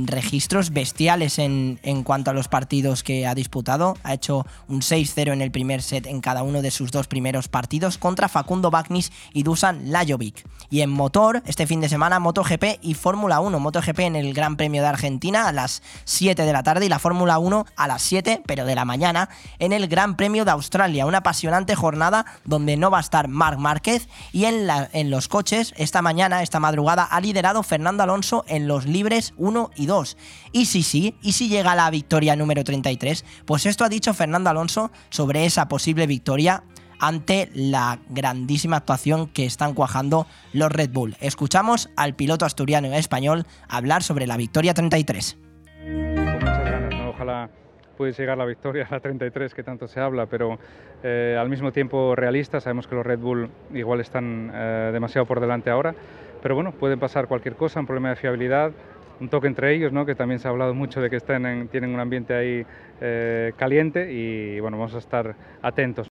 registros 0.05 0.71
bestiales 0.71 1.39
en, 1.39 1.79
en 1.83 2.03
cuanto 2.03 2.31
a 2.31 2.33
los 2.33 2.47
partidos 2.47 3.03
que 3.03 3.27
ha 3.27 3.35
disputado. 3.35 3.97
Ha 4.03 4.13
hecho 4.13 4.45
un 4.67 4.81
6-0 4.81 5.33
en 5.33 5.41
el 5.41 5.51
primer 5.51 5.81
set 5.81 6.05
en 6.07 6.21
cada 6.21 6.43
uno 6.43 6.61
de 6.61 6.71
sus 6.71 6.91
dos 6.91 7.07
primeros 7.07 7.47
partidos 7.47 7.97
contra 7.97 8.29
Facundo 8.29 8.71
Bagnis 8.71 9.11
y 9.33 9.43
Dusan 9.43 9.91
Lajovic. 9.91 10.45
Y 10.69 10.81
en 10.81 10.89
motor, 10.89 11.41
este 11.45 11.67
fin 11.67 11.81
de 11.81 11.89
semana, 11.89 12.19
MotoGP 12.19 12.79
y 12.81 12.93
Fórmula 12.93 13.39
1. 13.39 13.59
MotoGP 13.59 13.99
en 13.99 14.15
el 14.15 14.33
Gran 14.33 14.55
Premio 14.57 14.81
de 14.81 14.87
Argentina 14.87 15.47
a 15.47 15.51
las 15.51 15.81
7 16.05 16.43
de 16.43 16.53
la 16.53 16.63
tarde 16.63 16.85
y 16.85 16.89
la 16.89 16.99
Fórmula 16.99 17.39
1 17.39 17.65
a 17.75 17.87
las 17.87 18.01
7, 18.03 18.43
pero 18.45 18.65
de 18.65 18.75
la 18.75 18.85
mañana, 18.85 19.29
en 19.59 19.73
el 19.73 19.87
Gran 19.87 20.15
Premio 20.17 20.45
de 20.45 20.51
Australia. 20.51 21.05
Una 21.05 21.19
apasionante 21.19 21.75
jornada 21.75 22.25
donde 22.45 22.77
no 22.77 22.89
va 22.91 22.97
a 22.99 23.01
estar 23.01 23.27
Marc 23.27 23.59
Márquez 23.59 24.07
y 24.31 24.45
en, 24.45 24.67
la- 24.67 24.89
en 24.93 25.09
los 25.09 25.27
coches, 25.27 25.73
esta 25.77 26.01
mañana, 26.01 26.41
esta 26.43 26.59
madrugada, 26.59 27.03
ha 27.03 27.19
liderado 27.21 27.63
Fernando 27.63 28.03
Alonso 28.03 28.43
en 28.47 28.67
los 28.67 28.85
libres 28.85 29.33
1 29.37 29.56
y 29.75 29.85
2. 29.85 30.17
Y 30.51 30.65
si 30.65 30.83
sí, 30.83 31.15
y 31.21 31.33
si 31.33 31.49
llega 31.49 31.75
la 31.75 31.89
victoria 31.89 32.35
número 32.35 32.63
33, 32.63 33.25
pues 33.45 33.65
esto 33.65 33.83
ha 33.83 33.89
dicho 33.89 34.13
Fernando 34.13 34.49
Alonso 34.49 34.91
sobre 35.09 35.45
esa 35.45 35.67
posible 35.67 36.07
victoria 36.07 36.63
ante 36.99 37.49
la 37.53 37.99
grandísima 38.09 38.77
actuación 38.77 39.27
que 39.27 39.45
están 39.45 39.73
cuajando 39.73 40.27
los 40.53 40.71
Red 40.71 40.91
Bull. 40.91 41.15
Escuchamos 41.19 41.89
al 41.95 42.15
piloto 42.15 42.45
asturiano 42.45 42.87
y 42.87 42.95
español 42.95 43.45
hablar 43.69 44.03
sobre 44.03 44.27
la 44.27 44.37
victoria 44.37 44.73
33. 44.73 45.37
con 45.83 46.33
muchas 46.39 46.69
ganas, 46.69 46.95
¿no? 46.95 47.09
Ojalá 47.09 47.49
pudiese 47.97 48.21
llegar 48.21 48.37
la 48.37 48.45
victoria 48.45 48.87
a 48.89 48.93
la 48.95 48.99
33 48.99 49.53
que 49.53 49.63
tanto 49.63 49.87
se 49.87 49.99
habla, 49.99 50.27
pero 50.27 50.59
eh, 51.03 51.35
al 51.39 51.49
mismo 51.49 51.71
tiempo 51.71 52.15
realista, 52.15 52.61
sabemos 52.61 52.87
que 52.87 52.95
los 52.95 53.05
Red 53.05 53.19
Bull 53.19 53.49
igual 53.73 53.99
están 53.99 54.51
eh, 54.53 54.91
demasiado 54.93 55.25
por 55.25 55.39
delante 55.39 55.69
ahora, 55.69 55.95
pero 56.41 56.55
bueno, 56.55 56.71
pueden 56.71 56.99
pasar 56.99 57.27
cualquier 57.27 57.55
cosa, 57.55 57.79
un 57.79 57.87
problema 57.87 58.09
de 58.09 58.15
fiabilidad, 58.15 58.71
un 59.19 59.29
toque 59.29 59.47
entre 59.47 59.75
ellos, 59.75 59.91
¿no? 59.91 60.05
que 60.05 60.15
también 60.15 60.39
se 60.39 60.47
ha 60.47 60.51
hablado 60.51 60.73
mucho 60.73 61.01
de 61.01 61.09
que 61.09 61.19
tienen 61.19 61.93
un 61.93 61.99
ambiente 61.99 62.33
ahí 62.33 62.65
eh, 63.01 63.53
caliente 63.57 64.11
y 64.11 64.59
bueno, 64.59 64.77
vamos 64.77 64.95
a 64.95 64.99
estar 64.99 65.35
atentos. 65.61 66.07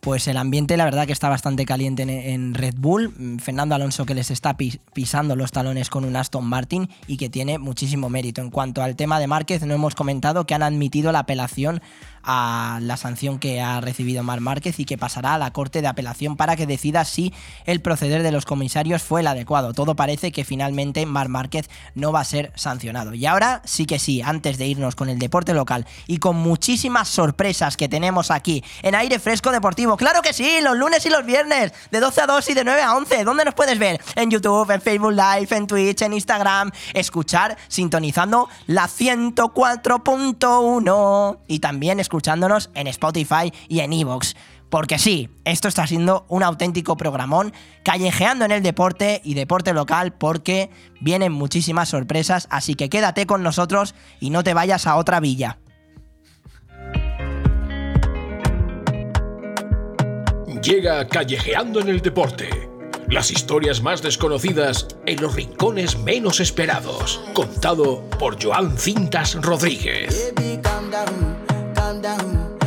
Pues 0.00 0.26
el 0.26 0.38
ambiente, 0.38 0.78
la 0.78 0.86
verdad, 0.86 1.06
que 1.06 1.12
está 1.12 1.28
bastante 1.28 1.66
caliente 1.66 2.04
en, 2.04 2.54
Red 2.54 2.76
Bull. 2.78 3.12
Fernando 3.42 3.74
Alonso 3.74 4.06
que 4.06 4.14
les 4.14 4.30
está 4.30 4.56
pis- 4.56 4.80
pisando 4.94 5.36
los 5.36 5.52
talones 5.52 5.90
con 5.90 6.06
un 6.06 6.16
Aston 6.16 6.46
Martin 6.46 6.88
y 7.06 7.18
que 7.18 7.28
tiene 7.28 7.58
muchísimo 7.58 8.08
mérito. 8.08 8.40
En 8.40 8.50
cuanto 8.50 8.80
al 8.80 8.96
tema 8.96 9.20
de 9.20 9.26
Márquez, 9.26 9.66
no 9.66 9.74
hemos 9.74 9.94
comentado 9.94 10.46
que 10.46 10.54
han 10.54 10.62
admitido 10.62 11.12
la 11.12 11.18
apelación 11.18 11.82
a 12.30 12.78
la 12.82 12.98
sanción 12.98 13.38
que 13.38 13.62
ha 13.62 13.80
recibido 13.80 14.22
Mar 14.22 14.40
Márquez 14.40 14.78
y 14.78 14.84
que 14.84 14.98
pasará 14.98 15.34
a 15.34 15.38
la 15.38 15.50
Corte 15.50 15.80
de 15.80 15.88
Apelación 15.88 16.36
para 16.36 16.56
que 16.56 16.66
decida 16.66 17.06
si 17.06 17.32
el 17.64 17.80
proceder 17.80 18.22
de 18.22 18.32
los 18.32 18.44
comisarios 18.44 19.02
fue 19.02 19.22
el 19.22 19.28
adecuado. 19.28 19.72
Todo 19.72 19.96
parece 19.96 20.30
que 20.30 20.44
finalmente 20.44 21.06
Mar 21.06 21.30
Márquez 21.30 21.70
no 21.94 22.12
va 22.12 22.20
a 22.20 22.24
ser 22.24 22.52
sancionado. 22.54 23.14
Y 23.14 23.24
ahora 23.24 23.62
sí 23.64 23.86
que 23.86 23.98
sí, 23.98 24.20
antes 24.20 24.58
de 24.58 24.66
irnos 24.66 24.94
con 24.94 25.08
el 25.08 25.18
deporte 25.18 25.54
local 25.54 25.86
y 26.06 26.18
con 26.18 26.36
muchísimas 26.36 27.08
sorpresas 27.08 27.78
que 27.78 27.88
tenemos 27.88 28.30
aquí 28.30 28.62
en 28.82 28.94
Aire 28.94 29.18
Fresco 29.18 29.50
Deportivo. 29.50 29.96
Claro 29.96 30.20
que 30.20 30.34
sí, 30.34 30.58
los 30.62 30.76
lunes 30.76 31.06
y 31.06 31.08
los 31.08 31.24
viernes, 31.24 31.72
de 31.90 32.00
12 32.00 32.20
a 32.20 32.26
2 32.26 32.50
y 32.50 32.54
de 32.54 32.64
9 32.64 32.82
a 32.82 32.94
11. 32.94 33.24
¿Dónde 33.24 33.46
nos 33.46 33.54
puedes 33.54 33.78
ver? 33.78 34.02
En 34.16 34.30
YouTube, 34.30 34.70
en 34.70 34.82
Facebook 34.82 35.12
Live, 35.12 35.48
en 35.56 35.66
Twitch, 35.66 36.02
en 36.02 36.12
Instagram. 36.12 36.70
Escuchar 36.92 37.56
sintonizando 37.68 38.50
la 38.66 38.86
104.1 38.86 41.38
y 41.46 41.60
también 41.60 42.00
escuchándonos 42.18 42.70
en 42.74 42.88
Spotify 42.88 43.52
y 43.68 43.78
en 43.78 43.92
Evox. 43.92 44.34
Porque 44.70 44.98
sí, 44.98 45.30
esto 45.44 45.68
está 45.68 45.86
siendo 45.86 46.26
un 46.28 46.42
auténtico 46.42 46.96
programón, 46.96 47.52
callejeando 47.84 48.44
en 48.44 48.50
el 48.50 48.62
deporte 48.62 49.20
y 49.24 49.34
deporte 49.34 49.72
local, 49.72 50.12
porque 50.12 50.68
vienen 51.00 51.32
muchísimas 51.32 51.90
sorpresas, 51.90 52.48
así 52.50 52.74
que 52.74 52.90
quédate 52.90 53.24
con 53.24 53.44
nosotros 53.44 53.94
y 54.18 54.30
no 54.30 54.42
te 54.42 54.52
vayas 54.52 54.86
a 54.88 54.96
otra 54.96 55.20
villa. 55.20 55.58
Llega 60.60 61.06
Callejeando 61.06 61.80
en 61.80 61.88
el 61.88 62.00
Deporte. 62.00 62.68
Las 63.08 63.30
historias 63.30 63.80
más 63.80 64.02
desconocidas 64.02 64.88
en 65.06 65.22
los 65.22 65.34
rincones 65.34 65.96
menos 65.98 66.40
esperados. 66.40 67.22
Contado 67.32 68.02
por 68.18 68.42
Joan 68.42 68.76
Cintas 68.76 69.36
Rodríguez. 69.40 70.34
Baby, 70.36 70.60
down. 72.02 72.58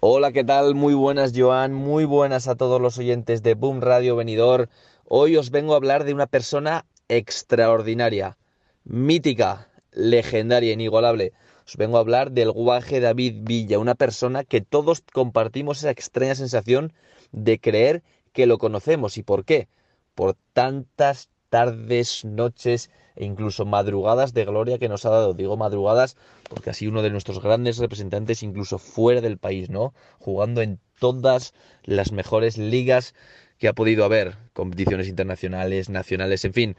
Hola, 0.00 0.32
¿qué 0.32 0.44
tal? 0.44 0.74
Muy 0.74 0.94
buenas, 0.94 1.32
Joan. 1.34 1.74
Muy 1.74 2.04
buenas 2.04 2.48
a 2.48 2.54
todos 2.54 2.80
los 2.80 2.98
oyentes 2.98 3.42
de 3.42 3.54
Boom 3.54 3.80
Radio 3.80 4.16
Venidor. 4.16 4.68
Hoy 5.04 5.36
os 5.36 5.50
vengo 5.50 5.72
a 5.74 5.76
hablar 5.76 6.04
de 6.04 6.14
una 6.14 6.26
persona 6.26 6.86
extraordinaria, 7.08 8.36
mítica, 8.84 9.68
legendaria, 9.92 10.72
inigualable. 10.72 11.32
Os 11.66 11.76
vengo 11.76 11.96
a 11.96 12.00
hablar 12.00 12.30
del 12.30 12.52
guaje 12.52 13.00
David 13.00 13.40
Villa, 13.42 13.78
una 13.78 13.94
persona 13.94 14.44
que 14.44 14.60
todos 14.60 15.02
compartimos 15.12 15.78
esa 15.78 15.90
extraña 15.90 16.34
sensación 16.34 16.92
de 17.32 17.58
creer 17.58 18.02
que 18.32 18.46
lo 18.46 18.58
conocemos. 18.58 19.18
¿Y 19.18 19.22
por 19.22 19.44
qué? 19.44 19.68
Por 20.14 20.36
tantas 20.52 21.28
tardes, 21.48 22.24
noches 22.24 22.90
e 23.16 23.24
incluso 23.24 23.64
madrugadas 23.64 24.32
de 24.32 24.44
gloria 24.44 24.78
que 24.78 24.88
nos 24.88 25.04
ha 25.04 25.10
dado. 25.10 25.34
Digo 25.34 25.56
madrugadas 25.56 26.16
porque 26.48 26.70
así 26.70 26.86
uno 26.86 27.02
de 27.02 27.10
nuestros 27.10 27.42
grandes 27.42 27.78
representantes 27.78 28.42
incluso 28.42 28.78
fuera 28.78 29.20
del 29.20 29.38
país, 29.38 29.70
¿no? 29.70 29.92
Jugando 30.18 30.62
en 30.62 30.78
todas 30.98 31.54
las 31.84 32.12
mejores 32.12 32.58
ligas 32.58 33.14
que 33.58 33.68
ha 33.68 33.72
podido 33.72 34.04
haber, 34.04 34.36
competiciones 34.52 35.08
internacionales, 35.08 35.88
nacionales, 35.88 36.44
en 36.44 36.52
fin, 36.52 36.76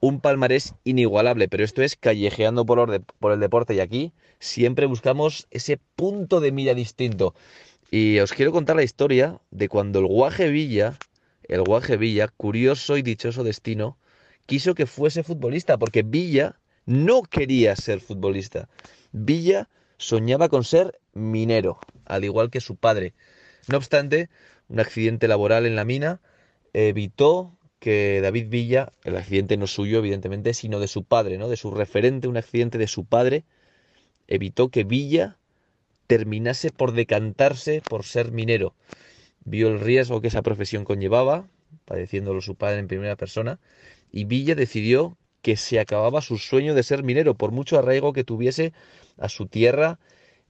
un 0.00 0.20
palmarés 0.20 0.74
inigualable, 0.84 1.48
pero 1.48 1.64
esto 1.64 1.82
es 1.82 1.96
callejeando 1.96 2.64
por, 2.66 3.02
por 3.18 3.32
el 3.32 3.40
deporte 3.40 3.74
y 3.74 3.80
aquí 3.80 4.12
siempre 4.38 4.86
buscamos 4.86 5.46
ese 5.50 5.78
punto 5.96 6.40
de 6.40 6.52
mira 6.52 6.74
distinto. 6.74 7.34
Y 7.90 8.18
os 8.18 8.32
quiero 8.32 8.52
contar 8.52 8.76
la 8.76 8.82
historia 8.82 9.40
de 9.50 9.68
cuando 9.68 10.00
el 10.00 10.06
Guaje 10.06 10.48
Villa, 10.48 10.98
el 11.44 11.62
Guaje 11.62 11.96
Villa, 11.96 12.28
curioso 12.28 12.96
y 12.96 13.02
dichoso 13.02 13.44
destino, 13.44 13.96
quiso 14.46 14.74
que 14.74 14.86
fuese 14.86 15.22
futbolista, 15.22 15.78
porque 15.78 16.02
Villa 16.02 16.58
no 16.86 17.22
quería 17.22 17.76
ser 17.76 18.00
futbolista. 18.00 18.68
Villa 19.12 19.68
soñaba 19.96 20.48
con 20.48 20.64
ser 20.64 20.98
minero, 21.12 21.78
al 22.04 22.24
igual 22.24 22.50
que 22.50 22.60
su 22.60 22.76
padre. 22.76 23.14
No 23.68 23.78
obstante, 23.78 24.28
un 24.68 24.80
accidente 24.80 25.28
laboral 25.28 25.66
en 25.66 25.76
la 25.76 25.84
mina 25.84 26.20
evitó 26.72 27.56
que 27.78 28.20
David 28.22 28.48
Villa, 28.48 28.92
el 29.04 29.16
accidente 29.16 29.56
no 29.56 29.66
suyo, 29.66 29.98
evidentemente, 29.98 30.54
sino 30.54 30.80
de 30.80 30.88
su 30.88 31.04
padre, 31.04 31.38
¿no? 31.38 31.48
De 31.48 31.56
su 31.56 31.70
referente, 31.70 32.28
un 32.28 32.36
accidente 32.36 32.78
de 32.78 32.86
su 32.86 33.04
padre, 33.04 33.44
evitó 34.26 34.68
que 34.68 34.84
Villa 34.84 35.38
terminase 36.06 36.70
por 36.70 36.92
decantarse 36.92 37.82
por 37.82 38.04
ser 38.04 38.32
minero. 38.32 38.74
Vio 39.44 39.68
el 39.68 39.80
riesgo 39.80 40.20
que 40.20 40.28
esa 40.28 40.42
profesión 40.42 40.84
conllevaba, 40.84 41.46
padeciéndolo 41.84 42.40
su 42.40 42.54
padre 42.54 42.78
en 42.78 42.88
primera 42.88 43.16
persona, 43.16 43.60
y 44.14 44.26
Villa 44.26 44.54
decidió 44.54 45.18
que 45.42 45.56
se 45.56 45.80
acababa 45.80 46.22
su 46.22 46.38
sueño 46.38 46.76
de 46.76 46.84
ser 46.84 47.02
minero, 47.02 47.34
por 47.34 47.50
mucho 47.50 47.76
arraigo 47.76 48.12
que 48.12 48.22
tuviese 48.22 48.72
a 49.18 49.28
su 49.28 49.46
tierra 49.46 49.98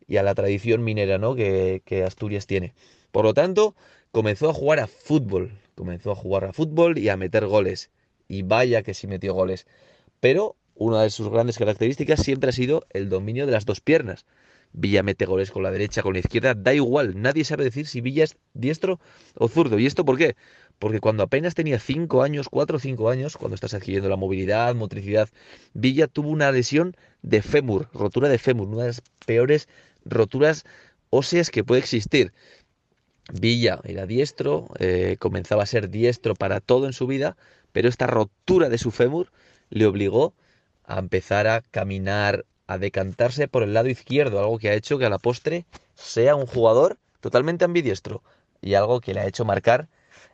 y 0.07 0.19
a 0.19 0.23
la 0.23 0.35
tradición 0.35 0.85
minera 0.85 1.17
¿no? 1.17 1.35
que, 1.35 2.05
Asturias 2.07 2.47
tiene. 2.47 2.75
Por 3.11 3.25
lo 3.25 3.33
tanto, 3.33 3.75
comenzó 4.13 4.51
a 4.51 4.53
jugar 4.53 4.81
a 4.81 4.87
fútbol, 4.87 5.59
comenzó 5.77 6.11
a 6.11 6.15
jugar 6.15 6.45
a 6.45 6.53
fútbol 6.53 6.99
y 6.99 7.09
a 7.09 7.17
meter 7.17 7.47
goles. 7.47 7.91
Y 8.29 8.43
vaya 8.43 8.83
que 8.83 8.93
sí 8.93 9.07
metió 9.07 9.33
goles. 9.33 9.67
Pero 10.21 10.57
una 10.75 11.03
de 11.03 11.09
sus 11.09 11.31
grandes 11.31 11.57
características 11.57 12.21
siempre 12.23 12.51
ha 12.51 12.53
sido 12.53 12.85
el 12.91 13.09
dominio 13.09 13.47
de 13.47 13.53
las 13.53 13.65
dos 13.65 13.81
piernas. 13.81 14.27
Villa 14.75 15.05
mete 15.05 15.25
goles 15.25 15.53
con 15.53 15.63
la 15.63 15.71
derecha, 15.71 16.03
con 16.03 16.15
la 16.15 16.19
izquierda, 16.19 16.53
da 16.55 16.75
igual, 16.75 17.23
nadie 17.23 17.45
sabe 17.45 17.63
decir 17.63 17.87
si 17.87 18.01
Villa 18.01 18.25
es 18.25 18.37
diestro 18.55 19.01
o 19.37 19.49
zurdo. 19.49 19.79
¿Y 19.79 19.87
esto 19.87 20.05
por 20.05 20.19
qué? 20.19 20.35
Porque 20.79 21.01
cuando 21.01 21.23
apenas 21.23 21.55
tenía 21.55 21.79
5 21.79 22.23
años, 22.23 22.49
4 22.49 22.77
o 22.77 22.81
5 22.81 23.09
años, 23.11 23.37
cuando 23.37 23.55
estás 23.55 23.75
adquiriendo 23.75 24.09
la 24.09 24.17
movilidad, 24.17 24.75
motricidad, 24.75 25.29
Villa 25.73 26.07
tuvo 26.09 26.29
una 26.29 26.51
lesión 26.53 26.97
de 27.23 27.43
fémur, 27.43 27.89
rotura 27.93 28.29
de 28.29 28.39
fémur, 28.39 28.69
una 28.69 28.83
de 28.83 28.89
las 28.89 29.03
peores 29.25 29.69
roturas 30.05 30.65
óseas 31.11 31.51
que 31.51 31.65
puede 31.65 31.81
existir. 31.81 32.33
Villa 33.33 33.81
era 33.85 34.07
diestro, 34.07 34.69
eh, 34.79 35.17
comenzaba 35.19 35.63
a 35.63 35.67
ser 35.67 35.89
diestro 35.89 36.35
para 36.35 36.61
todo 36.61 36.87
en 36.87 36.93
su 36.93 37.07
vida, 37.07 37.37
pero 37.73 37.89
esta 37.89 38.07
rotura 38.07 38.69
de 38.69 38.79
su 38.79 38.91
fémur 38.91 39.31
le 39.71 39.87
obligó 39.87 40.35
a 40.85 40.99
empezar 40.99 41.47
a 41.47 41.63
caminar, 41.63 42.45
a 42.67 42.79
decantarse 42.79 43.49
por 43.49 43.63
el 43.63 43.73
lado 43.73 43.89
izquierdo, 43.89 44.41
algo 44.41 44.59
que 44.59 44.69
ha 44.69 44.75
hecho 44.75 44.99
que 44.99 45.07
a 45.07 45.11
la 45.11 45.19
postre 45.19 45.65
sea 45.95 46.35
un 46.37 46.47
jugador 46.47 46.99
totalmente 47.21 47.65
ambidiestro 47.65 48.23
y 48.61 48.75
algo 48.75 49.01
que 49.01 49.15
le 49.15 49.21
ha 49.21 49.27
hecho 49.27 49.45
marcar 49.45 49.89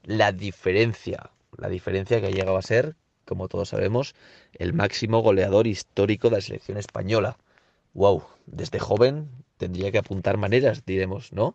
la 0.05 0.33
diferencia, 0.33 1.31
la 1.57 1.69
diferencia 1.69 2.21
que 2.21 2.29
ha 2.29 2.31
llegado 2.31 2.57
a 2.57 2.63
ser, 2.63 2.97
como 3.25 3.49
todos 3.49 3.69
sabemos, 3.69 4.15
el 4.55 4.73
máximo 4.73 5.21
goleador 5.21 5.67
histórico 5.67 6.31
de 6.31 6.37
la 6.37 6.43
selección 6.43 6.79
española. 6.79 7.37
Wow, 7.95 8.25
desde 8.47 8.79
joven 8.79 9.29
tendría 9.57 9.93
que 9.93 9.99
apuntar 9.99 10.37
maneras, 10.37 10.85
diremos, 10.85 11.33
¿no? 11.33 11.55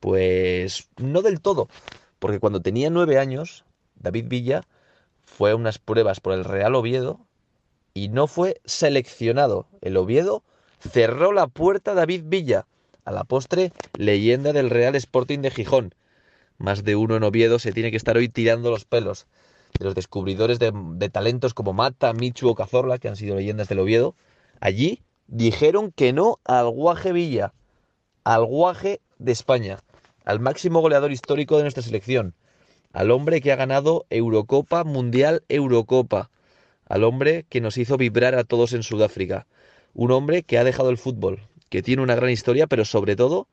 Pues 0.00 0.88
no 0.98 1.22
del 1.22 1.40
todo, 1.40 1.68
porque 2.18 2.40
cuando 2.40 2.60
tenía 2.60 2.90
nueve 2.90 3.18
años, 3.18 3.64
David 3.96 4.26
Villa 4.28 4.62
fue 5.24 5.52
a 5.52 5.56
unas 5.56 5.78
pruebas 5.78 6.20
por 6.20 6.34
el 6.34 6.44
Real 6.44 6.74
Oviedo 6.74 7.20
y 7.94 8.08
no 8.08 8.26
fue 8.26 8.60
seleccionado. 8.64 9.66
El 9.80 9.96
Oviedo 9.96 10.42
cerró 10.78 11.32
la 11.32 11.46
puerta 11.46 11.92
a 11.92 11.94
David 11.94 12.22
Villa, 12.26 12.66
a 13.04 13.12
la 13.12 13.24
postre 13.24 13.72
leyenda 13.98 14.52
del 14.52 14.70
Real 14.70 14.94
Sporting 14.94 15.40
de 15.40 15.50
Gijón. 15.50 15.94
Más 16.58 16.84
de 16.84 16.96
uno 16.96 17.16
en 17.16 17.24
Oviedo 17.24 17.58
se 17.58 17.72
tiene 17.72 17.90
que 17.90 17.96
estar 17.96 18.16
hoy 18.16 18.28
tirando 18.28 18.70
los 18.70 18.84
pelos 18.84 19.26
de 19.78 19.84
los 19.86 19.94
descubridores 19.94 20.58
de, 20.58 20.72
de 20.74 21.08
talentos 21.08 21.54
como 21.54 21.72
Mata, 21.72 22.12
Michu 22.12 22.48
o 22.48 22.54
Cazorla, 22.54 22.98
que 22.98 23.08
han 23.08 23.16
sido 23.16 23.36
leyendas 23.36 23.68
del 23.68 23.80
Oviedo. 23.80 24.14
Allí 24.60 25.02
dijeron 25.26 25.92
que 25.92 26.12
no 26.12 26.38
al 26.44 26.68
Guaje 26.70 27.12
Villa, 27.12 27.52
al 28.24 28.44
Guaje 28.44 29.00
de 29.18 29.32
España 29.32 29.78
al 30.24 30.40
máximo 30.40 30.80
goleador 30.80 31.12
histórico 31.12 31.56
de 31.56 31.62
nuestra 31.62 31.82
selección, 31.82 32.34
al 32.92 33.10
hombre 33.10 33.40
que 33.40 33.52
ha 33.52 33.56
ganado 33.56 34.06
Eurocopa, 34.10 34.84
Mundial, 34.84 35.44
Eurocopa, 35.48 36.30
al 36.88 37.04
hombre 37.04 37.46
que 37.48 37.60
nos 37.60 37.78
hizo 37.78 37.96
vibrar 37.96 38.34
a 38.34 38.44
todos 38.44 38.72
en 38.72 38.82
Sudáfrica, 38.82 39.46
un 39.94 40.10
hombre 40.10 40.42
que 40.42 40.58
ha 40.58 40.64
dejado 40.64 40.90
el 40.90 40.98
fútbol, 40.98 41.40
que 41.68 41.82
tiene 41.82 42.02
una 42.02 42.14
gran 42.14 42.30
historia, 42.30 42.66
pero 42.66 42.84
sobre 42.84 43.16
todo, 43.16 43.48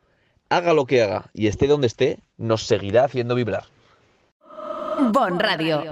haga 0.49 0.73
lo 0.73 0.85
que 0.85 1.01
haga 1.01 1.30
y 1.34 1.47
esté 1.47 1.67
donde 1.67 1.88
esté, 1.88 2.19
nos 2.40 2.64
seguirá 2.64 3.03
haciendo 3.03 3.36
vibrar. 3.36 3.66
Bon 5.11 5.40
Radio. 5.40 5.84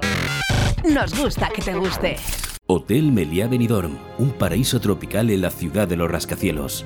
Nos 0.83 1.17
gusta 1.17 1.49
que 1.53 1.61
te 1.61 1.75
guste. 1.75 2.17
Hotel 2.65 3.11
Meliá 3.11 3.47
Benidorm, 3.47 3.97
un 4.17 4.31
paraíso 4.31 4.79
tropical 4.81 5.29
en 5.29 5.41
la 5.41 5.51
ciudad 5.51 5.87
de 5.87 5.95
los 5.95 6.09
rascacielos. 6.09 6.85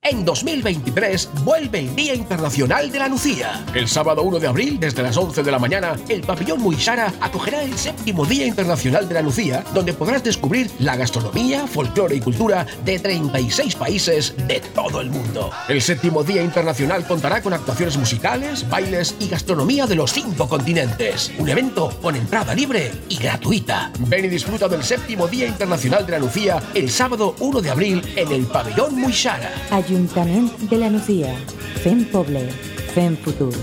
En 0.00 0.24
2023 0.24 1.28
vuelve 1.42 1.80
el 1.80 1.96
Día 1.96 2.14
Internacional 2.14 2.90
de 2.92 3.00
la 3.00 3.08
Nucía. 3.08 3.64
El 3.74 3.88
sábado 3.88 4.22
1 4.22 4.38
de 4.38 4.46
abril, 4.46 4.78
desde 4.78 5.02
las 5.02 5.16
11 5.16 5.42
de 5.42 5.50
la 5.50 5.58
mañana, 5.58 5.96
el 6.08 6.20
pabellón 6.20 6.62
Muisara 6.62 7.12
acogerá 7.20 7.64
el 7.64 7.76
séptimo 7.76 8.24
Día 8.24 8.46
Internacional 8.46 9.08
de 9.08 9.14
la 9.14 9.22
Nucía, 9.22 9.64
donde 9.74 9.92
podrás 9.92 10.22
descubrir 10.22 10.70
la 10.78 10.94
gastronomía, 10.94 11.66
folclore 11.66 12.14
y 12.14 12.20
cultura 12.20 12.64
de 12.84 13.00
36 13.00 13.74
países 13.74 14.34
de 14.46 14.60
todo 14.72 15.00
el 15.00 15.10
mundo. 15.10 15.50
El 15.68 15.82
séptimo 15.82 16.22
Día 16.22 16.42
Internacional 16.44 17.04
contará 17.04 17.42
con 17.42 17.52
actuaciones 17.52 17.96
musicales, 17.96 18.68
bailes 18.70 19.16
y 19.18 19.28
gastronomía 19.28 19.88
de 19.88 19.96
los 19.96 20.12
cinco 20.12 20.48
continentes. 20.48 21.32
Un 21.38 21.48
evento 21.48 21.90
con 22.00 22.14
entrada 22.14 22.54
libre 22.54 22.92
y 23.08 23.16
gratuita. 23.16 23.90
Ven 23.98 24.26
y 24.26 24.28
disfruta 24.28 24.68
del 24.68 24.84
séptimo 24.84 25.26
Día 25.26 25.48
Internacional 25.48 26.06
de 26.06 26.12
la 26.12 26.18
Nucía 26.20 26.62
el 26.72 26.88
sábado 26.88 27.34
1 27.40 27.60
de 27.60 27.70
abril 27.70 28.02
en 28.14 28.30
el 28.30 28.46
pabellón 28.46 28.94
Muisara. 28.94 29.52
Ayuntament 29.88 30.52
de 30.68 30.76
la 30.76 30.90
Nucía. 30.90 31.34
Fem 31.82 32.04
Poble. 32.04 32.50
Fem 32.94 33.16
Futur. 33.16 33.54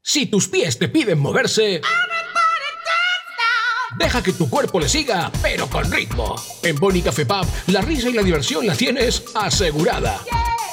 Si 0.00 0.24
tus 0.24 0.48
pies 0.48 0.78
te 0.78 0.88
piden 0.88 1.18
moverse... 1.18 1.82
Deja 3.98 4.22
que 4.22 4.32
tu 4.32 4.48
cuerpo 4.48 4.80
le 4.80 4.88
siga, 4.88 5.30
pero 5.42 5.68
con 5.68 5.92
ritmo. 5.92 6.36
En 6.62 6.76
Boni 6.76 7.02
Café 7.02 7.26
Pub, 7.26 7.44
la 7.66 7.82
risa 7.82 8.08
y 8.08 8.14
la 8.14 8.22
diversión 8.22 8.66
la 8.66 8.74
tienes 8.74 9.24
asegurada. 9.34 10.22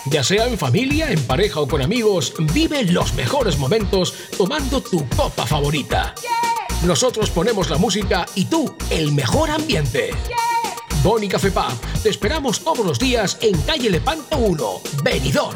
Ya 0.05 0.23
sea 0.23 0.47
en 0.47 0.57
familia, 0.57 1.11
en 1.11 1.21
pareja 1.23 1.59
o 1.59 1.67
con 1.67 1.81
amigos, 1.81 2.35
vive 2.53 2.85
los 2.85 3.15
mejores 3.15 3.57
momentos 3.57 4.13
tomando 4.37 4.79
tu 4.79 5.09
copa 5.09 5.45
favorita. 5.45 6.15
Nosotros 6.85 7.29
ponemos 7.31 7.69
la 7.69 7.77
música 7.77 8.25
y 8.33 8.45
tú 8.45 8.77
el 8.91 9.11
mejor 9.11 9.51
ambiente. 9.51 10.11
Boni 11.05 11.27
Café 11.27 11.51
Pub, 11.51 12.01
te 12.01 12.09
esperamos 12.09 12.61
todos 12.61 12.83
los 12.83 12.97
días 12.97 13.37
en 13.41 13.55
calle 13.61 13.91
Lepanto 13.91 14.37
1, 14.37 14.81
Benidorm. 15.03 15.55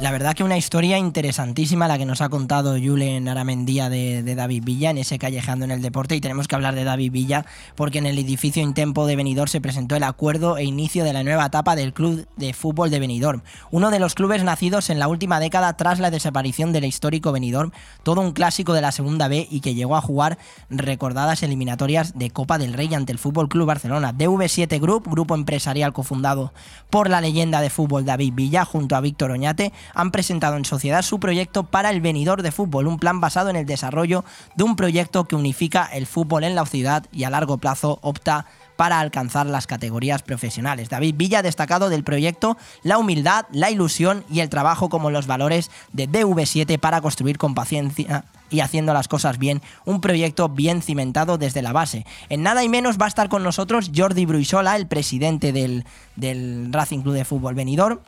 La 0.00 0.12
verdad 0.12 0.34
que 0.34 0.44
una 0.44 0.56
historia 0.56 0.96
interesantísima 0.96 1.88
la 1.88 1.98
que 1.98 2.06
nos 2.06 2.20
ha 2.20 2.28
contado 2.28 2.76
Julen 2.78 3.28
Aramendía 3.28 3.90
de, 3.90 4.22
de, 4.22 4.36
David 4.36 4.62
Villa 4.64 4.90
en 4.90 4.98
ese 4.98 5.18
Callejando 5.18 5.64
en 5.64 5.72
el 5.72 5.82
Deporte 5.82 6.14
y 6.14 6.20
tenemos 6.20 6.46
que 6.46 6.54
hablar 6.54 6.76
de 6.76 6.84
David 6.84 7.10
Villa 7.10 7.44
porque 7.74 7.98
en 7.98 8.06
el 8.06 8.16
edificio 8.16 8.62
Intempo 8.62 9.06
de 9.06 9.16
Benidorm 9.16 9.48
se 9.48 9.60
presentó 9.60 9.96
el 9.96 10.04
acuerdo 10.04 10.56
e 10.56 10.62
inicio 10.62 11.02
de 11.02 11.12
la 11.12 11.24
nueva 11.24 11.46
etapa 11.46 11.74
del 11.74 11.92
Club 11.92 12.28
de 12.36 12.52
Fútbol 12.52 12.90
de 12.90 13.00
Benidorm, 13.00 13.42
uno 13.72 13.90
de 13.90 13.98
los 13.98 14.14
clubes 14.14 14.44
nacidos 14.44 14.88
en 14.88 15.00
la 15.00 15.08
última 15.08 15.40
década 15.40 15.76
tras 15.76 15.98
la 15.98 16.12
desaparición 16.12 16.72
del 16.72 16.84
histórico 16.84 17.32
Benidorm, 17.32 17.72
todo 18.04 18.20
un 18.20 18.30
clásico 18.30 18.74
de 18.74 18.82
la 18.82 18.92
Segunda 18.92 19.26
B 19.26 19.48
y 19.50 19.62
que 19.62 19.74
llegó 19.74 19.96
a 19.96 20.00
jugar 20.00 20.38
recordadas 20.70 21.42
eliminatorias 21.42 22.16
de 22.16 22.30
Copa 22.30 22.58
del 22.58 22.72
Rey 22.74 22.94
ante 22.94 23.10
el 23.10 23.18
Fútbol 23.18 23.48
Club 23.48 23.66
Barcelona. 23.66 24.14
DV7 24.14 24.80
Group, 24.80 25.10
grupo 25.10 25.34
empresarial 25.34 25.92
cofundado 25.92 26.52
por 26.88 27.10
la 27.10 27.20
leyenda 27.20 27.60
de 27.60 27.68
fútbol 27.68 28.04
David 28.04 28.34
Villa 28.34 28.64
junto 28.64 28.94
a 28.94 29.00
Víctor 29.00 29.32
Oñate, 29.32 29.72
han 29.94 30.10
presentado 30.10 30.56
en 30.56 30.64
sociedad 30.64 31.02
su 31.02 31.20
proyecto 31.20 31.64
para 31.64 31.90
el 31.90 32.00
venidor 32.00 32.42
de 32.42 32.52
fútbol, 32.52 32.86
un 32.86 32.98
plan 32.98 33.20
basado 33.20 33.50
en 33.50 33.56
el 33.56 33.66
desarrollo 33.66 34.24
de 34.56 34.64
un 34.64 34.76
proyecto 34.76 35.24
que 35.24 35.36
unifica 35.36 35.84
el 35.86 36.06
fútbol 36.06 36.44
en 36.44 36.54
la 36.54 36.66
ciudad 36.66 37.06
y 37.12 37.24
a 37.24 37.30
largo 37.30 37.58
plazo 37.58 37.98
opta 38.02 38.46
para 38.78 39.00
alcanzar 39.00 39.46
las 39.46 39.66
categorías 39.66 40.22
profesionales. 40.22 40.88
David 40.88 41.16
Villa 41.16 41.40
ha 41.40 41.42
destacado 41.42 41.88
del 41.88 42.04
proyecto 42.04 42.56
la 42.84 42.98
humildad, 42.98 43.46
la 43.50 43.72
ilusión 43.72 44.24
y 44.30 44.38
el 44.38 44.48
trabajo 44.48 44.88
como 44.88 45.10
los 45.10 45.26
valores 45.26 45.68
de 45.92 46.08
DV7 46.08 46.78
para 46.78 47.00
construir 47.00 47.38
con 47.38 47.56
paciencia 47.56 48.24
y 48.50 48.60
haciendo 48.60 48.94
las 48.94 49.08
cosas 49.08 49.38
bien, 49.38 49.62
un 49.84 50.00
proyecto 50.00 50.48
bien 50.48 50.80
cimentado 50.80 51.38
desde 51.38 51.60
la 51.60 51.72
base. 51.72 52.06
En 52.28 52.44
nada 52.44 52.62
y 52.62 52.68
menos 52.68 52.98
va 52.98 53.06
a 53.06 53.08
estar 53.08 53.28
con 53.28 53.42
nosotros 53.42 53.90
Jordi 53.94 54.26
Bruisola, 54.26 54.76
el 54.76 54.86
presidente 54.86 55.52
del, 55.52 55.84
del 56.14 56.72
Racing 56.72 57.00
Club 57.00 57.14
de 57.14 57.24
Fútbol 57.24 57.56
Venidor 57.56 58.00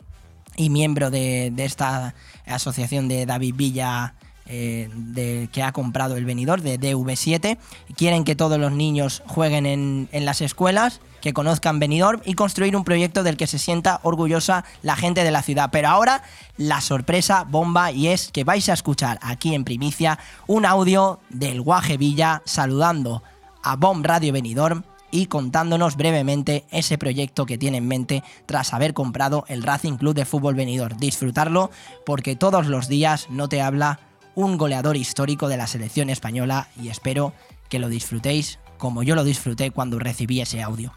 y 0.55 0.69
miembro 0.69 1.11
de, 1.11 1.51
de 1.53 1.65
esta 1.65 2.13
asociación 2.45 3.07
de 3.07 3.25
David 3.25 3.55
Villa 3.55 4.13
eh, 4.53 4.89
de, 4.93 5.47
que 5.53 5.63
ha 5.63 5.71
comprado 5.71 6.17
el 6.17 6.25
venidor 6.25 6.61
de 6.61 6.77
DV7. 6.77 7.57
Quieren 7.95 8.25
que 8.25 8.35
todos 8.35 8.59
los 8.59 8.73
niños 8.73 9.23
jueguen 9.25 9.65
en, 9.65 10.09
en 10.11 10.25
las 10.25 10.41
escuelas, 10.41 10.99
que 11.21 11.31
conozcan 11.31 11.79
venidor 11.79 12.21
y 12.25 12.33
construir 12.33 12.75
un 12.75 12.83
proyecto 12.83 13.23
del 13.23 13.37
que 13.37 13.47
se 13.47 13.59
sienta 13.59 14.01
orgullosa 14.03 14.65
la 14.81 14.97
gente 14.97 15.23
de 15.23 15.31
la 15.31 15.41
ciudad. 15.41 15.69
Pero 15.71 15.87
ahora 15.87 16.23
la 16.57 16.81
sorpresa 16.81 17.45
bomba 17.47 17.93
y 17.93 18.07
es 18.07 18.29
que 18.31 18.43
vais 18.43 18.67
a 18.67 18.73
escuchar 18.73 19.19
aquí 19.21 19.55
en 19.55 19.63
primicia 19.63 20.19
un 20.47 20.65
audio 20.65 21.21
del 21.29 21.61
Guaje 21.61 21.95
Villa 21.95 22.41
saludando 22.43 23.23
a 23.63 23.77
Bomb 23.77 24.05
Radio 24.05 24.33
Venidor 24.33 24.83
y 25.11 25.27
contándonos 25.27 25.97
brevemente 25.97 26.65
ese 26.71 26.97
proyecto 26.97 27.45
que 27.45 27.57
tiene 27.57 27.77
en 27.77 27.87
mente 27.87 28.23
tras 28.45 28.73
haber 28.73 28.93
comprado 28.93 29.45
el 29.47 29.63
Racing 29.63 29.97
Club 29.97 30.15
de 30.15 30.25
Fútbol 30.25 30.55
Venidor. 30.55 30.97
Disfrutarlo 30.97 31.69
porque 32.05 32.35
todos 32.35 32.67
los 32.67 32.87
días 32.87 33.27
no 33.29 33.49
te 33.49 33.61
habla 33.61 33.99
un 34.33 34.57
goleador 34.57 34.97
histórico 34.97 35.49
de 35.49 35.57
la 35.57 35.67
selección 35.67 36.09
española 36.09 36.69
y 36.81 36.89
espero 36.89 37.33
que 37.69 37.79
lo 37.79 37.89
disfrutéis 37.89 38.59
como 38.77 39.03
yo 39.03 39.13
lo 39.13 39.23
disfruté 39.23 39.69
cuando 39.69 39.99
recibí 39.99 40.41
ese 40.41 40.61
audio. 40.61 40.91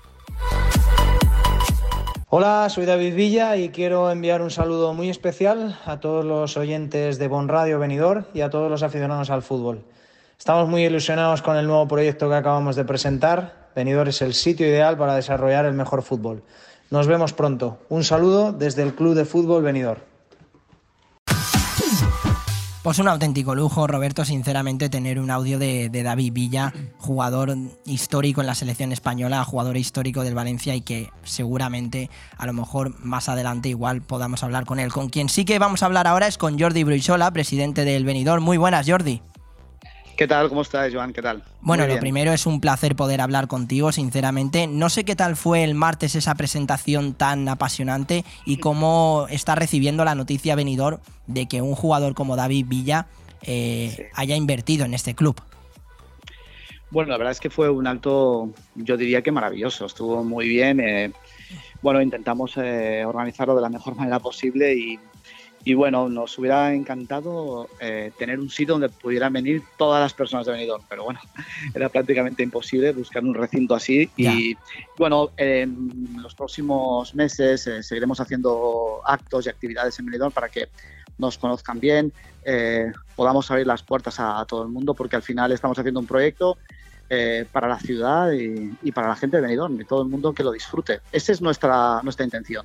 Hola, 2.30 2.66
soy 2.68 2.86
David 2.86 3.14
Villa 3.14 3.56
y 3.56 3.68
quiero 3.68 4.10
enviar 4.10 4.42
un 4.42 4.50
saludo 4.50 4.94
muy 4.94 5.10
especial 5.10 5.78
a 5.84 6.00
todos 6.00 6.24
los 6.24 6.56
oyentes 6.56 7.18
de 7.18 7.28
Bon 7.28 7.46
Radio 7.46 7.78
Venidor 7.78 8.26
y 8.34 8.40
a 8.40 8.50
todos 8.50 8.70
los 8.70 8.82
aficionados 8.82 9.30
al 9.30 9.42
fútbol. 9.42 9.84
Estamos 10.38 10.68
muy 10.68 10.84
ilusionados 10.84 11.42
con 11.42 11.56
el 11.56 11.66
nuevo 11.66 11.86
proyecto 11.86 12.28
que 12.28 12.34
acabamos 12.34 12.74
de 12.74 12.84
presentar. 12.84 13.63
Venidor 13.74 14.08
es 14.08 14.22
el 14.22 14.34
sitio 14.34 14.66
ideal 14.66 14.96
para 14.96 15.16
desarrollar 15.16 15.64
el 15.64 15.74
mejor 15.74 16.02
fútbol. 16.02 16.42
Nos 16.90 17.06
vemos 17.06 17.32
pronto. 17.32 17.78
Un 17.88 18.04
saludo 18.04 18.52
desde 18.52 18.82
el 18.82 18.94
Club 18.94 19.14
de 19.14 19.24
Fútbol 19.24 19.62
Venidor. 19.62 20.14
Pues 22.84 22.98
un 22.98 23.08
auténtico 23.08 23.54
lujo, 23.54 23.86
Roberto, 23.86 24.26
sinceramente, 24.26 24.90
tener 24.90 25.18
un 25.18 25.30
audio 25.30 25.58
de, 25.58 25.88
David 25.88 26.34
Villa, 26.34 26.70
jugador 26.98 27.56
histórico 27.86 28.42
en 28.42 28.46
la 28.46 28.54
selección 28.54 28.92
española, 28.92 29.42
jugador 29.42 29.78
histórico 29.78 30.22
del 30.22 30.34
Valencia 30.34 30.74
y 30.74 30.82
que 30.82 31.08
seguramente 31.22 32.10
a 32.36 32.44
lo 32.44 32.52
mejor 32.52 33.02
más 33.02 33.30
adelante 33.30 33.70
igual 33.70 34.02
podamos 34.02 34.42
hablar 34.44 34.66
con 34.66 34.80
él. 34.80 34.92
Con 34.92 35.08
quien 35.08 35.30
sí 35.30 35.46
que 35.46 35.58
vamos 35.58 35.82
a 35.82 35.86
hablar 35.86 36.06
ahora 36.06 36.26
es 36.26 36.36
con 36.36 36.58
Jordi 36.58 36.84
Bruisola, 36.84 37.30
presidente 37.30 37.86
del 37.86 38.04
Benidorm. 38.04 38.44
Muy 38.44 38.58
buenas, 38.58 38.86
Jordi. 38.86 39.22
¿Qué 40.16 40.28
tal? 40.28 40.48
¿Cómo 40.48 40.62
estás, 40.62 40.92
Joan? 40.94 41.12
¿Qué 41.12 41.22
tal? 41.22 41.42
Bueno, 41.60 41.86
lo 41.86 41.98
primero 41.98 42.32
es 42.32 42.46
un 42.46 42.60
placer 42.60 42.94
poder 42.94 43.20
hablar 43.20 43.48
contigo, 43.48 43.90
sinceramente. 43.90 44.68
No 44.68 44.88
sé 44.88 45.04
qué 45.04 45.16
tal 45.16 45.34
fue 45.34 45.64
el 45.64 45.74
martes 45.74 46.14
esa 46.14 46.36
presentación 46.36 47.14
tan 47.14 47.48
apasionante 47.48 48.24
y 48.46 48.58
cómo 48.58 49.26
está 49.28 49.56
recibiendo 49.56 50.04
la 50.04 50.14
noticia 50.14 50.54
venidor 50.54 51.00
de 51.26 51.46
que 51.46 51.62
un 51.62 51.74
jugador 51.74 52.14
como 52.14 52.36
David 52.36 52.66
Villa 52.68 53.06
eh, 53.42 53.92
sí. 53.96 54.02
haya 54.14 54.36
invertido 54.36 54.84
en 54.84 54.94
este 54.94 55.14
club. 55.14 55.40
Bueno, 56.90 57.10
la 57.10 57.18
verdad 57.18 57.32
es 57.32 57.40
que 57.40 57.50
fue 57.50 57.68
un 57.68 57.88
acto, 57.88 58.50
yo 58.76 58.96
diría 58.96 59.20
que 59.20 59.32
maravilloso, 59.32 59.86
estuvo 59.86 60.22
muy 60.22 60.48
bien. 60.48 60.78
Eh, 60.78 61.10
bueno, 61.82 62.00
intentamos 62.00 62.56
eh, 62.56 63.04
organizarlo 63.04 63.56
de 63.56 63.62
la 63.62 63.68
mejor 63.68 63.96
manera 63.96 64.20
posible 64.20 64.74
y 64.74 64.98
y 65.64 65.74
bueno, 65.74 66.08
nos 66.08 66.38
hubiera 66.38 66.74
encantado 66.74 67.68
eh, 67.80 68.12
tener 68.18 68.38
un 68.38 68.50
sitio 68.50 68.74
donde 68.74 68.90
pudieran 68.90 69.32
venir 69.32 69.62
todas 69.78 70.00
las 70.00 70.12
personas 70.12 70.44
de 70.46 70.52
Benidorm, 70.52 70.82
pero 70.88 71.04
bueno, 71.04 71.20
era 71.74 71.88
prácticamente 71.88 72.42
imposible 72.42 72.92
buscar 72.92 73.24
un 73.24 73.34
recinto 73.34 73.74
así. 73.74 74.10
Yeah. 74.16 74.32
Y 74.32 74.56
bueno, 74.98 75.30
en 75.36 76.16
los 76.20 76.34
próximos 76.34 77.14
meses 77.14 77.66
eh, 77.66 77.82
seguiremos 77.82 78.20
haciendo 78.20 79.00
actos 79.06 79.46
y 79.46 79.48
actividades 79.48 79.98
en 79.98 80.06
Benidorm 80.06 80.32
para 80.32 80.48
que 80.48 80.68
nos 81.16 81.38
conozcan 81.38 81.80
bien, 81.80 82.12
eh, 82.44 82.92
podamos 83.16 83.50
abrir 83.50 83.66
las 83.66 83.82
puertas 83.82 84.20
a, 84.20 84.40
a, 84.40 84.44
todo 84.44 84.64
el 84.64 84.68
mundo, 84.68 84.94
porque 84.94 85.16
al 85.16 85.22
final 85.22 85.52
estamos 85.52 85.78
haciendo 85.78 86.00
un 86.00 86.06
proyecto 86.06 86.58
eh, 87.10 87.46
para 87.52 87.68
la 87.68 87.78
ciudad 87.78 88.32
y, 88.32 88.76
y, 88.82 88.92
para 88.92 89.08
la 89.08 89.16
gente 89.16 89.36
de 89.36 89.42
Benidorm 89.42 89.80
y 89.80 89.84
todo 89.84 90.02
el 90.02 90.08
mundo 90.08 90.32
que 90.32 90.42
lo 90.42 90.50
disfrute. 90.50 91.00
Esa 91.12 91.32
es 91.32 91.40
nuestra, 91.42 92.00
nuestra 92.02 92.24
intención. 92.24 92.64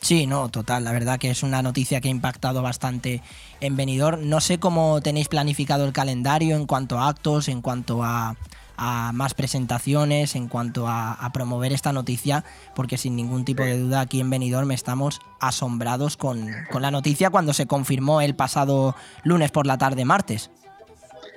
Sí, 0.00 0.26
no, 0.26 0.48
total. 0.48 0.84
La 0.84 0.92
verdad 0.92 1.18
que 1.18 1.30
es 1.30 1.42
una 1.42 1.62
noticia 1.62 2.00
que 2.00 2.08
ha 2.08 2.10
impactado 2.10 2.62
bastante 2.62 3.22
en 3.60 3.76
Benidorm. 3.76 4.28
No 4.28 4.40
sé 4.40 4.58
cómo 4.58 5.00
tenéis 5.02 5.28
planificado 5.28 5.84
el 5.84 5.92
calendario 5.92 6.56
en 6.56 6.66
cuanto 6.66 6.98
a 6.98 7.08
actos, 7.08 7.48
en 7.48 7.60
cuanto 7.60 8.02
a, 8.02 8.34
a 8.82 9.12
más 9.12 9.34
presentaciones, 9.34 10.34
en 10.34 10.48
cuanto 10.48 10.88
a, 10.88 11.30
promover 11.34 11.70
esta 11.72 11.92
noticia, 11.92 12.44
porque 12.74 12.96
sin 12.96 13.14
ningún 13.14 13.44
tipo 13.44 13.62
de 13.62 13.78
duda 13.78 14.00
aquí 14.00 14.20
en 14.20 14.30
Benidorm 14.30 14.70
estamos 14.70 15.20
asombrados 15.38 16.16
con, 16.16 16.48
con 16.72 16.80
la 16.80 16.90
noticia 16.90 17.28
cuando 17.28 17.52
se 17.52 17.66
confirmó 17.66 18.22
el 18.22 18.34
pasado 18.34 18.96
lunes 19.22 19.50
por 19.50 19.66
la 19.66 19.76
tarde, 19.76 20.06
martes. 20.06 20.50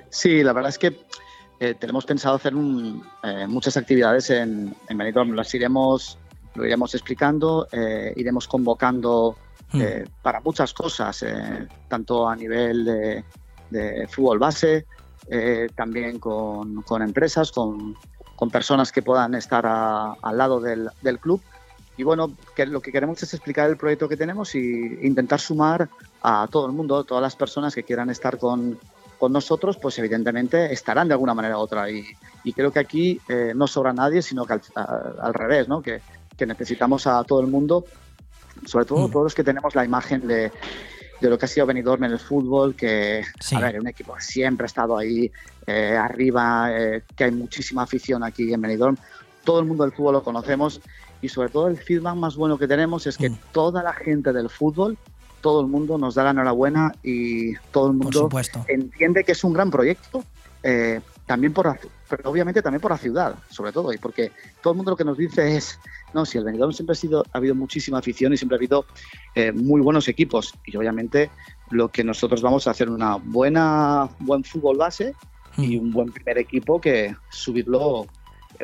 Sí, 0.08 0.42
la 0.42 0.54
verdad 0.54 0.70
es 0.70 0.78
que 0.78 0.98
eh, 1.60 1.74
tenemos 1.78 2.06
pensado 2.06 2.36
hacer 2.36 2.54
un, 2.54 3.04
eh, 3.22 3.46
muchas 3.46 3.76
actividades 3.76 4.30
en, 4.30 4.74
en 4.88 4.98
Benidorm. 4.98 5.32
Las 5.32 5.54
iremos 5.54 6.16
lo 6.54 6.64
iremos 6.64 6.94
explicando, 6.94 7.68
eh, 7.72 8.12
iremos 8.16 8.46
convocando 8.48 9.36
eh, 9.72 10.04
mm. 10.06 10.22
para 10.22 10.40
muchas 10.40 10.72
cosas, 10.72 11.22
eh, 11.22 11.66
tanto 11.88 12.28
a 12.28 12.36
nivel 12.36 12.84
de, 12.84 13.24
de 13.70 14.08
fútbol 14.08 14.38
base, 14.38 14.86
eh, 15.28 15.68
también 15.74 16.18
con, 16.18 16.82
con 16.82 17.02
empresas, 17.02 17.50
con, 17.50 17.96
con, 18.36 18.50
personas 18.50 18.92
que 18.92 19.02
puedan 19.02 19.34
estar 19.34 19.64
a, 19.66 20.12
al 20.12 20.38
lado 20.38 20.60
del, 20.60 20.90
del, 21.02 21.18
club. 21.18 21.40
Y 21.96 22.02
bueno, 22.02 22.32
que 22.54 22.66
lo 22.66 22.80
que 22.80 22.92
queremos 22.92 23.22
es 23.22 23.32
explicar 23.34 23.70
el 23.70 23.76
proyecto 23.76 24.08
que 24.08 24.16
tenemos 24.16 24.54
y 24.54 24.98
intentar 25.02 25.40
sumar 25.40 25.88
a 26.22 26.46
todo 26.50 26.66
el 26.66 26.72
mundo, 26.72 27.04
todas 27.04 27.22
las 27.22 27.36
personas 27.36 27.74
que 27.74 27.84
quieran 27.84 28.10
estar 28.10 28.38
con, 28.38 28.78
con 29.18 29.32
nosotros, 29.32 29.78
pues 29.78 29.98
evidentemente 29.98 30.72
estarán 30.72 31.08
de 31.08 31.14
alguna 31.14 31.34
manera 31.34 31.56
u 31.56 31.60
otra. 31.60 31.90
Y, 31.90 32.04
y 32.42 32.52
creo 32.52 32.70
que 32.72 32.80
aquí 32.80 33.20
eh, 33.28 33.52
no 33.56 33.66
sobra 33.66 33.92
nadie, 33.92 34.22
sino 34.22 34.44
que 34.44 34.54
al, 34.54 34.62
al 34.74 35.34
revés, 35.34 35.68
¿no? 35.68 35.80
Que, 35.80 36.02
que 36.36 36.46
necesitamos 36.46 37.06
a 37.06 37.22
todo 37.24 37.40
el 37.40 37.46
mundo, 37.46 37.84
sobre 38.66 38.84
todo 38.84 39.08
mm. 39.08 39.10
todos 39.10 39.24
los 39.24 39.34
que 39.34 39.44
tenemos 39.44 39.74
la 39.74 39.84
imagen 39.84 40.26
de, 40.26 40.52
de 41.20 41.30
lo 41.30 41.38
que 41.38 41.46
ha 41.46 41.48
sido 41.48 41.66
Benidorm 41.66 42.04
en 42.04 42.12
el 42.12 42.18
fútbol, 42.18 42.74
que 42.74 43.24
sí. 43.40 43.56
a 43.56 43.60
ver, 43.60 43.80
un 43.80 43.88
equipo 43.88 44.14
que 44.14 44.22
siempre 44.22 44.64
ha 44.64 44.66
estado 44.66 44.96
ahí 44.96 45.30
eh, 45.66 45.96
arriba, 45.96 46.68
eh, 46.70 47.02
que 47.16 47.24
hay 47.24 47.30
muchísima 47.30 47.82
afición 47.82 48.22
aquí 48.22 48.52
en 48.52 48.60
Benidorm. 48.60 48.96
Todo 49.44 49.60
el 49.60 49.66
mundo 49.66 49.84
del 49.84 49.92
fútbol 49.92 50.14
lo 50.14 50.22
conocemos 50.22 50.80
y 51.20 51.28
sobre 51.28 51.48
todo 51.48 51.68
el 51.68 51.76
feedback 51.76 52.14
más 52.14 52.36
bueno 52.36 52.58
que 52.58 52.68
tenemos 52.68 53.06
es 53.06 53.16
que 53.16 53.30
mm. 53.30 53.38
toda 53.52 53.82
la 53.82 53.92
gente 53.92 54.32
del 54.32 54.50
fútbol, 54.50 54.98
todo 55.40 55.60
el 55.60 55.66
mundo 55.66 55.98
nos 55.98 56.14
da 56.14 56.24
la 56.24 56.30
enhorabuena 56.30 56.94
y 57.02 57.54
todo 57.70 57.88
el 57.88 57.94
mundo 57.94 58.28
entiende 58.68 59.24
que 59.24 59.32
es 59.32 59.44
un 59.44 59.52
gran 59.52 59.70
proyecto. 59.70 60.24
Eh, 60.62 61.00
también 61.26 61.52
por, 61.52 61.78
pero 62.08 62.30
obviamente 62.30 62.62
también 62.62 62.80
por 62.80 62.90
la 62.90 62.98
ciudad, 62.98 63.34
sobre 63.50 63.72
todo, 63.72 63.92
y 63.92 63.98
porque 63.98 64.32
todo 64.62 64.72
el 64.72 64.76
mundo 64.76 64.92
lo 64.92 64.96
que 64.96 65.04
nos 65.04 65.16
dice 65.16 65.56
es, 65.56 65.78
no, 66.14 66.24
si 66.24 66.38
el 66.38 66.44
Benidorm 66.44 66.72
siempre 66.72 66.92
ha 66.92 66.96
sido, 66.96 67.24
ha 67.32 67.38
habido 67.38 67.54
muchísima 67.54 67.98
afición 67.98 68.32
y 68.32 68.36
siempre 68.36 68.56
ha 68.56 68.58
habido 68.58 68.86
eh, 69.34 69.52
muy 69.52 69.80
buenos 69.80 70.08
equipos, 70.08 70.54
y 70.64 70.76
obviamente 70.76 71.30
lo 71.70 71.88
que 71.88 72.04
nosotros 72.04 72.40
vamos 72.40 72.66
a 72.66 72.70
hacer 72.70 72.88
una 72.88 73.16
buena, 73.16 74.08
buen 74.20 74.44
fútbol 74.44 74.78
base 74.78 75.14
y 75.56 75.76
un 75.76 75.92
buen 75.92 76.10
primer 76.10 76.38
equipo 76.38 76.80
que 76.80 77.14
subirlo 77.30 78.06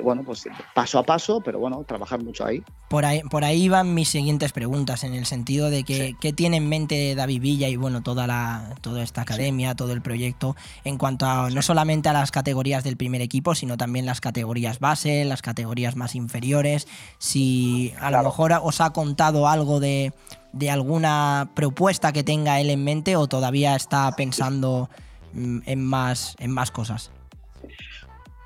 bueno, 0.03 0.23
pues 0.25 0.45
paso 0.75 0.99
a 0.99 1.03
paso, 1.03 1.41
pero 1.41 1.59
bueno, 1.59 1.83
trabajar 1.87 2.23
mucho 2.23 2.45
ahí. 2.45 2.63
Por 2.89 3.05
ahí, 3.05 3.23
por 3.23 3.45
ahí 3.45 3.69
van 3.69 3.95
mis 3.95 4.09
siguientes 4.09 4.53
preguntas, 4.53 5.05
en 5.05 5.15
el 5.15 5.27
sentido 5.27 5.71
de 5.71 5.85
que 5.85 6.09
sí. 6.09 6.17
qué 6.21 6.33
tiene 6.33 6.59
en 6.59 6.69
mente 6.69 7.15
David 7.15 7.41
Villa 7.41 7.69
y 7.69 7.77
bueno, 7.77 8.03
toda 8.03 8.27
la, 8.27 8.75
toda 8.81 9.03
esta 9.03 9.23
academia, 9.23 9.71
sí. 9.71 9.77
todo 9.77 9.93
el 9.93 10.03
proyecto, 10.03 10.57
en 10.85 10.99
cuanto 10.99 11.27
a 11.27 11.51
no 11.51 11.63
solamente 11.63 12.09
a 12.09 12.13
las 12.13 12.31
categorías 12.31 12.85
del 12.85 12.97
primer 12.97 13.21
equipo, 13.21 13.55
sino 13.55 13.77
también 13.77 14.07
las 14.07 14.21
categorías 14.21 14.79
base, 14.79 15.25
las 15.25 15.43
categorías 15.43 15.97
más 15.97 16.15
inferiores. 16.15 16.87
Si 17.19 17.93
a 17.97 18.09
claro. 18.09 18.19
lo 18.19 18.25
mejor 18.25 18.53
os 18.63 18.81
ha 18.81 18.91
contado 18.91 19.49
algo 19.49 19.81
de, 19.81 20.13
de 20.53 20.71
alguna 20.71 21.51
propuesta 21.55 22.13
que 22.13 22.25
tenga 22.25 22.61
él 22.61 22.71
en 22.71 22.85
mente 22.85 23.17
o 23.17 23.29
todavía 23.29 23.77
está 23.77 24.11
pensando 24.13 24.89
mm, 25.33 25.61
en 25.67 25.85
más, 25.85 26.37
en 26.39 26.51
más 26.51 26.71
cosas. 26.71 27.11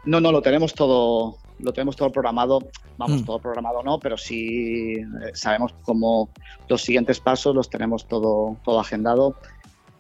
No, 0.07 0.21
no, 0.21 0.33
lo 0.33 0.43
tenemos 0.43 0.75
todo, 0.75 1.37
lo 1.59 1.73
tenemos 1.73 1.97
todo 1.97 2.11
programado, 2.13 2.59
vamos, 2.99 3.23
Mm. 3.23 3.25
todo 3.25 3.39
programado 3.39 3.83
no, 3.83 3.99
pero 3.99 4.17
sí 4.17 4.95
eh, 4.97 5.05
sabemos 5.35 5.75
cómo 5.83 6.29
los 6.69 6.83
siguientes 6.83 7.21
pasos 7.21 7.55
los 7.55 7.71
tenemos 7.71 8.07
todo, 8.07 8.57
todo 8.65 8.81
agendado. 8.81 9.35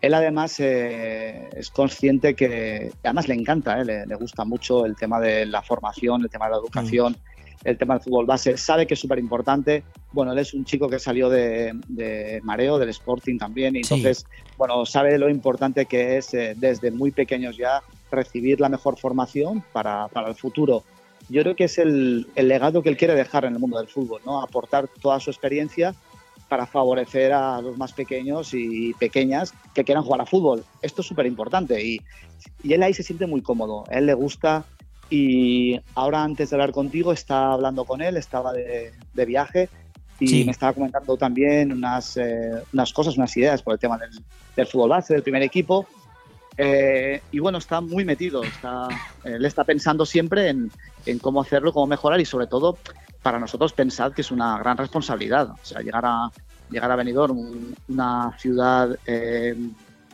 Él 0.02 0.12
además 0.12 0.60
eh, 0.60 1.48
es 1.56 1.70
consciente 1.70 2.34
que, 2.34 2.92
además 3.02 3.26
le 3.28 3.34
encanta, 3.34 3.80
eh, 3.80 3.84
le, 3.86 4.06
le 4.06 4.14
gusta 4.16 4.44
mucho 4.44 4.84
el 4.84 4.94
tema 4.96 5.18
de 5.20 5.46
la 5.46 5.62
formación, 5.62 6.22
el 6.22 6.28
tema 6.28 6.44
de 6.46 6.50
la 6.52 6.58
educación, 6.58 7.16
el 7.64 7.78
tema 7.78 7.94
del 7.94 8.02
fútbol 8.02 8.26
base, 8.26 8.58
sabe 8.58 8.86
que 8.86 8.92
es 8.92 9.00
súper 9.00 9.18
importante. 9.18 9.82
Bueno, 10.12 10.32
él 10.32 10.38
es 10.38 10.52
un 10.52 10.66
chico 10.66 10.86
que 10.90 10.98
salió 10.98 11.30
de, 11.30 11.72
de 11.88 12.40
Mareo, 12.42 12.78
del 12.78 12.90
Sporting 12.90 13.38
también, 13.38 13.74
y 13.76 13.84
Sí. 13.84 13.94
entonces, 13.94 14.26
bueno, 14.58 14.84
sabe 14.84 15.16
lo 15.16 15.30
importante 15.30 15.86
que 15.86 16.18
es 16.18 16.34
eh, 16.34 16.52
desde 16.54 16.90
muy 16.90 17.10
pequeños 17.10 17.56
ya 17.56 17.82
recibir 18.14 18.60
la 18.60 18.68
mejor 18.68 18.98
formación 18.98 19.62
para, 19.72 20.08
para 20.08 20.28
el 20.28 20.34
futuro. 20.34 20.82
Yo 21.28 21.42
creo 21.42 21.56
que 21.56 21.64
es 21.64 21.78
el, 21.78 22.26
el 22.34 22.48
legado 22.48 22.82
que 22.82 22.90
él 22.90 22.96
quiere 22.96 23.14
dejar 23.14 23.44
en 23.44 23.54
el 23.54 23.58
mundo 23.58 23.78
del 23.78 23.88
fútbol, 23.88 24.20
¿no? 24.26 24.42
Aportar 24.42 24.88
toda 25.00 25.18
su 25.20 25.30
experiencia 25.30 25.94
para 26.48 26.66
favorecer 26.66 27.32
a 27.32 27.60
los 27.62 27.78
más 27.78 27.92
pequeños 27.94 28.52
y 28.52 28.92
pequeñas 28.94 29.54
que 29.74 29.84
quieran 29.84 30.04
jugar 30.04 30.20
a 30.20 30.26
fútbol. 30.26 30.62
Esto 30.82 31.00
es 31.00 31.06
súper 31.06 31.26
importante 31.26 31.82
y, 31.82 32.00
y 32.62 32.72
él 32.74 32.82
ahí 32.82 32.92
se 32.92 33.02
siente 33.02 33.26
muy 33.26 33.40
cómodo, 33.40 33.84
a 33.90 33.94
él 33.98 34.06
le 34.06 34.14
gusta 34.14 34.64
y 35.08 35.80
ahora 35.94 36.22
antes 36.22 36.50
de 36.50 36.56
hablar 36.56 36.72
contigo 36.72 37.12
estaba 37.12 37.54
hablando 37.54 37.84
con 37.84 38.02
él, 38.02 38.16
estaba 38.18 38.52
de, 38.52 38.92
de 39.14 39.24
viaje 39.24 39.68
y 40.20 40.28
Sí. 40.28 40.44
me 40.44 40.52
estaba 40.52 40.72
comentando 40.72 41.16
también 41.16 41.72
unas, 41.72 42.16
eh, 42.18 42.52
unas 42.72 42.92
cosas, 42.92 43.16
unas 43.16 43.36
ideas 43.36 43.62
por 43.62 43.72
el 43.74 43.80
tema 43.80 43.98
del, 43.98 44.10
del 44.54 44.66
fútbol 44.66 44.90
base, 44.90 45.14
del 45.14 45.22
primer 45.22 45.42
equipo. 45.42 45.86
Eh, 46.56 47.20
y 47.32 47.38
bueno, 47.40 47.58
está 47.58 47.80
muy 47.80 48.04
metido, 48.04 48.42
está, 48.44 48.88
él 49.24 49.44
está 49.44 49.64
pensando 49.64 50.06
siempre 50.06 50.48
en, 50.48 50.70
en 51.06 51.18
cómo 51.18 51.40
hacerlo, 51.40 51.72
cómo 51.72 51.86
mejorar 51.86 52.20
y 52.20 52.24
sobre 52.24 52.46
todo 52.46 52.78
para 53.22 53.40
nosotros 53.40 53.72
pensad 53.72 54.12
que 54.12 54.20
es 54.20 54.30
una 54.30 54.58
gran 54.58 54.76
responsabilidad. 54.76 55.50
O 55.50 55.58
sea, 55.64 55.80
llegar 55.80 56.04
a, 56.06 56.30
llegar 56.70 56.90
a 56.92 56.96
Benidorm, 56.96 57.38
un- 57.38 57.74
una 57.88 58.36
ciudad, 58.38 58.96
eh, 59.06 59.56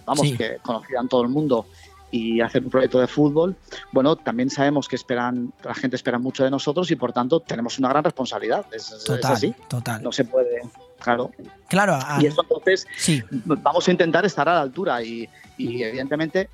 vamos, 0.06 0.28
Sí. 0.28 0.36
que 0.36 0.56
conocida 0.62 1.00
en 1.00 1.08
todo 1.08 1.22
el 1.22 1.28
mundo 1.28 1.66
y 2.12 2.40
hacer 2.40 2.64
un 2.64 2.70
proyecto 2.70 2.98
de 2.98 3.06
fútbol, 3.06 3.54
bueno, 3.92 4.16
también 4.16 4.48
sabemos 4.50 4.88
que 4.88 4.96
esperan, 4.96 5.52
la 5.62 5.74
gente 5.74 5.94
espera 5.96 6.18
mucho 6.18 6.42
de 6.42 6.50
nosotros 6.50 6.90
y 6.90 6.96
por 6.96 7.12
tanto 7.12 7.40
tenemos 7.40 7.78
una 7.78 7.88
gran 7.90 8.02
responsabilidad. 8.02 8.64
Es, 8.72 8.90
es 8.90 9.04
Total, 9.04 9.32
así. 9.32 9.54
total. 9.68 10.02
No 10.02 10.10
se 10.10 10.24
puede, 10.24 10.60
claro. 11.00 11.30
Claro, 11.68 11.98
Y 12.20 12.26
eso 12.26 12.42
entonces 12.42 12.86
sí. 12.96 13.22
vamos 13.30 13.86
a 13.86 13.90
intentar 13.90 14.24
estar 14.24 14.48
a 14.48 14.54
la 14.54 14.60
altura 14.60 15.02
y, 15.02 15.28
y 15.56 15.82
evidentemente 15.82 16.48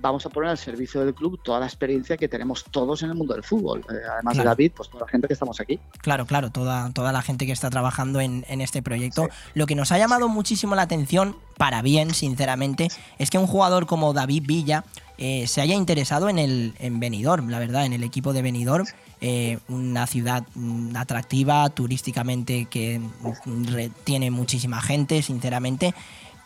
vamos 0.00 0.24
a 0.26 0.30
poner 0.30 0.50
al 0.50 0.58
servicio 0.58 1.04
del 1.04 1.14
club 1.14 1.40
toda 1.42 1.60
la 1.60 1.66
experiencia 1.66 2.16
que 2.16 2.28
tenemos 2.28 2.64
todos 2.64 3.02
en 3.02 3.10
el 3.10 3.16
mundo 3.16 3.34
del 3.34 3.42
fútbol. 3.42 3.80
Eh, 3.90 3.94
además 4.12 4.36
de. 4.36 4.44
David, 4.44 4.72
pues 4.74 4.88
toda 4.88 5.04
la 5.04 5.10
gente 5.10 5.26
que 5.26 5.34
estamos 5.34 5.60
aquí. 5.60 5.78
Claro, 5.98 6.26
claro, 6.26 6.50
toda, 6.50 6.90
toda 6.92 7.12
la 7.12 7.22
gente 7.22 7.46
que 7.46 7.52
está 7.52 7.70
trabajando 7.70 8.20
en, 8.20 8.44
en 8.48 8.60
este 8.60 8.82
proyecto. 8.82 9.28
Lo 9.54 9.66
que 9.66 9.74
nos 9.74 9.92
ha 9.92 9.98
llamado 9.98 10.28
muchísimo 10.28 10.74
la 10.74 10.82
atención, 10.82 11.36
para 11.56 11.82
bien, 11.82 12.14
sinceramente, 12.14 12.88
es 13.18 13.30
que 13.30 13.38
un 13.38 13.46
jugador 13.46 13.86
como 13.86 14.12
David 14.12 14.44
Villa 14.46 14.84
eh, 15.20 15.46
se 15.46 15.60
haya 15.60 15.74
interesado 15.74 16.30
en 16.30 16.38
el 16.38 16.72
en 16.78 16.98
Benidorm, 16.98 17.50
la 17.50 17.58
verdad, 17.58 17.84
en 17.84 17.92
el 17.92 18.02
equipo 18.02 18.32
de 18.32 18.40
Benidorm, 18.40 18.86
eh, 19.20 19.58
una 19.68 20.06
ciudad 20.06 20.44
mm, 20.54 20.96
atractiva, 20.96 21.68
turísticamente 21.68 22.64
que 22.70 22.98
mm, 22.98 23.66
tiene 24.02 24.30
muchísima 24.30 24.80
gente, 24.80 25.20
sinceramente. 25.20 25.94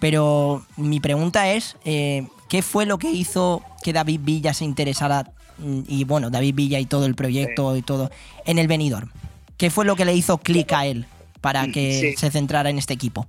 Pero 0.01 0.67
mi 0.77 0.99
pregunta 0.99 1.53
es, 1.53 1.77
eh, 1.85 2.27
¿qué 2.49 2.63
fue 2.63 2.85
lo 2.85 2.99
que 2.99 3.13
hizo 3.13 3.63
que 3.85 3.93
David 3.93 4.21
Villa 4.25 4.53
se 4.53 4.65
interesara, 4.65 5.31
mm, 5.59 5.83
y 5.87 6.03
bueno, 6.03 6.29
David 6.31 6.57
Villa 6.57 6.81
y 6.81 6.87
todo 6.87 7.07
el 7.07 7.15
proyecto 7.15 7.77
y 7.77 7.83
todo, 7.83 8.11
en 8.45 8.59
el 8.59 8.67
Benidorm? 8.67 9.09
¿Qué 9.57 9.71
fue 9.71 9.85
lo 9.85 9.95
que 9.95 10.05
le 10.05 10.15
hizo 10.15 10.39
clic 10.39 10.73
a 10.73 10.85
él 10.85 11.07
para 11.41 11.69
que 11.69 12.01
Sí. 12.01 12.17
se 12.17 12.31
centrara 12.33 12.71
en 12.71 12.79
este 12.79 12.93
equipo? 12.93 13.29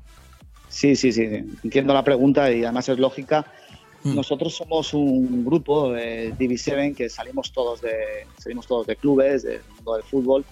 Sí, 0.70 0.96
sí, 0.96 1.12
sí, 1.14 1.22
entiendo 1.64 1.94
la 1.94 2.04
pregunta 2.04 2.52
y 2.52 2.64
además 2.64 2.90
es 2.90 2.98
lógica. 2.98 3.46
Mm. 4.06 4.16
Nosotros 4.16 4.54
somos 4.54 4.94
un 4.94 5.44
grupo 5.44 5.92
de 5.92 6.32
Divi7 6.38 6.96
que 6.96 7.10
salimos 7.10 7.52
todos 7.52 7.82
de, 7.82 8.28
salimos 8.38 8.68
todos 8.68 8.86
de 8.86 8.96
clubes, 8.96 9.42
del 9.42 9.62
mundo 9.76 9.96
del 9.96 10.04
fútbol, 10.04 10.46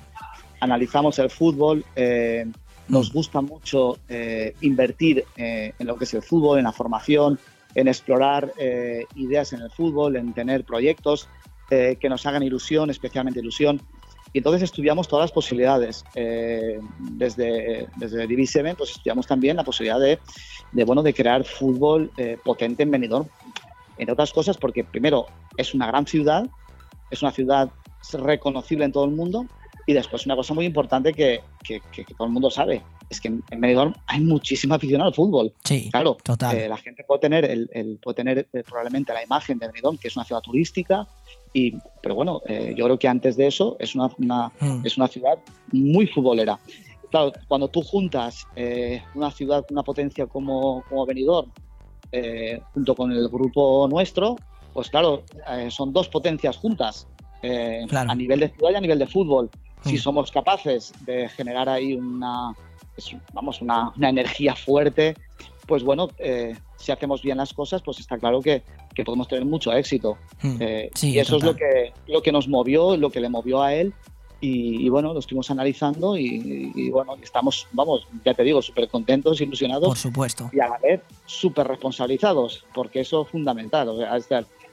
analizamos 0.59 1.19
el 1.19 1.29
fútbol, 1.29 1.85
eh, 1.95 2.47
nos 2.87 3.11
Mm. 3.11 3.13
gusta 3.13 3.41
mucho 3.41 3.99
eh, 4.09 4.55
invertir 4.61 5.23
eh, 5.37 5.71
en 5.77 5.87
lo 5.87 5.95
que 5.97 6.05
es 6.05 6.13
el 6.15 6.23
fútbol, 6.23 6.57
en 6.57 6.63
la 6.63 6.71
formación, 6.71 7.37
en 7.75 7.87
explorar 7.87 8.51
ideas 9.15 9.53
en 9.53 9.61
el 9.61 9.71
fútbol, 9.71 10.15
en 10.15 10.33
tener 10.33 10.63
proyectos 10.63 11.27
que 11.69 12.07
nos 12.07 12.23
hagan 12.27 12.43
ilusión, 12.43 12.91
especialmente 12.91 13.39
ilusión. 13.39 13.81
Y 14.33 14.39
entonces 14.39 14.63
estudiamos 14.63 15.07
todas 15.07 15.25
las 15.25 15.31
posibilidades. 15.31 16.03
Eh, 16.15 16.79
desde, 16.99 17.87
desde 17.97 18.27
Divi7 18.27 18.75
pues 18.75 18.89
estudiamos 18.91 19.27
también 19.27 19.55
la 19.57 19.63
posibilidad 19.63 19.99
de, 19.99 20.19
de, 20.71 20.83
bueno, 20.83 21.03
de 21.03 21.13
crear 21.13 21.43
fútbol 21.43 22.11
eh, 22.17 22.37
potente 22.43 22.83
en 22.83 22.91
Benidorm. 22.91 23.27
Entre 23.97 24.11
otras 24.11 24.33
cosas 24.33 24.57
porque 24.57 24.83
primero 24.83 25.27
es 25.55 25.73
una 25.75 25.85
gran 25.87 26.07
ciudad, 26.07 26.47
es 27.11 27.21
una 27.21 27.31
ciudad 27.31 27.69
reconocible 28.11 28.85
en 28.85 28.91
todo 28.91 29.05
el 29.05 29.11
mundo 29.11 29.45
y 29.85 29.93
después 29.93 30.25
una 30.25 30.35
cosa 30.35 30.53
muy 30.53 30.65
importante 30.65 31.13
que, 31.13 31.41
que, 31.63 31.81
que- 31.91 32.05
que 32.05 32.13
todo 32.15 32.25
el 32.27 32.33
mundo 32.33 32.49
sabe, 32.49 32.81
es 33.09 33.19
que 33.21 33.27
en, 33.27 33.43
en 33.51 33.61
Benidorm 33.61 33.93
hay 34.07 34.21
muchísima 34.21 34.75
afición 34.75 35.01
al 35.01 35.13
fútbol. 35.13 35.53
Sí, 35.63 35.89
Claro, 35.91 36.17
total. 36.23 36.57
eh, 36.57 36.67
la 36.69 36.77
gente 36.77 37.03
puede 37.03 37.19
tener, 37.21 37.45
el, 37.45 37.69
el- 37.73 37.99
puede 38.01 38.15
tener 38.15 38.47
eh, 38.53 38.63
probablemente 38.63 39.13
la 39.13 39.23
imagen 39.23 39.59
de 39.59 39.67
Benidorm, 39.67 39.97
que 39.97 40.07
es 40.07 40.15
una 40.15 40.25
ciudad 40.25 40.41
turística, 40.41 41.05
y, 41.53 41.77
pero 42.01 42.15
bueno, 42.15 42.41
eh, 42.47 42.73
yo 42.75 42.85
creo 42.85 42.97
que 42.99 43.07
antes 43.07 43.37
de 43.37 43.47
eso 43.47 43.75
es 43.79 43.93
una, 43.95 44.09
una- 44.17 44.51
Mm. 44.59 44.85
es 44.85 44.97
una 44.97 45.07
ciudad 45.07 45.37
muy 45.71 46.07
futbolera. 46.07 46.59
Claro, 47.11 47.31
cuando 47.47 47.67
tú 47.67 47.81
juntas 47.83 48.47
eh, 48.55 49.03
una 49.13 49.29
ciudad, 49.31 49.63
una 49.69 49.83
potencia 49.83 50.25
como, 50.25 50.83
como 50.89 51.05
Benidorm, 51.05 51.51
eh, 52.11 52.59
junto 52.73 52.95
con 52.95 53.11
el 53.11 53.27
grupo 53.29 53.87
nuestro, 53.87 54.35
pues 54.73 54.89
claro, 54.89 55.23
eh, 55.51 55.69
son 55.69 55.93
dos 55.93 56.07
potencias 56.09 56.57
juntas, 56.57 57.07
Claro. 57.89 58.09
a 58.09 58.15
nivel 58.15 58.39
de 58.39 58.49
ciudad 58.49 58.71
y 58.71 58.75
a 58.75 58.81
nivel 58.81 58.97
de 58.99 59.05
fútbol. 59.07 59.49
Si 59.83 59.95
Mm. 59.95 59.97
somos 59.97 60.31
capaces 60.31 60.93
de 61.05 61.27
generar 61.27 61.67
ahí 61.67 61.93
una, 61.93 62.53
vamos, 63.33 63.61
una, 63.61 63.91
una 63.97 64.09
energía 64.09 64.55
fuerte, 64.55 65.13
pues 65.67 65.83
bueno, 65.83 66.09
eh, 66.17 66.55
si 66.77 66.91
hacemos 66.91 67.21
bien 67.21 67.37
las 67.37 67.53
cosas, 67.53 67.81
pues 67.81 67.99
está 67.99 68.17
claro 68.17 68.41
que, 68.41 68.63
que 68.93 69.03
podemos 69.03 69.27
tener 69.27 69.45
mucho 69.45 69.71
éxito. 69.73 70.17
Mm. 70.41 70.57
Eh, 70.59 70.91
Sí, 70.93 71.11
y 71.11 71.19
eso 71.19 71.37
es 71.37 71.43
lo 71.43 71.55
que, 71.55 71.93
lo 72.07 72.21
que 72.21 72.31
nos 72.31 72.47
movió, 72.47 72.97
lo 72.97 73.09
que 73.09 73.19
le 73.21 73.29
movió 73.29 73.61
a 73.61 73.73
él. 73.73 73.93
Y, 74.41 74.85
y 74.85 74.89
bueno, 74.89 75.13
lo 75.13 75.19
estuvimos 75.19 75.49
analizando 75.51 76.17
y, 76.17 76.71
y 76.75 76.89
bueno, 76.89 77.15
estamos, 77.23 77.65
vamos, 77.71 78.05
ya 78.25 78.33
te 78.33 78.43
digo, 78.43 78.61
súper 78.61 78.89
contentos, 78.89 79.39
ilusionados 79.39 79.87
Por 79.87 79.97
supuesto. 79.97 80.49
y 80.51 80.59
a 80.59 80.67
la 80.67 80.77
vez 80.79 80.99
súper 81.25 81.65
responsabilizados, 81.65 82.65
porque 82.73 82.99
eso 82.99 83.21
es 83.21 83.29
fundamental. 83.29 83.87
O 83.87 83.97
sea, 83.97 84.17
es 84.17 84.27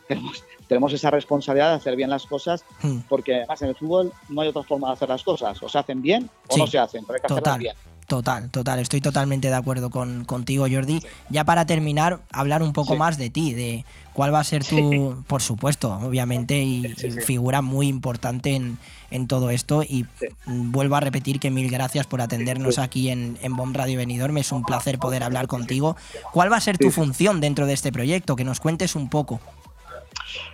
tenemos, 0.08 0.42
tenemos 0.66 0.92
esa 0.92 1.10
responsabilidad 1.12 1.68
de 1.70 1.76
hacer 1.76 1.94
bien 1.94 2.10
las 2.10 2.26
cosas, 2.26 2.64
Mm. 2.82 3.02
porque 3.08 3.36
además 3.36 3.62
en 3.62 3.68
el 3.68 3.76
fútbol 3.76 4.12
no 4.28 4.40
hay 4.40 4.48
otra 4.48 4.64
forma 4.64 4.88
de 4.88 4.94
hacer 4.94 5.08
las 5.08 5.22
cosas. 5.22 5.62
O 5.62 5.68
se 5.68 5.78
hacen 5.78 6.02
bien 6.02 6.28
o 6.48 6.54
Sí, 6.54 6.60
no 6.60 6.66
se 6.66 6.78
hacen, 6.80 7.04
pero 7.04 7.14
hay 7.14 7.20
que 7.20 7.26
hacerlas 7.26 7.44
Total, 7.44 7.58
bien. 7.60 7.74
Total, 8.10 8.50
total. 8.50 8.80
Estoy 8.80 9.00
totalmente 9.00 9.48
de 9.48 9.54
acuerdo 9.54 9.88
con, 9.88 10.24
contigo, 10.24 10.66
Jordi. 10.70 11.00
Ya 11.30 11.44
para 11.44 11.64
terminar, 11.64 12.20
hablar 12.32 12.62
un 12.62 12.72
poco 12.72 12.94
Sí. 12.94 12.98
más 12.98 13.16
de 13.16 13.30
ti, 13.30 13.54
de 13.54 13.84
cuál 14.12 14.34
va 14.34 14.40
a 14.40 14.44
ser 14.44 14.64
tu, 14.64 15.22
por 15.28 15.40
supuesto, 15.40 15.92
obviamente, 16.02 16.60
y, 16.60 16.92
Sí, 16.96 17.12
figura 17.12 17.62
muy 17.62 17.86
importante 17.86 18.56
en, 18.56 18.78
en 19.12 19.28
todo 19.28 19.50
esto. 19.50 19.84
Y 19.84 20.06
vuelvo 20.46 20.96
a 20.96 21.00
repetir 21.00 21.38
que 21.38 21.50
mil 21.52 21.70
gracias 21.70 22.06
por 22.08 22.20
atendernos 22.20 22.78
aquí 22.78 23.10
en, 23.10 23.38
en 23.42 23.54
Bomb 23.54 23.74
Radio 23.76 23.98
Benidorm. 23.98 24.36
Es 24.38 24.50
un 24.50 24.64
placer 24.64 24.98
poder 24.98 25.22
hablar 25.22 25.46
contigo. 25.46 25.96
¿Cuál 26.32 26.52
va 26.52 26.56
a 26.56 26.60
ser 26.60 26.76
tu 26.76 26.90
función 26.90 27.40
dentro 27.40 27.64
de 27.66 27.74
este 27.74 27.92
proyecto? 27.92 28.34
Que 28.34 28.44
nos 28.44 28.58
cuentes 28.58 28.96
un 28.96 29.08
poco. 29.08 29.40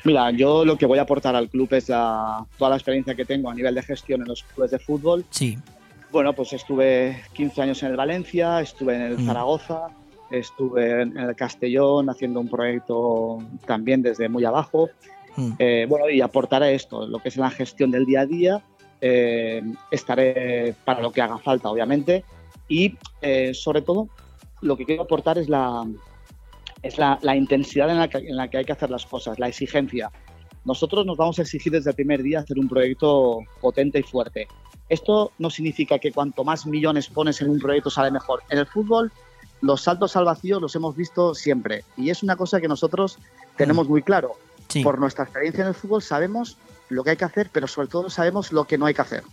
Mira, 0.05 0.31
yo 0.31 0.65
lo 0.65 0.77
que 0.77 0.85
voy 0.87 0.99
a 0.99 1.03
aportar 1.03 1.35
al 1.35 1.49
club 1.49 1.73
es 1.73 1.89
la- 1.89 2.45
toda 2.59 2.71
la 2.71 2.77
experiencia 2.77 3.15
que 3.15 3.25
tengo 3.25 3.51
a 3.51 3.55
nivel 3.55 3.75
de 3.75 3.83
gestión 3.83 4.21
en 4.21 4.29
los 4.29 4.43
clubes 4.43 4.71
de 4.71 4.79
fútbol. 4.79 5.25
Sí. 5.31 5.59
Bueno, 6.17 6.33
pues 6.33 6.55
estuve 6.55 7.25
15 7.35 7.61
años 7.61 7.83
en 7.83 7.91
el 7.91 7.97
Valencia, 7.99 8.63
estuve 8.63 8.95
en 8.97 9.03
el. 9.03 9.19
Zaragoza, 9.27 9.89
estuve 10.31 11.03
en 11.03 11.15
el 11.15 11.37
Castellón 11.37 12.09
haciendo 12.09 12.41
un 12.41 12.49
proyecto 12.49 13.37
también 13.67 14.01
desde 14.01 14.27
muy 14.31 14.43
abajo. 14.47 14.89
Eh, 15.59 15.85
bueno, 15.87 16.09
y 16.09 16.23
aportaré 16.23 16.75
esto, 16.75 17.07
lo 17.07 17.19
que 17.19 17.29
es 17.29 17.37
la 17.37 17.51
gestión 17.51 17.91
del 17.91 18.07
día 18.07 18.23
a 18.23 18.27
día. 18.27 18.63
eh, 19.03 19.63
estaré 19.91 20.75
para 20.87 21.03
lo 21.03 21.13
que 21.13 21.21
haga 21.21 21.37
falta, 21.37 21.69
obviamente. 21.69 22.25
Y 22.67 22.95
eh, 23.21 23.53
sobre 23.53 23.83
todo, 23.83 24.09
lo 24.63 24.75
que 24.75 24.87
quiero 24.87 25.03
aportar 25.03 25.37
es 25.37 25.51
la, 25.51 25.87
es 26.81 26.97
la, 26.97 27.19
la 27.21 27.37
intensidad 27.37 27.91
en 27.91 27.99
la, 27.99 28.09
que, 28.09 28.17
en 28.17 28.37
la 28.37 28.49
que 28.49 28.57
hay 28.57 28.65
que 28.65 28.73
hacer 28.73 28.89
las 28.89 29.05
cosas, 29.05 29.39
la 29.39 29.49
exigencia. 29.49 30.11
Nosotros 30.65 31.05
nos 31.05 31.19
vamos 31.19 31.39
a 31.39 31.43
exigir 31.43 31.73
desde 31.73 31.91
el 31.91 31.97
primer 31.97 32.23
día 32.23 32.39
hacer 32.39 32.59
un 32.59 32.71
proyecto 32.71 33.41
potente 33.61 33.99
y 33.99 34.03
fuerte. 34.03 34.49
Esto 34.89 35.33
no 35.39 35.51
significa 35.51 35.99
que 35.99 36.13
cuanto 36.13 36.45
más 36.45 36.67
millones 36.67 37.09
pones 37.09 37.41
en 37.41 37.51
un 37.51 37.59
proyecto 37.59 37.91
sale 37.91 38.11
mejor. 38.11 38.43
En 38.51 38.59
el 38.59 38.67
fútbol, 38.67 39.11
los 39.61 39.83
saltos 39.83 40.17
al 40.17 40.25
vacío 40.25 40.61
los 40.61 40.75
hemos 40.77 40.95
visto 40.97 41.35
siempre. 41.35 41.85
Y 41.97 42.11
es 42.11 42.23
una 42.23 42.37
cosa 42.37 42.61
que 42.61 42.69
nosotros 42.69 43.19
tenemos 43.57 43.89
muy 43.89 44.03
claro. 44.03 44.33
Sí. 44.69 44.83
Por 44.83 44.99
nuestra 44.99 45.25
experiencia 45.25 45.63
en 45.63 45.69
el 45.69 45.75
fútbol 45.75 46.03
sabemos 46.03 46.57
lo 46.89 47.03
que 47.03 47.11
hay 47.11 47.17
que 47.17 47.25
hacer, 47.25 47.51
pero 47.53 47.67
sobre 47.67 47.89
todo 47.89 48.11
sabemos 48.11 48.53
lo 48.53 48.65
que 48.65 48.79
no 48.79 48.87
hay 48.87 48.95
que 48.95 49.03
hacer. 49.03 49.25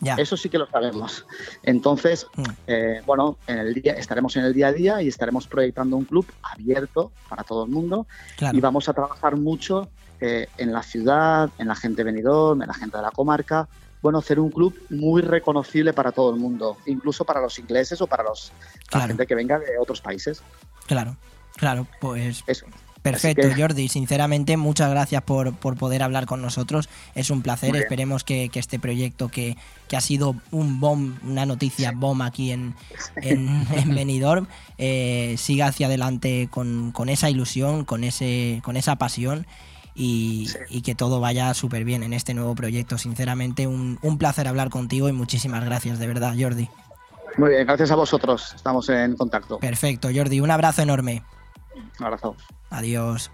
Ya. 0.00 0.14
Eso 0.16 0.36
sí 0.36 0.48
que 0.48 0.58
lo 0.58 0.66
sabemos. 0.66 1.24
Entonces, 1.62 2.26
Mm. 2.36 2.42
eh, 2.66 3.02
bueno, 3.06 3.36
en 3.46 3.58
el 3.58 3.74
día, 3.74 3.92
estaremos 3.92 4.34
en 4.36 4.44
el 4.44 4.52
día 4.52 4.68
a 4.68 4.72
día 4.72 5.02
y 5.02 5.08
estaremos 5.08 5.46
proyectando 5.46 5.96
un 5.96 6.04
club 6.06 6.26
abierto 6.42 7.12
para 7.28 7.44
todo 7.44 7.64
el 7.64 7.70
mundo 7.70 8.06
Claro. 8.36 8.56
y 8.56 8.60
vamos 8.60 8.88
a 8.88 8.94
trabajar 8.94 9.36
mucho 9.36 9.88
eh, 10.24 10.46
en 10.58 10.72
la 10.72 10.82
ciudad, 10.84 11.50
en 11.58 11.66
la 11.68 11.74
gente 11.74 11.96
de 11.98 12.04
Benidorm, 12.04 12.62
en 12.62 12.68
la 12.68 12.74
gente 12.74 12.96
de 12.96 13.02
la 13.02 13.10
comarca. 13.10 13.68
Bueno, 14.02 14.18
hacer 14.18 14.40
un 14.40 14.50
club 14.50 14.74
muy 14.90 15.22
reconocible 15.22 15.92
para 15.92 16.10
todo 16.12 16.34
el 16.34 16.40
mundo, 16.40 16.76
incluso 16.86 17.24
para 17.24 17.40
los 17.40 17.58
ingleses 17.58 18.00
o 18.00 18.06
para 18.06 18.24
los, 18.24 18.52
la 18.74 18.86
Claro. 18.88 19.06
gente 19.08 19.26
que 19.26 19.34
venga 19.34 19.58
de 19.58 19.78
otros 19.80 20.00
países. 20.00 20.42
Claro, 20.86 21.16
claro, 21.56 21.86
pues 22.00 22.42
Eso. 22.48 22.66
perfecto, 23.00 23.48
que- 23.48 23.54
Jordi. 23.54 23.88
Sinceramente, 23.88 24.56
muchas 24.56 24.90
gracias 24.90 25.22
por, 25.22 25.54
por 25.54 25.76
poder 25.76 26.02
hablar 26.02 26.26
con 26.26 26.42
nosotros. 26.42 26.88
Es 27.14 27.30
un 27.30 27.42
placer. 27.42 27.76
Esperemos 27.76 28.24
que, 28.24 28.48
que 28.48 28.58
este 28.58 28.80
proyecto 28.80 29.28
que, 29.28 29.56
que 29.88 29.96
ha 29.96 30.00
sido 30.00 30.34
un 30.50 30.80
bomb, 30.80 31.14
una 31.24 31.46
noticia 31.46 31.92
bomb 31.94 32.22
aquí 32.22 32.50
en, 32.50 32.74
en, 33.16 33.64
en 33.72 33.94
Benidorm, 33.94 34.48
eh, 34.78 35.36
siga 35.38 35.66
hacia 35.68 35.86
adelante 35.86 36.48
con, 36.50 36.90
con 36.90 37.08
esa 37.08 37.30
ilusión, 37.30 37.84
con, 37.84 38.02
ese, 38.02 38.60
con 38.64 38.76
esa 38.76 38.96
pasión. 38.96 39.46
Y, 39.94 40.48
y 40.70 40.80
que 40.82 40.94
todo 40.94 41.20
vaya 41.20 41.52
súper 41.54 41.84
bien 41.84 42.02
en 42.02 42.12
este 42.14 42.32
nuevo 42.32 42.54
proyecto. 42.54 42.96
Sinceramente, 42.96 43.66
un, 43.66 43.98
un 44.02 44.18
placer 44.18 44.48
hablar 44.48 44.70
contigo 44.70 45.08
y 45.08 45.12
muchísimas 45.12 45.64
gracias, 45.64 45.98
de 45.98 46.06
verdad, 46.06 46.34
Jordi. 46.38 46.68
Muy 47.36 47.50
bien, 47.50 47.66
gracias 47.66 47.90
a 47.90 47.96
vosotros. 47.96 48.52
Estamos 48.54 48.88
en 48.88 49.16
contacto. 49.16 49.58
Perfecto, 49.58 50.08
Jordi. 50.14 50.40
Un 50.40 50.50
abrazo 50.50 50.82
enorme. 50.82 51.22
Un 51.98 52.06
abrazo. 52.06 52.36
Adiós. 52.70 53.30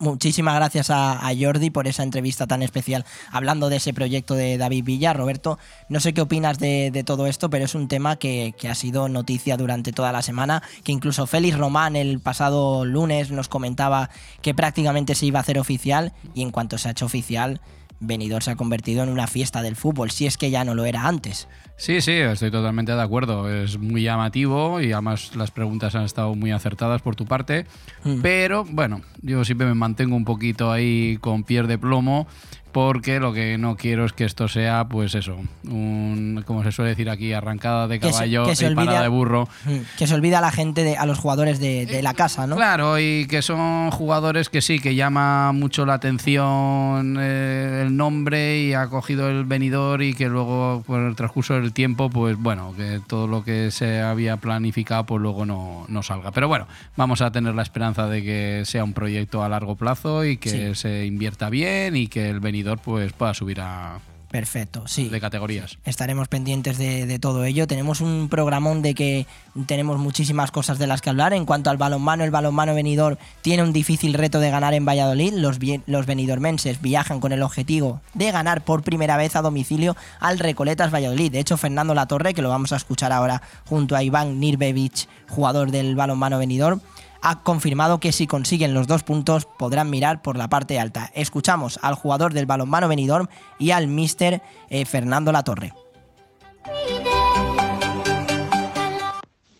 Muchísimas 0.00 0.54
gracias 0.54 0.90
a, 0.90 1.20
Jordi 1.36 1.70
por 1.70 1.88
esa 1.88 2.04
entrevista 2.04 2.46
tan 2.46 2.62
especial 2.62 3.04
hablando 3.32 3.68
de 3.68 3.78
ese 3.78 3.92
proyecto 3.92 4.36
de 4.36 4.56
David 4.56 4.84
Villa. 4.84 5.12
Roberto, 5.12 5.58
no 5.88 5.98
sé 5.98 6.14
qué 6.14 6.20
opinas 6.20 6.60
de, 6.60 7.02
todo 7.04 7.26
esto, 7.26 7.50
pero 7.50 7.64
es 7.64 7.74
un 7.74 7.88
tema 7.88 8.14
que 8.14 8.54
ha 8.70 8.74
sido 8.76 9.08
noticia 9.08 9.56
durante 9.56 9.90
toda 9.90 10.12
la 10.12 10.22
semana, 10.22 10.62
que 10.84 10.92
incluso 10.92 11.26
Félix 11.26 11.58
Román 11.58 11.96
el 11.96 12.20
pasado 12.20 12.84
lunes 12.84 13.32
nos 13.32 13.48
comentaba 13.48 14.08
que 14.40 14.54
prácticamente 14.54 15.16
se 15.16 15.26
iba 15.26 15.40
a 15.40 15.42
hacer 15.42 15.58
oficial 15.58 16.12
y 16.32 16.42
en 16.42 16.52
cuanto 16.52 16.78
se 16.78 16.86
ha 16.86 16.92
hecho 16.92 17.06
oficial, 17.06 17.60
Benidorm 18.00 18.42
se 18.42 18.50
ha 18.52 18.56
convertido 18.56 19.02
en 19.02 19.08
una 19.08 19.26
fiesta 19.26 19.62
del 19.62 19.76
fútbol, 19.76 20.10
si 20.10 20.26
es 20.26 20.36
que 20.36 20.50
ya 20.50 20.64
no 20.64 20.74
lo 20.74 20.84
era 20.84 21.06
antes. 21.06 21.48
Sí, 21.76 22.00
sí, 22.00 22.12
estoy 22.12 22.50
totalmente 22.50 22.92
de 22.92 23.00
acuerdo. 23.00 23.48
Es 23.48 23.78
muy 23.78 24.02
llamativo 24.02 24.80
y 24.80 24.92
además 24.92 25.36
las 25.36 25.52
preguntas 25.52 25.94
han 25.94 26.04
estado 26.04 26.34
muy 26.34 26.50
acertadas 26.50 27.02
por 27.02 27.14
tu 27.14 27.24
parte. 27.24 27.66
Mm. 28.02 28.20
Pero 28.20 28.64
bueno, 28.64 29.02
yo 29.22 29.44
siempre 29.44 29.66
me 29.66 29.74
mantengo 29.74 30.16
un 30.16 30.24
poquito 30.24 30.72
ahí 30.72 31.18
con 31.20 31.44
pies 31.44 31.68
de 31.68 31.78
plomo 31.78 32.26
porque 32.72 33.20
lo 33.20 33.32
que 33.32 33.58
no 33.58 33.76
quiero 33.76 34.04
es 34.04 34.12
que 34.12 34.24
esto 34.24 34.48
sea, 34.48 34.86
pues 34.88 35.14
eso, 35.14 35.36
un, 35.64 36.42
como 36.46 36.62
se 36.62 36.72
suele 36.72 36.90
decir 36.90 37.08
aquí, 37.10 37.32
arrancada 37.32 37.88
de 37.88 37.98
Que 38.00 38.06
se- 38.06 38.12
caballo 38.12 38.46
que 38.46 38.56
se 38.56 38.70
y 38.70 38.74
parada 38.74 39.02
de 39.02 39.08
burro. 39.08 39.48
Mm, 39.64 39.76
Que 39.96 40.06
se 40.06 40.14
olvida 40.14 40.38
a 40.38 40.40
la 40.40 40.50
gente, 40.52 40.84
de, 40.84 40.96
a 40.96 41.06
los 41.06 41.18
jugadores 41.18 41.58
de, 41.60 41.86
de 41.86 42.02
la 42.02 42.14
casa, 42.14 42.46
¿no? 42.46 42.56
Claro, 42.56 42.98
y 42.98 43.26
que 43.26 43.42
son 43.42 43.90
jugadores 43.90 44.48
que 44.48 44.60
sí, 44.60 44.78
que 44.78 44.94
llama 44.94 45.52
mucho 45.52 45.86
la 45.86 45.94
atención 45.94 47.16
eh, 47.20 47.84
el 47.86 47.96
nombre 47.96 48.58
y 48.60 48.74
ha 48.74 48.86
cogido 48.88 49.28
el 49.28 49.44
venidor 49.44 50.02
y 50.02 50.14
que 50.14 50.28
luego, 50.28 50.82
por 50.86 51.00
el 51.00 51.14
transcurso 51.16 51.54
del 51.54 51.72
tiempo, 51.72 52.10
pues 52.10 52.36
bueno, 52.36 52.74
que 52.76 53.00
todo 53.06 53.26
lo 53.26 53.44
que 53.44 53.70
se 53.70 54.00
había 54.00 54.36
planificado, 54.36 55.04
pues 55.04 55.20
luego 55.22 55.46
no, 55.46 55.84
no 55.88 56.02
salga. 56.02 56.30
Pero 56.32 56.48
bueno, 56.48 56.66
vamos 56.96 57.20
a 57.22 57.30
tener 57.32 57.54
la 57.54 57.62
esperanza 57.62 58.06
de 58.08 58.22
que 58.22 58.62
sea 58.64 58.84
un 58.84 58.92
proyecto 58.92 59.42
a 59.42 59.48
largo 59.48 59.76
plazo 59.76 60.24
y 60.24 60.36
que 60.36 60.48
Sí. 60.48 60.74
se 60.74 61.06
invierta 61.06 61.50
bien 61.50 61.96
y 61.96 62.08
que 62.08 62.28
el 62.30 62.40
venidor 62.40 62.57
pues 62.82 63.12
pueda 63.12 63.34
subir 63.34 63.60
a, 63.60 64.00
Perfecto, 64.30 64.86
sí. 64.86 65.08
de 65.08 65.20
categorías. 65.20 65.78
Estaremos 65.84 66.28
pendientes 66.28 66.76
de, 66.76 67.06
de 67.06 67.18
todo 67.18 67.44
ello. 67.44 67.66
Tenemos 67.66 68.02
un 68.02 68.28
programón 68.28 68.82
de 68.82 68.94
que 68.94 69.26
tenemos 69.66 69.98
muchísimas 69.98 70.50
cosas 70.50 70.78
de 70.78 70.86
las 70.86 71.00
que 71.00 71.08
hablar. 71.08 71.32
En 71.32 71.46
cuanto 71.46 71.70
al 71.70 71.78
balonmano, 71.78 72.24
el 72.24 72.30
balonmano 72.30 72.74
venidor 72.74 73.18
tiene 73.40 73.62
un 73.62 73.72
difícil 73.72 74.12
reto 74.12 74.38
de 74.38 74.50
ganar 74.50 74.74
en 74.74 74.84
Valladolid. 74.84 75.32
Los, 75.32 75.58
los 75.86 76.06
benidormenses 76.06 76.82
viajan 76.82 77.20
con 77.20 77.32
el 77.32 77.42
objetivo 77.42 78.02
de 78.12 78.30
ganar 78.30 78.64
por 78.64 78.82
primera 78.82 79.16
vez 79.16 79.34
a 79.34 79.40
domicilio 79.40 79.96
al 80.20 80.38
Recoletas 80.38 80.92
Valladolid. 80.92 81.32
De 81.32 81.40
hecho, 81.40 81.56
Fernando 81.56 81.94
Latorre, 81.94 82.34
que 82.34 82.42
lo 82.42 82.50
vamos 82.50 82.72
a 82.72 82.76
escuchar 82.76 83.12
ahora 83.12 83.40
junto 83.64 83.96
a 83.96 84.02
Iván 84.02 84.40
Nirbevich, 84.40 85.08
jugador 85.28 85.70
del 85.70 85.96
balonmano 85.96 86.38
venidor, 86.38 86.80
ha 87.22 87.42
confirmado 87.42 88.00
que 88.00 88.12
si 88.12 88.26
consiguen 88.26 88.74
los 88.74 88.86
dos 88.86 89.02
puntos 89.02 89.46
podrán 89.58 89.90
mirar 89.90 90.22
por 90.22 90.36
la 90.36 90.48
parte 90.48 90.78
alta. 90.78 91.10
Escuchamos 91.14 91.78
al 91.82 91.94
jugador 91.94 92.32
del 92.32 92.46
balonmano 92.46 92.88
Benidorm 92.88 93.28
y 93.58 93.70
al 93.70 93.88
mister 93.88 94.42
eh, 94.70 94.84
Fernando 94.84 95.32
Latorre. 95.32 95.72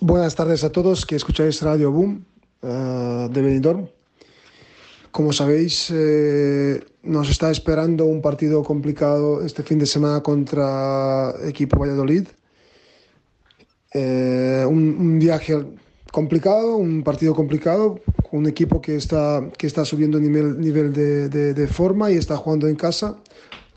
Buenas 0.00 0.34
tardes 0.34 0.64
a 0.64 0.70
todos 0.70 1.04
que 1.04 1.16
escucháis 1.16 1.60
Radio 1.62 1.90
Boom 1.92 2.24
eh, 2.62 3.28
de 3.30 3.42
Benidorm. 3.42 3.88
Como 5.10 5.32
sabéis, 5.32 5.90
eh, 5.92 6.84
nos 7.02 7.28
está 7.30 7.50
esperando 7.50 8.04
un 8.04 8.22
partido 8.22 8.62
complicado 8.62 9.44
este 9.44 9.62
fin 9.62 9.78
de 9.78 9.86
semana 9.86 10.22
contra 10.22 11.34
equipo 11.44 11.78
Valladolid. 11.78 12.28
Eh, 13.92 14.64
un, 14.68 14.96
un 14.98 15.18
viaje 15.18 15.64
complicado, 16.18 16.76
un 16.76 17.04
partido 17.04 17.32
complicado, 17.32 18.00
un 18.32 18.44
equipo 18.48 18.80
que 18.80 18.96
está, 18.96 19.48
que 19.56 19.66
está 19.68 19.84
subiendo 19.84 20.18
nivel, 20.18 20.58
nivel 20.58 20.92
de, 20.92 21.28
de- 21.28 21.54
de 21.54 21.66
forma 21.68 22.10
y 22.10 22.16
está 22.16 22.36
jugando 22.36 22.66
en 22.66 22.74
casa. 22.76 23.16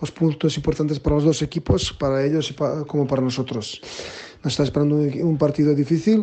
Los 0.01 0.09
puntos 0.11 0.57
importantes 0.57 0.99
para 0.99 1.15
los 1.17 1.23
dos 1.25 1.41
equipos, 1.43 1.93
para 1.93 2.25
ellos 2.25 2.49
y 2.49 2.53
pa- 2.53 2.83
como 2.85 3.05
para 3.05 3.21
nosotros. 3.21 3.79
Nos 4.43 4.53
está 4.53 4.63
esperando 4.63 4.95
un, 4.95 5.21
un 5.31 5.37
partido 5.37 5.75
difícil, 5.75 6.17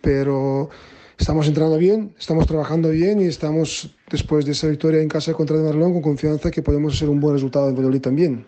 pero 0.00 0.70
estamos 1.18 1.48
entrando 1.48 1.76
bien, 1.76 2.14
estamos 2.16 2.46
trabajando 2.46 2.90
bien 2.90 3.20
y 3.20 3.24
estamos, 3.24 3.96
después 4.08 4.44
de 4.46 4.52
esa 4.52 4.68
victoria 4.68 5.02
en 5.02 5.08
casa 5.08 5.32
contra 5.34 5.56
el 5.56 5.64
Marlón, 5.64 5.92
con 5.94 6.02
confianza 6.02 6.52
que 6.52 6.62
podemos 6.62 6.94
hacer 6.94 7.08
un 7.08 7.18
buen 7.18 7.34
resultado 7.34 7.68
en 7.68 7.74
Valladolid 7.74 8.00
también. 8.00 8.46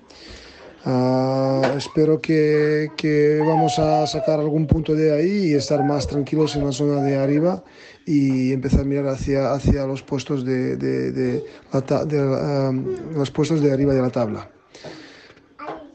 Ah, 0.88 1.72
espero 1.76 2.20
que, 2.20 2.90
que 2.96 3.42
vamos 3.44 3.76
a 3.80 4.06
sacar 4.06 4.38
algún 4.38 4.68
punto 4.68 4.94
de 4.94 5.12
ahí 5.12 5.50
y 5.50 5.54
estar 5.54 5.82
más 5.82 6.06
tranquilos 6.06 6.54
en 6.54 6.64
la 6.64 6.70
zona 6.70 7.02
de 7.02 7.18
arriba 7.18 7.64
y 8.06 8.52
empezar 8.52 8.82
a 8.82 8.84
mirar 8.84 9.08
hacia, 9.08 9.52
hacia 9.52 9.84
los 9.84 10.02
puestos 10.02 10.44
de, 10.44 10.76
de- 10.76 11.10
de 11.10 11.44
de, 11.72 12.38
ah, 12.40 12.70
los 13.14 13.30
puestos 13.32 13.60
de 13.60 13.72
arriba 13.72 13.94
de 13.94 14.02
la 14.02 14.10
tabla. 14.10 14.48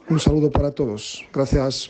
Un 0.09 0.19
saludo 0.19 0.51
para 0.51 0.71
todos. 0.71 1.23
Gracias. 1.33 1.89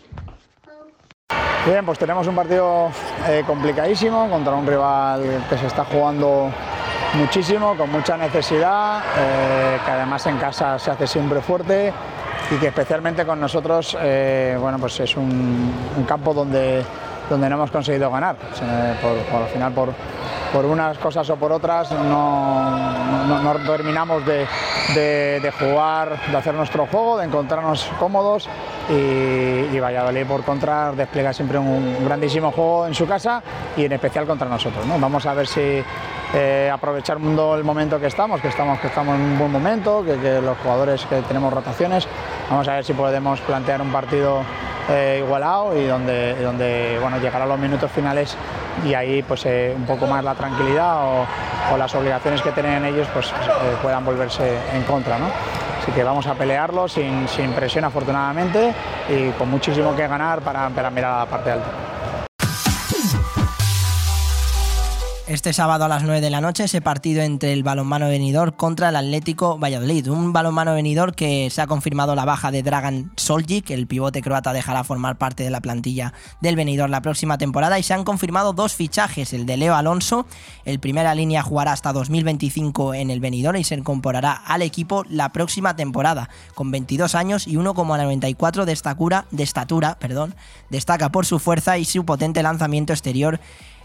Bien, 1.66 1.84
pues 1.84 1.98
tenemos 1.98 2.28
un 2.28 2.36
partido 2.36 2.90
eh, 3.28 3.44
complicadísimo 3.48 4.30
contra 4.30 4.54
un 4.54 4.68
rival 4.68 5.44
que 5.50 5.58
se 5.58 5.66
está 5.66 5.86
jugando 5.86 6.52
muchísimo, 7.16 7.76
con 7.76 7.92
mucha 7.92 8.16
necesidad, 8.16 9.00
eh, 9.18 9.78
que 9.84 9.92
además 9.92 10.26
en 10.28 10.38
casa 10.38 10.78
se 10.78 10.92
hace 10.92 11.08
siempre 11.08 11.42
fuerte 11.42 11.92
y 12.52 12.56
que 12.58 12.68
especialmente 12.68 13.26
con 13.26 13.40
nosotros, 13.40 13.98
eh, 14.02 14.58
bueno, 14.60 14.78
pues 14.78 15.00
es 15.00 15.16
un, 15.16 15.74
campo 16.06 16.34
donde, 16.34 16.84
donde 17.30 17.50
no 17.50 17.56
hemos 17.56 17.72
conseguido 17.72 18.12
ganar. 18.12 18.36
Por, 19.02 19.42
al 19.42 19.48
final, 19.48 19.72
por, 19.72 19.90
por 20.52 20.66
unas 20.66 20.98
cosas 20.98 21.30
o 21.30 21.38
por 21.38 21.52
otras, 21.54 21.92
no, 21.92 22.78
no- 23.28 23.42
terminamos 23.66 24.26
de, 24.26 24.46
de- 24.94 25.40
de 25.40 25.52
jugar, 25.52 26.18
de 26.30 26.38
hacer 26.38 26.54
nuestro 26.54 26.86
juego, 26.88 27.18
de 27.18 27.26
encontrarnos 27.26 27.90
cómodos 28.00 28.50
y, 28.90 28.94
y 28.94 29.80
Valladolid 29.80 30.26
por 30.26 30.44
contra 30.44 30.92
despliega 30.92 31.32
siempre 31.32 31.58
un 31.58 32.04
grandísimo 32.04 32.52
juego 32.52 32.88
en 32.88 32.94
su 32.94 33.08
casa 33.08 33.42
y 33.78 33.86
en 33.86 33.94
especial 33.94 34.26
contra 34.26 34.50
nosotros. 34.50 34.86
¿no? 34.86 35.00
Vamos 35.00 35.26
a 35.26 35.34
ver 35.34 35.48
si 35.48 35.82
eh, 36.34 36.70
aprovechando 36.72 37.56
el 37.56 37.64
momento 37.64 38.00
que 38.00 38.08
estamos, 38.08 38.42
que 38.42 38.48
estamos, 38.48 38.80
que 38.80 38.88
estamos 38.88 39.16
en 39.16 39.22
un 39.22 39.40
buen 39.40 39.52
momento, 39.52 40.04
que, 40.04 40.42
los 40.42 40.58
jugadores 40.60 41.06
que 41.06 41.22
tenemos 41.24 41.54
rotaciones, 41.54 42.08
vamos 42.50 42.68
a 42.68 42.76
ver 42.76 42.86
si 42.86 42.94
podemos 42.94 43.40
plantear 43.42 43.82
un 43.82 43.92
partido 43.92 44.44
eh, 44.90 45.22
igualado 45.24 45.78
y 45.78 45.86
donde, 45.86 46.36
donde 46.42 46.98
bueno, 47.02 47.18
llegar 47.20 47.42
a 47.42 47.46
los 47.46 47.60
minutos 47.60 47.92
finales 47.92 48.36
y 48.86 48.94
ahí 48.94 49.22
pues 49.22 49.46
eh, 49.46 49.74
un 49.76 49.86
poco 49.86 50.08
más 50.08 50.24
la 50.24 50.34
tranquilidad 50.34 51.04
o, 51.04 51.26
o 51.74 51.78
las 51.78 51.94
obligaciones 51.96 52.42
que 52.42 52.52
tienen 52.52 52.84
ellos 52.86 53.08
pues 53.14 53.30
eh, 53.30 53.34
puedan 53.82 54.04
volverse 54.04 54.58
en 54.74 54.84
contra. 54.84 55.20
¿no? 55.20 55.28
Así 55.82 55.92
que 55.92 56.04
vamos 56.04 56.28
a 56.28 56.34
pelearlo 56.34 56.88
sin, 56.88 57.28
sin 57.28 57.52
presión 57.54 57.86
afortunadamente 57.86 58.74
y 59.10 59.30
con 59.32 59.50
muchísimo 59.50 59.96
que 59.96 60.08
ganar 60.08 60.42
para, 60.42 60.70
para 60.70 60.90
mirar 60.90 61.14
a 61.14 61.20
la 61.20 61.26
parte 61.26 61.52
alta. 61.52 62.01
Este 65.34 65.54
sábado 65.54 65.86
a 65.86 65.88
las 65.88 66.04
9 66.04 66.20
de 66.20 66.30
la 66.30 66.42
noche 66.42 66.66
ese 66.66 66.82
partido 66.82 67.22
entre 67.22 67.54
el 67.54 67.64
balonmano 67.64 68.10
venidor 68.10 68.58
contra 68.58 68.90
el 68.90 68.98
Atlético 68.98 69.58
Valladolid. 69.58 70.10
Un 70.10 70.34
balonmano 70.34 70.74
venidor 70.74 71.16
que 71.16 71.50
se 71.50 71.62
ha 71.62 71.68
confirmado 71.68 72.16
la 72.16 72.26
baja 72.26 72.52
de 72.52 72.64
Dragan 72.64 73.12
Soljic, 73.16 73.70
el 73.70 73.88
pivote 73.88 74.22
croata 74.22 74.52
dejará 74.52 74.84
formar 74.84 75.18
parte 75.18 75.44
de 75.44 75.50
la 75.50 75.62
plantilla 75.62 76.14
del 76.42 76.58
venidor 76.58 76.90
la 76.90 77.02
próxima 77.02 77.38
temporada 77.38 77.80
y 77.80 77.84
se 77.84 77.94
han 77.94 78.04
confirmado 78.04 78.52
dos 78.52 78.74
fichajes, 78.74 79.32
el 79.32 79.46
de 79.46 79.56
Leo 79.56 79.74
Alonso, 79.74 80.26
el 80.66 80.82
primera 80.82 81.16
línea 81.16 81.44
jugará 81.44 81.72
hasta 81.72 81.94
2025 81.94 82.94
en 82.94 83.10
el 83.10 83.22
venidor 83.22 83.56
y 83.56 83.64
se 83.64 83.76
incorporará 83.76 84.34
al 84.34 84.62
equipo 84.62 85.06
la 85.08 85.32
próxima 85.32 85.78
temporada, 85.78 86.30
con 86.56 86.72
22 86.72 87.16
años 87.16 87.48
y 87.48 87.56
1,94 87.56 88.66
de 88.66 88.74
estatura, 88.74 89.26
de 89.32 89.44
estatura, 89.44 89.98
perdón, 89.98 90.36
destaca 90.70 91.10
por 91.10 91.26
su 91.26 91.40
fuerza 91.40 91.78
y 91.78 91.86
su 91.86 92.04
potente 92.04 92.44
lanzamiento 92.44 92.92
exterior 92.92 93.40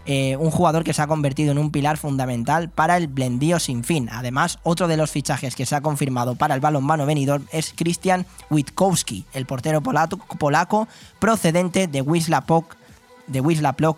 eh, 0.09 0.37
un 0.37 0.51
jugador 0.51 0.85
que 0.85 0.93
se 0.93 1.01
ha 1.01 1.07
convertido 1.07 1.51
en 1.51 1.57
un 1.57 1.69
pilar 1.69 1.97
fundamental 1.97 2.69
para 2.69 2.95
el 2.95 3.07
blendío 3.07 3.59
sin 3.59 3.83
fin. 3.83 4.09
Además, 4.09 4.57
otro 4.63 4.87
de 4.87 4.95
los 4.95 5.11
fichajes 5.11 5.53
que 5.53 5.65
se 5.65 5.75
ha 5.75 5.81
confirmado 5.81 6.35
para 6.35 6.55
el 6.55 6.61
balonmano 6.61 7.05
venidor 7.05 7.41
es 7.51 7.73
Christian 7.75 8.25
Witkowski, 8.49 9.25
el 9.33 9.45
portero 9.45 9.81
polaco, 9.81 10.87
procedente 11.19 11.87
de 11.87 12.01
Wisla 12.01 12.45
Pok 12.45 12.77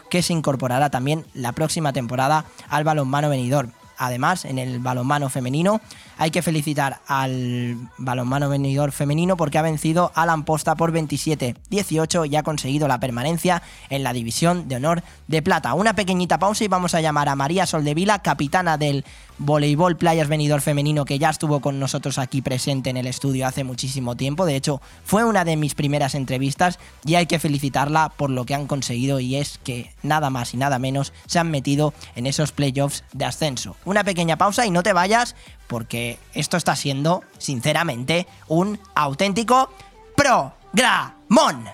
que 0.10 0.24
se 0.24 0.34
incorporará 0.34 0.90
también 0.90 1.26
la 1.36 1.52
próxima 1.52 1.94
temporada 1.94 2.46
al 2.70 2.84
balonmano 2.84 3.30
venidor. 3.30 3.70
Además, 4.00 4.46
en 4.46 4.58
el 4.58 4.80
balonmano 4.80 5.30
femenino 5.30 5.80
hay 6.20 6.32
que 6.32 6.42
felicitar 6.42 7.00
al 7.08 7.78
balonmano 7.98 8.50
venidor 8.50 8.92
femenino 8.92 9.38
porque 9.38 9.58
ha 9.58 9.62
vencido 9.62 10.12
a 10.16 10.26
la 10.26 10.34
Amposta 10.34 10.76
por 10.76 10.92
27-18 10.92 12.30
y 12.30 12.36
ha 12.36 12.44
conseguido 12.44 12.90
la 12.90 13.00
permanencia 13.00 13.64
en 13.90 14.04
la 14.04 14.12
división 14.12 14.68
de 14.68 14.76
honor 14.76 15.02
de 15.28 15.42
plata. 15.42 15.74
Una 15.74 15.96
pequeñita 15.96 16.38
pausa 16.38 16.66
y 16.66 16.68
vamos 16.68 16.94
a 16.94 17.00
llamar 17.00 17.30
a 17.30 17.36
María 17.36 17.66
Soldevila, 17.66 18.20
capitana 18.20 18.78
del 18.78 19.06
voleibol 19.38 19.96
Playas 19.96 20.28
Venidor 20.28 20.60
femenino 20.60 21.06
que 21.06 21.18
ya 21.18 21.30
estuvo 21.30 21.62
con 21.62 21.80
nosotros 21.80 22.18
aquí 22.18 22.42
presente 22.42 22.90
en 22.90 22.98
el 22.98 23.08
estudio 23.08 23.48
hace 23.48 23.64
muchísimo 23.64 24.18
tiempo. 24.18 24.46
De 24.46 24.58
hecho, 24.58 24.82
fue 25.06 25.24
una 25.24 25.46
de 25.46 25.56
mis 25.56 25.74
primeras 25.74 26.16
entrevistas 26.16 26.80
y 27.06 27.16
hay 27.16 27.28
que 27.28 27.40
felicitarla 27.40 28.10
por 28.10 28.30
lo 28.30 28.46
que 28.46 28.56
han 28.56 28.68
conseguido 28.68 29.22
y 29.22 29.38
es 29.38 29.58
que 29.64 29.94
nada 30.04 30.30
más 30.30 30.54
y 30.54 30.58
nada 30.58 30.80
menos 30.80 31.14
se 31.28 31.40
han 31.40 31.50
metido 31.50 31.94
en 32.16 32.28
esos 32.28 32.52
playoffs 32.52 33.06
de 33.14 33.24
ascenso. 33.24 33.78
Una 33.86 34.04
pequeña 34.04 34.38
pausa 34.38 34.66
y 34.66 34.72
no 34.72 34.84
te 34.84 34.92
vayas 34.92 35.36
porque 35.68 36.09
esto 36.34 36.58
está 36.58 36.76
siendo, 36.76 37.22
sinceramente, 37.38 38.28
un 38.48 38.80
auténtico 38.96 39.70
programón. 40.16 41.66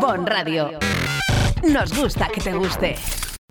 Bon 0.00 0.26
Radio. 0.26 0.78
Nos 1.62 1.96
gusta 1.96 2.28
que 2.28 2.40
te 2.40 2.52
guste. 2.52 2.96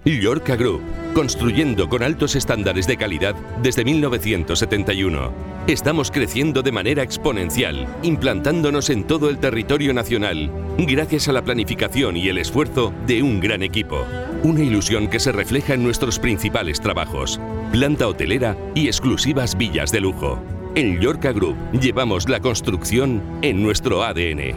Llorca 0.05 0.57
Group, 0.57 0.81
construyendo 1.13 1.87
con 1.87 2.03
altos 2.03 2.35
estándares 2.35 2.87
de 2.87 2.97
calidad 2.97 3.35
desde 3.61 3.85
1971. 3.85 5.31
Estamos 5.65 6.11
creciendo 6.11 6.61
de 6.61 6.73
manera 6.73 7.03
exponencial, 7.03 7.87
implantándonos 8.03 8.89
en 8.89 9.05
todo 9.05 9.29
el 9.29 9.37
territorio 9.37 9.93
nacional, 9.93 10.51
gracias 10.77 11.29
a 11.29 11.31
la 11.31 11.41
planificación 11.41 12.17
y 12.17 12.27
el 12.27 12.37
esfuerzo 12.37 12.93
de 13.07 13.23
un 13.23 13.39
gran 13.39 13.63
equipo. 13.63 14.05
Una 14.43 14.61
ilusión 14.61 15.07
que 15.07 15.21
se 15.21 15.31
refleja 15.31 15.73
en 15.73 15.83
nuestros 15.83 16.19
principales 16.19 16.81
trabajos, 16.81 17.39
planta 17.71 18.05
hotelera 18.05 18.57
y 18.75 18.87
exclusivas 18.87 19.57
villas 19.57 19.93
de 19.93 20.01
lujo. 20.01 20.37
En 20.75 20.99
Llorca 20.99 21.31
Group 21.31 21.55
llevamos 21.79 22.27
la 22.27 22.41
construcción 22.41 23.21
en 23.41 23.63
nuestro 23.63 24.03
ADN. 24.03 24.53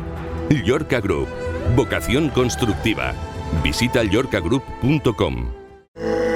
Llorca 0.65 1.01
Group, 1.01 1.29
vocación 1.77 2.31
constructiva. 2.31 3.15
Visita 3.63 4.03
llorcagroup.com. 4.03 5.66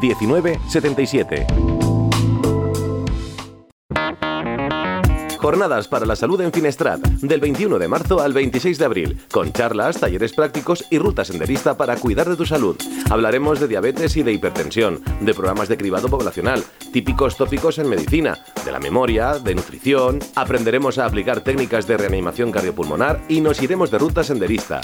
19 0.00 0.60
77. 0.68 1.46
Jornadas 5.40 5.88
para 5.88 6.04
la 6.04 6.16
salud 6.16 6.38
en 6.42 6.52
Finestrat, 6.52 7.00
del 7.00 7.40
21 7.40 7.78
de 7.78 7.88
marzo 7.88 8.20
al 8.20 8.34
26 8.34 8.76
de 8.76 8.84
abril, 8.84 9.20
con 9.32 9.50
charlas, 9.52 9.98
talleres 9.98 10.34
prácticos 10.34 10.84
y 10.90 10.98
rutas 10.98 11.28
senderista 11.28 11.78
para 11.78 11.96
cuidar 11.96 12.28
de 12.28 12.36
tu 12.36 12.44
salud. 12.44 12.76
Hablaremos 13.08 13.58
de 13.58 13.66
diabetes 13.66 14.18
y 14.18 14.22
de 14.22 14.32
hipertensión, 14.32 15.02
de 15.20 15.32
programas 15.32 15.68
de 15.68 15.78
cribado 15.78 16.08
poblacional, 16.08 16.62
típicos 16.92 17.38
tópicos 17.38 17.78
en 17.78 17.88
medicina, 17.88 18.38
de 18.66 18.70
la 18.70 18.80
memoria, 18.80 19.38
de 19.38 19.54
nutrición, 19.54 20.18
aprenderemos 20.36 20.98
a 20.98 21.06
aplicar 21.06 21.40
técnicas 21.40 21.86
de 21.86 21.96
reanimación 21.96 22.52
cardiopulmonar 22.52 23.22
y 23.28 23.40
nos 23.40 23.62
iremos 23.62 23.90
de 23.90 23.98
ruta 23.98 24.22
senderista. 24.22 24.82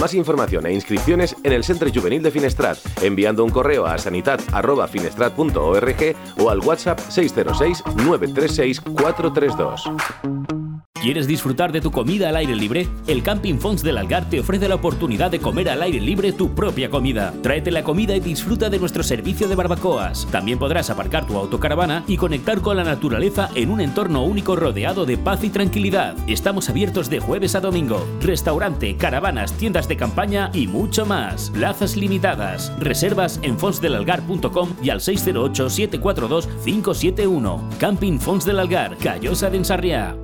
Más 0.00 0.14
información 0.14 0.66
e 0.66 0.72
inscripciones 0.72 1.36
en 1.42 1.52
el 1.52 1.64
Centro 1.64 1.90
Juvenil 1.92 2.22
de 2.22 2.30
Finestrat, 2.30 2.78
enviando 3.02 3.44
un 3.44 3.50
correo 3.50 3.84
a 3.84 3.98
sanidad.finestrat.org 3.98 6.16
o 6.38 6.50
al 6.50 6.60
WhatsApp 6.60 7.00
606 7.00 7.82
936 7.96 8.80
432. 8.80 10.67
¿Quieres 11.00 11.28
disfrutar 11.28 11.70
de 11.70 11.80
tu 11.80 11.92
comida 11.92 12.28
al 12.28 12.34
aire 12.34 12.56
libre? 12.56 12.88
El 13.06 13.22
Camping 13.22 13.58
Fons 13.58 13.84
del 13.84 13.98
Algar 13.98 14.28
te 14.28 14.40
ofrece 14.40 14.68
la 14.68 14.74
oportunidad 14.74 15.30
de 15.30 15.38
comer 15.38 15.70
al 15.70 15.80
aire 15.82 16.00
libre 16.00 16.32
tu 16.32 16.56
propia 16.56 16.90
comida. 16.90 17.32
Tráete 17.40 17.70
la 17.70 17.84
comida 17.84 18.16
y 18.16 18.20
disfruta 18.20 18.68
de 18.68 18.80
nuestro 18.80 19.04
servicio 19.04 19.46
de 19.46 19.54
barbacoas. 19.54 20.26
También 20.32 20.58
podrás 20.58 20.90
aparcar 20.90 21.24
tu 21.24 21.36
autocaravana 21.36 22.02
y 22.08 22.16
conectar 22.16 22.60
con 22.62 22.76
la 22.76 22.82
naturaleza 22.82 23.48
en 23.54 23.70
un 23.70 23.80
entorno 23.80 24.24
único 24.24 24.56
rodeado 24.56 25.06
de 25.06 25.16
paz 25.16 25.44
y 25.44 25.50
tranquilidad. 25.50 26.16
Estamos 26.26 26.68
abiertos 26.68 27.08
de 27.08 27.20
jueves 27.20 27.54
a 27.54 27.60
domingo. 27.60 28.04
Restaurante, 28.20 28.96
caravanas, 28.96 29.52
tiendas 29.52 29.86
de 29.86 29.96
campaña 29.96 30.50
y 30.52 30.66
mucho 30.66 31.06
más. 31.06 31.50
Plazas 31.50 31.96
limitadas. 31.96 32.72
Reservas 32.80 33.38
en 33.44 33.56
fonsdelalgar.com 33.56 34.70
y 34.82 34.90
al 34.90 34.98
608-742-571. 34.98 37.68
Camping 37.78 38.18
Fons 38.18 38.44
del 38.44 38.58
Algar, 38.58 38.96
Callosa 38.96 39.48
de 39.48 39.58
Ensarriá. 39.58 40.16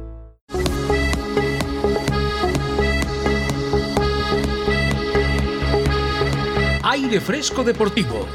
Aire 7.04 7.20
Fresco 7.20 7.62
Deportivo. 7.62 8.26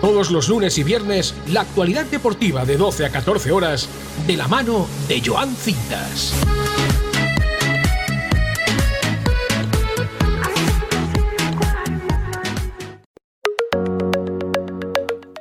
Todos 0.00 0.30
los 0.30 0.48
lunes 0.48 0.78
y 0.78 0.82
viernes, 0.82 1.34
la 1.52 1.60
actualidad 1.60 2.06
deportiva 2.06 2.64
de 2.64 2.78
12 2.78 3.04
a 3.04 3.10
14 3.10 3.52
horas, 3.52 3.90
de 4.26 4.38
la 4.38 4.48
mano 4.48 4.86
de 5.06 5.20
Joan 5.22 5.54
Cintas. 5.54 6.32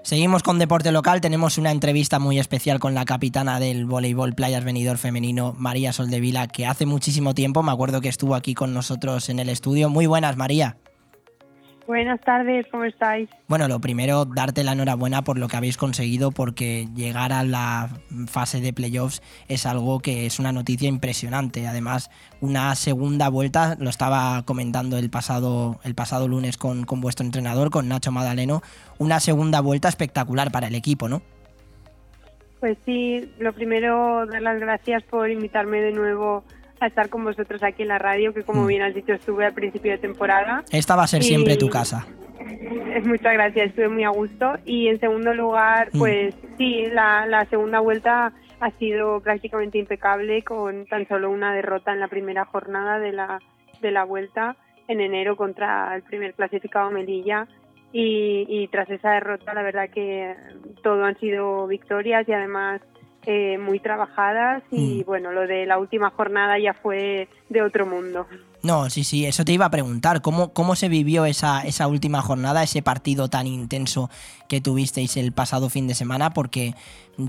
Seguimos 0.04 0.44
con 0.44 0.60
deporte 0.60 0.92
local, 0.92 1.22
tenemos 1.22 1.58
una 1.58 1.72
entrevista 1.72 2.20
muy 2.20 2.40
especial 2.40 2.80
con 2.80 2.94
la 2.94 3.06
capitana 3.06 3.62
del 3.62 3.86
voleibol 3.86 4.34
Playas 4.34 4.66
Venidor 4.66 4.98
femenino, 4.98 5.56
María 5.58 5.94
Soldevila, 5.94 6.48
que 6.48 6.66
hace 6.66 6.86
muchísimo 6.86 7.34
tiempo, 7.34 7.64
me 7.64 7.72
acuerdo 7.72 8.02
que 8.02 8.10
estuvo 8.10 8.36
aquí 8.36 8.54
con 8.54 8.74
nosotros 8.74 9.30
en 9.30 9.40
el 9.40 9.48
estudio. 9.48 9.90
Muy 9.90 10.08
buenas, 10.08 10.36
María. 10.36 10.76
Buenas 11.88 12.20
tardes, 12.22 12.66
¿cómo 12.72 12.84
estáis? 12.84 13.30
Bueno, 13.48 13.68
lo 13.68 13.80
primero, 13.80 14.26
darte 14.26 14.64
la 14.64 14.72
enhorabuena 14.72 15.24
por 15.24 15.38
lo 15.38 15.48
que 15.48 15.56
habéis 15.56 15.78
conseguido, 15.78 16.32
porque 16.32 16.88
llegar 16.96 17.32
a 17.32 17.44
la 17.44 17.90
fase 18.28 18.60
de 18.60 18.74
playoffs 18.74 19.22
es 19.48 19.68
algo 19.68 20.00
que 20.00 20.26
es 20.26 20.40
una 20.40 20.52
noticia 20.52 20.90
impresionante. 20.90 21.68
Además, 21.68 22.10
una 22.42 22.74
segunda 22.74 23.30
vuelta, 23.30 23.76
lo 23.80 23.92
estaba 23.92 24.44
comentando 24.46 24.98
el 24.98 25.12
pasado, 25.12 25.80
el 25.84 25.94
pasado 25.94 26.28
lunes 26.28 26.58
con, 26.58 26.86
con 26.86 27.02
vuestro 27.02 27.24
entrenador, 27.24 27.70
con 27.70 27.88
Nacho 27.88 28.12
Madaleno, 28.12 28.64
una 28.98 29.20
segunda 29.20 29.62
vuelta 29.62 29.88
espectacular 29.88 30.52
para 30.52 30.68
el 30.68 30.76
equipo, 30.76 31.08
¿no? 31.08 31.22
Pues 32.60 32.80
sí, 32.84 33.30
lo 33.38 33.54
primero, 33.54 34.26
dar 34.26 34.42
las 34.42 34.60
gracias 34.60 35.04
por 35.04 35.30
invitarme 35.30 35.82
de 35.82 35.92
nuevo 35.92 36.44
a 36.80 36.88
estar 36.88 37.10
con 37.10 37.24
vosotros 37.24 37.64
aquí 37.64 37.84
en 37.84 37.90
la 37.90 37.98
radio, 38.00 38.34
que 38.34 38.44
como 38.44 38.64
Mm. 38.64 38.68
bien 38.68 38.82
has 38.82 38.94
dicho 38.94 39.14
estuve 39.14 39.46
al 39.46 39.54
principio 39.54 39.92
de 39.92 39.98
temporada. 39.98 40.64
Esta 40.72 40.96
va 40.96 41.04
a 41.04 41.08
ser 41.08 41.22
Y- 41.22 41.26
siempre 41.26 41.56
tu 41.58 41.70
casa. 41.70 42.06
Muchas 43.06 43.34
gracias, 43.34 43.68
estuve 43.70 43.90
muy 43.90 44.04
a 44.04 44.10
gusto. 44.10 44.54
Y 44.66 44.88
en 44.88 45.00
segundo 45.00 45.34
lugar, 45.34 45.90
Mm. 45.94 46.00
pues 46.00 46.36
sí, 46.58 46.86
la, 46.92 47.26
la 47.28 47.46
segunda 47.46 47.80
vuelta 47.80 48.34
ha 48.60 48.72
sido 48.72 49.20
prácticamente 49.22 49.78
impecable 49.78 50.44
con 50.44 50.86
tan 50.86 51.08
solo 51.08 51.30
una 51.30 51.54
derrota 51.54 51.92
en 51.94 52.00
la 52.00 52.08
primera 52.08 52.46
jornada 52.46 53.00
de 53.00 53.12
la, 53.12 53.40
de 53.82 53.92
la 53.92 54.04
vuelta 54.06 54.56
en 54.88 55.02
enero 55.02 55.36
contra 55.36 55.96
el 55.96 56.04
primer 56.04 56.34
clasificado 56.34 56.92
Melilla. 56.92 57.48
y, 57.92 58.46
y 58.50 58.68
tras 58.68 58.90
esa 58.90 59.12
derrota 59.12 59.54
la 59.54 59.62
verdad 59.64 59.90
que 59.90 60.36
todo 60.84 61.06
han 61.06 61.18
sido 61.18 61.66
victorias 61.68 62.28
y 62.28 62.34
además 62.34 62.82
eh, 63.26 63.58
muy 63.58 63.80
trabajadas 63.80 64.64
y 64.72 65.04
bueno, 65.04 65.32
lo 65.32 65.48
de 65.48 65.66
la 65.66 65.78
última 65.78 66.10
jornada 66.12 66.60
ya 66.60 66.74
fue 66.74 67.28
de 67.50 67.62
otro 67.62 67.86
mundo. 67.86 68.28
No, 68.64 68.90
sí, 68.90 69.04
sí, 69.04 69.26
eso 69.26 69.46
te 69.46 69.52
iba 69.52 69.66
a 69.66 69.70
preguntar. 69.70 70.22
¿Cómo, 70.22 70.52
cómo 70.52 70.76
se 70.76 70.90
vivió 70.90 71.26
esa, 71.26 71.62
esa 71.62 71.88
última 71.88 72.22
jornada, 72.22 72.64
ese 72.64 72.82
partido 72.82 73.28
tan 73.30 73.46
intenso 73.46 74.10
que 74.50 74.60
tuvisteis 74.60 75.18
el 75.18 75.32
pasado 75.34 75.70
fin 75.70 75.88
de 75.88 75.94
semana? 75.94 76.32
Porque 76.32 76.74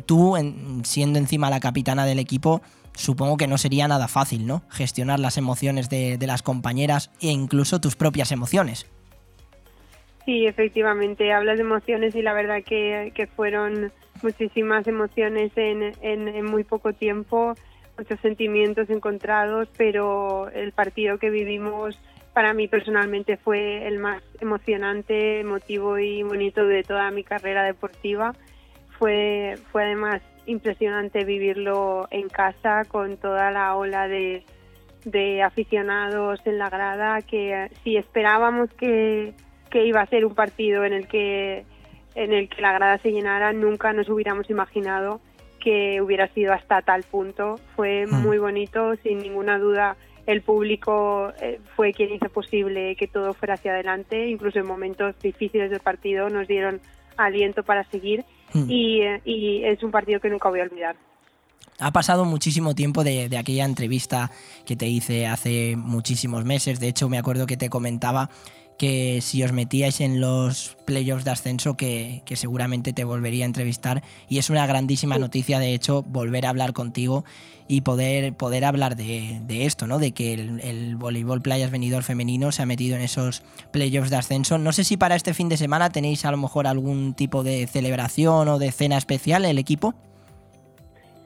tú, 0.06 0.36
en- 0.38 0.84
siendo 0.86 1.18
encima 1.18 1.50
la 1.50 1.60
capitana 1.60 2.06
del 2.06 2.18
equipo, 2.20 2.62
supongo 2.94 3.36
que 3.36 3.46
no 3.48 3.58
sería 3.58 3.86
nada 3.86 4.08
fácil, 4.08 4.46
¿no? 4.46 4.62
Gestionar 4.70 5.20
las 5.20 5.36
emociones 5.36 5.90
de, 5.90 6.16
de 6.16 6.26
las 6.26 6.42
compañeras 6.42 7.10
e 7.20 7.26
incluso 7.28 7.80
tus 7.82 7.96
propias 7.96 8.32
emociones. 8.32 8.86
Sí, 10.24 10.46
efectivamente, 10.46 11.32
hablas 11.32 11.56
de 11.58 11.62
emociones 11.64 12.14
y 12.16 12.22
la 12.22 12.32
verdad 12.32 12.62
que, 12.66 13.12
que 13.14 13.26
fueron 13.26 13.92
muchísimas 14.22 14.86
emociones 14.86 15.52
en, 15.56 15.92
en, 16.00 16.28
en 16.28 16.44
muy 16.44 16.64
poco 16.64 16.92
tiempo, 16.92 17.54
muchos 17.98 18.20
sentimientos 18.20 18.90
encontrados, 18.90 19.68
pero 19.76 20.48
el 20.50 20.72
partido 20.72 21.18
que 21.18 21.30
vivimos 21.30 21.98
para 22.36 22.52
mí 22.52 22.68
personalmente 22.68 23.38
fue 23.38 23.88
el 23.88 23.98
más 23.98 24.22
emocionante, 24.40 25.40
emotivo 25.40 25.98
y 25.98 26.22
bonito 26.22 26.66
de 26.66 26.82
toda 26.82 27.10
mi 27.10 27.24
carrera 27.24 27.64
deportiva. 27.64 28.34
Fue, 28.98 29.54
fue 29.72 29.84
además 29.84 30.20
impresionante 30.44 31.24
vivirlo 31.24 32.06
en 32.10 32.28
casa 32.28 32.84
con 32.88 33.16
toda 33.16 33.50
la 33.50 33.74
ola 33.74 34.06
de, 34.06 34.44
aficionados 35.42 36.40
en 36.44 36.58
la 36.58 36.68
grada 36.68 37.22
que 37.22 37.70
si 37.82 37.96
esperábamos 37.96 38.68
que 38.74 39.32
iba 39.72 40.02
a 40.02 40.06
ser 40.06 40.26
un 40.26 40.34
partido 40.34 40.84
en 40.84 40.92
el 40.92 41.08
que 41.08 41.64
en 42.16 42.32
el 42.32 42.48
que 42.48 42.62
la 42.62 42.72
grada 42.72 42.98
se 42.98 43.12
llenara 43.12 43.52
nunca 43.52 43.92
nos 43.92 44.08
hubiéramos 44.08 44.48
imaginado 44.50 45.20
que 45.60 46.00
hubiera 46.00 46.28
sido 46.28 46.52
hasta 46.52 46.80
tal 46.82 47.02
punto. 47.02 47.60
Fue 47.76 48.06
muy 48.06 48.38
bonito 48.38 48.94
sin 49.02 49.18
ninguna 49.18 49.58
duda. 49.58 49.96
El 50.24 50.42
público 50.42 51.32
eh, 51.40 51.60
fue 51.76 51.92
quien 51.92 52.14
hizo 52.14 52.28
posible 52.30 52.96
que 52.96 53.06
todo 53.06 53.34
fuera 53.34 53.54
hacia 53.54 53.72
adelante. 53.72 54.28
Incluso 54.28 54.58
en 54.58 54.66
momentos 54.66 55.14
difíciles 55.20 55.70
del 55.70 55.80
partido 55.80 56.30
nos 56.30 56.48
dieron 56.48 56.80
aliento 57.16 57.62
para 57.62 57.84
seguir. 57.90 58.24
Mm. 58.54 58.70
y, 58.70 59.00
eh, 59.02 59.20
y 59.24 59.64
es 59.64 59.82
un 59.82 59.90
partido 59.90 60.20
que 60.20 60.30
nunca 60.30 60.48
voy 60.48 60.60
a 60.60 60.62
olvidar. 60.62 60.96
Ha 61.80 61.90
pasado 61.90 62.24
muchísimo 62.24 62.74
tiempo 62.74 63.04
de, 63.04 63.28
de 63.28 63.36
aquella 63.36 63.64
entrevista 63.64 64.30
que 64.64 64.76
te 64.76 64.86
hice 64.86 65.26
hace 65.26 65.74
muchísimos 65.76 66.44
meses. 66.44 66.80
De 66.80 66.88
hecho, 66.88 67.08
me 67.08 67.18
acuerdo 67.18 67.46
que 67.46 67.56
te 67.56 67.68
comentaba 67.68 68.30
que 68.78 69.20
si 69.22 69.42
os 69.42 69.52
metíais 69.52 70.00
en 70.00 70.20
los 70.20 70.76
playoffs 70.84 71.24
de 71.24 71.30
ascenso, 71.30 71.76
que, 71.76 72.22
que 72.24 72.36
seguramente 72.36 72.92
te 72.92 73.04
volvería 73.04 73.44
a 73.44 73.46
entrevistar. 73.46 74.02
Y 74.28 74.38
es 74.38 74.50
una 74.50 74.66
grandísima 74.66 75.18
noticia, 75.18 75.58
de 75.58 75.74
hecho, 75.74 76.02
volver 76.02 76.46
a 76.46 76.50
hablar 76.50 76.72
contigo 76.72 77.24
y 77.68 77.80
poder, 77.80 78.34
poder 78.34 78.64
hablar 78.64 78.94
de, 78.96 79.40
de 79.46 79.66
esto, 79.66 79.86
¿no? 79.86 79.98
De 79.98 80.12
que 80.12 80.34
el, 80.34 80.60
el 80.60 80.96
voleibol 80.96 81.42
playas 81.42 81.70
venidor 81.70 82.02
femenino 82.02 82.52
se 82.52 82.62
ha 82.62 82.66
metido 82.66 82.96
en 82.96 83.02
esos 83.02 83.42
playoffs 83.72 84.10
de 84.10 84.16
ascenso. 84.16 84.58
No 84.58 84.72
sé 84.72 84.84
si 84.84 84.96
para 84.96 85.16
este 85.16 85.34
fin 85.34 85.48
de 85.48 85.56
semana 85.56 85.90
tenéis 85.90 86.24
a 86.24 86.30
lo 86.30 86.36
mejor 86.36 86.66
algún 86.66 87.14
tipo 87.14 87.42
de 87.42 87.66
celebración 87.66 88.48
o 88.48 88.58
de 88.58 88.70
cena 88.72 88.98
especial 88.98 89.44
el 89.44 89.58
equipo. 89.58 89.94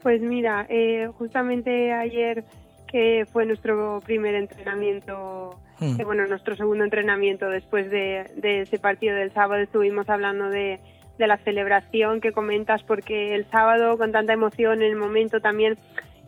Pues 0.03 0.23
mira, 0.23 0.67
eh, 0.71 1.11
justamente 1.19 1.93
ayer 1.93 2.45
que 2.91 3.27
fue 3.31 3.47
nuestro 3.47 4.01
primer 4.05 4.35
entrenamiento, 4.35 5.59
Mm. 5.81 6.01
eh, 6.01 6.05
bueno, 6.05 6.27
nuestro 6.27 6.57
segundo 6.57 6.85
entrenamiento 6.85 7.49
después 7.49 7.91
de, 7.91 8.31
de 8.37 8.63
ese 8.63 8.79
partido 8.79 9.17
del 9.17 9.33
sábado, 9.33 9.63
estuvimos 9.63 10.09
hablando 10.11 10.51
de, 10.51 10.79
de 11.19 11.27
la 11.27 11.39
celebración 11.39 12.21
que 12.21 12.33
comentas, 12.33 12.83
porque 12.83 13.35
el 13.35 13.47
sábado 13.47 13.97
con 13.97 14.13
tanta 14.13 14.33
emoción 14.33 14.83
en 14.83 14.91
el 14.91 14.97
momento 14.97 15.41
también, 15.41 15.79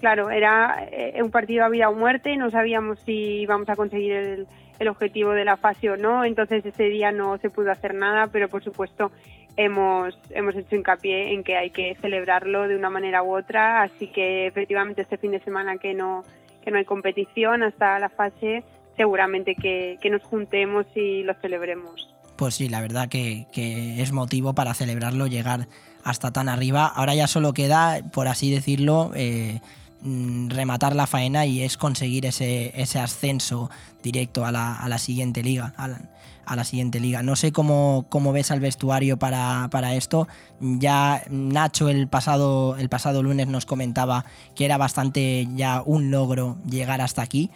claro, 0.00 0.30
era 0.30 0.86
eh, 0.90 1.20
un 1.22 1.30
partido 1.30 1.64
a 1.64 1.68
vida 1.68 1.88
o 1.90 1.94
muerte, 1.94 2.36
no 2.36 2.50
sabíamos 2.50 3.00
si 3.00 3.40
íbamos 3.42 3.68
a 3.68 3.76
conseguir 3.76 4.12
el, 4.12 4.46
el 4.78 4.88
objetivo 4.88 5.32
de 5.32 5.44
la 5.44 5.56
fase 5.56 5.90
o 5.90 5.96
no, 5.96 6.24
entonces 6.24 6.64
ese 6.64 6.84
día 6.84 7.12
no 7.12 7.36
se 7.38 7.50
pudo 7.50 7.70
hacer 7.72 7.94
nada, 7.94 8.28
pero 8.28 8.48
por 8.48 8.64
supuesto 8.64 9.10
hemos, 9.56 10.18
hemos 10.30 10.56
hecho 10.56 10.76
hincapié 10.76 11.34
en 11.34 11.44
que 11.44 11.56
hay 11.56 11.70
que 11.70 11.94
celebrarlo 12.00 12.68
de 12.68 12.76
una 12.76 12.88
manera 12.88 13.22
u 13.22 13.36
otra, 13.36 13.82
así 13.82 14.06
que 14.06 14.46
efectivamente 14.46 15.02
este 15.02 15.18
fin 15.18 15.32
de 15.32 15.40
semana 15.40 15.76
que 15.76 15.92
no, 15.92 16.24
que 16.62 16.70
no 16.70 16.78
hay 16.78 16.84
competición 16.84 17.62
hasta 17.62 17.98
la 17.98 18.08
fase, 18.08 18.64
seguramente 18.96 19.54
que, 19.54 19.98
que 20.00 20.10
nos 20.10 20.22
juntemos 20.22 20.86
y 20.94 21.22
lo 21.22 21.34
celebremos. 21.34 22.08
Pues 22.36 22.54
sí, 22.54 22.68
la 22.68 22.80
verdad 22.80 23.08
que, 23.08 23.46
que 23.52 24.00
es 24.02 24.12
motivo 24.12 24.54
para 24.54 24.74
celebrarlo, 24.74 25.26
llegar 25.26 25.68
hasta 26.04 26.32
tan 26.32 26.48
arriba. 26.48 26.86
Ahora 26.86 27.14
ya 27.14 27.26
solo 27.26 27.52
queda, 27.52 28.00
por 28.12 28.28
así 28.28 28.50
decirlo, 28.50 29.12
eh, 29.14 29.60
mm, 30.00 30.50
rematar 30.50 30.96
la 30.96 31.06
faena 31.06 31.46
y 31.46 31.62
es 31.62 31.76
conseguir 31.76 32.26
ese, 32.26 32.72
ese 32.80 32.98
ascenso 32.98 33.70
directo 34.02 34.44
a 34.44 34.52
la, 34.52 34.76
a 34.76 34.88
la 34.88 34.98
siguiente 34.98 35.42
liga. 35.42 35.74
A 35.76 35.88
la, 35.88 36.00
a 36.46 36.56
la 36.56 36.64
siguiente 36.64 37.00
liga. 37.00 37.22
No 37.22 37.36
sé 37.36 37.52
cómo, 37.52 38.06
cómo 38.08 38.32
ves 38.32 38.50
al 38.50 38.60
vestuario 38.60 39.18
para, 39.18 39.68
para 39.70 39.94
esto. 39.94 40.28
Ya 40.60 41.22
Nacho 41.30 41.88
el 41.88 42.08
pasado, 42.08 42.76
el 42.76 42.88
pasado 42.88 43.22
lunes 43.22 43.46
nos 43.48 43.66
comentaba 43.66 44.24
que 44.54 44.64
era 44.64 44.76
bastante 44.76 45.46
ya 45.54 45.82
un 45.84 46.10
logro 46.10 46.56
llegar 46.68 47.00
hasta 47.00 47.22
aquí. 47.22 47.50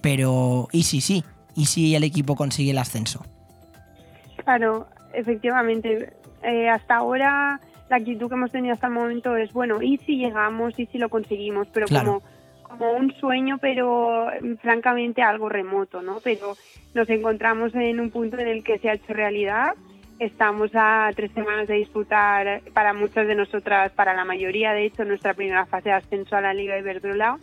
Pero, 0.00 0.68
¿y 0.72 0.82
si 0.84 1.00
sí? 1.00 1.24
¿Y 1.54 1.66
si 1.66 1.94
el 1.94 2.04
equipo 2.04 2.34
consigue 2.34 2.72
el 2.72 2.78
ascenso? 2.78 3.24
Claro, 4.36 4.88
efectivamente. 5.14 6.12
Eh, 6.42 6.68
hasta 6.68 6.96
ahora 6.96 7.60
la 7.88 7.96
actitud 7.96 8.28
que 8.28 8.34
hemos 8.34 8.50
tenido 8.50 8.74
hasta 8.74 8.86
el 8.88 8.94
momento 8.94 9.36
es, 9.36 9.52
bueno, 9.52 9.82
¿y 9.82 9.98
si 9.98 10.16
llegamos? 10.16 10.78
¿Y 10.78 10.86
si 10.86 10.98
lo 10.98 11.08
conseguimos? 11.08 11.68
Pero 11.72 11.86
Claro. 11.86 12.20
como, 12.20 12.22
como 12.78 12.92
un 12.92 13.12
sueño, 13.14 13.58
pero 13.58 14.26
mm, 14.40 14.56
francamente 14.56 15.22
algo 15.22 15.48
remoto, 15.48 16.02
¿no? 16.02 16.18
Pero 16.22 16.56
nos 16.94 17.08
encontramos 17.08 17.74
en 17.74 18.00
un 18.00 18.10
punto 18.10 18.38
en 18.38 18.48
el 18.48 18.64
que 18.64 18.78
se 18.78 18.90
ha 18.90 18.94
hecho 18.94 19.12
realidad. 19.12 19.74
Estamos 20.18 20.70
a 20.74 21.10
tres 21.14 21.32
semanas 21.32 21.68
de 21.68 21.74
disputar, 21.74 22.62
para 22.72 22.92
muchas 22.92 23.26
de 23.26 23.34
nosotras, 23.34 23.92
para 23.92 24.14
la 24.14 24.24
mayoría, 24.24 24.72
de 24.72 24.84
hecho, 24.84 25.04
nuestra 25.04 25.34
primera 25.34 25.66
fase 25.66 25.88
de 25.88 25.94
ascenso 25.96 26.36
a 26.36 26.40
la 26.40 26.54
Liga 26.54 26.78
Iberdrola 26.78 27.38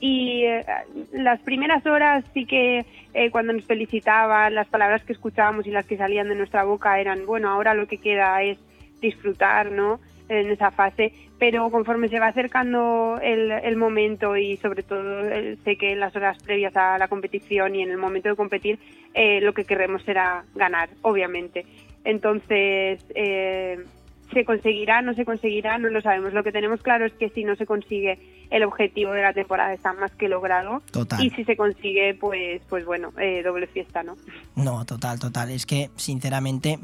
y 0.00 0.44
eh, 0.44 0.64
las 1.12 1.40
primeras 1.40 1.84
horas 1.86 2.24
sí 2.32 2.44
que 2.46 2.86
eh, 3.14 3.30
cuando 3.30 3.52
nos 3.52 3.64
felicitaban, 3.64 4.54
las 4.54 4.68
palabras 4.68 5.02
que 5.04 5.12
escuchábamos 5.12 5.66
y 5.66 5.70
las 5.70 5.86
que 5.86 5.96
salían 5.96 6.28
de 6.28 6.36
nuestra 6.36 6.64
boca 6.64 7.00
eran, 7.00 7.26
bueno, 7.26 7.50
ahora 7.50 7.74
lo 7.74 7.88
que 7.88 7.98
queda 7.98 8.42
es 8.42 8.58
disfrutar, 9.00 9.72
¿no? 9.72 10.00
En 10.28 10.50
esa 10.50 10.70
fase, 10.70 11.12
pero 11.38 11.70
conforme 11.70 12.08
se 12.08 12.20
va 12.20 12.26
acercando 12.26 13.18
el, 13.22 13.50
el 13.50 13.76
momento 13.76 14.36
y 14.36 14.58
sobre 14.58 14.82
todo 14.82 15.26
eh, 15.28 15.56
sé 15.64 15.76
que 15.76 15.92
en 15.92 16.00
las 16.00 16.14
horas 16.16 16.36
previas 16.42 16.76
a 16.76 16.98
la 16.98 17.08
competición 17.08 17.74
y 17.74 17.82
en 17.82 17.90
el 17.90 17.96
momento 17.96 18.28
de 18.28 18.36
competir, 18.36 18.78
eh, 19.14 19.40
lo 19.40 19.54
que 19.54 19.64
queremos 19.64 20.02
será 20.02 20.44
ganar, 20.54 20.90
obviamente. 21.02 21.64
Entonces, 22.04 23.04
eh, 23.14 23.84
¿Se 24.32 24.44
conseguirá? 24.44 25.00
¿No 25.00 25.14
se 25.14 25.24
conseguirá? 25.24 25.78
No 25.78 25.88
lo 25.88 26.02
sabemos. 26.02 26.34
Lo 26.34 26.44
que 26.44 26.52
tenemos 26.52 26.82
claro 26.82 27.06
es 27.06 27.12
que 27.14 27.30
si 27.30 27.44
no 27.44 27.56
se 27.56 27.64
consigue 27.64 28.18
el 28.50 28.62
objetivo 28.62 29.12
de 29.12 29.22
la 29.22 29.32
temporada 29.32 29.72
está 29.72 29.92
más 29.94 30.10
que 30.12 30.28
logrado. 30.28 30.82
Total. 30.90 31.24
Y 31.24 31.30
si 31.30 31.44
se 31.44 31.56
consigue, 31.56 32.14
pues, 32.14 32.60
pues 32.68 32.84
bueno, 32.84 33.12
eh, 33.18 33.42
doble 33.42 33.66
fiesta, 33.66 34.02
¿no? 34.02 34.16
No, 34.54 34.84
total, 34.84 35.18
total. 35.18 35.50
Es 35.50 35.64
que, 35.64 35.90
sinceramente, 35.96 36.78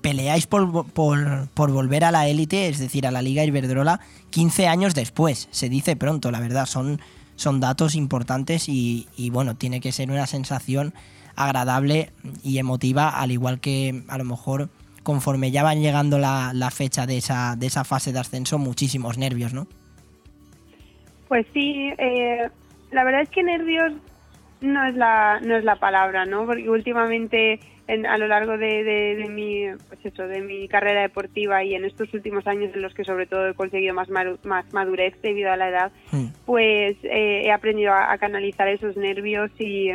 peleáis 0.00 0.46
por, 0.46 0.90
por, 0.90 1.48
por 1.52 1.70
volver 1.70 2.04
a 2.04 2.10
la 2.10 2.28
élite, 2.28 2.68
es 2.68 2.78
decir, 2.78 3.06
a 3.06 3.10
la 3.10 3.22
Liga 3.22 3.44
Iberdrola, 3.44 4.00
15 4.30 4.66
años 4.66 4.94
después. 4.94 5.48
Se 5.50 5.68
dice 5.68 5.96
pronto, 5.96 6.30
la 6.30 6.40
verdad. 6.40 6.66
Son, 6.66 7.00
son 7.36 7.60
datos 7.60 7.94
importantes 7.94 8.68
y, 8.68 9.06
y, 9.16 9.30
bueno, 9.30 9.56
tiene 9.56 9.80
que 9.80 9.92
ser 9.92 10.10
una 10.10 10.26
sensación 10.26 10.94
agradable 11.36 12.10
y 12.42 12.58
emotiva, 12.58 13.08
al 13.08 13.32
igual 13.32 13.60
que 13.60 14.04
a 14.08 14.18
lo 14.18 14.24
mejor 14.24 14.70
conforme 15.04 15.52
ya 15.52 15.62
van 15.62 15.80
llegando 15.80 16.18
la, 16.18 16.50
la 16.52 16.70
fecha 16.72 17.06
de 17.06 17.18
esa, 17.18 17.54
de 17.56 17.66
esa 17.68 17.84
fase 17.84 18.12
de 18.12 18.18
ascenso, 18.18 18.58
muchísimos 18.58 19.16
nervios, 19.18 19.54
¿no? 19.54 19.68
Pues 21.28 21.46
sí, 21.54 21.92
eh, 21.98 22.48
la 22.90 23.04
verdad 23.04 23.22
es 23.22 23.28
que 23.28 23.42
nervios 23.42 23.92
no 24.60 24.84
es 24.86 24.94
la 24.94 25.40
no 25.40 25.56
es 25.56 25.64
la 25.64 25.76
palabra, 25.76 26.24
¿no? 26.24 26.46
Porque 26.46 26.68
últimamente 26.68 27.60
en- 27.86 28.06
a 28.06 28.16
lo 28.16 28.26
largo 28.28 28.56
de, 28.56 28.82
de- 28.82 29.16
de 29.16 29.28
mi 29.28 29.64
pues 29.88 30.00
eso, 30.04 30.26
de 30.26 30.40
mi 30.40 30.68
carrera 30.68 31.02
deportiva 31.02 31.62
y 31.64 31.74
en 31.74 31.84
estos 31.84 32.12
últimos 32.14 32.46
años 32.46 32.70
en 32.74 32.80
los 32.82 32.94
que 32.94 33.04
sobre 33.04 33.26
todo 33.26 33.46
he 33.48 33.54
conseguido 33.54 33.94
más 33.94 34.08
maru- 34.08 34.38
más 34.44 34.64
madurez 34.72 35.14
debido 35.22 35.52
a 35.52 35.56
la 35.56 35.68
edad, 35.68 35.92
pues 36.46 36.96
eh, 37.02 37.42
he 37.44 37.52
aprendido 37.52 37.92
a, 37.92 38.10
a 38.12 38.16
canalizar 38.18 38.68
esos 38.68 38.96
nervios 38.96 39.50
y 39.58 39.90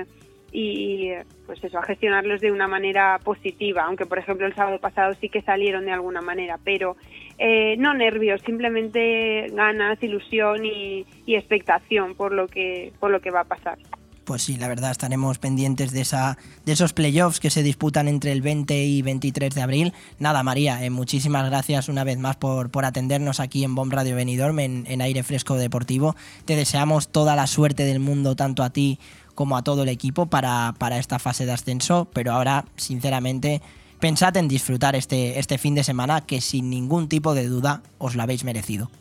y 0.52 1.12
pues 1.46 1.64
eso, 1.64 1.80
a 1.80 1.84
gestionarlos 1.84 2.42
de 2.42 2.52
una 2.52 2.68
manera 2.68 3.20
positiva, 3.24 3.84
aunque 3.84 4.06
por 4.06 4.20
ejemplo 4.20 4.46
el 4.46 4.56
sábado 4.56 4.80
pasado 4.80 5.14
sí 5.20 5.30
que 5.30 5.42
salieron 5.42 5.86
de 5.86 5.92
alguna 5.92 6.22
manera, 6.22 6.60
pero 6.64 6.96
eh, 7.38 7.76
no 7.78 7.94
nervios, 7.94 8.42
simplemente 8.46 9.48
ganas, 9.52 10.02
ilusión 10.04 10.66
y, 10.66 11.06
expectación 11.28 12.16
por 12.16 12.34
lo 12.34 12.48
que 12.48 12.92
por 13.00 13.12
lo 13.12 13.22
que 13.22 13.32
va 13.32 13.42
a 13.42 13.46
pasar. 13.46 13.78
Pues 14.26 14.44
sí, 14.44 14.58
la 14.58 14.68
verdad 14.68 14.92
estaremos 14.92 15.40
pendientes 15.40 15.92
de 15.92 16.02
esa 16.02 16.38
de 16.66 16.74
esos 16.74 16.92
playoffs 16.94 17.40
que 17.40 17.50
se 17.50 17.64
disputan 17.64 18.08
entre 18.08 18.32
el 18.32 18.42
20 18.42 18.84
y 18.84 19.02
23 19.02 19.56
de 19.56 19.62
abril. 19.62 19.94
Nada, 20.20 20.44
María, 20.44 20.84
eh, 20.84 20.90
muchísimas 20.90 21.50
gracias 21.50 21.88
una 21.88 22.04
vez 22.04 22.20
más 22.20 22.36
por, 22.36 22.70
por 22.70 22.86
atendernos 22.86 23.40
aquí 23.40 23.64
en 23.64 23.74
Bomb 23.74 23.94
Radio 23.94 24.16
Benidorm 24.16 24.60
en, 24.60 24.86
en 24.88 25.02
Aire 25.02 25.24
Fresco 25.24 25.56
Deportivo. 25.56 26.16
Te 26.46 26.56
deseamos 26.56 27.08
toda 27.08 27.36
la 27.36 27.48
suerte 27.48 27.86
del 27.86 28.00
mundo 28.00 28.36
tanto 28.36 28.64
a 28.64 28.70
ti 28.70 29.00
como 29.40 29.56
a 29.56 29.64
todo 29.64 29.84
el 29.84 29.88
equipo 29.88 30.26
para, 30.26 30.74
para 30.78 30.98
esta 30.98 31.18
fase 31.18 31.46
de 31.46 31.54
ascenso, 31.54 32.10
pero 32.14 32.34
ahora, 32.34 32.66
sinceramente, 32.76 33.62
pensad 34.02 34.36
en 34.36 34.50
disfrutar 34.50 34.98
este, 34.98 35.40
este 35.40 35.58
fin 35.58 35.76
de 35.76 35.86
semana 35.86 36.20
que 36.26 36.42
sin 36.42 36.70
ningún 36.70 37.08
tipo 37.08 37.34
de 37.34 37.48
duda 37.48 37.82
os 38.00 38.18
lo 38.18 38.24
habéis 38.24 38.44
merecido. 38.44 38.92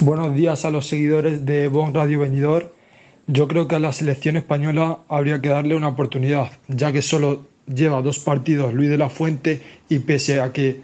Buenos 0.00 0.34
días 0.34 0.64
a 0.64 0.70
los 0.70 0.88
seguidores 0.88 1.46
de 1.46 1.68
Bon 1.68 1.94
Radio 1.94 2.20
Venidor. 2.20 2.74
Yo 3.28 3.46
creo 3.46 3.68
que 3.68 3.76
a 3.76 3.78
la 3.78 3.92
selección 3.92 4.36
española 4.36 4.98
habría 5.08 5.40
que 5.40 5.50
darle 5.50 5.76
una 5.76 5.88
oportunidad, 5.88 6.50
ya 6.66 6.92
que 6.92 7.00
solo 7.00 7.46
lleva 7.72 8.02
dos 8.02 8.18
partidos 8.18 8.74
Luis 8.74 8.90
de 8.90 8.98
la 8.98 9.08
Fuente 9.08 9.62
y 9.88 10.00
pese 10.00 10.40
a 10.40 10.52
que 10.52 10.82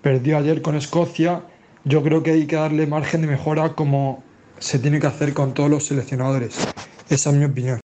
perdió 0.00 0.38
ayer 0.38 0.62
con 0.62 0.76
Escocia, 0.76 1.42
yo 1.84 2.02
creo 2.02 2.22
que 2.22 2.30
hay 2.32 2.46
que 2.46 2.56
darle 2.56 2.86
margen 2.86 3.20
de 3.20 3.26
mejora 3.28 3.74
como 3.74 4.24
se 4.58 4.78
tiene 4.78 5.00
que 5.00 5.06
hacer 5.06 5.34
con 5.34 5.54
todos 5.54 5.70
los 5.70 5.86
seleccionadores. 5.86 6.68
Esa 7.08 7.30
es 7.30 7.36
mi 7.36 7.44
opinión. 7.44 7.80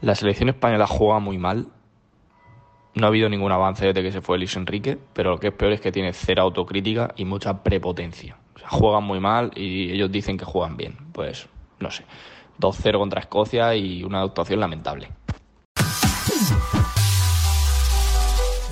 La 0.00 0.14
selección 0.14 0.48
española 0.48 0.86
juega 0.86 1.18
muy 1.18 1.38
mal. 1.38 1.68
No 2.94 3.06
ha 3.06 3.08
habido 3.08 3.28
ningún 3.28 3.52
avance 3.52 3.86
desde 3.86 4.02
que 4.02 4.12
se 4.12 4.20
fue 4.20 4.38
Luis 4.38 4.56
Enrique, 4.56 4.98
pero 5.12 5.30
lo 5.30 5.38
que 5.38 5.48
es 5.48 5.54
peor 5.54 5.72
es 5.72 5.80
que 5.80 5.92
tiene 5.92 6.12
cero 6.12 6.42
autocrítica 6.42 7.12
y 7.16 7.24
mucha 7.24 7.62
prepotencia. 7.62 8.36
O 8.54 8.58
sea, 8.58 8.68
juegan 8.68 9.04
muy 9.04 9.20
mal 9.20 9.52
y 9.54 9.92
ellos 9.92 10.10
dicen 10.10 10.38
que 10.38 10.44
juegan 10.44 10.76
bien. 10.76 10.96
Pues 11.12 11.48
no 11.80 11.90
sé. 11.90 12.04
2-0 12.58 12.98
contra 12.98 13.20
Escocia 13.20 13.74
y 13.74 14.02
una 14.02 14.22
actuación 14.22 14.60
lamentable. 14.60 15.08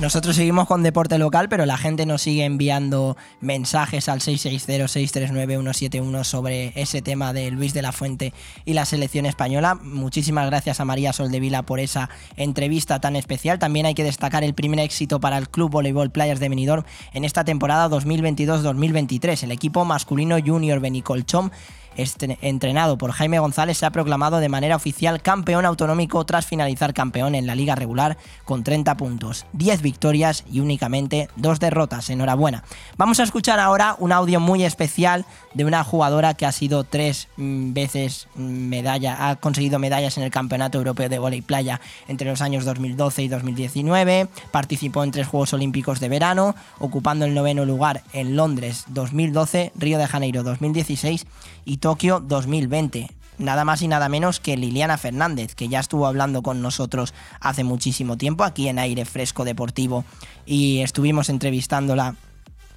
Nosotros 0.00 0.34
seguimos 0.34 0.66
con 0.66 0.82
deporte 0.82 1.18
local, 1.18 1.48
pero 1.48 1.66
la 1.66 1.76
gente 1.76 2.04
nos 2.04 2.22
sigue 2.22 2.44
enviando 2.44 3.16
mensajes 3.40 4.08
al 4.08 4.18
660-639-171 4.18 6.24
sobre 6.24 6.72
ese 6.74 7.00
tema 7.00 7.32
de 7.32 7.52
Luis 7.52 7.74
de 7.74 7.82
la 7.82 7.92
Fuente 7.92 8.34
y 8.64 8.72
la 8.72 8.86
selección 8.86 9.24
española. 9.24 9.76
Muchísimas 9.76 10.46
gracias 10.46 10.80
a 10.80 10.84
María 10.84 11.12
Soldevila 11.12 11.62
por 11.62 11.78
esa 11.78 12.10
entrevista 12.36 12.98
tan 12.98 13.14
especial. 13.14 13.60
También 13.60 13.86
hay 13.86 13.94
que 13.94 14.02
destacar 14.02 14.42
el 14.42 14.54
primer 14.54 14.80
éxito 14.80 15.20
para 15.20 15.38
el 15.38 15.48
Club 15.48 15.70
Voleibol 15.70 16.10
Playas 16.10 16.40
de 16.40 16.48
Benidorm 16.48 16.82
en 17.12 17.24
esta 17.24 17.44
temporada 17.44 17.88
2022-2023. 17.88 19.44
El 19.44 19.52
equipo 19.52 19.84
masculino 19.84 20.38
junior 20.44 20.80
Benicolchón 20.80 21.52
este, 21.96 22.38
entrenado 22.42 22.98
por 22.98 23.12
Jaime 23.12 23.38
González, 23.38 23.78
se 23.78 23.86
ha 23.86 23.90
proclamado 23.90 24.38
de 24.38 24.48
manera 24.48 24.76
oficial 24.76 25.22
campeón 25.22 25.64
autonómico 25.66 26.24
tras 26.24 26.46
finalizar 26.46 26.94
campeón 26.94 27.34
en 27.34 27.46
la 27.46 27.54
liga 27.54 27.74
regular 27.74 28.16
con 28.44 28.64
30 28.64 28.96
puntos, 28.96 29.46
10 29.52 29.82
victorias 29.82 30.44
y 30.50 30.60
únicamente 30.60 31.28
dos 31.36 31.60
derrotas. 31.60 32.10
Enhorabuena. 32.10 32.64
Vamos 32.96 33.20
a 33.20 33.22
escuchar 33.22 33.60
ahora 33.60 33.96
un 33.98 34.12
audio 34.12 34.40
muy 34.40 34.64
especial 34.64 35.24
de 35.54 35.64
una 35.64 35.84
jugadora 35.84 36.34
que 36.34 36.46
ha 36.46 36.52
sido 36.52 36.84
tres 36.84 37.28
mm, 37.36 37.72
veces 37.72 38.28
mm, 38.34 38.42
medalla, 38.42 39.28
ha 39.28 39.36
conseguido 39.36 39.78
medallas 39.78 40.16
en 40.16 40.24
el 40.24 40.30
Campeonato 40.30 40.78
Europeo 40.78 41.08
de 41.08 41.18
Volei 41.18 41.42
Playa 41.42 41.80
entre 42.08 42.28
los 42.28 42.40
años 42.40 42.64
2012 42.64 43.22
y 43.22 43.28
2019, 43.28 44.28
participó 44.50 45.04
en 45.04 45.10
tres 45.10 45.28
Juegos 45.28 45.52
Olímpicos 45.52 46.00
de 46.00 46.08
verano, 46.08 46.54
ocupando 46.78 47.24
el 47.24 47.34
noveno 47.34 47.64
lugar 47.64 48.02
en 48.12 48.36
Londres 48.36 48.84
2012, 48.88 49.72
Río 49.76 49.98
de 49.98 50.06
Janeiro 50.06 50.42
2016 50.42 51.26
y 51.64 51.78
Tokio 51.84 52.18
2020. 52.18 53.10
Nada 53.36 53.66
más 53.66 53.82
y 53.82 53.88
nada 53.88 54.08
menos 54.08 54.40
que 54.40 54.56
Liliana 54.56 54.96
Fernández, 54.96 55.54
que 55.54 55.68
ya 55.68 55.80
estuvo 55.80 56.06
hablando 56.06 56.42
con 56.42 56.62
nosotros 56.62 57.12
hace 57.40 57.62
muchísimo 57.62 58.16
tiempo 58.16 58.42
aquí 58.42 58.68
en 58.68 58.78
Aire 58.78 59.04
Fresco 59.04 59.44
Deportivo 59.44 60.06
y 60.46 60.80
estuvimos 60.80 61.28
entrevistándola 61.28 62.14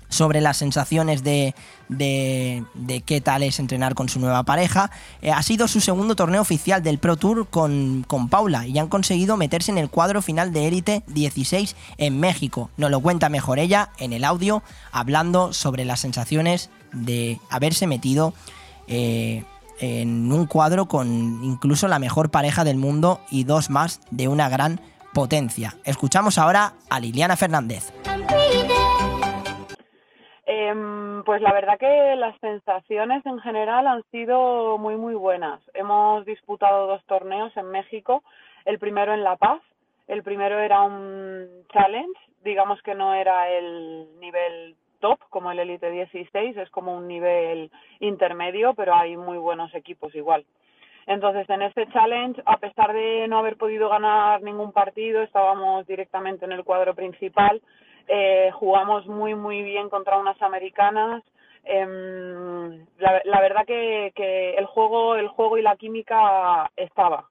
sobre 0.10 0.42
las 0.42 0.58
sensaciones 0.58 1.24
de, 1.24 1.56
de, 1.88 2.66
de, 2.74 3.00
qué 3.00 3.22
tal 3.22 3.44
es 3.44 3.60
entrenar 3.60 3.96
con 3.96 4.10
su 4.10 4.20
nueva 4.20 4.44
pareja. 4.44 4.92
Eh, 5.22 5.32
ha 5.32 5.42
sido 5.42 5.70
su 5.70 5.80
segundo 5.80 6.18
torneo 6.18 6.42
oficial 6.42 6.84
del 6.84 7.00
Pro 7.00 7.16
Tour 7.16 7.48
con, 7.48 8.04
con 8.06 8.28
Paula 8.28 8.68
y 8.68 8.78
han 8.78 8.90
conseguido 8.90 9.38
meterse 9.38 9.72
en 9.72 9.78
el 9.78 9.90
cuadro 9.90 10.22
final 10.22 10.52
de 10.52 10.68
élite 10.68 11.04
16 11.08 11.78
en 11.98 12.20
México. 12.20 12.72
Nos 12.76 12.92
lo 12.92 13.00
cuenta 13.00 13.30
mejor 13.30 13.58
ella 13.58 13.90
en 14.00 14.12
el 14.12 14.26
audio, 14.26 14.64
hablando 14.92 15.54
sobre 15.54 15.86
las 15.86 16.02
sensaciones 16.02 16.70
de 16.92 17.40
haberse 17.50 17.88
metido 17.88 18.34
eh, 18.88 19.44
en 19.80 20.32
un 20.32 20.48
cuadro 20.48 20.88
con 20.88 21.08
incluso 21.44 21.88
la 21.88 22.00
mejor 22.00 22.32
pareja 22.32 22.64
del 22.64 22.78
mundo 22.78 23.20
y 23.30 23.44
dos 23.44 23.70
más 23.70 24.02
de 24.12 24.28
una 24.28 24.50
gran 24.50 24.80
potencia. 25.14 25.74
Escuchamos 25.86 26.38
ahora 26.38 26.74
a 26.90 27.00
Liliana 27.00 27.36
Fernández. 27.36 27.92
Eh, 30.46 30.74
pues 31.26 31.42
la 31.42 31.52
verdad 31.52 31.78
que 31.78 32.16
las 32.16 32.40
sensaciones 32.40 33.26
en 33.26 33.40
general 33.40 33.88
han 33.88 34.04
sido 34.12 34.78
muy 34.78 34.96
muy 34.96 35.14
buenas. 35.14 35.60
Hemos 35.74 36.26
disputado 36.26 36.88
dos 36.88 37.04
torneos 37.06 37.56
en 37.58 37.70
México, 37.70 38.24
el 38.66 38.80
primero 38.80 39.14
en 39.14 39.24
La 39.24 39.36
Paz, 39.36 39.62
el 40.08 40.24
primero 40.24 40.58
era 40.60 40.84
un 40.84 41.48
challenge, 41.74 42.20
digamos 42.44 42.82
que 42.82 42.96
no 42.96 43.14
era 43.14 43.50
el 43.50 44.08
nivel 44.20 44.76
top 45.00 45.20
como 45.30 45.52
el 45.52 45.60
Elite 45.60 45.90
16, 45.90 46.58
es 46.58 46.70
como 46.70 46.96
un 46.96 47.08
nivel 47.08 47.72
intermedio, 48.00 48.74
pero 48.74 48.94
hay 48.94 49.18
muy 49.18 49.38
buenos 49.38 49.74
equipos 49.76 50.14
igual. 50.16 50.46
Entonces, 51.06 51.50
en 51.50 51.62
este 51.62 51.88
challenge, 51.88 52.42
a 52.46 52.58
pesar 52.58 52.94
de 52.94 53.28
no 53.30 53.40
haber 53.40 53.56
podido 53.56 53.88
ganar 53.90 54.42
ningún 54.42 54.74
partido, 54.74 55.22
estábamos 55.22 55.88
directamente 55.88 56.46
en 56.46 56.52
el 56.52 56.66
cuadro 56.66 56.94
principal, 56.94 57.62
eh, 58.08 58.52
jugamos 58.54 59.08
muy, 59.08 59.34
muy 59.34 59.64
bien 59.64 59.90
contra 59.90 60.18
unas 60.18 60.42
americanas. 60.42 61.24
La, 61.66 63.22
la, 63.26 63.42
verdad 63.42 63.66
que, 63.66 64.14
que 64.16 64.56
el 64.56 64.66
juego, 64.66 65.16
el 65.16 65.28
juego 65.28 65.58
y 65.58 65.62
la 65.62 65.76
química 65.76 66.72
estaba 66.78 67.26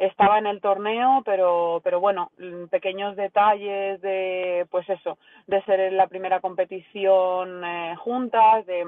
estaba 0.00 0.38
en 0.38 0.46
el 0.46 0.62
torneo, 0.62 1.22
pero, 1.26 1.82
pero 1.84 2.00
bueno, 2.00 2.30
pequeños 2.70 3.16
detalles 3.16 4.00
de, 4.00 4.66
pues 4.70 4.88
eso, 4.88 5.18
de 5.46 5.62
ser 5.64 5.78
en 5.78 5.98
la 5.98 6.06
primera 6.06 6.40
competición 6.40 7.62
eh, 7.62 7.94
juntas, 7.98 8.64
de, 8.64 8.82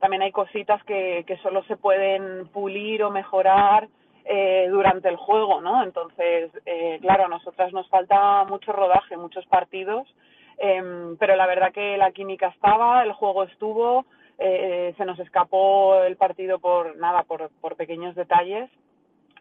también 0.00 0.22
hay 0.22 0.32
cositas 0.32 0.82
que, 0.82 1.22
que 1.28 1.36
solo 1.38 1.62
se 1.64 1.76
pueden 1.76 2.48
pulir 2.48 3.04
o 3.04 3.10
mejorar 3.10 3.88
eh, 4.24 4.66
durante 4.68 5.08
el 5.08 5.16
juego, 5.16 5.60
¿no? 5.60 5.84
Entonces, 5.84 6.50
eh, 6.66 6.98
claro, 7.02 7.26
a 7.26 7.28
nosotras 7.28 7.72
nos 7.72 7.88
falta 7.88 8.44
mucho 8.44 8.72
rodaje, 8.72 9.16
muchos 9.16 9.46
partidos, 9.46 10.12
eh, 10.58 11.14
pero 11.20 11.36
la 11.36 11.46
verdad 11.46 11.72
que 11.72 11.96
la 11.96 12.10
química 12.10 12.48
estaba, 12.48 13.04
el 13.04 13.12
juego 13.12 13.44
estuvo, 13.44 14.06
eh, 14.38 14.92
se 14.96 15.04
nos 15.04 15.20
escapó 15.20 16.02
el 16.02 16.16
partido 16.16 16.58
por 16.58 16.96
nada, 16.96 17.22
por, 17.22 17.48
por 17.60 17.76
pequeños 17.76 18.16
detalles 18.16 18.68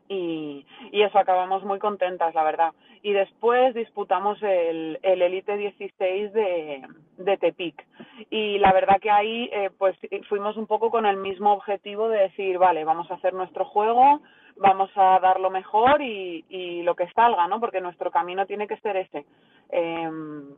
y, 0.09 0.65
y 0.91 1.01
eso, 1.01 1.17
acabamos 1.17 1.63
muy 1.63 1.79
contentas, 1.79 2.33
la 2.33 2.43
verdad. 2.43 2.73
Y 3.03 3.13
después 3.13 3.73
disputamos 3.73 4.41
el, 4.41 4.99
el 5.03 5.21
Elite 5.21 5.57
16 5.57 6.33
de, 6.33 6.87
de 7.17 7.37
Tepic. 7.37 7.85
Y 8.29 8.57
la 8.59 8.73
verdad 8.73 8.99
que 9.01 9.11
ahí 9.11 9.49
eh, 9.53 9.69
pues 9.77 9.95
fuimos 10.27 10.57
un 10.57 10.67
poco 10.67 10.89
con 10.89 11.05
el 11.05 11.17
mismo 11.17 11.53
objetivo 11.53 12.09
de 12.09 12.19
decir, 12.19 12.57
vale, 12.57 12.83
vamos 12.83 13.09
a 13.11 13.15
hacer 13.15 13.33
nuestro 13.33 13.65
juego, 13.65 14.21
vamos 14.59 14.89
a 14.95 15.19
dar 15.19 15.39
lo 15.39 15.49
mejor 15.49 16.01
y, 16.01 16.45
y 16.49 16.81
lo 16.83 16.95
que 16.95 17.07
salga, 17.11 17.47
¿no? 17.47 17.59
Porque 17.59 17.81
nuestro 17.81 18.11
camino 18.11 18.45
tiene 18.45 18.67
que 18.67 18.77
ser 18.77 18.97
ese. 18.97 19.25
Eh, 19.69 20.09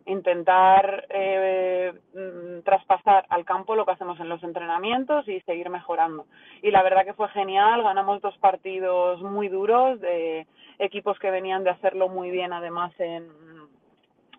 intentar 0.05 1.05
eh, 1.09 1.93
mm, 2.13 2.63
traspasar 2.63 3.25
al 3.29 3.43
campo 3.43 3.75
lo 3.75 3.85
que 3.85 3.91
hacemos 3.93 4.19
en 4.19 4.29
los 4.29 4.43
entrenamientos 4.43 5.27
y 5.27 5.41
seguir 5.41 5.69
mejorando. 5.69 6.25
Y 6.61 6.71
la 6.71 6.83
verdad 6.83 7.05
que 7.05 7.13
fue 7.15 7.27
genial, 7.29 7.81
ganamos 7.83 8.21
dos 8.21 8.37
partidos 8.37 9.21
muy 9.21 9.47
duros 9.49 9.99
de 9.99 10.45
equipos 10.77 11.17
que 11.19 11.31
venían 11.31 11.63
de 11.63 11.71
hacerlo 11.71 12.07
muy 12.07 12.29
bien 12.29 12.53
además 12.53 12.91
en, 12.99 13.27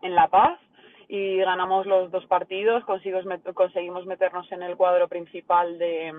en 0.03 0.15
La 0.15 0.29
Paz 0.29 0.59
y 1.09 1.39
ganamos 1.39 1.87
los 1.87 2.11
dos 2.13 2.25
partidos, 2.27 2.85
conseguimos, 2.85 3.27
met- 3.27 3.53
conseguimos 3.53 4.07
meternos 4.07 4.51
en 4.53 4.63
el 4.63 4.77
cuadro 4.77 5.09
principal 5.09 5.77
de 5.79 6.15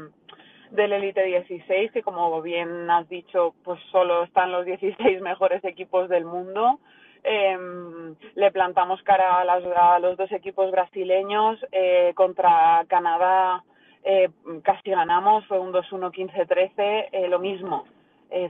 del 0.72 0.94
Elite 0.94 1.24
16, 1.24 1.92
que 1.92 2.02
como 2.02 2.42
bien 2.42 2.90
has 2.90 3.08
dicho, 3.10 3.54
pues 3.64 3.80
solo 3.92 4.24
están 4.24 4.52
los 4.52 4.66
16 4.66 4.98
mejores 5.22 5.64
equipos 5.64 6.10
del 6.10 6.26
mundo. 6.26 6.80
Em, 7.24 8.16
le 8.34 8.52
plantamos 8.52 9.02
cara 9.04 9.42
a, 9.42 10.00
los 10.00 10.18
dos 10.18 10.32
equipos 10.32 10.72
brasileños 10.72 11.60
eh, 11.72 12.14
contra 12.16 12.84
Canadá. 12.88 13.64
eh, 14.04 14.30
casi 14.64 14.90
ganamos, 14.90 15.46
fue 15.46 15.60
un 15.60 15.72
2-1, 15.72 16.12
15-13, 16.12 17.10
eh, 17.12 17.28
lo 17.28 17.40
mismo. 17.40 17.86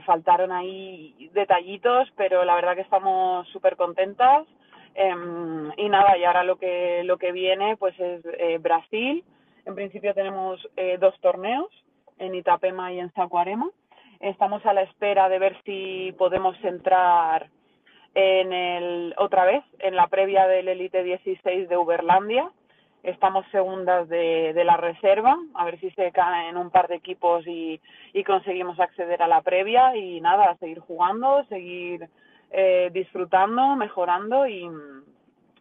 Faltaron 0.06 0.52
ahí 0.52 1.28
detallitos, 1.34 2.08
pero 2.16 2.44
la 2.44 2.54
verdad 2.54 2.76
que 2.76 2.82
estamos 2.82 3.48
súper 3.48 3.76
contentas. 3.76 4.46
Em, 4.94 5.72
y 5.76 5.88
nada, 5.88 6.16
y 6.16 6.22
ahora 6.22 6.44
lo 6.44 6.54
que, 6.54 7.02
lo 7.02 7.18
que 7.18 7.32
viene 7.32 7.76
pues 7.76 7.98
es 7.98 8.22
Brasil. 8.62 9.24
En 9.66 9.74
principio 9.74 10.14
tenemos 10.14 10.64
dos 11.00 11.18
torneos, 11.20 11.68
en 12.18 12.34
Itapema 12.34 12.92
y 12.92 13.00
en 13.00 13.12
Saquarema. 13.12 13.68
Estamos 14.20 14.64
a 14.66 14.72
la 14.72 14.82
espera 14.82 15.28
de 15.28 15.38
ver 15.38 15.56
si 15.64 16.14
podemos 16.16 16.56
entrar 16.64 17.48
en 18.14 18.52
el, 18.52 19.14
otra 19.18 19.44
vez 19.44 19.64
en 19.78 19.96
la 19.96 20.06
previa 20.06 20.46
del 20.46 20.68
Elite 20.68 21.02
16 21.02 21.68
de 21.68 21.76
Uberlandia. 21.76 22.50
Estamos 23.02 23.44
segundas 23.50 24.08
de, 24.08 24.62
la 24.64 24.76
reserva, 24.76 25.36
a 25.54 25.64
ver 25.64 25.80
si 25.80 25.90
se 25.90 26.12
caen 26.12 26.56
un 26.56 26.70
par 26.70 26.86
de 26.86 26.94
equipos 26.94 27.44
y, 27.48 27.80
conseguimos 28.24 28.78
acceder 28.78 29.22
a 29.22 29.26
la 29.26 29.42
previa 29.42 29.96
y 29.96 30.20
nada, 30.20 30.56
seguir 30.60 30.78
jugando, 30.78 31.44
seguir 31.48 32.08
eh, 32.52 32.90
disfrutando, 32.92 33.74
mejorando 33.74 34.46
y, 34.46 34.70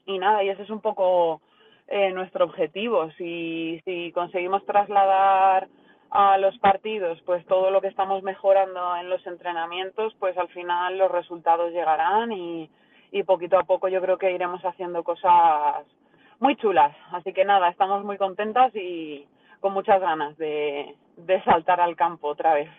y 0.05 0.19
nada, 0.19 0.43
y 0.43 0.49
ese 0.49 0.61
es 0.61 0.69
un 0.69 0.81
poco 0.81 1.41
eh, 1.87 2.11
nuestro 2.11 2.45
objetivo. 2.45 3.09
Si, 3.17 3.81
si 3.85 4.11
conseguimos 4.11 4.63
trasladar 4.65 5.67
a 6.11 6.37
los 6.37 6.57
partidos 6.59 7.21
pues 7.25 7.45
todo 7.45 7.71
lo 7.71 7.81
que 7.81 7.87
estamos 7.87 8.21
mejorando 8.21 8.95
en 8.97 9.09
los 9.09 9.25
entrenamientos, 9.25 10.13
pues 10.19 10.37
al 10.37 10.49
final 10.49 10.97
los 10.97 11.09
resultados 11.09 11.71
llegarán 11.71 12.31
y, 12.33 12.69
y 13.11 13.23
poquito 13.23 13.57
a 13.57 13.63
poco 13.63 13.87
yo 13.87 14.01
creo 14.01 14.17
que 14.17 14.31
iremos 14.31 14.61
haciendo 14.63 15.03
cosas 15.03 15.85
muy 16.39 16.55
chulas. 16.57 16.95
Así 17.11 17.33
que 17.33 17.45
nada, 17.45 17.69
estamos 17.69 18.03
muy 18.03 18.17
contentas 18.17 18.75
y 18.75 19.25
con 19.61 19.73
muchas 19.73 20.01
ganas 20.01 20.37
de, 20.37 20.95
de 21.15 21.43
saltar 21.43 21.79
al 21.79 21.95
campo 21.95 22.27
otra 22.27 22.55
vez. 22.55 22.69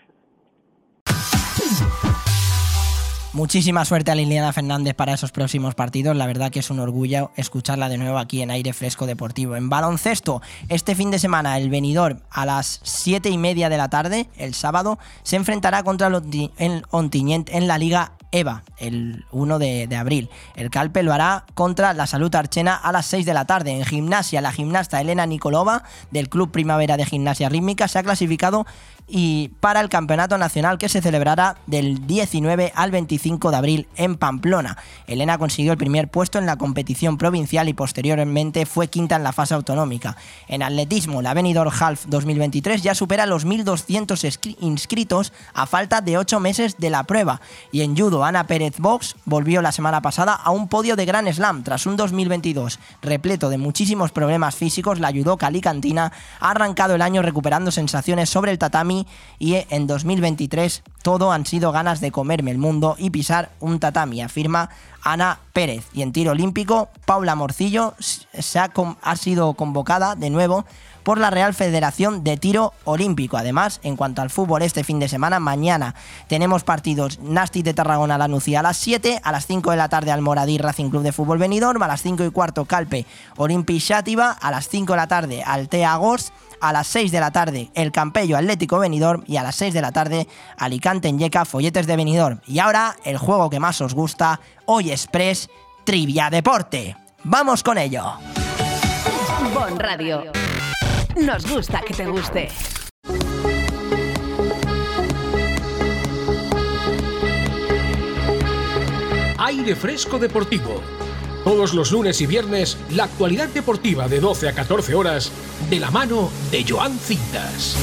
Muchísima 3.35 3.87
suerte 3.87 4.11
a 4.11 4.15
Liliana 4.15 4.53
Fernández 4.53 4.95
para 4.95 5.15
esos 5.15 5.33
próximos 5.33 5.75
partidos. 5.75 6.15
La 6.15 6.27
verdad 6.27 6.51
que 6.51 6.59
es 6.59 6.69
un 6.69 6.81
orgullo 6.81 7.31
escucharla 7.37 7.89
de 7.89 7.97
nuevo 7.97 8.19
aquí 8.19 8.43
en 8.43 8.51
Aire 8.51 8.75
Fresco 8.75 9.07
Deportivo. 9.07 9.57
En 9.57 9.71
baloncesto, 9.71 10.43
este 10.69 10.95
fin 10.95 11.11
de 11.11 11.19
semana 11.19 11.57
el 11.57 11.71
venidor 11.71 12.19
a 12.31 12.45
las 12.45 12.81
7 12.83 13.31
y 13.31 13.39
media 13.39 13.71
de 13.71 13.79
la 13.79 13.89
tarde, 13.89 14.29
el 14.37 14.53
sábado, 14.53 14.99
se 15.23 15.37
enfrentará 15.37 15.83
contra 15.83 16.09
el 16.09 16.15
Onti- 16.17 16.51
el 16.59 16.85
Ontinyent 16.91 17.49
en 17.49 17.69
la 17.69 17.79
Liga 17.79 18.13
EVA, 18.33 18.65
el 18.77 19.25
1 19.31 19.59
de, 19.59 19.87
de 19.87 19.97
abril. 19.97 20.29
El 20.55 20.69
Calpe 20.69 21.03
lo 21.03 21.15
hará 21.15 21.45
contra 21.55 21.95
la 21.95 22.07
Salud 22.07 22.35
Archena 22.35 22.75
a 22.75 22.93
las 22.93 23.07
6 23.07 23.25
de 23.25 23.33
la 23.35 23.47
tarde. 23.47 23.71
En 23.71 23.85
gimnasia, 23.87 24.43
la 24.43 24.53
gimnasta 24.53 25.01
Elena 25.01 25.25
Nikolova 25.25 25.85
del 26.11 26.29
Club 26.29 26.51
Primavera 26.51 26.99
de 26.99 27.07
Gimnasia 27.07 27.49
Rítmica 27.49 27.89
se 27.89 27.99
ha 27.99 28.03
clasificado 28.03 28.67
y 29.09 29.49
para 29.61 29.81
el 29.81 29.89
Campeonato 29.89 30.39
Nacional 30.39 30.79
que 30.79 30.89
se 30.89 31.03
celebrará 31.03 31.57
del 31.67 32.07
19 32.07 32.73
al 32.75 32.91
25 32.91 33.51
de 33.51 33.57
abril 33.57 33.89
en 33.97 34.17
Pamplona. 34.17 34.79
Elena 35.07 35.37
consiguió 35.39 35.73
el 35.73 35.79
primer 35.79 36.09
puesto 36.09 36.39
en 36.39 36.47
la 36.47 36.57
competición 36.57 37.19
provincial 37.19 37.69
y 37.69 37.75
posteriormente 37.75 38.65
fue 38.65 38.89
quinta 38.89 39.17
en 39.17 39.23
la 39.23 39.33
fase 39.33 39.55
autonómica. 39.55 40.17
En 40.49 40.63
atletismo, 40.63 41.21
la 41.21 41.35
Benidorm 41.35 41.71
Half 41.79 42.07
2023 42.07 42.83
ya 42.83 42.95
supera 42.95 43.27
los 43.27 43.47
1.200 43.47 44.07
escri- 44.25 44.57
inscritos 44.61 45.33
a 45.53 45.67
falta 45.67 46.01
de 46.01 46.17
8 46.17 46.41
meses 46.41 46.77
de 46.79 46.91
la 46.91 47.05
prueba. 47.05 47.41
Y 47.71 47.83
en 47.83 47.97
judo, 47.97 48.25
Ana 48.25 48.47
Pérez 48.47 48.79
Box 48.79 49.17
volvió 49.25 49.61
la 49.63 49.73
semana 49.73 50.01
pasada 50.01 50.33
a 50.35 50.51
un 50.51 50.69
podio 50.69 50.97
de 50.97 51.05
Grand 51.05 51.31
Slam 51.33 51.65
tras 51.65 51.87
un 51.87 51.97
2022 51.97 52.79
repleto 53.03 53.49
de 53.51 53.59
muchísimos 53.59 54.13
problemas 54.13 54.55
físicos. 54.55 55.01
La 55.01 55.13
judoka 55.13 55.49
alicantina 55.49 56.13
ha 56.41 56.51
arrancado 56.51 56.95
el 56.95 57.03
año 57.03 57.21
recuperando 57.23 57.71
sensaciones 57.71 58.31
sobre 58.31 58.53
el 58.53 58.59
tatami 58.59 58.92
y 59.39 59.55
en 59.71 59.87
2023 59.87 60.83
todo 61.03 61.33
han 61.33 61.47
sido 61.47 61.73
ganas 61.73 62.01
de 62.01 62.13
comerme 62.13 62.51
el 62.51 62.59
mundo 62.59 62.97
y 62.99 63.11
pisar 63.11 63.51
un 63.61 63.81
tatami, 63.81 64.23
afirma 64.23 64.71
Ana 65.03 65.41
Pérez. 65.53 65.85
Y 65.93 66.03
en 66.03 66.13
tiro 66.13 66.33
olímpico, 66.33 66.89
Paula 67.07 67.35
Morcillo 67.35 67.95
se 67.99 68.59
ha, 68.59 68.71
ha 69.03 69.17
sido 69.17 69.55
convocada 69.55 70.15
de 70.15 70.31
nuevo 70.31 70.65
por 71.03 71.19
la 71.19 71.31
Real 71.31 71.55
Federación 71.55 72.25
de 72.25 72.37
Tiro 72.37 72.73
Olímpico. 72.85 73.37
Además, 73.37 73.81
en 73.83 73.97
cuanto 73.97 74.23
al 74.23 74.31
fútbol, 74.31 74.63
este 74.63 74.85
fin 74.85 74.99
de 74.99 75.09
semana, 75.09 75.41
mañana 75.41 75.95
tenemos 76.29 76.65
partidos 76.65 77.19
Nasti 77.21 77.63
de 77.63 77.75
Tarragona, 77.75 78.19
La 78.19 78.29
Nucía 78.29 78.61
a 78.61 78.63
las 78.63 78.77
7, 78.77 79.21
a 79.23 79.33
las 79.33 79.47
5 79.47 79.71
de 79.71 79.77
la 79.77 79.89
tarde 79.89 80.13
Almoradí 80.13 80.59
Racing 80.59 80.91
Club 80.91 81.03
de 81.03 81.13
Fútbol 81.13 81.39
Benidorm, 81.39 81.83
a 81.83 81.89
las 81.89 82.03
5 82.03 82.25
y 82.25 82.31
cuarto 82.31 82.65
Calpe 82.65 83.07
Olimpi 83.37 83.81
Xátiva, 83.81 84.31
a 84.31 84.51
las 84.51 84.69
5 84.69 84.93
de 84.93 84.97
la 84.97 85.09
tarde 85.09 85.43
Altea 85.43 85.93
Agos, 85.93 86.33
a 86.63 86.73
las 86.73 86.87
6 86.87 87.13
de 87.13 87.21
la 87.21 87.33
tarde 87.33 87.71
el 87.75 87.93
Campello 87.93 88.39
Atlético 88.39 88.79
Benidorm 88.79 89.25
y 89.27 89.37
a 89.37 89.43
las 89.43 89.57
6 89.57 89.75
de 89.75 89.83
la 89.83 89.93
tarde 89.93 90.29
Alicante 90.57 91.09
en 91.09 91.19
Yeca 91.19 91.45
Folletes 91.45 91.87
de 91.87 91.97
Benidorm. 91.97 92.41
Y 92.47 92.61
ahora 92.61 92.97
el 93.05 93.19
juego 93.19 93.51
que 93.51 93.61
más 93.61 93.81
os 93.81 93.93
gusta, 93.93 94.41
Hoy 94.65 94.91
Express 94.91 95.51
Trivia 95.85 96.31
Deporte. 96.31 96.97
¡Vamos 97.25 97.63
con 97.63 97.77
ello! 97.77 98.15
Bon 99.53 99.79
Radio. 99.79 100.33
Nos 101.17 101.47
gusta 101.51 101.83
que 101.87 101.93
te 101.95 102.07
guste. 102.07 102.49
Aire 109.39 109.75
Fresco 109.75 110.19
Deportivo. 110.19 111.02
Todos 111.45 111.75
los 111.75 111.91
lunes 111.91 112.21
y 112.21 112.27
viernes, 112.27 112.79
la 112.91 113.05
actualidad 113.05 113.49
deportiva 113.49 114.07
de 114.07 114.21
12 114.21 114.49
a 114.49 114.53
14 114.53 114.95
horas, 114.95 115.33
de 115.69 115.81
la 115.81 115.91
mano 115.91 116.31
de 116.53 116.65
Joan 116.67 116.97
Cintas. 116.99 117.77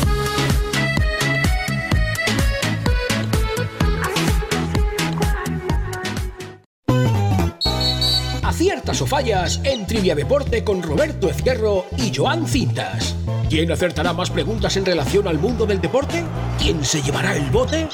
Aciertas 8.44 9.02
o 9.02 9.06
fallas 9.06 9.60
en 9.66 9.86
Trivia 9.86 10.16
Deporte 10.16 10.64
con 10.64 10.82
Roberto 10.82 11.30
Ezquerro 11.30 11.86
y 11.98 12.16
Joan 12.16 12.48
Cintas. 12.48 13.16
¿Quién 13.50 13.72
acertará 13.72 14.14
más 14.14 14.30
preguntas 14.30 14.78
en 14.78 14.86
relación 14.86 15.28
al 15.28 15.38
mundo 15.38 15.66
del 15.66 15.82
deporte? 15.82 16.24
¿Quién 16.58 16.86
se 16.86 17.02
llevará 17.02 17.36
el 17.36 17.50
bote? 17.50 17.90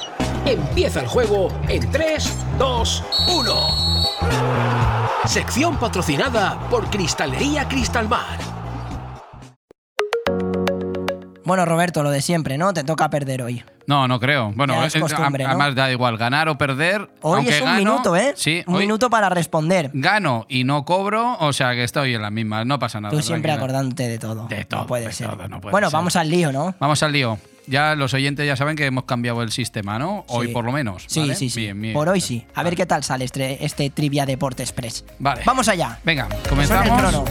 Empieza 0.46 1.00
el 1.00 1.08
juego 1.08 1.48
en 1.70 1.90
3, 1.90 2.34
2, 2.60 3.04
1. 3.40 3.95
Sección 5.26 5.78
patrocinada 5.78 6.58
por 6.70 6.90
Cristalería 6.90 7.68
Cristalmar. 7.68 8.38
Bueno, 11.44 11.64
Roberto, 11.66 12.02
lo 12.02 12.10
de 12.10 12.22
siempre, 12.24 12.58
¿no? 12.58 12.74
Te 12.74 12.84
toca 12.84 13.10
perder 13.12 13.44
hoy. 13.44 13.64
No, 13.86 14.08
no 14.08 14.20
creo. 14.20 14.52
Bueno, 14.56 14.74
Ya 14.74 14.86
es 14.88 14.96
eh, 14.96 15.00
costumbre, 15.00 15.44
¿no? 15.44 15.52
además 15.52 15.76
da 15.76 15.92
igual, 15.92 16.18
ganar 16.18 16.50
o 16.50 16.58
perder. 16.58 17.08
Hoy 17.22 17.38
aunque 17.38 17.56
es 17.56 17.62
un 17.62 17.68
gano- 17.68 17.78
minuto, 17.78 18.16
¿eh? 18.16 18.34
Sí, 18.36 18.64
un 18.66 18.76
hoy 18.76 18.82
minuto 18.82 19.12
para 19.12 19.30
responder. 19.30 19.92
gano 19.94 20.48
y 20.50 20.64
no 20.64 20.86
cobro, 20.86 21.38
o 21.40 21.54
sea 21.54 21.74
que 21.74 21.84
estoy 21.84 22.16
en 22.16 22.24
las 22.24 22.32
mismas, 22.32 22.66
no 22.66 22.80
pasa 22.80 23.00
nada. 23.00 23.12
Tú 23.16 23.22
siempre 23.22 23.50
tranquila. 23.52 23.64
acordándote 23.64 24.08
de 24.08 24.18
todo. 24.18 24.48
De 24.48 24.66
todo, 24.66 24.82
no 24.82 24.88
puede 24.88 25.06
de 25.06 25.12
ser. 25.14 25.30
todo, 25.30 25.48
no 25.48 25.62
puede 25.62 25.72
bueno, 25.72 25.90
ser. 25.90 25.98
vamos 25.98 26.16
al 26.16 26.30
lío, 26.32 26.52
¿no? 26.52 26.74
Vamos 26.80 27.04
al 27.04 27.12
lío. 27.12 27.38
Ya 27.68 27.96
los 27.96 28.14
oyentes 28.14 28.46
ya 28.46 28.56
saben 28.56 28.76
que 28.76 28.86
hemos 28.86 29.06
cambiado 29.06 29.42
el 29.42 29.52
sistema, 29.52 29.98
¿no? 29.98 30.24
Hoy 30.28 30.48
Sí. 30.48 30.54
por 30.54 30.66
lo 30.66 30.72
menos. 30.72 31.04
Sí, 31.08 31.22
¿vale? 31.22 31.36
sí, 31.36 31.50
sí. 31.50 31.62
Bien, 31.62 31.82
bien. 31.82 31.94
Por 31.94 32.08
hoy 32.10 32.22
sí. 32.22 32.46
A 32.54 32.64
ver 32.64 32.76
qué 32.76 32.86
tal 32.86 33.04
sale 33.04 33.26
este, 33.26 33.64
este 33.66 33.90
Trivia 33.90 34.26
Deporte 34.26 34.62
Express. 34.64 35.04
Vale. 35.20 35.42
Vamos 35.46 35.68
allá. 35.68 36.00
Venga, 36.04 36.28
comenzamos. 36.48 37.24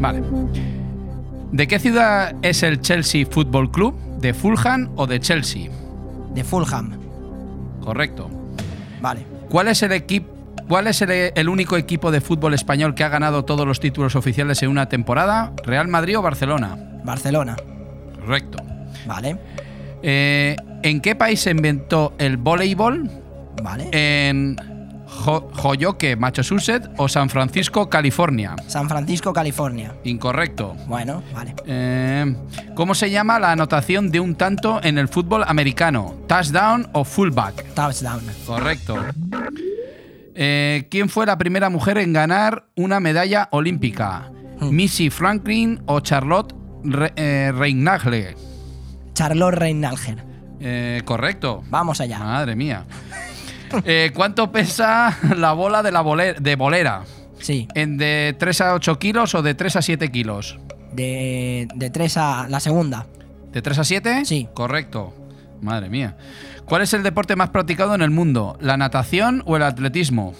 Vale. 0.00 0.22
¿De 1.52 1.66
qué 1.66 1.78
ciudad 1.78 2.34
es 2.42 2.62
el 2.62 2.80
Chelsea 2.82 3.24
Football 3.26 3.70
Club? 3.70 3.94
¿De 4.20 4.34
Fulham 4.34 4.90
o 4.96 5.06
de 5.06 5.18
Chelsea? 5.20 5.70
De 6.34 6.44
Fulham. 6.44 6.98
Correcto. 7.80 8.28
Vale. 9.00 9.24
¿Cuál 9.48 9.68
es 9.68 9.82
el 9.82 9.92
equipo? 9.92 10.34
¿Cuál 10.68 10.88
es 10.88 11.00
el, 11.00 11.10
el 11.34 11.48
único 11.48 11.78
equipo 11.78 12.10
de 12.10 12.20
fútbol 12.20 12.52
español 12.52 12.94
que 12.94 13.02
ha 13.02 13.08
ganado 13.08 13.46
todos 13.46 13.66
los 13.66 13.80
títulos 13.80 14.14
oficiales 14.14 14.62
en 14.62 14.68
una 14.68 14.90
temporada? 14.90 15.52
¿Real 15.64 15.88
Madrid 15.88 16.18
o 16.18 16.22
Barcelona? 16.22 16.76
Barcelona. 17.04 17.56
Correcto. 18.20 18.58
Vale. 19.06 19.36
Eh, 20.02 20.56
¿En 20.82 21.00
qué 21.00 21.14
país 21.16 21.40
se 21.40 21.50
inventó 21.50 22.14
el 22.18 22.36
voleibol? 22.36 23.10
Vale. 23.62 23.88
¿En 23.92 24.56
Jo- 25.08 25.50
Massachusetts 26.16 26.88
o 26.96 27.08
San 27.08 27.28
Francisco, 27.28 27.90
California? 27.90 28.54
San 28.68 28.88
Francisco, 28.88 29.32
California. 29.32 29.94
Incorrecto. 30.04 30.76
Bueno, 30.86 31.22
vale. 31.34 31.54
Eh, 31.66 32.36
¿Cómo 32.74 32.94
se 32.94 33.10
llama 33.10 33.38
la 33.40 33.50
anotación 33.52 34.10
de 34.10 34.20
un 34.20 34.36
tanto 34.36 34.80
en 34.84 34.98
el 34.98 35.08
fútbol 35.08 35.42
americano? 35.46 36.14
¿Touchdown 36.28 36.88
o 36.92 37.04
fullback? 37.04 37.64
Touchdown. 37.74 38.20
Correcto. 38.46 38.96
Eh, 40.40 40.86
¿Quién 40.90 41.08
fue 41.08 41.26
la 41.26 41.36
primera 41.36 41.68
mujer 41.68 41.98
en 41.98 42.12
ganar 42.12 42.66
una 42.76 43.00
medalla 43.00 43.48
olímpica? 43.50 44.30
¿Missy 44.60 45.10
Franklin 45.10 45.80
o 45.86 46.00
Charlotte 46.00 46.54
Re- 46.84 47.12
Reignagle? 47.52 48.36
Charlotte 49.18 49.56
Reinalger. 49.56 50.22
Eh, 50.60 51.02
correcto. 51.04 51.64
Vamos 51.70 52.00
allá. 52.00 52.20
Madre 52.20 52.54
mía. 52.54 52.84
Eh, 53.84 54.12
¿Cuánto 54.14 54.50
pesa 54.50 55.18
la 55.36 55.52
bola 55.52 55.82
de 55.82 55.92
la 55.92 56.00
bole- 56.02 56.36
de 56.40 56.56
bolera? 56.56 57.02
Sí. 57.38 57.68
¿En 57.74 57.98
de 57.98 58.34
3 58.38 58.60
a 58.62 58.72
8 58.74 58.98
kilos 58.98 59.34
o 59.34 59.42
de 59.42 59.54
3 59.54 59.76
a 59.76 59.82
7 59.82 60.10
kilos? 60.10 60.58
De, 60.94 61.68
de 61.74 61.90
3 61.90 62.16
a 62.16 62.46
la 62.48 62.60
segunda. 62.60 63.04
¿De 63.52 63.60
3 63.60 63.78
a 63.80 63.84
7? 63.84 64.24
Sí. 64.24 64.48
Correcto. 64.54 65.12
Madre 65.60 65.90
mía. 65.90 66.16
¿Cuál 66.64 66.80
es 66.80 66.94
el 66.94 67.02
deporte 67.02 67.36
más 67.36 67.50
practicado 67.50 67.94
en 67.94 68.00
el 68.00 68.10
mundo? 68.10 68.56
¿La 68.58 68.78
natación 68.78 69.42
o 69.44 69.56
el 69.56 69.62
atletismo? 69.64 70.32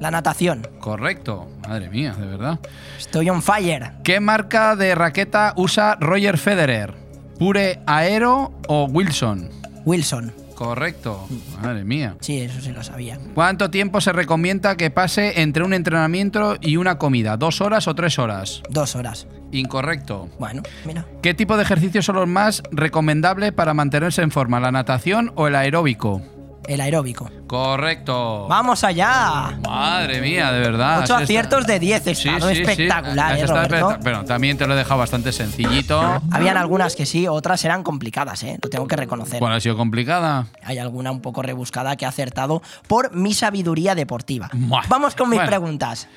La 0.00 0.10
natación. 0.10 0.66
Correcto. 0.80 1.48
Madre 1.68 1.90
mía, 1.90 2.12
de 2.18 2.26
verdad. 2.26 2.58
Estoy 2.98 3.30
on 3.30 3.40
fire. 3.40 3.92
¿Qué 4.02 4.18
marca 4.18 4.74
de 4.74 4.96
raqueta 4.96 5.52
usa 5.56 5.96
Roger 6.00 6.38
Federer? 6.38 7.01
¿Pure 7.42 7.80
Aero 7.86 8.52
o 8.68 8.84
Wilson? 8.84 9.50
Wilson. 9.84 10.32
Correcto. 10.54 11.26
Madre 11.60 11.82
mía. 11.82 12.14
Sí, 12.20 12.38
eso 12.38 12.60
sí 12.60 12.70
lo 12.70 12.84
sabía. 12.84 13.18
¿Cuánto 13.34 13.68
tiempo 13.68 14.00
se 14.00 14.12
recomienda 14.12 14.76
que 14.76 14.90
pase 14.90 15.42
entre 15.42 15.64
un 15.64 15.74
entrenamiento 15.74 16.56
y 16.60 16.76
una 16.76 16.98
comida? 16.98 17.36
¿Dos 17.36 17.60
horas 17.60 17.88
o 17.88 17.96
tres 17.96 18.20
horas? 18.20 18.62
Dos 18.70 18.94
horas. 18.94 19.26
Incorrecto. 19.50 20.28
Bueno, 20.38 20.62
mira. 20.84 21.04
¿Qué 21.20 21.34
tipo 21.34 21.56
de 21.56 21.64
ejercicios 21.64 22.04
son 22.04 22.14
los 22.14 22.28
más 22.28 22.62
recomendables 22.70 23.50
para 23.50 23.74
mantenerse 23.74 24.22
en 24.22 24.30
forma? 24.30 24.60
¿La 24.60 24.70
natación 24.70 25.32
o 25.34 25.48
el 25.48 25.56
aeróbico? 25.56 26.22
El 26.68 26.80
aeróbico. 26.80 27.28
Correcto. 27.48 28.46
¡Vamos 28.48 28.84
allá! 28.84 29.58
Madre 29.62 30.20
mía, 30.20 30.52
de 30.52 30.60
verdad. 30.60 31.00
Ocho 31.02 31.16
aciertos 31.16 31.66
de 31.66 31.78
10. 31.80 32.02
Sí, 32.04 32.10
Estado 32.28 32.48
sí, 32.50 32.54
sí. 32.56 32.62
espectacular, 32.62 33.36
¿eh, 33.38 33.46
Roberto? 33.46 33.74
espectac- 33.90 34.02
Bueno, 34.02 34.24
también 34.24 34.56
te 34.56 34.66
lo 34.66 34.74
he 34.74 34.76
dejado 34.76 34.98
bastante 35.00 35.32
sencillito. 35.32 36.22
Habían 36.30 36.56
algunas 36.56 36.94
que 36.94 37.04
sí, 37.04 37.26
otras 37.26 37.64
eran 37.64 37.82
complicadas, 37.82 38.42
¿eh? 38.44 38.58
Lo 38.62 38.70
tengo 38.70 38.86
que 38.86 38.96
reconocer. 38.96 39.38
¿Cuál 39.40 39.54
ha 39.54 39.60
sido 39.60 39.76
complicada? 39.76 40.46
Hay 40.62 40.78
alguna 40.78 41.10
un 41.10 41.20
poco 41.20 41.42
rebuscada 41.42 41.96
que 41.96 42.06
ha 42.06 42.10
acertado 42.10 42.62
por 42.86 43.14
mi 43.14 43.34
sabiduría 43.34 43.94
deportiva. 43.94 44.48
Buah. 44.52 44.82
Vamos 44.88 45.14
con 45.16 45.28
mis 45.30 45.38
Bueno. 45.38 45.50
preguntas. 45.50 46.08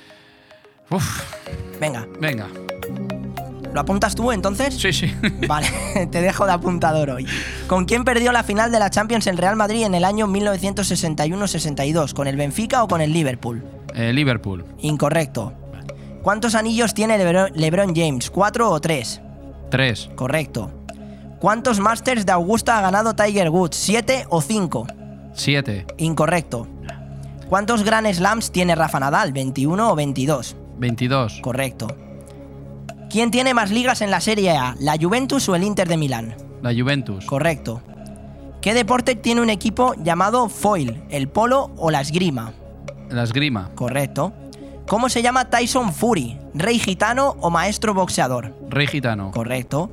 Venga, 1.79 2.05
Venga. 2.19 2.47
¿Lo 3.75 3.81
apuntas 3.81 4.15
tú 4.15 4.31
entonces? 4.31 4.73
Sí, 4.73 4.91
sí. 4.91 5.13
Vale, 5.47 5.67
te 6.09 6.21
dejo 6.21 6.45
de 6.45 6.53
apuntador 6.53 7.11
hoy. 7.11 7.27
¿Con 7.67 7.85
quién 7.85 8.03
perdió 8.03 8.31
la 8.31 8.41
final 8.41 8.71
de 8.71 8.79
la 8.79 8.89
Champions 8.89 9.27
en 9.27 9.37
Real 9.37 9.55
Madrid 9.55 9.83
en 9.83 9.93
el 9.93 10.05
año 10.05 10.27
1961-62? 10.27 12.13
¿Con 12.13 12.27
el 12.27 12.37
Benfica 12.37 12.83
o 12.83 12.87
con 12.87 13.01
el 13.01 13.13
Liverpool? 13.13 13.63
Eh, 13.93 14.13
Liverpool. 14.13 14.65
Incorrecto. 14.79 15.53
¿Cuántos 16.23 16.55
anillos 16.55 16.95
tiene 16.95 17.17
Lebron, 17.19 17.51
LeBron 17.53 17.93
James? 17.95 18.31
¿Cuatro 18.31 18.71
o 18.71 18.81
tres? 18.81 19.21
Tres. 19.69 20.09
Correcto. 20.15 20.71
¿Cuántos 21.39 21.79
Masters 21.79 22.25
de 22.25 22.31
Augusta 22.31 22.79
ha 22.79 22.81
ganado 22.81 23.13
Tiger 23.13 23.49
Woods? 23.49 23.75
¿Siete 23.75 24.25
o 24.29 24.41
cinco? 24.41 24.87
Siete. 25.33 25.85
Incorrecto. 25.97 26.67
¿Cuántos 27.49 27.83
Grand 27.83 28.11
Slams 28.11 28.51
tiene 28.51 28.73
Rafa 28.73 28.99
Nadal? 28.99 29.33
¿21 29.33 29.91
o 29.91 29.95
22? 29.95 30.55
22. 30.77 31.39
Correcto. 31.41 32.04
¿Quién 33.09 33.31
tiene 33.31 33.53
más 33.53 33.71
ligas 33.71 34.01
en 34.01 34.11
la 34.11 34.19
Serie 34.19 34.51
A? 34.51 34.75
¿La 34.79 34.97
Juventus 34.99 35.47
o 35.49 35.55
el 35.55 35.63
Inter 35.63 35.87
de 35.87 35.97
Milán? 35.97 36.35
La 36.61 36.73
Juventus. 36.73 37.25
Correcto. 37.25 37.81
¿Qué 38.61 38.73
deporte 38.73 39.15
tiene 39.15 39.41
un 39.41 39.49
equipo 39.49 39.93
llamado 40.03 40.49
foil? 40.49 41.03
¿El 41.09 41.29
polo 41.29 41.71
o 41.77 41.91
la 41.91 42.01
esgrima? 42.01 42.53
La 43.09 43.23
esgrima. 43.23 43.69
Correcto. 43.75 44.33
¿Cómo 44.87 45.09
se 45.09 45.21
llama 45.21 45.49
Tyson 45.49 45.93
Fury? 45.93 46.39
¿Rey 46.53 46.79
gitano 46.79 47.35
o 47.39 47.49
maestro 47.49 47.93
boxeador? 47.93 48.53
Rey 48.69 48.87
gitano. 48.87 49.31
Correcto. 49.31 49.89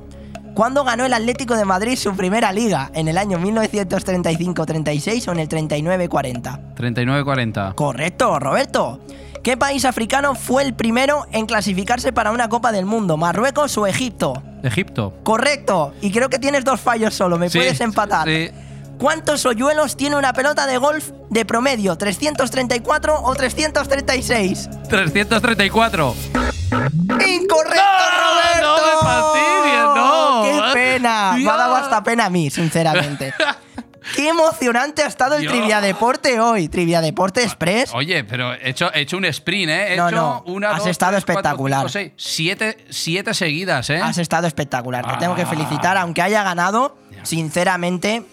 ¿Cuándo 0.53 0.83
ganó 0.83 1.05
el 1.05 1.13
Atlético 1.13 1.55
de 1.55 1.65
Madrid 1.65 1.95
su 1.95 2.15
primera 2.15 2.51
liga? 2.51 2.91
¿En 2.93 3.07
el 3.07 3.17
año 3.17 3.39
1935-36 3.39 5.27
o 5.27 5.31
en 5.31 5.39
el 5.39 5.49
39-40? 5.49 6.75
39-40. 6.75 7.75
Correcto, 7.75 8.39
Roberto. 8.39 8.99
¿Qué 9.43 9.57
país 9.57 9.83
africano 9.83 10.35
fue 10.35 10.63
el 10.63 10.73
primero 10.73 11.25
en 11.33 11.45
clasificarse 11.45 12.13
para 12.13 12.31
una 12.31 12.47
Copa 12.47 12.71
del 12.71 12.85
Mundo? 12.85 13.17
¿Marruecos 13.17 13.77
o 13.77 13.85
Egipto? 13.85 14.41
Egipto. 14.63 15.13
Correcto. 15.23 15.93
Y 16.01 16.11
creo 16.11 16.29
que 16.29 16.39
tienes 16.39 16.63
dos 16.63 16.79
fallos 16.79 17.13
solo. 17.13 17.37
¿Me 17.37 17.49
Sí, 17.49 17.57
puedes 17.57 17.79
empatar? 17.81 18.27
sí. 18.27 18.49
¿Cuántos 18.99 19.45
hoyuelos 19.45 19.97
tiene 19.97 20.15
una 20.15 20.31
pelota 20.31 20.65
de 20.65 20.77
golf 20.77 21.09
de 21.29 21.43
promedio? 21.43 21.97
¿334 21.97 23.19
o 23.23 23.35
336? 23.35 24.69
334. 24.87 26.15
¡Incorrecto, 26.71 27.81
Roberto! 28.21 28.61
no 28.61 28.85
me 28.85 28.93
fastidies, 29.01 29.83
no. 29.95 30.43
¡Qué 30.43 30.73
pena! 30.73 31.33
Me 31.37 31.49
ha 31.49 31.57
dado 31.57 31.75
hasta 31.75 32.01
pena 32.03 32.25
a 32.25 32.29
mí, 32.29 32.49
sinceramente. 32.49 33.33
¡Qué 34.15 34.29
emocionante 34.29 35.01
ha 35.03 35.07
estado 35.07 35.35
el. 35.35 35.47
Trivia 35.47 35.81
Deporte 35.81 36.39
hoy! 36.39 36.67
Trivia 36.69 37.01
Deporte 37.01 37.43
Express. 37.43 37.91
Oye, 37.93 38.23
pero 38.23 38.53
he 38.53 38.69
hecho, 38.69 38.91
he 38.93 39.01
hecho 39.01 39.17
un 39.17 39.25
sprint, 39.25 39.69
¿eh? 39.71 39.93
He 39.93 39.97
No, 39.97 40.07
hecho 40.09 40.15
no, 40.17 40.43
una, 40.47 40.71
has 40.71 40.79
dos, 40.79 40.87
estado 40.87 41.11
tres, 41.13 41.25
cuatro, 41.25 41.39
espectacular. 41.41 41.79
cinco, 41.81 41.89
seis, 41.89 42.11
siete, 42.17 42.77
siete 42.89 43.33
seguidas, 43.33 43.89
¿eh? 43.89 43.99
Has 44.01 44.17
estado 44.17 44.47
espectacular. 44.47 45.05
Te 45.07 45.17
tengo 45.17 45.35
que 45.35 45.43
Ah. 45.43 45.47
felicitar, 45.47 45.97
aunque 45.97 46.21
haya 46.21 46.43
ganado. 46.43 46.97
Sinceramente, 47.23 48.23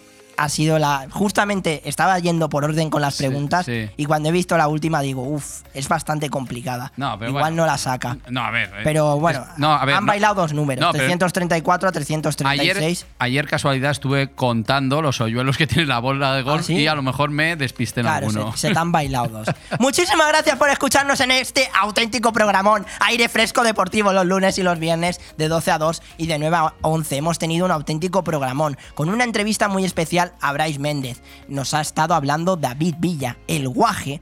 ha 0.41 0.49
sido 0.49 0.79
la. 0.79 1.07
Justamente 1.11 1.83
estaba 1.89 2.19
yendo 2.19 2.49
por 2.49 2.65
orden 2.65 2.89
con 2.91 3.03
las 3.03 3.17
preguntas 3.17 3.67
sí. 3.67 3.89
y 3.97 4.05
cuando 4.07 4.29
he 4.31 4.33
visto 4.33 4.57
la 4.57 4.69
última 4.69 5.01
digo, 5.01 5.23
uff, 5.23 5.63
es 5.75 5.89
bastante 5.89 6.31
complicada. 6.31 6.93
No, 6.97 7.19
pero 7.19 7.31
Igual 7.31 7.43
bueno. 7.45 7.57
no 7.63 7.67
la 7.67 7.77
saca. 7.79 8.17
No, 8.29 8.41
a 8.43 8.51
ver. 8.51 8.69
eh, 8.71 8.81
Pero 8.85 9.19
bueno, 9.19 9.45
es- 9.53 9.59
no, 9.59 9.73
a 9.73 9.85
ver, 9.85 9.95
han 9.97 10.05
no- 10.07 10.11
bailado 10.13 10.35
dos 10.37 10.53
números, 10.53 10.81
No, 10.81 10.93
pero- 10.93 11.05
334 11.05 11.89
a 11.89 11.91
Ayer, 11.91 12.05
336. 12.05 13.07
ayer 13.19 13.47
casualidad 13.47 13.91
estuve 13.91 14.31
contando 14.33 15.03
los 15.03 15.21
hoyuelos 15.21 15.57
que 15.57 15.67
tiene 15.67 15.87
la 15.87 15.99
bola 15.99 16.35
de 16.35 16.43
golf 16.43 16.63
¿Ah, 16.63 16.67
sí? 16.67 16.75
y 16.75 16.87
a 16.87 16.95
lo 16.95 17.03
mejor 17.03 17.31
me 17.31 17.57
despisté 17.57 18.01
en 18.01 18.07
Claro, 18.07 18.29
alguno. 18.29 18.53
se, 18.53 18.69
se 18.69 18.73
te 18.73 18.79
han 18.79 18.93
bailado 18.93 19.29
dos. 19.29 19.49
Muchísimas 19.79 20.29
gracias 20.29 20.57
por 20.57 20.71
escucharnos 20.71 21.21
en 21.21 21.31
este 21.33 21.69
auténtico 21.81 22.33
programón. 22.33 22.87
Aire 23.01 23.29
fresco 23.29 23.63
deportivo 23.63 24.13
los 24.13 24.25
lunes 24.27 24.57
y 24.59 24.63
los 24.63 24.79
viernes 24.79 25.21
de 25.37 25.49
12 25.49 25.71
a 25.71 25.79
2 25.79 26.03
y 26.17 26.27
de 26.27 26.39
9 26.39 26.57
a 26.57 26.73
11. 26.83 27.17
Hemos 27.19 27.39
tenido 27.39 27.67
un 27.67 27.73
auténtico 27.73 28.25
programón 28.25 28.77
con 28.95 29.09
una 29.11 29.25
entrevista 29.25 29.69
muy 29.69 29.85
especial 29.85 30.30
a 30.41 30.53
Méndez. 30.79 31.23
Nos 31.49 31.75
ha 31.75 31.81
estado 31.81 32.15
hablando 32.15 32.57
David 32.57 32.97
Villa, 32.99 33.39
el 33.47 33.69
guaje. 33.69 34.21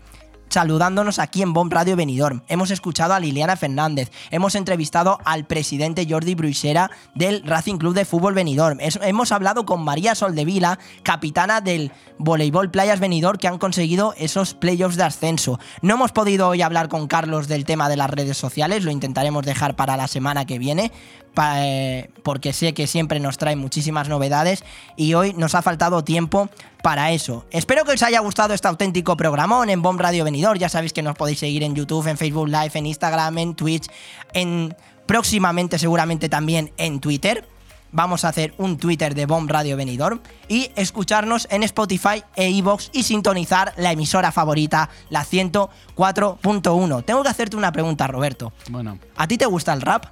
Saludándonos 0.48 1.18
aquí 1.18 1.42
en 1.42 1.52
Bomb 1.52 1.70
Radio 1.70 1.94
Benidorm. 1.94 2.42
Hemos 2.48 2.70
escuchado 2.70 3.12
a 3.12 3.20
Liliana 3.20 3.56
Fernández. 3.56 4.10
Hemos 4.30 4.54
entrevistado 4.54 5.18
al 5.26 5.44
presidente 5.44 6.06
Jordi 6.08 6.34
Bruixera 6.34 6.90
del 7.14 7.42
Racing 7.44 7.76
Club 7.76 7.94
de 7.94 8.06
Fútbol 8.06 8.32
Benidorm. 8.32 8.78
Hemos 8.80 9.30
hablado 9.30 9.66
con 9.66 9.84
María 9.84 10.14
Soldevila, 10.14 10.78
capitana 11.02 11.60
del 11.60 11.92
Voleibol 12.18 12.70
Playas 12.70 12.98
Benidorm, 12.98 13.38
que 13.38 13.46
han 13.46 13.58
conseguido 13.58 14.14
esos 14.16 14.54
playoffs 14.54 14.96
de 14.96 15.04
ascenso. 15.04 15.60
No 15.82 15.94
hemos 15.94 16.12
podido 16.12 16.48
hoy 16.48 16.62
hablar 16.62 16.88
con 16.88 17.08
Carlos 17.08 17.46
del 17.46 17.66
tema 17.66 17.90
de 17.90 17.96
las 17.96 18.08
redes 18.08 18.38
sociales, 18.38 18.84
lo 18.84 18.90
intentaremos 18.90 19.44
dejar 19.44 19.76
para 19.76 19.98
la 19.98 20.08
semana 20.08 20.46
que 20.46 20.58
viene, 20.58 20.92
pa- 21.38 21.64
eh, 21.64 22.10
porque 22.24 22.52
sé 22.52 22.74
que 22.74 22.88
siempre 22.88 23.20
nos 23.20 23.38
trae 23.38 23.54
muchísimas 23.54 24.08
novedades 24.08 24.64
y 24.96 25.14
hoy 25.14 25.34
nos 25.34 25.54
ha 25.54 25.62
faltado 25.62 26.02
tiempo 26.02 26.48
para 26.82 27.12
eso. 27.12 27.46
Espero 27.52 27.84
que 27.84 27.92
os 27.92 28.02
haya 28.02 28.18
gustado 28.18 28.54
este 28.54 28.66
auténtico 28.66 29.16
programón 29.16 29.70
en 29.70 29.80
Bomb 29.80 30.00
Radio 30.00 30.24
Venidor. 30.24 30.58
Ya 30.58 30.68
sabéis 30.68 30.92
que 30.92 31.02
nos 31.02 31.14
podéis 31.14 31.38
seguir 31.38 31.62
en 31.62 31.76
YouTube, 31.76 32.08
en 32.08 32.16
Facebook 32.18 32.48
Live, 32.48 32.72
en 32.74 32.86
Instagram, 32.86 33.38
en 33.38 33.54
Twitch, 33.54 33.86
en 34.32 34.74
próximamente 35.06 35.78
seguramente 35.78 36.28
también 36.28 36.72
en 36.76 36.98
Twitter. 36.98 37.46
Vamos 37.92 38.24
a 38.26 38.28
hacer 38.30 38.52
un 38.58 38.76
Twitter 38.76 39.14
de 39.14 39.24
Bomb 39.24 39.48
Radio 39.50 39.74
Venidor 39.76 40.20
y 40.48 40.70
escucharnos 40.76 41.46
en 41.50 41.62
Spotify 41.62 42.22
e 42.36 42.50
iVoox 42.50 42.90
y 42.92 43.04
sintonizar 43.04 43.72
la 43.78 43.92
emisora 43.92 44.30
favorita, 44.32 44.90
la 45.08 45.24
104.1. 45.96 47.02
Tengo 47.04 47.22
que 47.22 47.28
hacerte 47.28 47.56
una 47.56 47.72
pregunta, 47.72 48.06
Roberto. 48.06 48.52
Bueno, 48.70 48.98
¿A 49.16 49.26
ti 49.26 49.38
te 49.38 49.46
gusta 49.46 49.72
el 49.72 49.80
rap? 49.80 50.04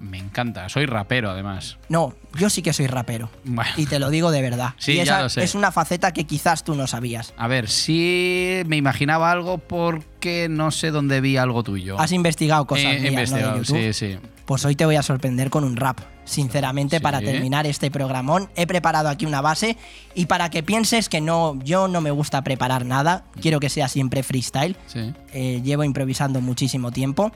Me 0.00 0.18
encanta. 0.18 0.68
Soy 0.68 0.86
rapero, 0.86 1.30
además. 1.30 1.76
No, 1.88 2.14
yo 2.38 2.50
sí 2.50 2.62
que 2.62 2.72
soy 2.72 2.86
rapero. 2.86 3.30
Bueno. 3.44 3.70
Y 3.76 3.86
te 3.86 3.98
lo 3.98 4.10
digo 4.10 4.30
de 4.30 4.42
verdad. 4.42 4.74
Sí, 4.78 4.92
y 4.92 4.96
ya 4.96 5.02
esa 5.02 5.22
lo 5.22 5.28
sé. 5.28 5.42
es 5.42 5.54
una 5.56 5.72
faceta 5.72 6.12
que 6.12 6.24
quizás 6.24 6.62
tú 6.62 6.74
no 6.76 6.86
sabías. 6.86 7.34
A 7.36 7.48
ver, 7.48 7.68
sí 7.68 8.62
me 8.66 8.76
imaginaba 8.76 9.32
algo 9.32 9.58
porque 9.58 10.46
no 10.48 10.70
sé 10.70 10.90
dónde 10.92 11.20
vi 11.20 11.36
algo 11.36 11.62
tuyo. 11.64 11.98
Has 11.98 12.12
investigado 12.12 12.66
cosas 12.66 12.84
He 12.84 13.00
mías, 13.00 13.02
¿no? 13.02 13.02
de 13.02 13.08
investigado, 13.42 13.56
YouTube. 13.58 13.92
sí, 13.92 13.92
sí. 13.92 14.18
Pues 14.46 14.64
hoy 14.64 14.76
te 14.76 14.86
voy 14.86 14.96
a 14.96 15.02
sorprender 15.02 15.50
con 15.50 15.64
un 15.64 15.76
rap. 15.76 15.98
Sinceramente, 16.24 17.00
para 17.00 17.20
terminar 17.20 17.66
este 17.66 17.90
programón, 17.90 18.50
he 18.54 18.66
preparado 18.66 19.08
aquí 19.08 19.24
una 19.26 19.40
base 19.40 19.76
y 20.14 20.26
para 20.26 20.50
que 20.50 20.62
pienses 20.62 21.08
que 21.08 21.20
no, 21.22 21.58
yo 21.64 21.88
no 21.88 22.00
me 22.02 22.10
gusta 22.10 22.42
preparar 22.42 22.84
nada, 22.86 23.24
quiero 23.40 23.60
que 23.60 23.68
sea 23.70 23.88
siempre 23.88 24.22
freestyle. 24.22 24.76
Sí. 24.86 25.12
Eh, 25.32 25.60
llevo 25.64 25.84
improvisando 25.84 26.40
muchísimo 26.42 26.92
tiempo. 26.92 27.32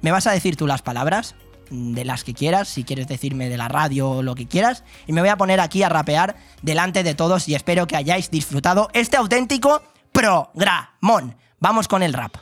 Me 0.00 0.12
vas 0.12 0.26
a 0.28 0.32
decir 0.32 0.56
tú 0.56 0.66
las 0.68 0.80
palabras, 0.80 1.34
de 1.70 2.04
las 2.04 2.24
que 2.24 2.34
quieras, 2.34 2.68
si 2.68 2.84
quieres 2.84 3.08
decirme 3.08 3.48
de 3.48 3.56
la 3.56 3.68
radio 3.68 4.10
o 4.10 4.22
lo 4.22 4.34
que 4.34 4.46
quieras, 4.46 4.84
y 5.06 5.12
me 5.12 5.20
voy 5.20 5.30
a 5.30 5.36
poner 5.36 5.60
aquí 5.60 5.82
a 5.82 5.88
rapear 5.88 6.36
delante 6.62 7.02
de 7.02 7.14
todos 7.14 7.48
y 7.48 7.54
espero 7.54 7.86
que 7.86 7.96
hayáis 7.96 8.30
disfrutado 8.30 8.90
este 8.92 9.16
auténtico 9.16 9.82
programón. 10.12 11.36
Vamos 11.58 11.88
con 11.88 12.02
el 12.02 12.12
rap. 12.12 12.36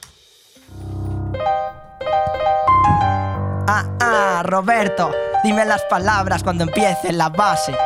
Ah, 3.71 3.85
ah, 4.01 4.43
Roberto, 4.45 5.13
dime 5.45 5.65
las 5.65 5.83
palabras 5.83 6.43
cuando 6.43 6.65
empiece 6.65 7.13
la 7.13 7.29
base. 7.29 7.77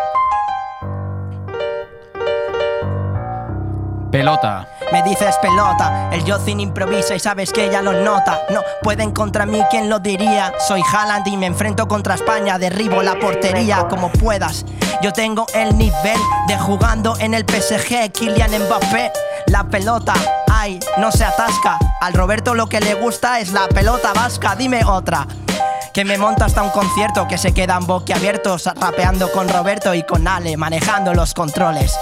Pelota. 4.13 4.69
Me 4.93 5.03
dices 5.03 5.35
pelota, 5.41 6.11
el 6.13 6.23
Yocin 6.23 6.61
improvisa 6.61 7.15
y 7.15 7.19
sabes 7.19 7.51
que 7.51 7.65
ella 7.65 7.81
lo 7.81 7.95
nota. 7.95 8.43
No 8.51 8.61
pueden 8.83 9.13
contra 9.13 9.47
mí, 9.47 9.59
¿quién 9.71 9.89
lo 9.89 10.01
diría? 10.01 10.53
Soy 10.69 10.83
Haaland 10.83 11.27
y 11.29 11.39
me 11.39 11.47
enfrento 11.47 11.89
contra 11.89 12.17
España, 12.17 12.59
derribo 12.59 13.03
la 13.03 13.19
portería 13.19 13.89
como 13.89 14.13
puedas. 14.13 14.67
Yo 15.01 15.15
tengo 15.15 15.47
el 15.55 15.79
nivel 15.79 16.19
de 16.47 16.59
jugando 16.59 17.17
en 17.21 17.33
el 17.33 17.47
PSG, 17.47 18.13
Kylian 18.13 18.51
Mbappé. 18.67 19.11
La 19.47 19.65
pelota, 19.65 20.13
ay, 20.51 20.79
no 20.99 21.11
se 21.11 21.25
atasca. 21.25 21.79
Al 22.03 22.13
Roberto 22.13 22.55
lo 22.55 22.69
que 22.69 22.81
le 22.81 22.93
gusta 22.93 23.41
es 23.41 23.51
la 23.53 23.67
pelota 23.67 24.13
vasca, 24.13 24.55
dime 24.57 24.85
otra. 24.85 25.27
Que 25.95 26.05
me 26.05 26.19
monta 26.19 26.45
hasta 26.45 26.63
un 26.63 26.71
concierto 26.71 27.27
que 27.27 27.39
se 27.39 27.55
quedan 27.55 27.87
boquiabiertos 27.87 28.67
rapeando 28.77 29.33
con 29.33 29.49
Roberto 29.49 29.95
y 29.95 30.03
con 30.03 30.29
Ale, 30.29 30.59
manejando 30.59 31.15
los 31.15 31.33
controles. 31.33 31.99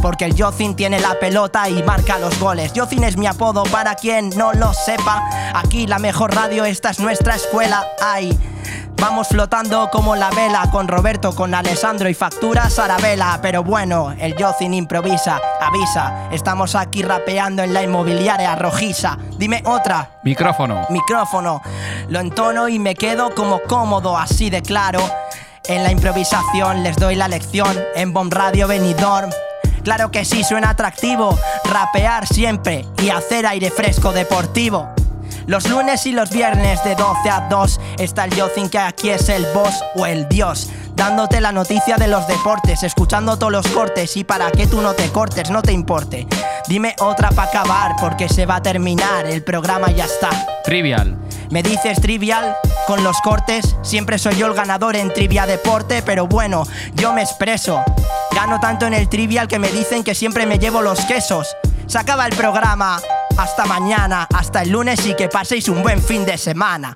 Porque 0.00 0.24
el 0.24 0.34
Yocin 0.34 0.74
tiene 0.74 1.00
la 1.00 1.18
pelota 1.18 1.68
y 1.68 1.82
marca 1.82 2.18
los 2.18 2.38
goles. 2.38 2.72
Yocin 2.72 3.04
es 3.04 3.16
mi 3.16 3.26
apodo 3.26 3.64
para 3.64 3.94
quien 3.94 4.30
no 4.30 4.52
lo 4.52 4.72
sepa. 4.72 5.22
Aquí 5.54 5.86
la 5.86 5.98
mejor 5.98 6.34
radio, 6.34 6.64
esta 6.64 6.90
es 6.90 7.00
nuestra 7.00 7.34
escuela. 7.34 7.84
Ay. 8.00 8.38
Vamos 8.96 9.26
flotando 9.26 9.90
como 9.90 10.14
la 10.14 10.30
vela 10.30 10.70
con 10.70 10.86
Roberto, 10.86 11.34
con 11.34 11.52
Alessandro 11.56 12.08
y 12.08 12.14
factura 12.14 12.70
Sarabela. 12.70 13.40
Pero 13.42 13.64
bueno, 13.64 14.14
el 14.16 14.36
Yocin 14.36 14.72
improvisa, 14.74 15.40
avisa. 15.60 16.28
Estamos 16.30 16.76
aquí 16.76 17.02
rapeando 17.02 17.64
en 17.64 17.74
la 17.74 17.82
inmobiliaria 17.82 18.54
rojiza. 18.54 19.18
Dime 19.36 19.60
otra 19.66 20.20
Micrófono. 20.22 20.86
micrófono. 20.88 21.60
Lo 22.10 22.20
entono 22.20 22.68
y 22.68 22.78
me 22.78 22.94
quedo 22.94 23.34
como 23.34 23.60
cómodo, 23.62 24.16
así 24.16 24.50
de 24.50 24.62
claro. 24.62 25.00
En 25.64 25.82
la 25.82 25.90
improvisación 25.90 26.84
les 26.84 26.96
doy 26.96 27.16
la 27.16 27.26
lección 27.26 27.76
en 27.96 28.12
Bomb 28.12 28.32
Radio 28.32 28.68
Benidorm. 28.68 29.30
Claro 29.84 30.10
que 30.10 30.24
sí, 30.24 30.44
suena 30.44 30.70
atractivo. 30.70 31.38
Rapear 31.64 32.26
siempre 32.26 32.86
y 33.02 33.10
hacer 33.10 33.46
aire 33.46 33.70
fresco 33.70 34.12
deportivo. 34.12 34.88
Los 35.46 35.68
lunes 35.68 36.06
y 36.06 36.12
los 36.12 36.30
viernes 36.30 36.82
de 36.84 36.94
12 36.94 37.30
a 37.30 37.48
2 37.48 37.80
está 37.98 38.24
el 38.24 38.34
Yocin 38.34 38.68
que 38.68 38.78
aquí 38.78 39.10
es 39.10 39.28
el 39.28 39.44
boss 39.52 39.82
o 39.96 40.06
el 40.06 40.28
dios. 40.28 40.70
Dándote 40.94 41.40
la 41.40 41.50
noticia 41.50 41.96
de 41.96 42.06
los 42.06 42.28
deportes, 42.28 42.82
escuchando 42.84 43.36
todos 43.36 43.50
los 43.50 43.66
cortes 43.68 44.16
y 44.16 44.24
para 44.24 44.50
que 44.52 44.66
tú 44.66 44.80
no 44.80 44.92
te 44.94 45.10
cortes, 45.10 45.50
no 45.50 45.62
te 45.62 45.72
importe. 45.72 46.28
Dime 46.68 46.94
otra 47.00 47.30
para 47.30 47.48
acabar 47.48 47.96
porque 48.00 48.28
se 48.28 48.46
va 48.46 48.56
a 48.56 48.62
terminar, 48.62 49.26
el 49.26 49.42
programa 49.42 49.90
ya 49.90 50.04
está. 50.04 50.30
Trivial. 50.62 51.16
Me 51.52 51.62
dices 51.62 52.00
trivial 52.00 52.56
con 52.86 53.04
los 53.04 53.20
cortes, 53.20 53.76
siempre 53.82 54.18
soy 54.18 54.36
yo 54.36 54.46
el 54.46 54.54
ganador 54.54 54.96
en 54.96 55.12
trivia 55.12 55.44
deporte, 55.44 56.02
pero 56.02 56.26
bueno, 56.26 56.62
yo 56.94 57.12
me 57.12 57.20
expreso. 57.20 57.84
Gano 58.34 58.58
tanto 58.58 58.86
en 58.86 58.94
el 58.94 59.06
trivial 59.10 59.48
que 59.48 59.58
me 59.58 59.70
dicen 59.70 60.02
que 60.02 60.14
siempre 60.14 60.46
me 60.46 60.58
llevo 60.58 60.80
los 60.80 61.00
quesos. 61.00 61.54
Se 61.86 61.98
acaba 61.98 62.24
el 62.24 62.34
programa. 62.34 62.98
Hasta 63.36 63.66
mañana, 63.66 64.26
hasta 64.32 64.62
el 64.62 64.70
lunes 64.70 65.04
y 65.04 65.14
que 65.14 65.28
paséis 65.28 65.68
un 65.68 65.82
buen 65.82 66.02
fin 66.02 66.24
de 66.24 66.38
semana. 66.38 66.94